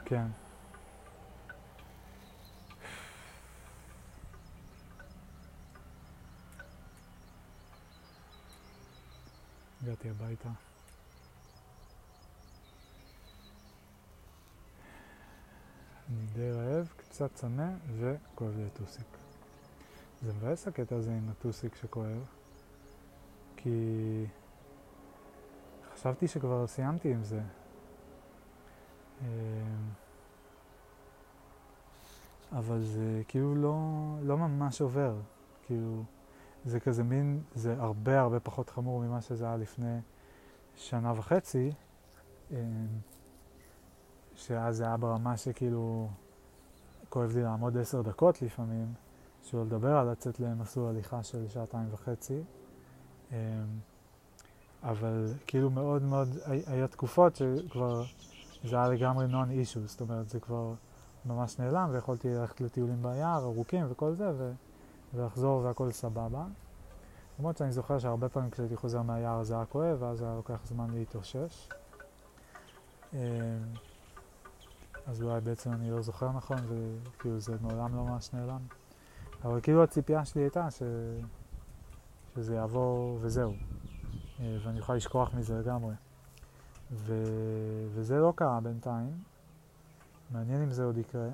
[0.05, 0.25] כן.
[9.83, 10.49] הגעתי הביתה.
[16.09, 19.05] אני די רעב, קצת צמא וכואב לי הטוסיק.
[20.21, 22.25] זה מבאס הקטע הזה עם הטוסיק שכואב,
[23.57, 24.25] כי
[25.93, 27.41] חשבתי שכבר סיימתי עם זה.
[29.21, 29.27] אמ,
[32.51, 33.75] אבל זה כאילו לא,
[34.21, 35.15] לא ממש עובר.
[35.65, 36.03] כאילו,
[36.65, 39.99] זה כזה מין, זה הרבה הרבה פחות חמור ממה שזה היה לפני
[40.75, 41.71] שנה וחצי,
[42.51, 42.57] אמ,
[44.35, 46.09] שאז זה היה ברמה שכאילו
[47.09, 48.93] כואב לי לעמוד עשר דקות לפעמים,
[49.43, 52.43] שלא לדבר על לצאת למסלול הליכה של שעתיים וחצי.
[53.31, 53.35] אמ,
[54.83, 58.03] אבל כאילו מאוד מאוד, היה תקופות שכבר
[58.63, 60.73] זה היה לגמרי non-issue, זאת אומרת זה כבר
[61.25, 64.51] ממש נעלם ויכולתי ללכת לטיולים ביער ארוכים וכל זה ו...
[65.13, 66.45] ולחזור והכל סבבה.
[67.39, 70.89] למרות שאני זוכר שהרבה פעמים כשהייתי חוזר מהיער זה היה כואב ואז היה לוקח זמן
[70.89, 71.69] להתאושש.
[73.13, 73.19] אמ,
[75.07, 78.61] אז אולי בעצם אני לא זוכר נכון וכאילו זה מעולם לא ממש נעלם.
[79.43, 80.83] אבל כאילו הציפייה שלי הייתה ש...
[82.35, 83.53] שזה יעבור וזהו,
[84.39, 85.95] אה, ואני אוכל לשכוח מזה לגמרי.
[86.91, 87.23] ו...
[87.93, 89.23] וזה לא קרה בינתיים,
[90.31, 91.29] מעניין אם זה עוד יקרה.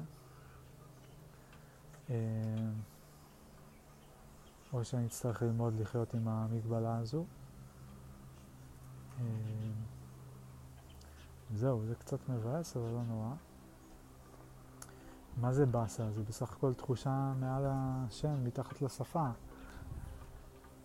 [4.74, 7.26] אה, או שאני אצטרך ללמוד לחיות עם המגבלה הזו.
[9.20, 9.26] אה,
[11.54, 13.34] זהו, זה קצת מבאס, אבל לא נורא.
[15.38, 16.12] מה זה באסה?
[16.12, 19.28] זה בסך הכל תחושה מעל השם, מתחת לשפה.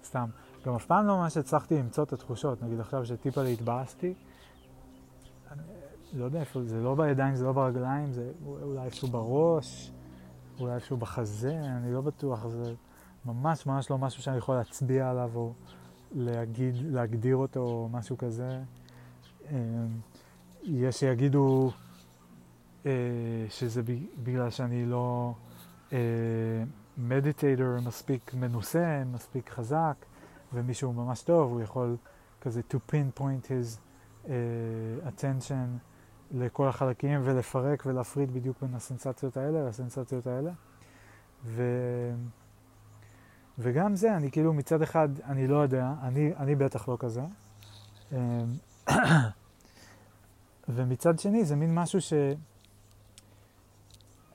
[0.04, 0.28] סתם.
[0.66, 2.62] גם אף פעם לא ממש הצלחתי למצוא את התחושות.
[2.62, 4.14] נגיד עכשיו שטיפה להתבאסתי,
[5.50, 5.62] אני
[6.20, 9.92] לא יודע איפה, זה לא בידיים, זה לא ברגליים, זה אולי איפשהו בראש,
[10.60, 12.46] אולי איפשהו בחזה, אני לא בטוח.
[12.46, 12.74] זה
[13.26, 15.52] ממש ממש לא משהו שאני יכול להצביע עליו או
[16.14, 18.60] להגיד, להגדיר אותו או משהו כזה.
[19.50, 19.56] אמ,
[20.62, 21.70] יש שיגידו...
[22.86, 22.92] אה,
[23.48, 23.82] שזה
[24.22, 25.34] בגלל שאני לא
[26.98, 29.94] מדיטייטור אה, מספיק מנוסה, מספיק חזק,
[30.52, 31.96] ומישהו ממש טוב, הוא יכול
[32.40, 33.78] כזה to pinpoint his
[34.24, 34.28] uh,
[35.06, 35.78] attention
[36.30, 40.50] לכל החלקים ולפרק ולהפריד בדיוק בין הסנסציות האלה לסנסציות האלה.
[41.44, 41.62] ו...
[43.58, 47.22] וגם זה, אני כאילו מצד אחד, אני לא יודע, אני, אני בטח לא כזה.
[50.68, 52.12] ומצד שני, זה מין משהו ש...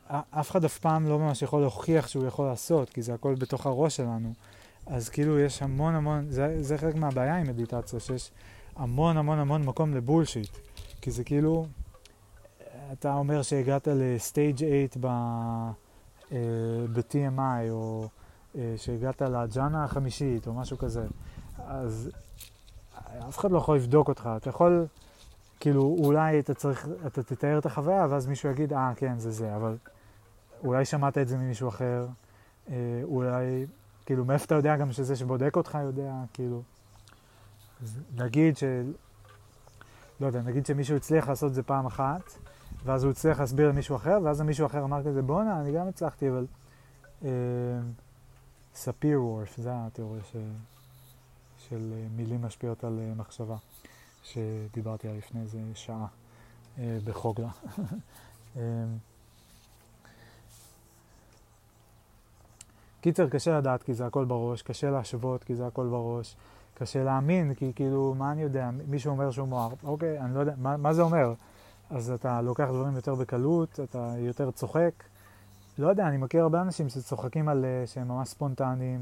[0.09, 3.65] אף אחד אף פעם לא ממש יכול להוכיח שהוא יכול לעשות, כי זה הכל בתוך
[3.65, 4.33] הראש שלנו.
[4.87, 8.31] אז כאילו יש המון המון, זה, זה חלק מהבעיה עם מדיטציה, שיש
[8.75, 10.57] המון המון המון מקום לבולשיט.
[11.01, 11.65] כי זה כאילו,
[12.91, 14.57] אתה אומר שהגעת לסטייג'
[14.93, 15.71] 8
[16.93, 18.07] ב-TMI, אה, או אה,
[18.77, 21.05] שהגעת לג'אנה החמישית, או משהו כזה.
[21.67, 22.09] אז
[23.29, 24.29] אף אחד לא יכול לבדוק אותך.
[24.37, 24.85] אתה יכול,
[25.59, 29.55] כאילו, אולי אתה צריך, אתה תתאר את החוויה, ואז מישהו יגיד, אה, כן, זה זה,
[29.55, 29.77] אבל
[30.63, 32.07] אולי שמעת את זה ממישהו אחר,
[32.69, 33.65] אה, אולי,
[34.05, 36.61] כאילו, מאיפה אתה יודע גם שזה שבודק אותך יודע, כאילו,
[38.15, 38.63] נגיד ש...
[40.21, 42.21] לא יודע, נגיד שמישהו הצליח לעשות את זה פעם אחת,
[42.85, 46.29] ואז הוא הצליח להסביר למישהו אחר, ואז מישהו אחר אמר כזה, בואנה, אני גם הצלחתי,
[46.29, 46.45] אבל...
[47.25, 47.29] אה,
[48.79, 50.35] ספיר וורף, זה התיאוריה ש...
[51.69, 53.55] של אה, מילים משפיעות על אה, מחשבה,
[54.23, 56.05] שדיברתי עליה לפני איזה שעה
[56.79, 57.49] אה, בחוגלה.
[58.57, 58.61] אה,
[63.01, 66.35] קיצר, קשה לדעת כי זה הכל בראש, קשה להשוות כי זה הכל בראש,
[66.73, 70.53] קשה להאמין כי כאילו, מה אני יודע, מישהו אומר שהוא מואר, אוקיי, אני לא יודע,
[70.57, 71.33] מה, מה זה אומר?
[71.89, 74.93] אז אתה לוקח דברים יותר בקלות, אתה יותר צוחק.
[75.79, 78.99] לא יודע, אני מכיר הרבה אנשים שצוחקים על, אה, שהם ממש ספונטניים,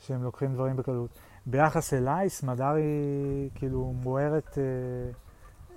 [0.00, 1.18] שהם לוקחים דברים בקלות.
[1.46, 4.62] ביחס אליי, סמדר היא כאילו מוארת אה,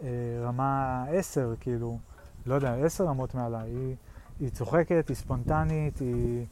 [0.04, 1.98] אה, רמה 10, כאילו,
[2.46, 3.70] לא יודע, 10 רמות מעליי.
[3.70, 3.96] היא,
[4.40, 6.46] היא צוחקת, היא ספונטנית, היא...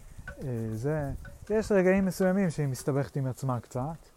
[0.44, 1.12] אה, זה,
[1.50, 4.10] יש רגעים מסוימים שהיא מסתבכת עם עצמה קצת,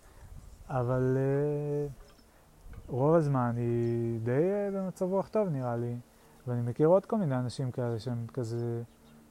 [0.69, 2.12] אבל uh,
[2.89, 5.97] רוב הזמן היא די uh, במצב רוח טוב נראה לי.
[6.47, 8.83] ואני מכיר עוד כל מיני אנשים כאלה שהם כזה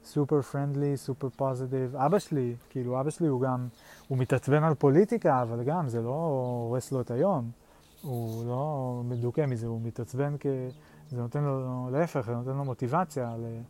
[0.04, 1.96] סופר פרנדלי, סופר פוזיטיב.
[1.96, 3.68] אבא שלי, כאילו אבא שלי הוא גם,
[4.08, 6.10] הוא מתעצבן על פוליטיקה, אבל גם זה לא
[6.68, 7.52] הורס לו את היום.
[8.02, 10.46] הוא לא מדוכא מזה, הוא מתעצבן כ...
[11.10, 13.62] זה נותן לו, להפך, זה נותן לו מוטיבציה ל...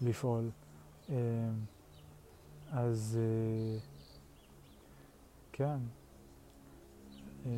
[0.00, 0.50] לפעול.
[1.08, 1.14] אמ,
[2.72, 3.78] אז אה,
[5.52, 5.76] כן.
[7.46, 7.50] אמ,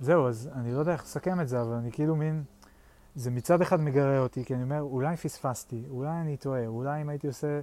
[0.00, 2.44] זהו, אז אני לא יודע איך לסכם את זה, אבל אני כאילו מין...
[3.14, 7.08] זה מצד אחד מגרה אותי, כי אני אומר, אולי פספסתי, אולי אני טועה, אולי אם
[7.08, 7.60] הייתי עושה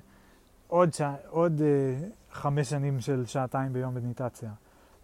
[0.68, 4.52] עוד, שע, עוד אה, חמש שנים של שעתיים ביום מדיטציה,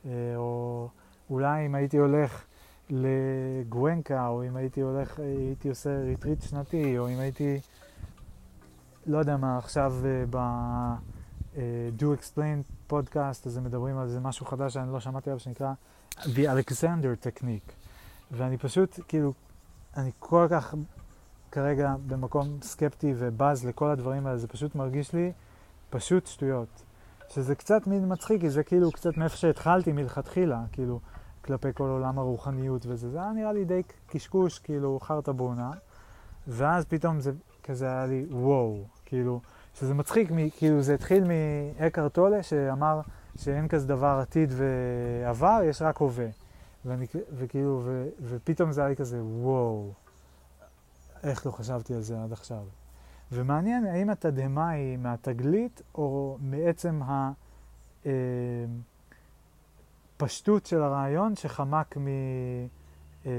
[0.06, 0.90] אה, או
[1.30, 2.44] אולי אם הייתי הולך
[2.90, 7.60] לגואנקה, או אם הייתי הולך, הייתי עושה ריטריט שנתי, או אם הייתי,
[9.06, 10.38] לא יודע מה, עכשיו אה, ב...
[11.56, 11.58] אה,
[12.00, 15.74] Do Explain פודקאסט, אז הם מדברים על זה משהו חדש שאני לא שמעתי עליו, שנקרא
[16.20, 17.72] The Alexander Technique.
[18.32, 19.34] ואני פשוט, כאילו,
[19.98, 20.76] אני כל כך
[21.52, 25.32] כרגע במקום סקפטי ובז לכל הדברים האלה, זה פשוט מרגיש לי
[25.90, 26.84] פשוט שטויות.
[27.30, 31.00] שזה קצת מין מצחיק, כי זה כאילו קצת מאיפה שהתחלתי מלכתחילה, כאילו,
[31.42, 33.10] כלפי כל עולם הרוחניות וזה.
[33.10, 35.72] זה היה נראה לי די קשקוש, כאילו, חרטה בונה.
[36.48, 37.32] ואז פתאום זה
[37.64, 39.42] כזה היה לי וואו, כאילו,
[39.74, 41.24] שזה מצחיק, כאילו זה התחיל
[41.80, 43.02] מאקר טולה שאמר
[43.38, 46.28] שאין כזה דבר עתיד ועבר, יש רק הווה.
[46.86, 47.06] ואני,
[47.38, 49.94] וכאילו, ו, ופתאום זה היה לי כזה, וואו,
[51.24, 52.64] איך לא חשבתי על זה עד עכשיו.
[53.32, 57.02] ומעניין האם התדהמה היא מהתגלית או מעצם
[60.18, 62.08] הפשטות אה, של הרעיון שחמק מ,
[63.26, 63.32] אה,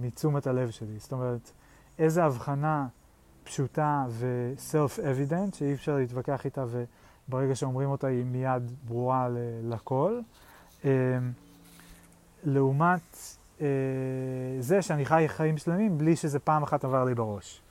[0.00, 0.98] מתשומת הלב שלי.
[0.98, 1.50] זאת אומרת,
[1.98, 2.86] איזו הבחנה
[3.44, 6.64] פשוטה ו-self-evident שאי אפשר להתווכח איתה
[7.28, 9.28] וברגע שאומרים אותה היא מיד ברורה
[9.62, 10.20] לכל.
[12.42, 13.16] לעומת
[13.60, 13.66] אה,
[14.60, 17.62] זה שאני חי חיים שלמים בלי שזה פעם אחת עבר לי בראש.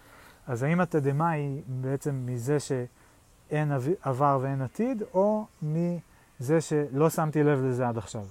[0.48, 7.59] אז האם התדהמה היא בעצם מזה שאין עבר ואין עתיד, או מזה שלא שמתי לב
[7.64, 8.25] לזה עד עכשיו?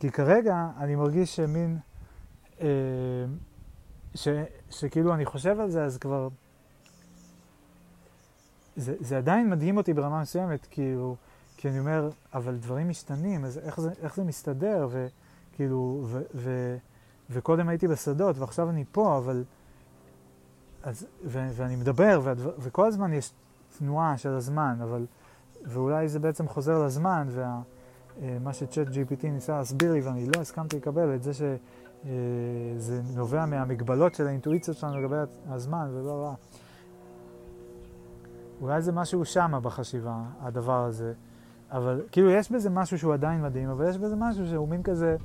[0.00, 1.78] כי כרגע אני מרגיש שמין,
[2.60, 2.66] אה,
[4.14, 4.28] ש,
[4.70, 6.28] שכאילו אני חושב על זה, אז כבר...
[8.76, 11.16] זה, זה עדיין מדהים אותי ברמה מסוימת, כאילו,
[11.56, 14.88] כי אני אומר, אבל דברים משתנים, אז איך זה, איך זה מסתדר?
[14.90, 15.06] ו,
[15.60, 16.76] כאילו, ו, ו,
[17.30, 19.44] וקודם הייתי בשדות, ועכשיו אני פה, אבל...
[20.82, 23.32] אז, ו, ואני מדבר, והדבר, וכל הזמן יש
[23.78, 25.06] תנועה של הזמן, אבל...
[25.64, 30.76] ואולי זה בעצם חוזר לזמן, ומה וה, שצ'אט GPT ניסה להסביר לי, ואני לא הסכמתי
[30.76, 35.16] לקבל את זה שזה נובע מהמגבלות של האינטואיציות שלנו לגבי
[35.48, 36.32] הזמן, ולא לא.
[38.60, 41.12] אולי זה משהו שמה בחשיבה, הדבר הזה.
[41.70, 45.16] אבל כאילו יש בזה משהו שהוא עדיין מדהים, אבל יש בזה משהו שהוא מין כזה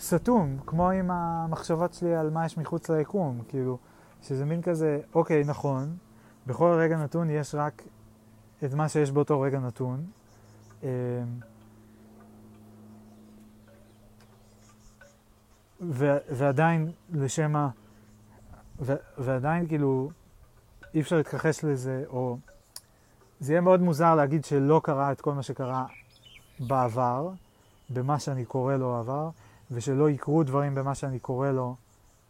[0.00, 3.78] סתום, כמו עם המחשבות שלי על מה יש מחוץ ליקום, כאילו,
[4.22, 5.96] שזה מין כזה, אוקיי, נכון,
[6.46, 7.82] בכל רגע נתון יש רק
[8.64, 10.06] את מה שיש באותו רגע נתון.
[10.82, 10.88] אמ,
[15.80, 17.68] ו- ועדיין לשם ה...
[18.80, 20.10] ו- ועדיין כאילו
[20.94, 22.38] אי אפשר להתכחש לזה, או
[23.40, 25.86] זה יהיה מאוד מוזר להגיד שלא קרה את כל מה שקרה
[26.60, 27.30] בעבר,
[27.90, 29.30] במה שאני קורא לו עבר,
[29.70, 31.76] ושלא יקרו דברים במה שאני קורא לו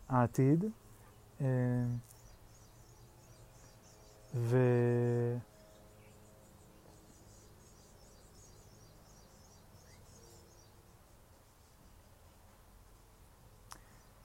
[0.09, 0.65] העתיד.
[1.41, 1.47] אה,
[4.35, 4.59] ו...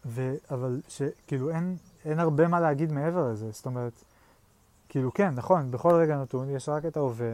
[0.05, 0.35] ו...
[0.51, 4.03] אבל שכאילו אין, אין הרבה מה להגיד מעבר לזה, זאת אומרת,
[4.89, 7.33] כאילו כן, נכון, בכל רגע נתון יש רק את ההווה,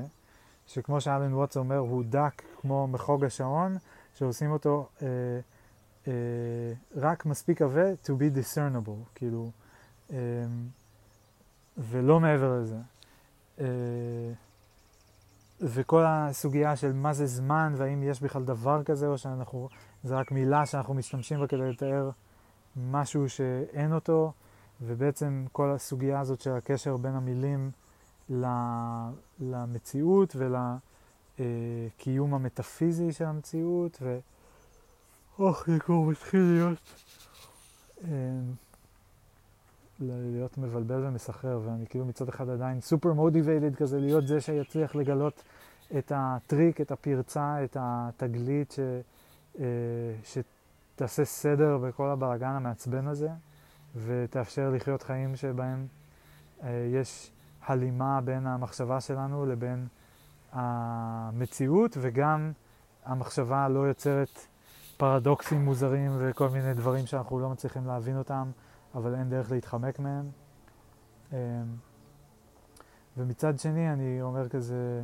[0.68, 3.78] שכמו שאלן ווטס אומר, הוא דק כמו מחוג השעון,
[4.16, 5.08] שעושים אותו אה,
[6.08, 6.14] אה,
[6.96, 9.52] רק מספיק עבה to be discernible, כאילו,
[10.12, 10.18] אה,
[11.78, 12.78] ולא מעבר לזה.
[13.60, 13.66] אה,
[15.62, 19.70] וכל הסוגיה של מה זה זמן, והאם יש בכלל דבר כזה, או שאנחנו,
[20.04, 22.10] זה רק מילה שאנחנו משתמשים בה כדי לתאר
[22.76, 24.32] משהו שאין אותו.
[24.82, 27.72] ובעצם כל הסוגיה הזאת של הקשר בין המילים
[29.40, 30.36] למציאות
[31.40, 34.20] ולקיום המטאפיזי של המציאות, ו...
[35.40, 36.78] אוח, זה כבר מתחיל להיות...
[38.04, 38.10] אה,
[40.00, 45.44] להיות מבלבל ומסחרר, ואני כאילו מצד אחד עדיין סופר מוטיבייטד כזה, להיות זה שיצליח לגלות
[45.98, 48.80] את הטריק, את הפרצה, את התגלית ש,
[49.60, 49.66] אה,
[50.24, 53.30] שתעשה סדר בכל הבלאגן המעצבן הזה.
[53.96, 55.88] ותאפשר לחיות חיים שבהם
[56.64, 57.32] אה, יש
[57.66, 59.88] הלימה בין המחשבה שלנו לבין
[60.52, 62.52] המציאות, וגם
[63.06, 64.48] המחשבה לא יוצרת
[64.98, 68.52] פרדוקסים מוזרים וכל מיני דברים שאנחנו לא מצליחים להבין אותם,
[68.96, 70.30] אבל אין דרך להתחמק מהם.
[71.32, 71.38] אמ,
[73.18, 75.04] ומצד שני אני אומר כזה,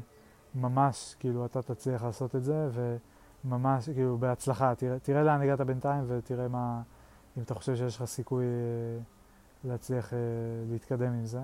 [0.55, 2.69] ממש, כאילו, אתה תצליח לעשות את זה,
[3.45, 4.75] וממש, כאילו, בהצלחה.
[4.75, 6.81] תראה, תראה לאן הגעת בינתיים ותראה מה,
[7.37, 9.01] אם אתה חושב שיש לך סיכוי אה,
[9.63, 10.17] להצליח אה,
[10.71, 11.41] להתקדם עם זה.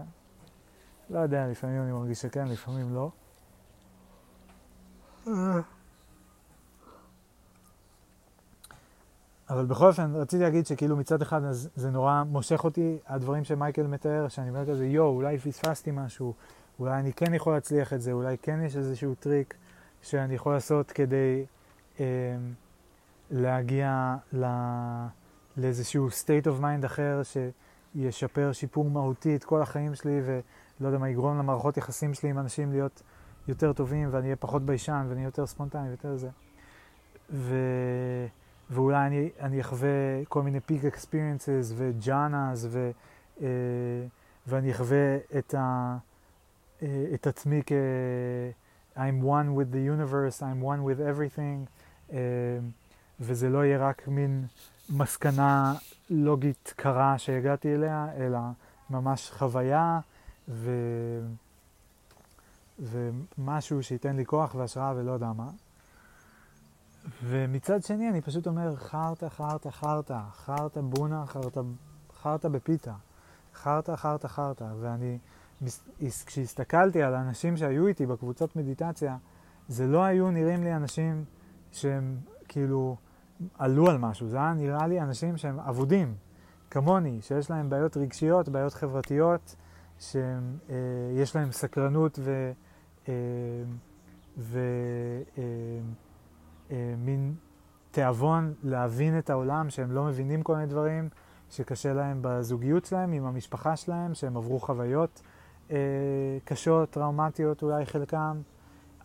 [1.10, 3.11] לא יודע, לפעמים אני מרגיש שכן, לפעמים לא.
[9.50, 13.88] אבל בכל אופן, רציתי להגיד שכאילו מצד אחד אז זה נורא מושך אותי, הדברים שמייקל
[13.88, 16.34] מתאר, שאני אומר כזה, יואו, אולי פספסתי משהו,
[16.80, 19.53] אולי אני כן יכול להצליח את זה, אולי כן יש איזשהו טריק
[20.02, 21.45] שאני יכול לעשות כדי
[22.00, 22.06] אה,
[23.32, 24.45] להגיע ל,
[25.58, 31.10] לאיזשהו state of mind אחר שישפר שיפור מהותי את כל החיים שלי ולא יודע מה
[31.10, 33.02] יגרום למערכות יחסים שלי עם אנשים להיות
[33.48, 36.30] יותר טובים ואני אהיה פחות ביישן ואני אהיה יותר ספונטני ויותר זה.
[37.30, 37.56] ו...
[38.69, 39.89] ואולי אני, אני אחווה
[40.27, 42.91] כל מיני פיק אקספיריאנסס וג'אנאז ו,
[43.41, 43.48] אה,
[44.48, 45.98] ואני אחווה את, ה,
[46.81, 47.72] אה, את עצמי כ...
[48.95, 51.69] I'm one with the universe, I'm one with everything,
[52.11, 52.17] אה,
[53.19, 54.45] וזה לא יהיה רק מין
[54.89, 55.73] מסקנה
[56.09, 58.39] לוגית קרה שהגעתי אליה, אלא
[58.89, 59.99] ממש חוויה
[60.49, 60.72] ו...
[62.80, 65.49] ומשהו שייתן לי כוח והשראה ולא יודע מה.
[67.24, 71.61] ומצד שני אני פשוט אומר חרטה, חרטה, חרטה, חרטה בונה, חרטה,
[72.22, 72.94] חרטה בפיתה,
[73.53, 74.72] חרטה, חרטה, חרטה.
[74.80, 75.18] ואני,
[76.26, 79.18] כשהסתכלתי על האנשים שהיו איתי בקבוצות מדיטציה,
[79.68, 81.26] זה לא היו נראים לי אנשים
[81.72, 82.95] שהם כאילו
[83.58, 86.16] עלו על משהו, זה היה נראה לי אנשים שהם אבודים,
[86.72, 89.56] כמוני, שיש להם בעיות רגשיות, בעיות חברתיות,
[90.00, 90.16] שיש
[91.36, 92.52] אה, להם סקרנות ו...
[93.08, 93.14] אה,
[94.38, 94.60] ו
[95.38, 95.44] אה,
[96.98, 97.33] מין
[97.91, 101.09] תיאבון להבין את העולם, שהם לא מבינים כל מיני דברים,
[101.51, 105.22] שקשה להם בזוגיות שלהם, עם המשפחה שלהם, שהם עברו חוויות
[105.72, 105.77] אה,
[106.45, 108.41] קשות, טראומטיות אולי חלקם.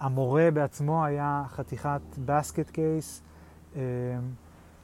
[0.01, 3.23] המורה בעצמו היה חתיכת בסקט קייס,
[3.77, 3.83] אה,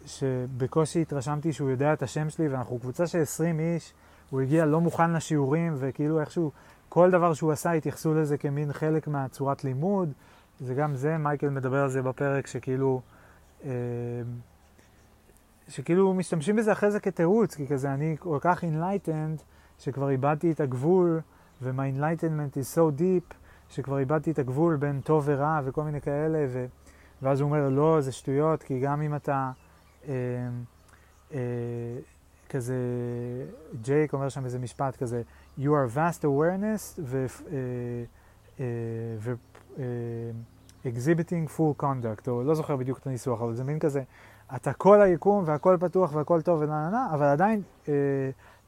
[0.07, 3.93] שבקושי התרשמתי שהוא יודע את השם שלי, ואנחנו קבוצה של 20 איש,
[4.31, 6.51] הוא הגיע לא מוכן לשיעורים, וכאילו איכשהו
[6.89, 10.13] כל דבר שהוא עשה התייחסו לזה כמין חלק מהצורת לימוד.
[10.61, 13.01] זה גם זה, מייקל מדבר על זה בפרק, שכאילו,
[13.65, 13.71] אה,
[15.69, 19.43] שכאילו משתמשים בזה אחרי זה כתירוץ, כי כזה אני כל כך enlightened,
[19.79, 21.21] שכבר איבדתי את הגבול,
[21.63, 23.35] ו-my enlightenment is so deep,
[23.69, 26.67] שכבר איבדתי את הגבול בין טוב ורע וכל מיני כאלה, ו...
[27.23, 29.51] ואז הוא אומר, לא, זה שטויות, כי גם אם אתה
[30.09, 30.15] אה,
[31.33, 31.39] אה,
[32.49, 32.77] כזה,
[33.83, 35.23] ג'ייק אומר שם איזה משפט כזה,
[35.59, 37.27] you are vast awareness ו...
[37.53, 37.57] אה,
[38.61, 38.65] אה,
[39.19, 39.35] ו
[40.85, 44.03] exhibiting full conduct, או לא זוכר בדיוק את הניסוח, אבל זה מין כזה,
[44.57, 47.89] אתה כל היקום והכל פתוח והכל טוב ונה נה אבל עדיין uh,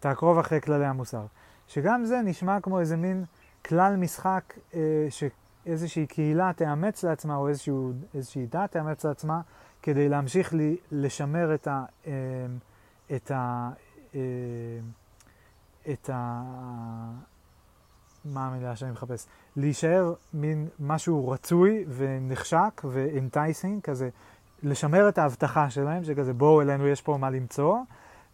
[0.00, 1.24] תעקרוב אחרי כללי המוסר.
[1.68, 3.24] שגם זה נשמע כמו איזה מין
[3.64, 4.74] כלל משחק uh,
[5.10, 9.40] שאיזושהי קהילה תאמץ לעצמה, או איזשהו, איזושהי דת תאמץ לעצמה,
[9.82, 11.84] כדי להמשיך לי, לשמר את ה...
[12.04, 12.08] Uh,
[13.16, 13.70] את ה...
[14.12, 14.16] Uh,
[15.90, 16.42] את ה...
[18.24, 19.26] מה המילה שאני מחפש?
[19.56, 24.08] להישאר מין משהו רצוי ונחשק ואינטייסינג, כזה
[24.62, 27.78] לשמר את ההבטחה שלהם, שכזה בואו אלינו, יש פה מה למצוא.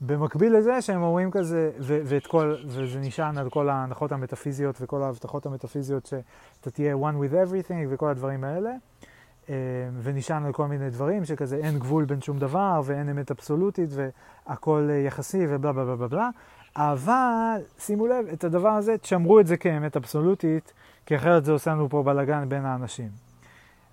[0.00, 5.02] במקביל לזה שהם אומרים כזה, ו- ואת כל, וזה נשען על כל ההנחות המטאפיזיות וכל
[5.02, 8.70] ההבטחות המטאפיזיות שאתה תהיה one with everything וכל הדברים האלה,
[9.50, 9.54] אה,
[10.02, 14.88] ונשען על כל מיני דברים שכזה אין גבול בין שום דבר ואין אמת אבסולוטית והכל
[15.06, 16.28] יחסי ובלה בלה בלה בלה,
[16.76, 20.72] אבל שימו לב, את הדבר הזה, תשמרו את זה כאמת אבסולוטית,
[21.06, 23.08] כי אחרת זה עושה לנו פה בלאגן בין האנשים.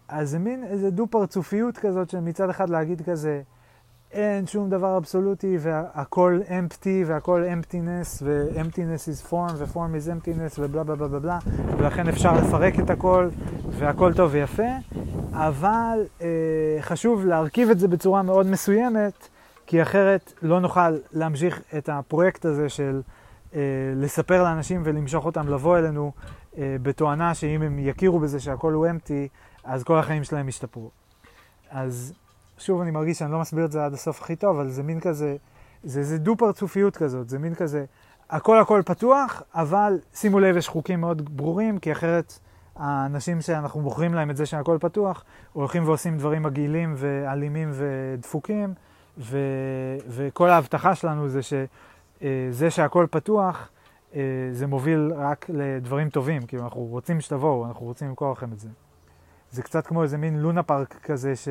[0.07, 3.41] אז זה מין איזה דו-פרצופיות כזאת של מצד אחד להגיד כזה,
[4.11, 10.83] אין שום דבר אבסולוטי והכל empty והכל emptiness ו-emptiness is form ו-form is emptiness ובלה
[10.83, 11.39] בלה בלה בלה
[11.77, 13.29] ולכן אפשר לפרק את הכל
[13.71, 14.63] והכל טוב ויפה,
[15.31, 16.27] אבל אה,
[16.81, 19.27] חשוב להרכיב את זה בצורה מאוד מסוימת
[19.67, 23.01] כי אחרת לא נוכל להמשיך את הפרויקט הזה של
[23.55, 23.59] אה,
[23.95, 26.11] לספר לאנשים ולמשוך אותם לבוא אלינו
[26.57, 29.27] אה, בתואנה שאם הם יכירו בזה שהכל הוא אמפטי,
[29.63, 30.89] אז כל החיים שלהם ישתפרו.
[31.69, 32.13] אז
[32.57, 34.99] שוב, אני מרגיש שאני לא מסביר את זה עד הסוף הכי טוב, אבל זה מין
[34.99, 35.35] כזה,
[35.83, 37.85] זה איזה דו-פרצופיות כזאת, זה מין כזה,
[38.29, 42.39] הכל הכל פתוח, אבל שימו לב, יש חוקים מאוד ברורים, כי אחרת
[42.75, 48.73] האנשים שאנחנו מוכרים להם את זה שהכל פתוח, הולכים ועושים דברים מגעילים ואלימים ודפוקים.
[49.17, 49.37] ו,
[50.07, 53.69] וכל ההבטחה שלנו זה שזה שהכל פתוח,
[54.15, 54.21] אה,
[54.51, 58.69] זה מוביל רק לדברים טובים, כאילו אנחנו רוצים שתבואו, אנחנו רוצים למכור לכם את זה.
[59.51, 61.47] זה קצת כמו איזה מין לונה פארק כזה, ש...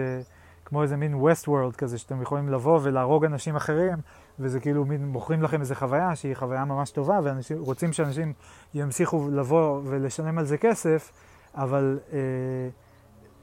[0.64, 3.98] כמו איזה מין ווסט וורלד כזה, שאתם יכולים לבוא ולהרוג אנשים אחרים,
[4.38, 7.18] וזה כאילו מין מוכרים לכם איזה חוויה שהיא חוויה ממש טובה,
[7.50, 8.32] ורוצים שאנשים
[8.74, 11.12] ימשיכו לבוא ולשלם על זה כסף,
[11.54, 12.18] אבל אה,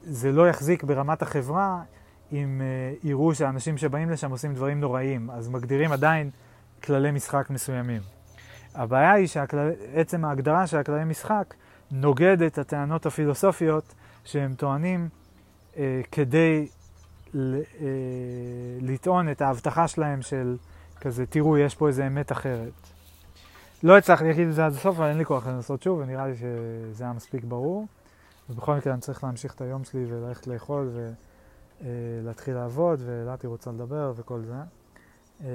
[0.03, 1.82] זה לא יחזיק ברמת החברה
[2.32, 6.30] אם אה, יראו שהאנשים שבאים לשם עושים דברים נוראים, אז מגדירים עדיין
[6.84, 8.01] כללי משחק מסוימים.
[8.76, 11.53] הבעיה היא שעצם ההגדרה של הכללי משחק
[11.92, 13.93] נוגד את הטענות הפילוסופיות
[14.24, 15.10] שהם טוענים
[15.77, 16.68] אה, כדי
[17.34, 17.61] ל, אה,
[18.82, 20.58] לטעון את ההבטחה שלהם של
[21.01, 22.74] כזה, תראו, יש פה איזה אמת אחרת.
[23.84, 26.35] לא הצלחתי להגיד את זה עד הסוף, אבל אין לי כוח לנסות שוב, ונראה לי
[26.35, 27.88] שזה היה מספיק ברור.
[28.50, 31.31] ובכל מקרה אני צריך להמשיך את היום שלי וללכת לאכול ולהתחיל
[31.84, 34.61] אה, לעבוד, ואלעתי רוצה לדבר וכל זה.
[35.43, 35.48] אה,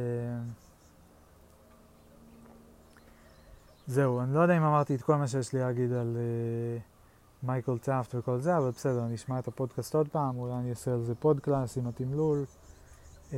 [3.87, 7.79] זהו, אני לא יודע אם אמרתי את כל מה שיש לי להגיד על אה, מייקל
[7.79, 11.03] טאפט וכל זה, אבל בסדר, אני אשמע את הפודקאסט עוד פעם, אולי אני אעשה על
[11.03, 12.45] זה פודקלאס עם התמלול.
[13.31, 13.35] Uh,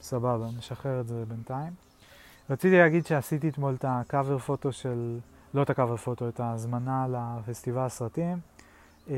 [0.00, 1.72] סבבה, נשחרר את זה בינתיים.
[2.50, 5.18] רציתי להגיד שעשיתי אתמול את הקאבר פוטו של,
[5.54, 8.38] לא את הקאבר פוטו, את ההזמנה לפסטיבל הסרטים.
[9.06, 9.10] Uh,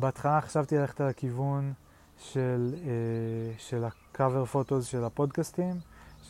[0.00, 1.72] בהתחלה חשבתי ללכת על הכיוון
[2.18, 5.80] של, uh, של הקאבר פוטוס של הפודקאסטים.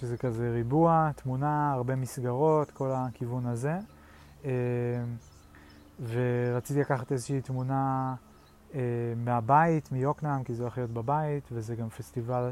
[0.01, 3.79] שזה כזה ריבוע, תמונה, הרבה מסגרות, כל הכיוון הזה.
[4.45, 4.51] אה,
[6.09, 8.15] ורציתי לקחת איזושהי תמונה
[8.75, 8.81] אה,
[9.17, 12.51] מהבית, מיוקנעם, כי זה הולך להיות בבית, וזה גם פסטיבל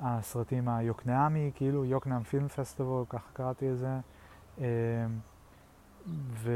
[0.00, 3.98] הסרטים היוקנעמי, כאילו יוקנעם Film Festival, ככה קראתי לזה.
[4.60, 4.66] אה,
[6.32, 6.50] ו...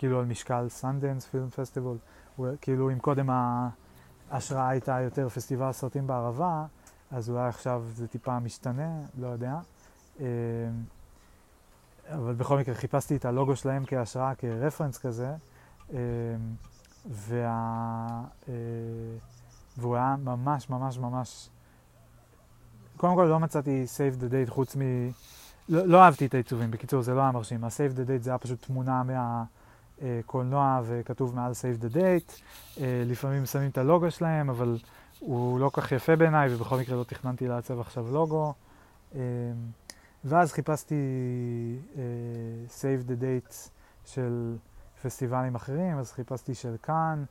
[0.00, 1.96] כאילו על משקל Sundance Film Festival,
[2.60, 3.30] כאילו אם קודם
[4.30, 6.64] ההשראה הייתה יותר פסטיבל סרטים בערבה,
[7.10, 9.58] אז אולי עכשיו זה טיפה משתנה, לא יודע.
[10.20, 10.24] אמ,
[12.08, 15.34] אבל בכל מקרה חיפשתי את הלוגו שלהם כהשראה, כרפרנס כזה,
[15.90, 15.96] אמ,
[17.10, 18.22] וה...
[18.48, 18.54] אה,
[19.76, 21.48] והוא היה ממש ממש ממש...
[22.96, 24.80] קודם כל לא מצאתי save the date חוץ מ...
[25.68, 27.64] לא, לא אהבתי את העיצובים, בקיצור זה לא היה מרשים.
[27.64, 29.44] ה-save the date זה היה פשוט תמונה מה...
[30.26, 32.40] קולנוע וכתוב מעל save the date.
[32.80, 34.78] אה, לפעמים שמים את הלוגו שלהם, אבל
[35.18, 38.54] הוא לא כך יפה בעיניי, ובכל מקרה לא תכננתי לעצב עכשיו לוגו.
[39.14, 39.20] אה,
[40.24, 40.94] ואז חיפשתי
[41.96, 42.02] אה,
[42.68, 43.54] save the date
[44.04, 44.56] של
[45.02, 47.24] פסטיבלים אחרים, אז חיפשתי של קאן,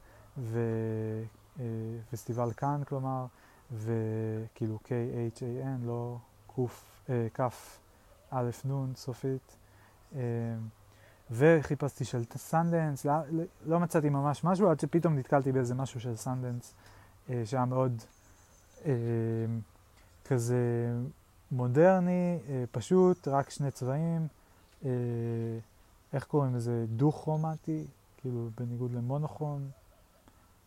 [2.12, 3.26] ופסטיבל קאן כלומר,
[3.72, 6.18] וכאילו K-H-A-N, לא
[7.34, 7.40] כ'
[8.32, 9.58] א' נ' סופית.
[11.32, 13.14] וחיפשתי של Sundance, לא,
[13.66, 16.74] לא מצאתי ממש משהו, עד שפתאום נתקלתי באיזה משהו של Sundance,
[17.30, 18.02] אה, שהיה מאוד
[18.86, 18.92] אה,
[20.26, 20.58] כזה
[21.52, 24.28] מודרני, אה, פשוט, רק שני צבעים,
[24.86, 24.90] אה,
[26.14, 26.86] איך קוראים לזה?
[26.88, 27.86] דו-כרומטי,
[28.18, 29.70] כאילו בניגוד למונוכרום,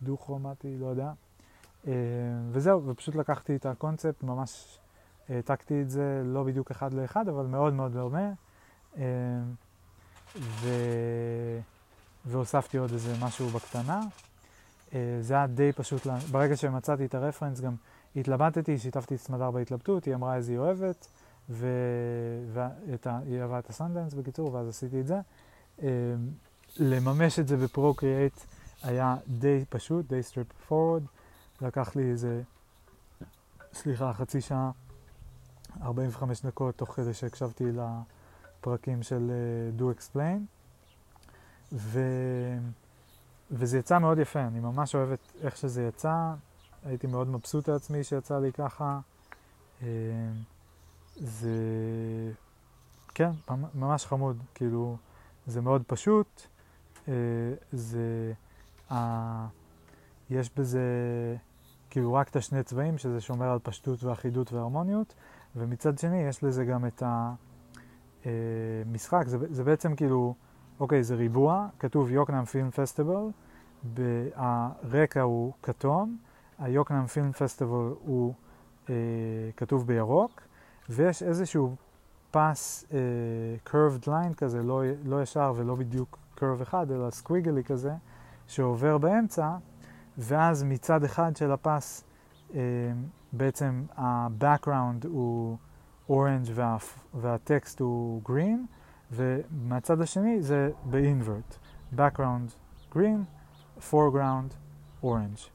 [0.02, 1.12] דו-כרומטי, לא יודע.
[1.86, 1.92] אה,
[2.50, 4.78] וזהו, ופשוט לקחתי את הקונספט, ממש
[5.28, 8.32] העתקתי את זה, לא בדיוק אחד לאחד, אבל מאוד מאוד דומה.
[8.96, 9.02] אה,
[10.40, 10.68] ו...
[12.24, 14.00] והוספתי עוד איזה משהו בקטנה.
[14.94, 17.74] אה, זה היה די פשוט, ברגע שמצאתי את ה reference גם
[18.16, 21.06] התלבטתי, שיתפתי את סמדר בהתלבטות, היא אמרה איזה היא אוהבת,
[21.48, 25.20] והיא אהבה את הסנדנס בקיצור, ואז עשיתי את זה.
[25.82, 25.88] אה,
[26.76, 28.44] לממש את זה ב Procreate
[28.82, 31.06] היה די פשוט, די straightforward.
[31.60, 32.42] לקח לי איזה,
[33.72, 34.70] סליחה, חצי שעה,
[35.82, 37.76] 45 דקות, תוך כדי שהקשבתי ל...
[37.76, 38.00] לה...
[38.62, 40.40] פרקים של uh, Do Explain,
[41.72, 42.00] ו...
[43.50, 46.34] וזה יצא מאוד יפה, אני ממש אוהב את איך שזה יצא,
[46.84, 49.00] הייתי מאוד מבסוט לעצמי שיצא לי ככה.
[49.80, 49.84] Uh,
[51.16, 51.56] זה,
[53.14, 53.30] כן,
[53.74, 54.96] ממש חמוד, כאילו,
[55.46, 56.42] זה מאוד פשוט,
[57.06, 57.08] uh,
[57.72, 58.32] זה,
[60.30, 60.80] יש בזה
[61.90, 65.14] כאילו רק את השני צבעים, שזה שומר על פשטות ואחידות והרמוניות,
[65.56, 67.34] ומצד שני יש לזה גם את ה...
[68.26, 68.30] אה,
[68.92, 70.34] משחק, זה, זה בעצם כאילו,
[70.80, 73.30] אוקיי, זה ריבוע, כתוב יוקנעם פילם פסטיבל,
[74.34, 76.16] הרקע הוא כתום,
[76.58, 78.34] היוקנעם פילם פסטיבל הוא
[78.90, 78.94] אה,
[79.56, 80.40] כתוב בירוק,
[80.88, 81.76] ויש איזשהו
[82.30, 82.98] פס אה,
[83.66, 87.92] curved line כזה, לא, לא ישר ולא בדיוק curve אחד, אלא סקוויגלי כזה,
[88.46, 89.56] שעובר באמצע,
[90.18, 92.04] ואז מצד אחד של הפס
[92.54, 92.60] אה,
[93.32, 95.56] בעצם ה-background הוא
[96.08, 96.76] אורנג' וה,
[97.14, 98.66] והטקסט הוא green,
[99.12, 101.56] ומהצד השני זה ב-invert,
[101.96, 102.52] background
[102.94, 103.24] green,
[103.90, 104.54] foreground
[105.04, 105.48] orange.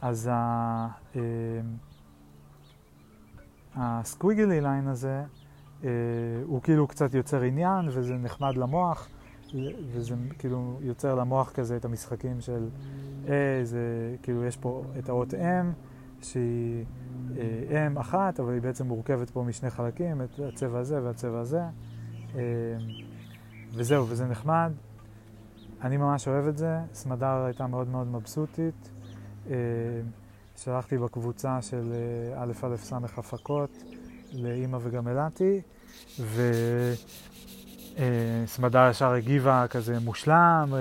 [0.00, 0.28] אז.
[0.28, 0.88] אה,
[3.76, 5.22] הסקוויגלי ליין הזה,
[5.84, 5.90] אה,
[6.44, 9.08] הוא כאילו קצת יוצר עניין וזה נחמד למוח,
[9.92, 12.68] וזה כאילו יוצר למוח כזה את המשחקים של,
[13.28, 15.66] אה, זה כאילו יש פה את האות M,
[16.22, 16.84] שהיא
[17.38, 21.60] אה, M אחת, אבל היא בעצם מורכבת פה משני חלקים, את הצבע הזה והצבע הזה.
[22.34, 22.40] אה,
[23.72, 24.72] וזהו, וזה נחמד.
[25.82, 28.90] אני ממש אוהב את זה, סמדר הייתה מאוד מאוד מבסוטית.
[29.50, 29.54] אה,
[30.56, 33.70] שלחתי בקבוצה של אה, א' א' ס' הפקות
[34.32, 35.60] לאימא וגם אלעתי,
[37.96, 40.74] וסמדר אה, ישר הגיבה כזה מושלם,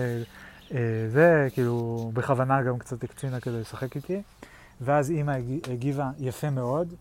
[1.07, 4.21] זה, כאילו, בכוונה גם קצת הקצינה כדי לשחק איתי.
[4.81, 5.37] ואז אימא
[5.71, 6.93] הגיבה יפה מאוד,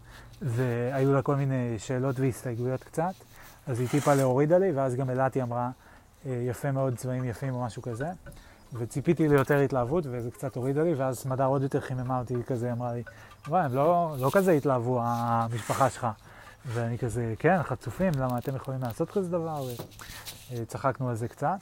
[0.42, 3.12] והיו לה כל מיני שאלות והסתייגויות קצת,
[3.66, 5.70] אז היא טיפה להורידה לי, ואז גם אלעתי אמרה,
[6.26, 8.06] יפה מאוד, צבעים יפים או משהו כזה.
[8.72, 12.92] וציפיתי ליותר התלהבות, וזה קצת הורידה לי, ואז סמדר עוד יותר חיממה אותי כזה, אמרה
[12.92, 13.02] לי,
[13.48, 16.06] וואי, הם לא, לא כזה התלהבו, המשפחה שלך.
[16.66, 19.64] ואני כזה, כן, חצופים, למה אתם יכולים לעשות כזה דבר?
[20.52, 21.56] וצחקנו על זה קצת.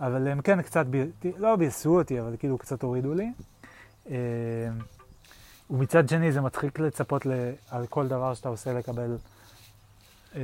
[0.00, 1.04] אבל הם כן קצת, ב...
[1.38, 3.32] לא ביאסו אותי, אבל כאילו קצת הורידו לי.
[5.74, 7.26] ומצד שני זה מצחיק לצפות
[7.70, 9.16] על כל דבר שאתה עושה לקבל
[10.34, 10.40] אה,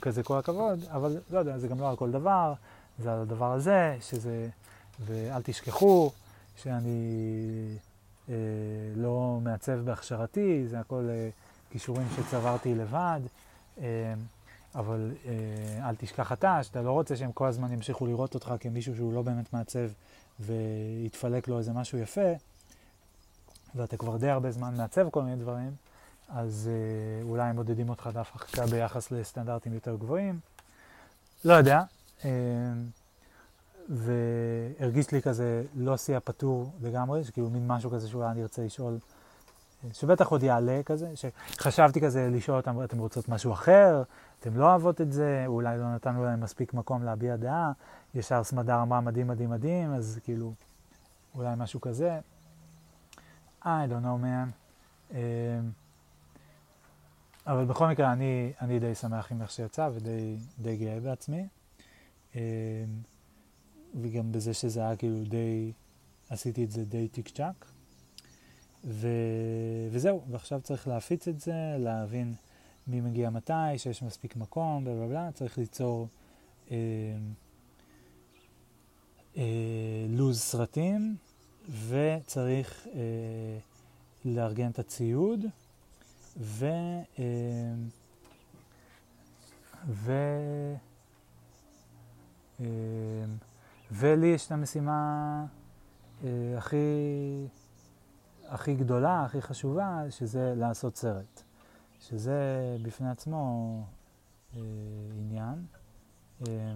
[0.00, 2.52] כזה כל הכבוד, אבל לא יודע, זה גם לא על כל דבר,
[2.98, 4.48] זה על הדבר הזה, שזה...
[5.00, 6.10] ואל תשכחו
[6.56, 6.98] שאני
[8.28, 8.34] אה,
[8.96, 11.28] לא מעצב בהכשרתי, זה הכל אה,
[11.70, 13.20] כישורים שצברתי לבד,
[13.80, 14.14] אה,
[14.74, 18.96] אבל אה, אל תשכח אתה, שאתה לא רוצה שהם כל הזמן ימשיכו לראות אותך כמישהו
[18.96, 19.88] שהוא לא באמת מעצב
[20.40, 22.30] ויתפלק לו איזה משהו יפה,
[23.74, 25.70] ואתה כבר די הרבה זמן מעצב כל מיני דברים,
[26.28, 30.40] אז אה, אולי הם מודדים אותך דווקא ביחס לסטנדרטים יותר גבוהים.
[31.44, 31.82] לא יודע.
[32.24, 32.30] אה,
[33.88, 38.98] והרגיש לי כזה לא שיא הפטור לגמרי, שכאילו מין משהו כזה שאולי אני ארצה לשאול,
[39.92, 44.02] שבטח עוד יעלה כזה, שחשבתי כזה לשאול אותם, אתם רוצות משהו אחר,
[44.40, 47.72] אתם לא אוהבות את זה, אולי לא נתנו להם מספיק מקום להביע דעה,
[48.14, 50.52] ישר סמדר אמרה מדהים מדהים מדהים, אז כאילו,
[51.34, 52.20] אולי משהו כזה.
[53.64, 54.50] I don't know man.
[55.10, 55.14] Um,
[57.46, 61.46] אבל בכל מקרה, אני, אני די שמח עם איך שיצא ודי גאה בעצמי.
[62.32, 62.36] Um,
[64.00, 65.72] וגם בזה שזה היה כאילו די,
[66.30, 67.66] עשיתי את זה די טיק צ'אק.
[68.84, 69.08] ו...
[69.90, 72.34] וזהו, ועכשיו צריך להפיץ את זה, להבין
[72.86, 76.08] מי מגיע מתי, שיש מספיק מקום, בלה בלה בלה, צריך ליצור
[76.70, 76.76] אה,
[79.36, 81.16] אה, לוז סרטים,
[81.88, 83.58] וצריך אה,
[84.24, 85.44] לארגן את הציוד,
[86.36, 86.66] ו...
[87.18, 87.24] אה,
[89.86, 90.12] ו...
[92.60, 92.66] אה,
[93.90, 95.44] ולי יש את המשימה
[96.24, 96.76] אה, הכי,
[98.48, 101.42] הכי גדולה, הכי חשובה, שזה לעשות סרט.
[102.08, 103.76] שזה בפני עצמו
[104.56, 104.60] אה,
[105.18, 105.66] עניין.
[106.48, 106.74] אה,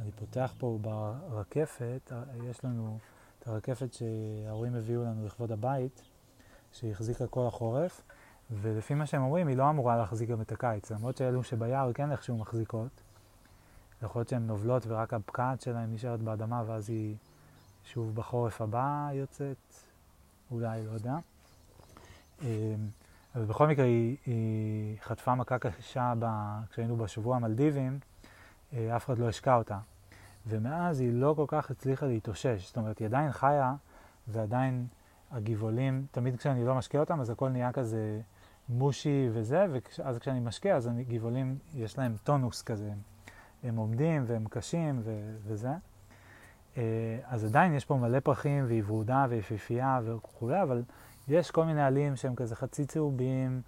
[0.00, 2.12] אני פותח פה ברקפת,
[2.50, 2.98] יש לנו
[3.38, 6.02] את הרקפת שההורים הביאו לנו לכבוד הבית,
[6.72, 8.02] שהחזיקה כל החורף,
[8.50, 12.12] ולפי מה שהם אומרים, היא לא אמורה להחזיק גם את הקיץ, למרות שאלו שביער כן
[12.12, 13.02] איכשהו מחזיקות.
[14.02, 17.16] יכול להיות שהן נובלות ורק הפקעת שלהן נשארת באדמה ואז היא
[17.84, 19.74] שוב בחורף הבא יוצאת,
[20.50, 21.16] אולי, לא יודע.
[22.42, 22.46] אמ,
[23.34, 26.26] אבל בכל מקרה היא, היא חטפה מכה קשה ב...
[26.70, 27.98] כשהיינו בשבוע המלדיבים,
[28.74, 29.78] אף אחד לא השקע אותה.
[30.46, 32.66] ומאז היא לא כל כך הצליחה להתאושש.
[32.66, 33.74] זאת אומרת, היא עדיין חיה,
[34.28, 34.86] ועדיין
[35.30, 38.20] הגבעולים, תמיד כשאני לא משקה אותם, אז הכל נהיה כזה
[38.68, 39.66] מושי וזה,
[39.98, 42.90] ואז כשאני משקה, אז גבעולים, יש להם טונוס כזה.
[43.62, 45.70] הם עומדים והם קשים ו- וזה.
[46.76, 50.82] אה, אז עדיין יש פה מלא פרחים והיא ורודה ויפיפייה וכולי, אבל
[51.28, 53.62] יש כל מיני עלים שהם כזה חצי צהובים,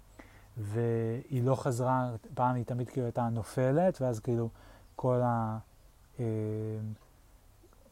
[0.57, 4.49] והיא לא חזרה, פעם היא תמיד כאילו הייתה נופלת, ואז כאילו
[5.01, 5.57] כל ה...
[6.19, 6.25] אה,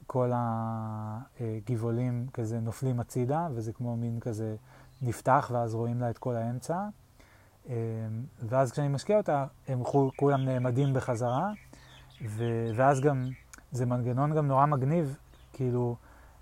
[0.07, 4.55] כל הגבעולים כזה נופלים הצידה, וזה כמו מין כזה
[5.01, 6.87] נפתח, ואז רואים לה את כל האמצע.
[7.69, 7.75] אה,
[8.39, 9.83] ואז כשאני משקיע אותה, הם
[10.15, 11.51] כולם נעמדים בחזרה,
[12.75, 13.29] ואז גם,
[13.71, 15.17] זה מנגנון גם נורא מגניב,
[15.53, 15.95] כאילו,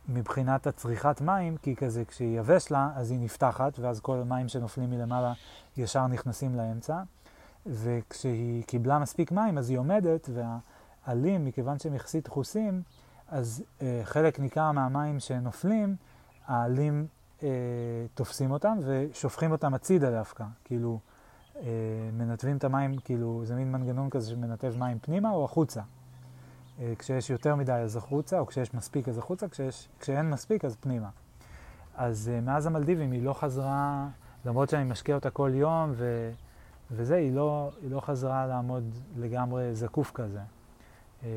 [0.07, 4.89] מבחינת הצריכת מים, כי כזה כשהיא יבש לה, אז היא נפתחת, ואז כל המים שנופלים
[4.89, 5.33] מלמעלה
[5.77, 7.01] ישר נכנסים לאמצע,
[7.65, 12.81] וכשהיא קיבלה מספיק מים, אז היא עומדת, והעלים, מכיוון שהם יחסית דחוסים,
[13.27, 15.95] אז אה, חלק ניכר מהמים שנופלים,
[16.47, 17.07] העלים
[17.43, 17.49] אה,
[18.13, 20.99] תופסים אותם ושופכים אותם הצידה דווקא, כאילו,
[21.55, 21.61] אה,
[22.13, 25.81] מנתבים את המים, כאילו, זה מין מנגנון כזה שמנתב מים פנימה או החוצה.
[26.79, 30.75] אה, כשיש יותר מדי אז החוצה, או כשיש מספיק אז החוצה, כשיש, כשאין מספיק אז
[30.75, 31.09] פנימה.
[31.95, 34.07] אז אה, מאז המלדיבים היא לא חזרה,
[34.45, 36.31] למרות שאני משקיע אותה כל יום, ו,
[36.91, 38.83] וזה, היא לא, היא לא חזרה לעמוד
[39.17, 40.41] לגמרי זקוף כזה.
[41.23, 41.29] אה,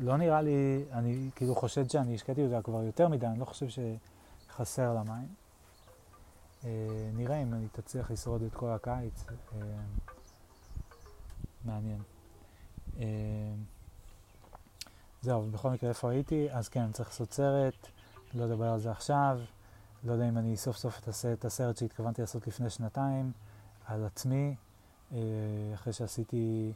[0.00, 3.66] ולא נראה לי, אני כאילו חושד שאני השקעתי אותה כבר יותר מדי, אני לא חושב
[3.68, 5.28] שחסר לה מים.
[6.64, 9.24] אה, נראה אם אני תצליח לשרוד את כל הקיץ.
[9.28, 9.60] אה,
[11.64, 12.02] מעניין.
[15.22, 16.48] זהו, בכל מקרה איפה הייתי?
[16.50, 17.88] אז כן, צריך לעשות סרט,
[18.34, 19.40] לא אדבר על זה עכשיו.
[20.04, 23.32] לא יודע אם אני סוף סוף אעשה את הסרט שהתכוונתי לעשות לפני שנתיים,
[23.86, 24.54] על עצמי,
[25.74, 26.72] אחרי שעשיתי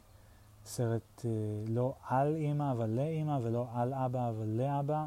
[0.64, 1.30] סרט אה,
[1.68, 5.06] לא על אימא אבל לאימא, ולא על אבא אבל לאבא,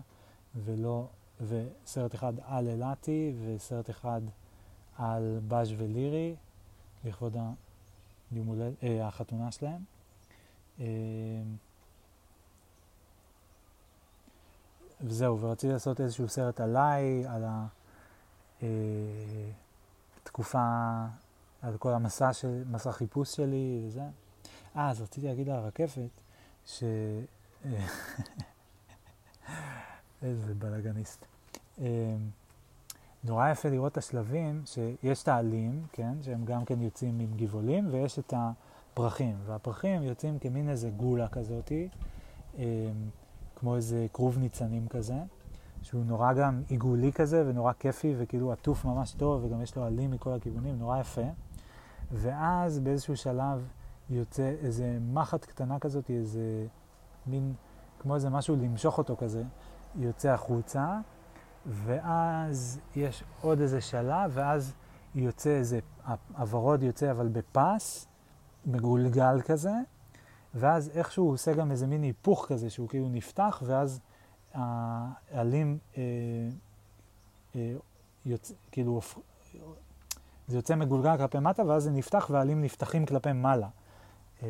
[0.66, 1.08] ולא,
[1.48, 4.22] וסרט אחד על אילתי, וסרט אחד
[4.98, 6.36] על בז' ולירי,
[7.06, 7.38] לכבוד
[8.46, 9.82] הולד, אה, החתונה שלהם.
[10.80, 10.86] אה,
[15.02, 17.44] וזהו, ורציתי לעשות איזשהו סרט עליי, על
[20.24, 21.08] התקופה, אה,
[21.62, 24.02] על כל המסע, של, מסע חיפוש שלי וזה.
[24.76, 26.10] אה, אז רציתי להגיד על הרקפת,
[26.66, 26.84] ש...
[30.24, 31.26] איזה בלאגניסט.
[31.80, 31.86] אמ,
[33.24, 37.88] נורא יפה לראות את השלבים, שיש את העלים, כן, שהם גם כן יוצאים עם גבעולים,
[37.92, 41.90] ויש את הפרחים, והפרחים יוצאים כמין איזה גולה כזאתי,
[42.58, 42.64] אמ,
[43.56, 45.18] כמו איזה כרוב ניצנים כזה,
[45.82, 50.12] שהוא נורא גם עיגולי כזה, ונורא כיפי, וכאילו עטוף ממש טוב, וגם יש לו עלים
[50.12, 51.22] מכל הכיוונים, נורא יפה.
[52.12, 53.68] ואז באיזשהו שלב
[54.10, 56.68] יוצא איזה מחט קטנה כזאת, איזה
[57.26, 57.54] מין,
[58.00, 59.44] כמו איזה משהו למשוך אותו כזה,
[59.96, 61.00] יוצא החוצה,
[61.66, 64.74] ואז יש עוד איזה שלב, ואז
[65.16, 65.80] יוצא איזה,
[66.38, 68.08] הוורוד יוצא אבל בפס,
[68.66, 69.74] מגולגל כזה,
[70.54, 74.00] ואז איכשהו הוא עושה גם איזה מין היפוך כזה, שהוא כאילו נפתח, ואז
[74.54, 76.04] העלים אה,
[77.56, 77.74] אה,
[78.26, 79.00] יוצא, כאילו,
[80.48, 83.68] זה יוצא מגולגל כלפי מטה, ואז זה נפתח והעלים נפתחים כלפי מעלה.
[84.44, 84.48] אה,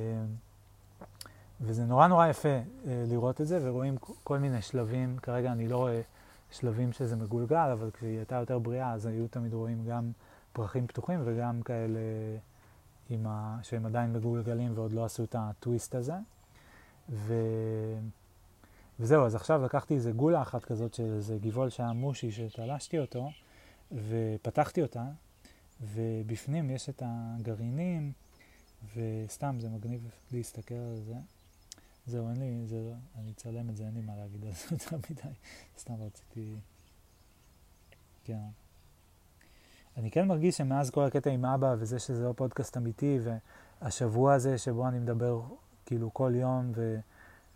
[1.61, 5.77] וזה נורא נורא יפה אה, לראות את זה, ורואים כל מיני שלבים, כרגע אני לא
[5.77, 6.01] רואה
[6.51, 10.11] שלבים שזה מגולגל, אבל כשהיא הייתה יותר בריאה, אז היו תמיד רואים גם
[10.53, 11.99] פרחים פתוחים וגם כאלה
[13.25, 13.57] ה...
[13.63, 16.13] שהם עדיין מגולגלים ועוד לא עשו את הטוויסט הזה.
[17.09, 17.33] ו...
[18.99, 23.31] וזהו, אז עכשיו לקחתי איזה גולה אחת כזאת של איזה גבעול שהיה מושי שתלשתי אותו,
[23.91, 25.03] ופתחתי אותה,
[25.81, 28.11] ובפנים יש את הגרעינים.
[28.95, 31.15] וסתם זה מגניב להסתכל על זה.
[32.07, 34.97] זהו, אין לי, זה, אני אצלם את זה, אין לי מה להגיד על זה יותר
[34.97, 35.35] מדי.
[35.79, 36.55] סתם רציתי...
[38.23, 38.47] כן.
[39.97, 43.19] אני כן מרגיש שמאז כל הקטע עם אבא, וזה שזה לא פודקאסט אמיתי,
[43.81, 45.41] והשבוע הזה שבו אני מדבר
[45.85, 46.99] כאילו כל יום ו,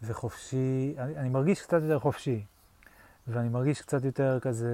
[0.01, 2.45] וחופשי, אני, אני מרגיש קצת יותר חופשי.
[3.27, 4.69] ואני מרגיש קצת יותר כזה,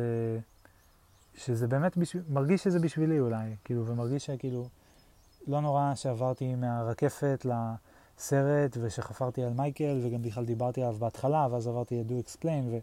[1.38, 4.68] שזה באמת, בשביל, מרגיש שזה בשבילי אולי, כאילו, ומרגיש שכאילו...
[5.48, 12.04] לא נורא שעברתי מהרקפת לסרט ושחפרתי על מייקל וגם בכלל דיברתי עליו בהתחלה ואז עברתי
[12.04, 12.82] ל-do explain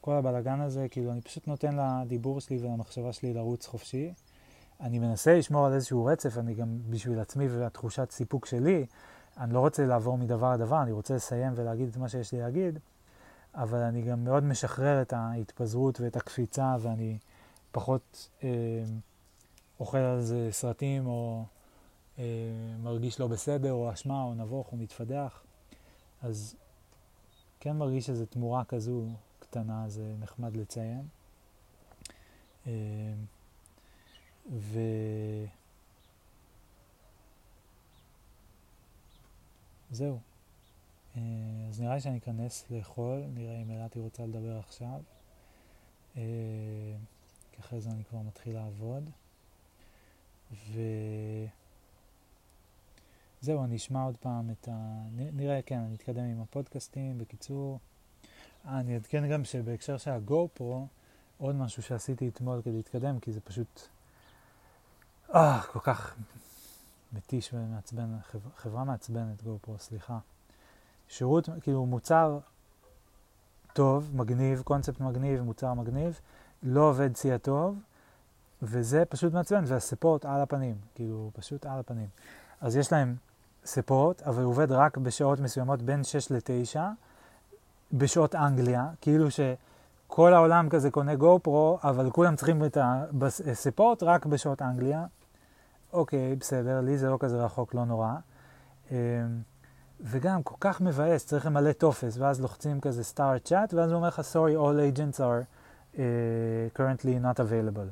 [0.00, 4.12] וכל הבלאגן הזה, כאילו אני פשוט נותן לדיבור שלי ולמחשבה שלי לרוץ חופשי.
[4.80, 8.86] אני מנסה לשמור על איזשהו רצף, אני גם בשביל עצמי והתחושת סיפוק שלי,
[9.38, 12.78] אני לא רוצה לעבור מדבר לדבר, אני רוצה לסיים ולהגיד את מה שיש לי להגיד,
[13.54, 17.18] אבל אני גם מאוד משחרר את ההתפזרות ואת הקפיצה ואני
[17.76, 18.48] פחות אה,
[19.80, 21.44] אוכל על זה סרטים או
[22.18, 22.24] אה,
[22.82, 25.42] מרגיש לא בסדר, או אשמה, או נבוך, או מתפדח,
[26.22, 26.56] אז
[27.60, 29.06] כן מרגיש איזו תמורה כזו
[29.38, 31.06] קטנה, זה נחמד לציין.
[32.66, 32.72] אה,
[34.52, 34.80] ו...
[39.90, 40.18] זהו.
[41.16, 41.22] אה,
[41.68, 45.00] אז נראה לי שאני אכנס לאכול, נראה אם אלעתי רוצה לדבר עכשיו.
[47.56, 49.10] כי אחרי זה אני כבר מתחיל לעבוד.
[50.52, 50.80] ו...
[53.40, 55.02] זהו, אני אשמע עוד פעם את ה...
[55.12, 57.78] נראה, כן, אני אתקדם עם הפודקאסטים, בקיצור.
[58.64, 60.86] אני אעדכן גם שבהקשר של הגו פרו,
[61.38, 63.80] עוד משהו שעשיתי אתמול כדי להתקדם, כי זה פשוט...
[65.34, 66.16] אה, כל כך
[67.12, 70.18] מתיש ומעצבן, חברה, חברה מעצבנת גו פרו, סליחה.
[71.08, 72.38] שירות, כאילו מוצר
[73.72, 76.20] טוב, מגניב, קונספט מגניב, מוצר מגניב,
[76.66, 77.78] לא עובד שיא הטוב,
[78.62, 82.06] וזה פשוט מעצבן, והספורט על הפנים, כאילו, פשוט על הפנים.
[82.60, 83.14] אז יש להם
[83.64, 86.76] ספורט, אבל הוא עובד רק בשעות מסוימות בין 6 ל-9,
[87.92, 92.78] בשעות אנגליה, כאילו שכל העולם כזה קונה גו פרו, אבל כולם צריכים את
[93.50, 95.04] הספורט רק בשעות אנגליה.
[95.92, 98.12] אוקיי, בסדר, לי זה לא כזה רחוק, לא נורא.
[98.90, 98.96] אמ,
[100.00, 104.08] וגם כל כך מבאס, צריך למלא טופס, ואז לוחצים כזה start chat, ואז הוא אומר
[104.08, 105.55] לך, sorry, all agents are
[105.96, 105.98] uh,
[106.78, 107.90] currently not available.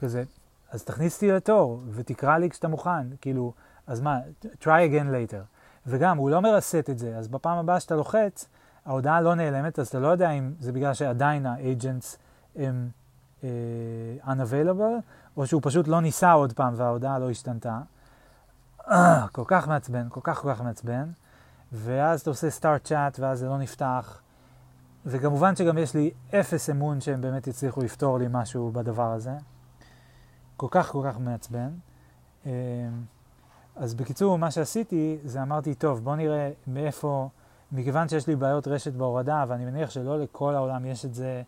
[0.00, 0.22] כזה,
[0.70, 3.52] אז תכניס אותי לתור ותקרא לי כשאתה מוכן, כאילו,
[3.86, 4.20] אז מה,
[4.60, 5.42] try again later.
[5.86, 8.48] וגם, הוא לא מרסט את זה, אז בפעם הבאה שאתה לוחץ,
[8.86, 12.16] ההודעה לא נעלמת, אז אתה לא יודע אם זה בגלל שעדיין ה-agents
[12.56, 12.88] הם
[13.40, 13.44] uh,
[14.26, 15.02] unavailable,
[15.36, 17.78] או שהוא פשוט לא ניסה עוד פעם וההודעה לא השתנתה.
[19.32, 21.04] כל כך מעצבן, כל כך כל כך מעצבן.
[21.72, 24.20] ואז אתה עושה start chat ואז זה לא נפתח.
[25.06, 26.10] וכמובן שגם יש לי
[26.40, 29.32] אפס אמון שהם באמת יצליחו לפתור לי משהו בדבר הזה.
[30.56, 31.70] כל כך כל כך מעצבן.
[32.46, 32.50] אמ,
[33.76, 37.28] אז בקיצור, מה שעשיתי זה אמרתי, טוב, בוא נראה מאיפה,
[37.72, 41.42] מכיוון שיש לי בעיות רשת בהורדה, ואני מניח שלא לכל העולם יש את זה,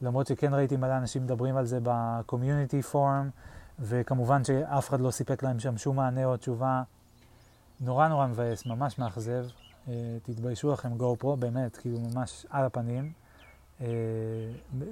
[0.00, 3.30] למרות שכן ראיתי מלא אנשים מדברים על זה בקומיוניטי פורום,
[3.78, 6.82] וכמובן שאף אחד לא סיפק להם שם שום מענה או תשובה.
[7.80, 9.44] נורא נורא מבאס, ממש מאכזב.
[9.86, 9.90] Uh,
[10.22, 13.12] תתביישו לכם גו פרו, באמת, כאילו ממש על הפנים.
[13.78, 13.82] Uh,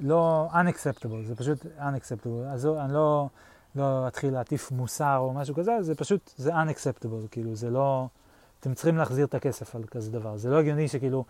[0.00, 2.46] לא unacceptable, זה פשוט unacceptable.
[2.48, 3.28] אז אני לא,
[3.76, 8.06] לא אתחיל להטיף מוסר או משהו כזה, זה פשוט, זה unacceptable, כאילו, זה לא...
[8.60, 10.36] אתם צריכים להחזיר את הכסף על כזה דבר.
[10.36, 11.24] זה לא הגיוני שכאילו,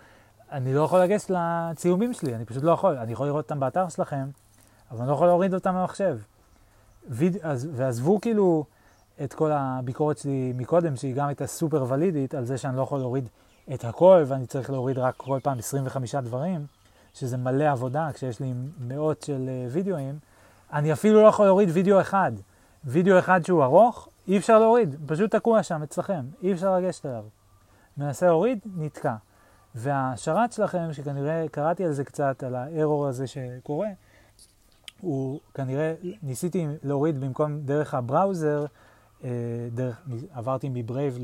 [0.52, 2.96] אני לא יכול לגשת לצילומים שלי, אני פשוט לא יכול.
[2.96, 4.28] אני יכול לראות אותם באתר שלכם,
[4.90, 6.18] אבל אני לא יכול להוריד אותם מהמחשב.
[7.08, 7.36] ויד...
[7.72, 8.64] ועזבו כאילו
[9.24, 12.98] את כל הביקורת שלי מקודם, שהיא גם הייתה סופר ולידית, על זה שאני לא יכול
[12.98, 13.28] להוריד
[13.74, 16.66] את הכל, ואני צריך להוריד רק כל פעם 25 דברים,
[17.14, 20.18] שזה מלא עבודה כשיש לי מאות של uh, וידאוים.
[20.72, 22.32] אני אפילו לא יכול להוריד וידאו אחד.
[22.84, 27.24] וידאו אחד שהוא ארוך, אי אפשר להוריד, פשוט תקוע שם אצלכם, אי אפשר לגשת אליו.
[27.96, 29.14] מנסה להוריד, נתקע.
[29.74, 33.88] והשרת שלכם, שכנראה קראתי על זה קצת, על הארור הזה שקורה,
[35.00, 38.66] הוא כנראה, ניסיתי להוריד במקום דרך הבראוזר,
[39.24, 39.30] אה,
[39.74, 40.00] דרך,
[40.32, 41.18] עברתי מ Brave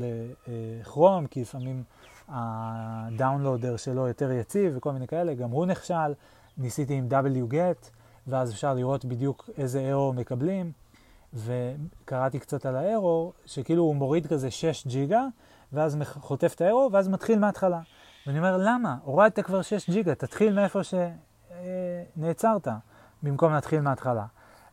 [0.47, 1.83] ל Chrome, כי לפעמים
[2.29, 6.13] ה downloader שלו יותר יציב וכל מיני כאלה, גם הוא נכשל,
[6.57, 7.89] ניסיתי עם wget,
[8.27, 10.71] ואז אפשר לראות בדיוק איזה ארור מקבלים,
[11.33, 15.25] וקראתי קצת על הארור, שכאילו הוא מוריד כזה 6 ג'יגה,
[15.73, 17.79] ואז חוטף את הארור, ואז מתחיל מההתחלה.
[18.27, 18.97] ואני אומר, למה?
[19.03, 22.67] הורדת כבר 6 ג'יגה, תתחיל מאיפה שנעצרת,
[23.23, 24.25] במקום להתחיל מההתחלה.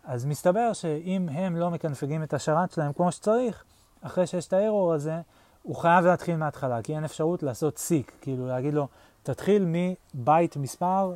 [0.05, 3.64] אז מסתבר שאם הם לא מקנפגים את השרת שלהם כמו שצריך,
[4.00, 5.20] אחרי שיש את הארור הזה,
[5.62, 8.89] הוא חייב להתחיל מההתחלה, כי אין אפשרות לעשות סיק, כאילו להגיד לו,
[9.23, 11.15] תתחיל מבית מספר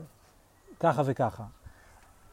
[0.81, 1.45] ככה וככה.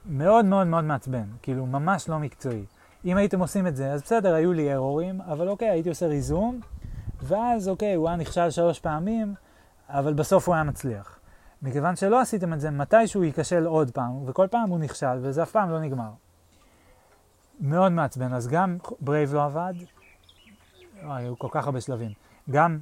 [0.06, 2.66] מאוד מאוד מאוד מעצבן, כאילו ממש לא מקצועי.
[3.06, 6.60] אם הייתם עושים את זה, אז בסדר, היו לי ארורים, אבל אוקיי, הייתי עושה ריזום,
[7.22, 9.36] ואז אוקיי, הוא היה נכשל שלוש פעמים,
[9.90, 11.20] אבל בסוף הוא היה מצליח.
[11.62, 15.52] מכיוון שלא עשיתם את זה, מתישהו ייכשל עוד פעם, וכל פעם הוא נכשל, וזה אף
[15.52, 16.10] פעם לא נגמר.
[17.60, 19.74] מאוד מעצבן, אז גם Brave לא עבד,
[21.08, 22.12] היו כל כך הרבה שלבים.
[22.52, 22.80] גם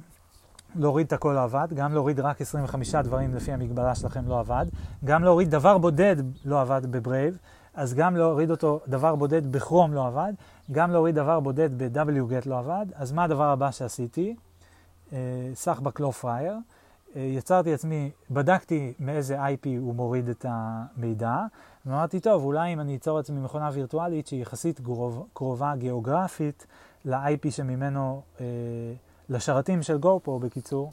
[0.74, 4.66] להוריד את הכל לא עבד, גם להוריד רק 25 דברים לפי המגבלה שלכם לא עבד,
[5.04, 7.38] גם להוריד דבר בודד לא עבד ב Brave,
[7.74, 10.32] אז גם להוריד אותו דבר בודד ב Chrome לא עבד,
[10.72, 14.36] גם להוריד דבר בודד ב-wget לא עבד, אז מה הדבר הבא שעשיתי?
[15.12, 15.18] אה,
[15.54, 16.56] סחבק לא פרייר.
[17.16, 21.36] אה, יצרתי עצמי, בדקתי מאיזה IP הוא מוריד את המידע,
[21.86, 26.66] ואמרתי, טוב, אולי אם אני אצור עצמי מכונה וירטואלית שהיא יחסית קרוב, קרובה גיאוגרפית
[27.04, 28.46] ל-IP שממנו, אה,
[29.28, 30.92] לשרתים של GoPro בקיצור,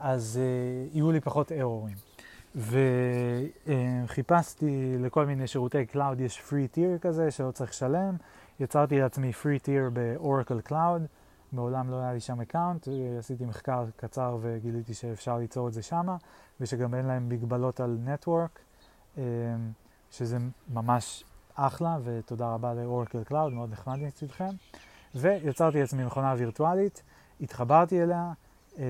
[0.00, 1.96] אז אה, יהיו לי פחות ארורים.
[4.06, 8.16] וחיפשתי לכל מיני שירותי cloud, יש free tier כזה שלא צריך לשלם,
[8.60, 11.00] יצרתי לעצמי free tier ב-Oracle Cloud.
[11.52, 12.88] מעולם לא היה לי שם account,
[13.18, 16.16] עשיתי מחקר קצר וגיליתי שאפשר ליצור את זה שמה,
[16.60, 18.60] ושגם אין להם מגבלות על network,
[19.18, 19.22] אמ,
[20.10, 21.24] שזה ממש
[21.54, 24.50] אחלה, ותודה רבה ל-Oracle Cloud, מאוד נחמד מצדכם.
[25.14, 27.02] ויצרתי לעצמי מכונה וירטואלית,
[27.40, 28.32] התחברתי אליה
[28.78, 28.84] אה,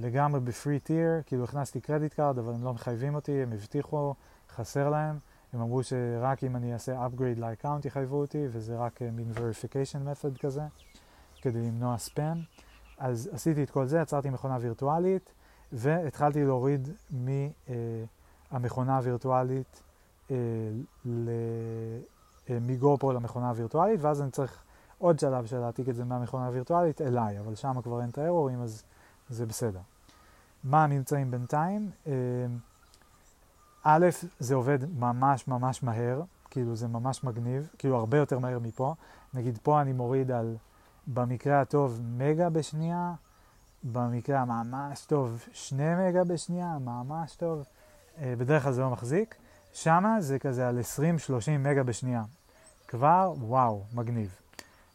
[0.00, 4.14] לגמרי ב free tier, כאילו הכנסתי credit card, אבל הם לא מחייבים אותי, הם הבטיחו,
[4.54, 5.18] חסר להם.
[5.52, 9.32] הם אמרו שרק אם אני אעשה upgrade ל account יחייבו אותי, וזה רק אה, מין
[9.36, 10.62] verification method כזה.
[11.46, 12.36] כדי למנוע ספאם.
[12.98, 15.32] אז עשיתי את כל זה, יצרתי מכונה וירטואלית,
[15.72, 16.88] והתחלתי להוריד
[18.50, 19.82] מהמכונה אה, הווירטואלית
[20.30, 20.36] אה,
[22.48, 24.62] מגופו למכונה הווירטואלית, ואז אני צריך
[24.98, 28.62] עוד שלב של להעתיק את זה מהמכונה הווירטואלית אליי, אבל שם כבר אין את האירורים,
[28.62, 28.82] אז
[29.28, 29.80] זה בסדר.
[30.64, 31.90] מה הממצאים בינתיים?
[33.82, 34.06] א',
[34.38, 38.94] זה עובד ממש ממש מהר, כאילו זה ממש מגניב, כאילו הרבה יותר מהר מפה.
[39.34, 40.56] נגיד פה אני מוריד על
[41.06, 43.12] במקרה הטוב מגה בשנייה,
[43.84, 47.64] במקרה הממש טוב שני מגה בשנייה, ממש טוב,
[48.18, 49.34] אה, בדרך כלל זה לא מחזיק.
[49.72, 52.22] שמה זה כזה על 20-30 מגה בשנייה.
[52.88, 54.45] כבר, וואו, מגניב.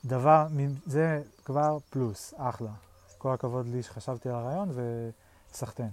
[0.06, 0.48] דבר,
[0.86, 2.72] זה כבר פלוס, אחלה.
[3.18, 4.70] כל הכבוד לי שחשבתי על הרעיון
[5.52, 5.90] וסחטיין.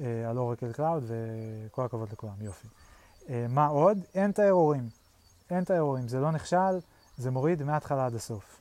[0.00, 2.68] אה, על Oracle Cloud וכל הכבוד לכולם, יופי.
[3.28, 3.98] אה, מה עוד?
[4.14, 4.88] אין את האירורים.
[5.50, 6.78] אין את האירורים, זה לא נכשל,
[7.16, 8.60] זה מוריד מההתחלה עד הסוף.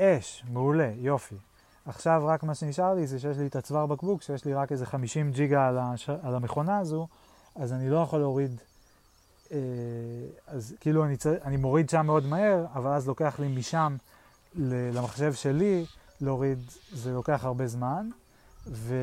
[0.00, 1.34] אש, מעולה, יופי.
[1.86, 4.86] עכשיו רק מה שנשאר לי זה שיש לי את הצוואר בקבוק, שיש לי רק איזה
[4.86, 5.68] 50 ג'יגה
[6.22, 7.08] על, המכונה הזו,
[7.56, 8.60] אז אני לא יכול להוריד,
[10.46, 11.34] אז כאילו אני, צר...
[11.44, 13.96] אני מוריד שם מאוד מהר, אבל אז לוקח לי משם
[14.54, 15.84] למחשב שלי
[16.20, 16.58] להוריד,
[16.92, 18.08] זה לוקח הרבה זמן,
[18.66, 18.94] ו...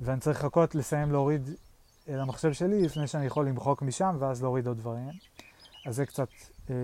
[0.00, 1.50] ואני צריך לחכות לסיים להוריד
[2.08, 5.10] למחשב שלי לפני שאני יכול למחוק משם ואז להוריד עוד דברים.
[5.86, 6.28] אז זה קצת
[6.70, 6.74] אה,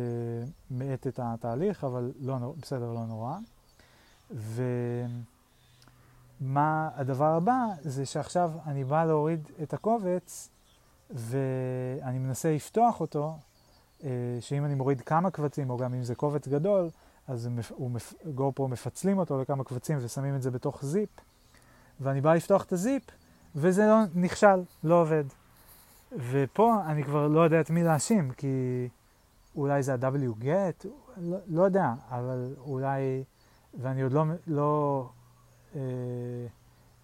[0.70, 2.54] מאט את התהליך, אבל לא.
[2.60, 3.34] בסדר, לא נורא.
[4.30, 5.20] ומה
[6.94, 10.48] הדבר הבא זה שעכשיו אני בא להוריד את הקובץ
[11.10, 13.36] ואני מנסה לפתוח אותו,
[14.04, 14.10] אה,
[14.40, 16.88] שאם אני מוריד כמה קבצים או גם אם זה קובץ גדול,
[17.28, 17.48] אז
[18.34, 21.10] גופרו מפצלים אותו לכמה קבצים ושמים את זה בתוך זיפ,
[22.00, 23.02] ואני בא לפתוח את הזיפ
[23.54, 25.24] וזה לא נכשל, לא עובד.
[26.12, 28.88] ופה אני כבר לא יודע את מי להאשים, כי
[29.56, 30.86] אולי זה ה-W-Get,
[31.16, 33.24] לא, לא יודע, אבל אולי,
[33.74, 35.08] ואני עוד לא, לא
[35.76, 35.80] אה,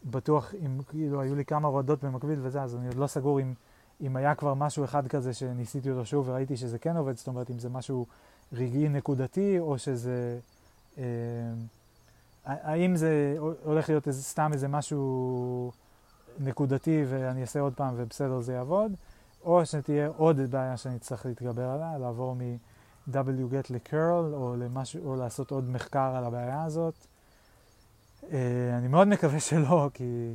[0.05, 3.55] בטוח אם, כאילו, היו לי כמה הורדות במקביל וזה, אז אני עוד לא סגור אם,
[4.03, 7.51] אם היה כבר משהו אחד כזה שניסיתי אותו שוב וראיתי שזה כן עובד, זאת אומרת,
[7.51, 8.07] אם זה משהו
[8.53, 10.39] רגעי נקודתי, או שזה...
[10.99, 11.05] אה,
[12.45, 15.73] האם זה הולך להיות איזה, סתם איזה משהו
[16.39, 18.93] נקודתי ואני אעשה עוד פעם ובסדר זה יעבוד,
[19.45, 24.55] או שתהיה עוד בעיה שאני צריך להתגבר עליה, לעבור מ-wget ל-curl או,
[25.05, 26.95] או לעשות עוד מחקר על הבעיה הזאת.
[28.23, 28.25] Uh,
[28.79, 30.35] אני מאוד מקווה שלא, כי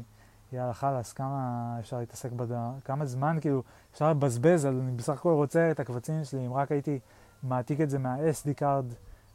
[0.52, 5.72] יאללה חלאס, כמה אפשר להתעסק בדבר, כמה זמן כאילו אפשר לבזבז, אני בסך הכל רוצה
[5.72, 7.00] את הקבצים שלי, אם רק הייתי
[7.44, 8.94] מעתיק את זה מה-SD card,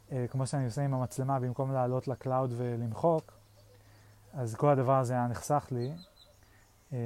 [0.09, 3.31] uh, כמו שאני עושה עם המצלמה, במקום לעלות ל cloud ולמחוק,
[4.33, 5.91] אז כל הדבר הזה היה נחסך לי.
[6.93, 6.97] אמ,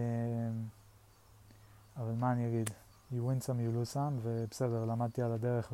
[1.97, 2.69] אבל מה אני אגיד?
[3.11, 5.73] You win some, you lose some, ובסדר, למדתי על הדרך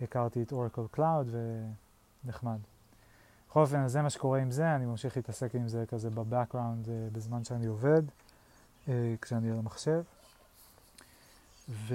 [0.00, 1.26] והכרתי את Oracle Cloud
[2.24, 2.58] ונחמד.
[3.54, 6.88] בכל אופן, זה מה שקורה עם זה, אני ממשיך להתעסק עם זה כזה ב background
[6.88, 8.02] אה, בזמן שאני עובד,
[8.88, 10.02] אה, כשאני על המחשב.
[11.68, 11.94] ו...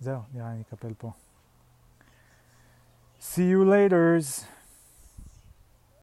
[0.00, 1.10] זהו, נראה לי אני אקפל פה.
[3.20, 4.57] See you laters.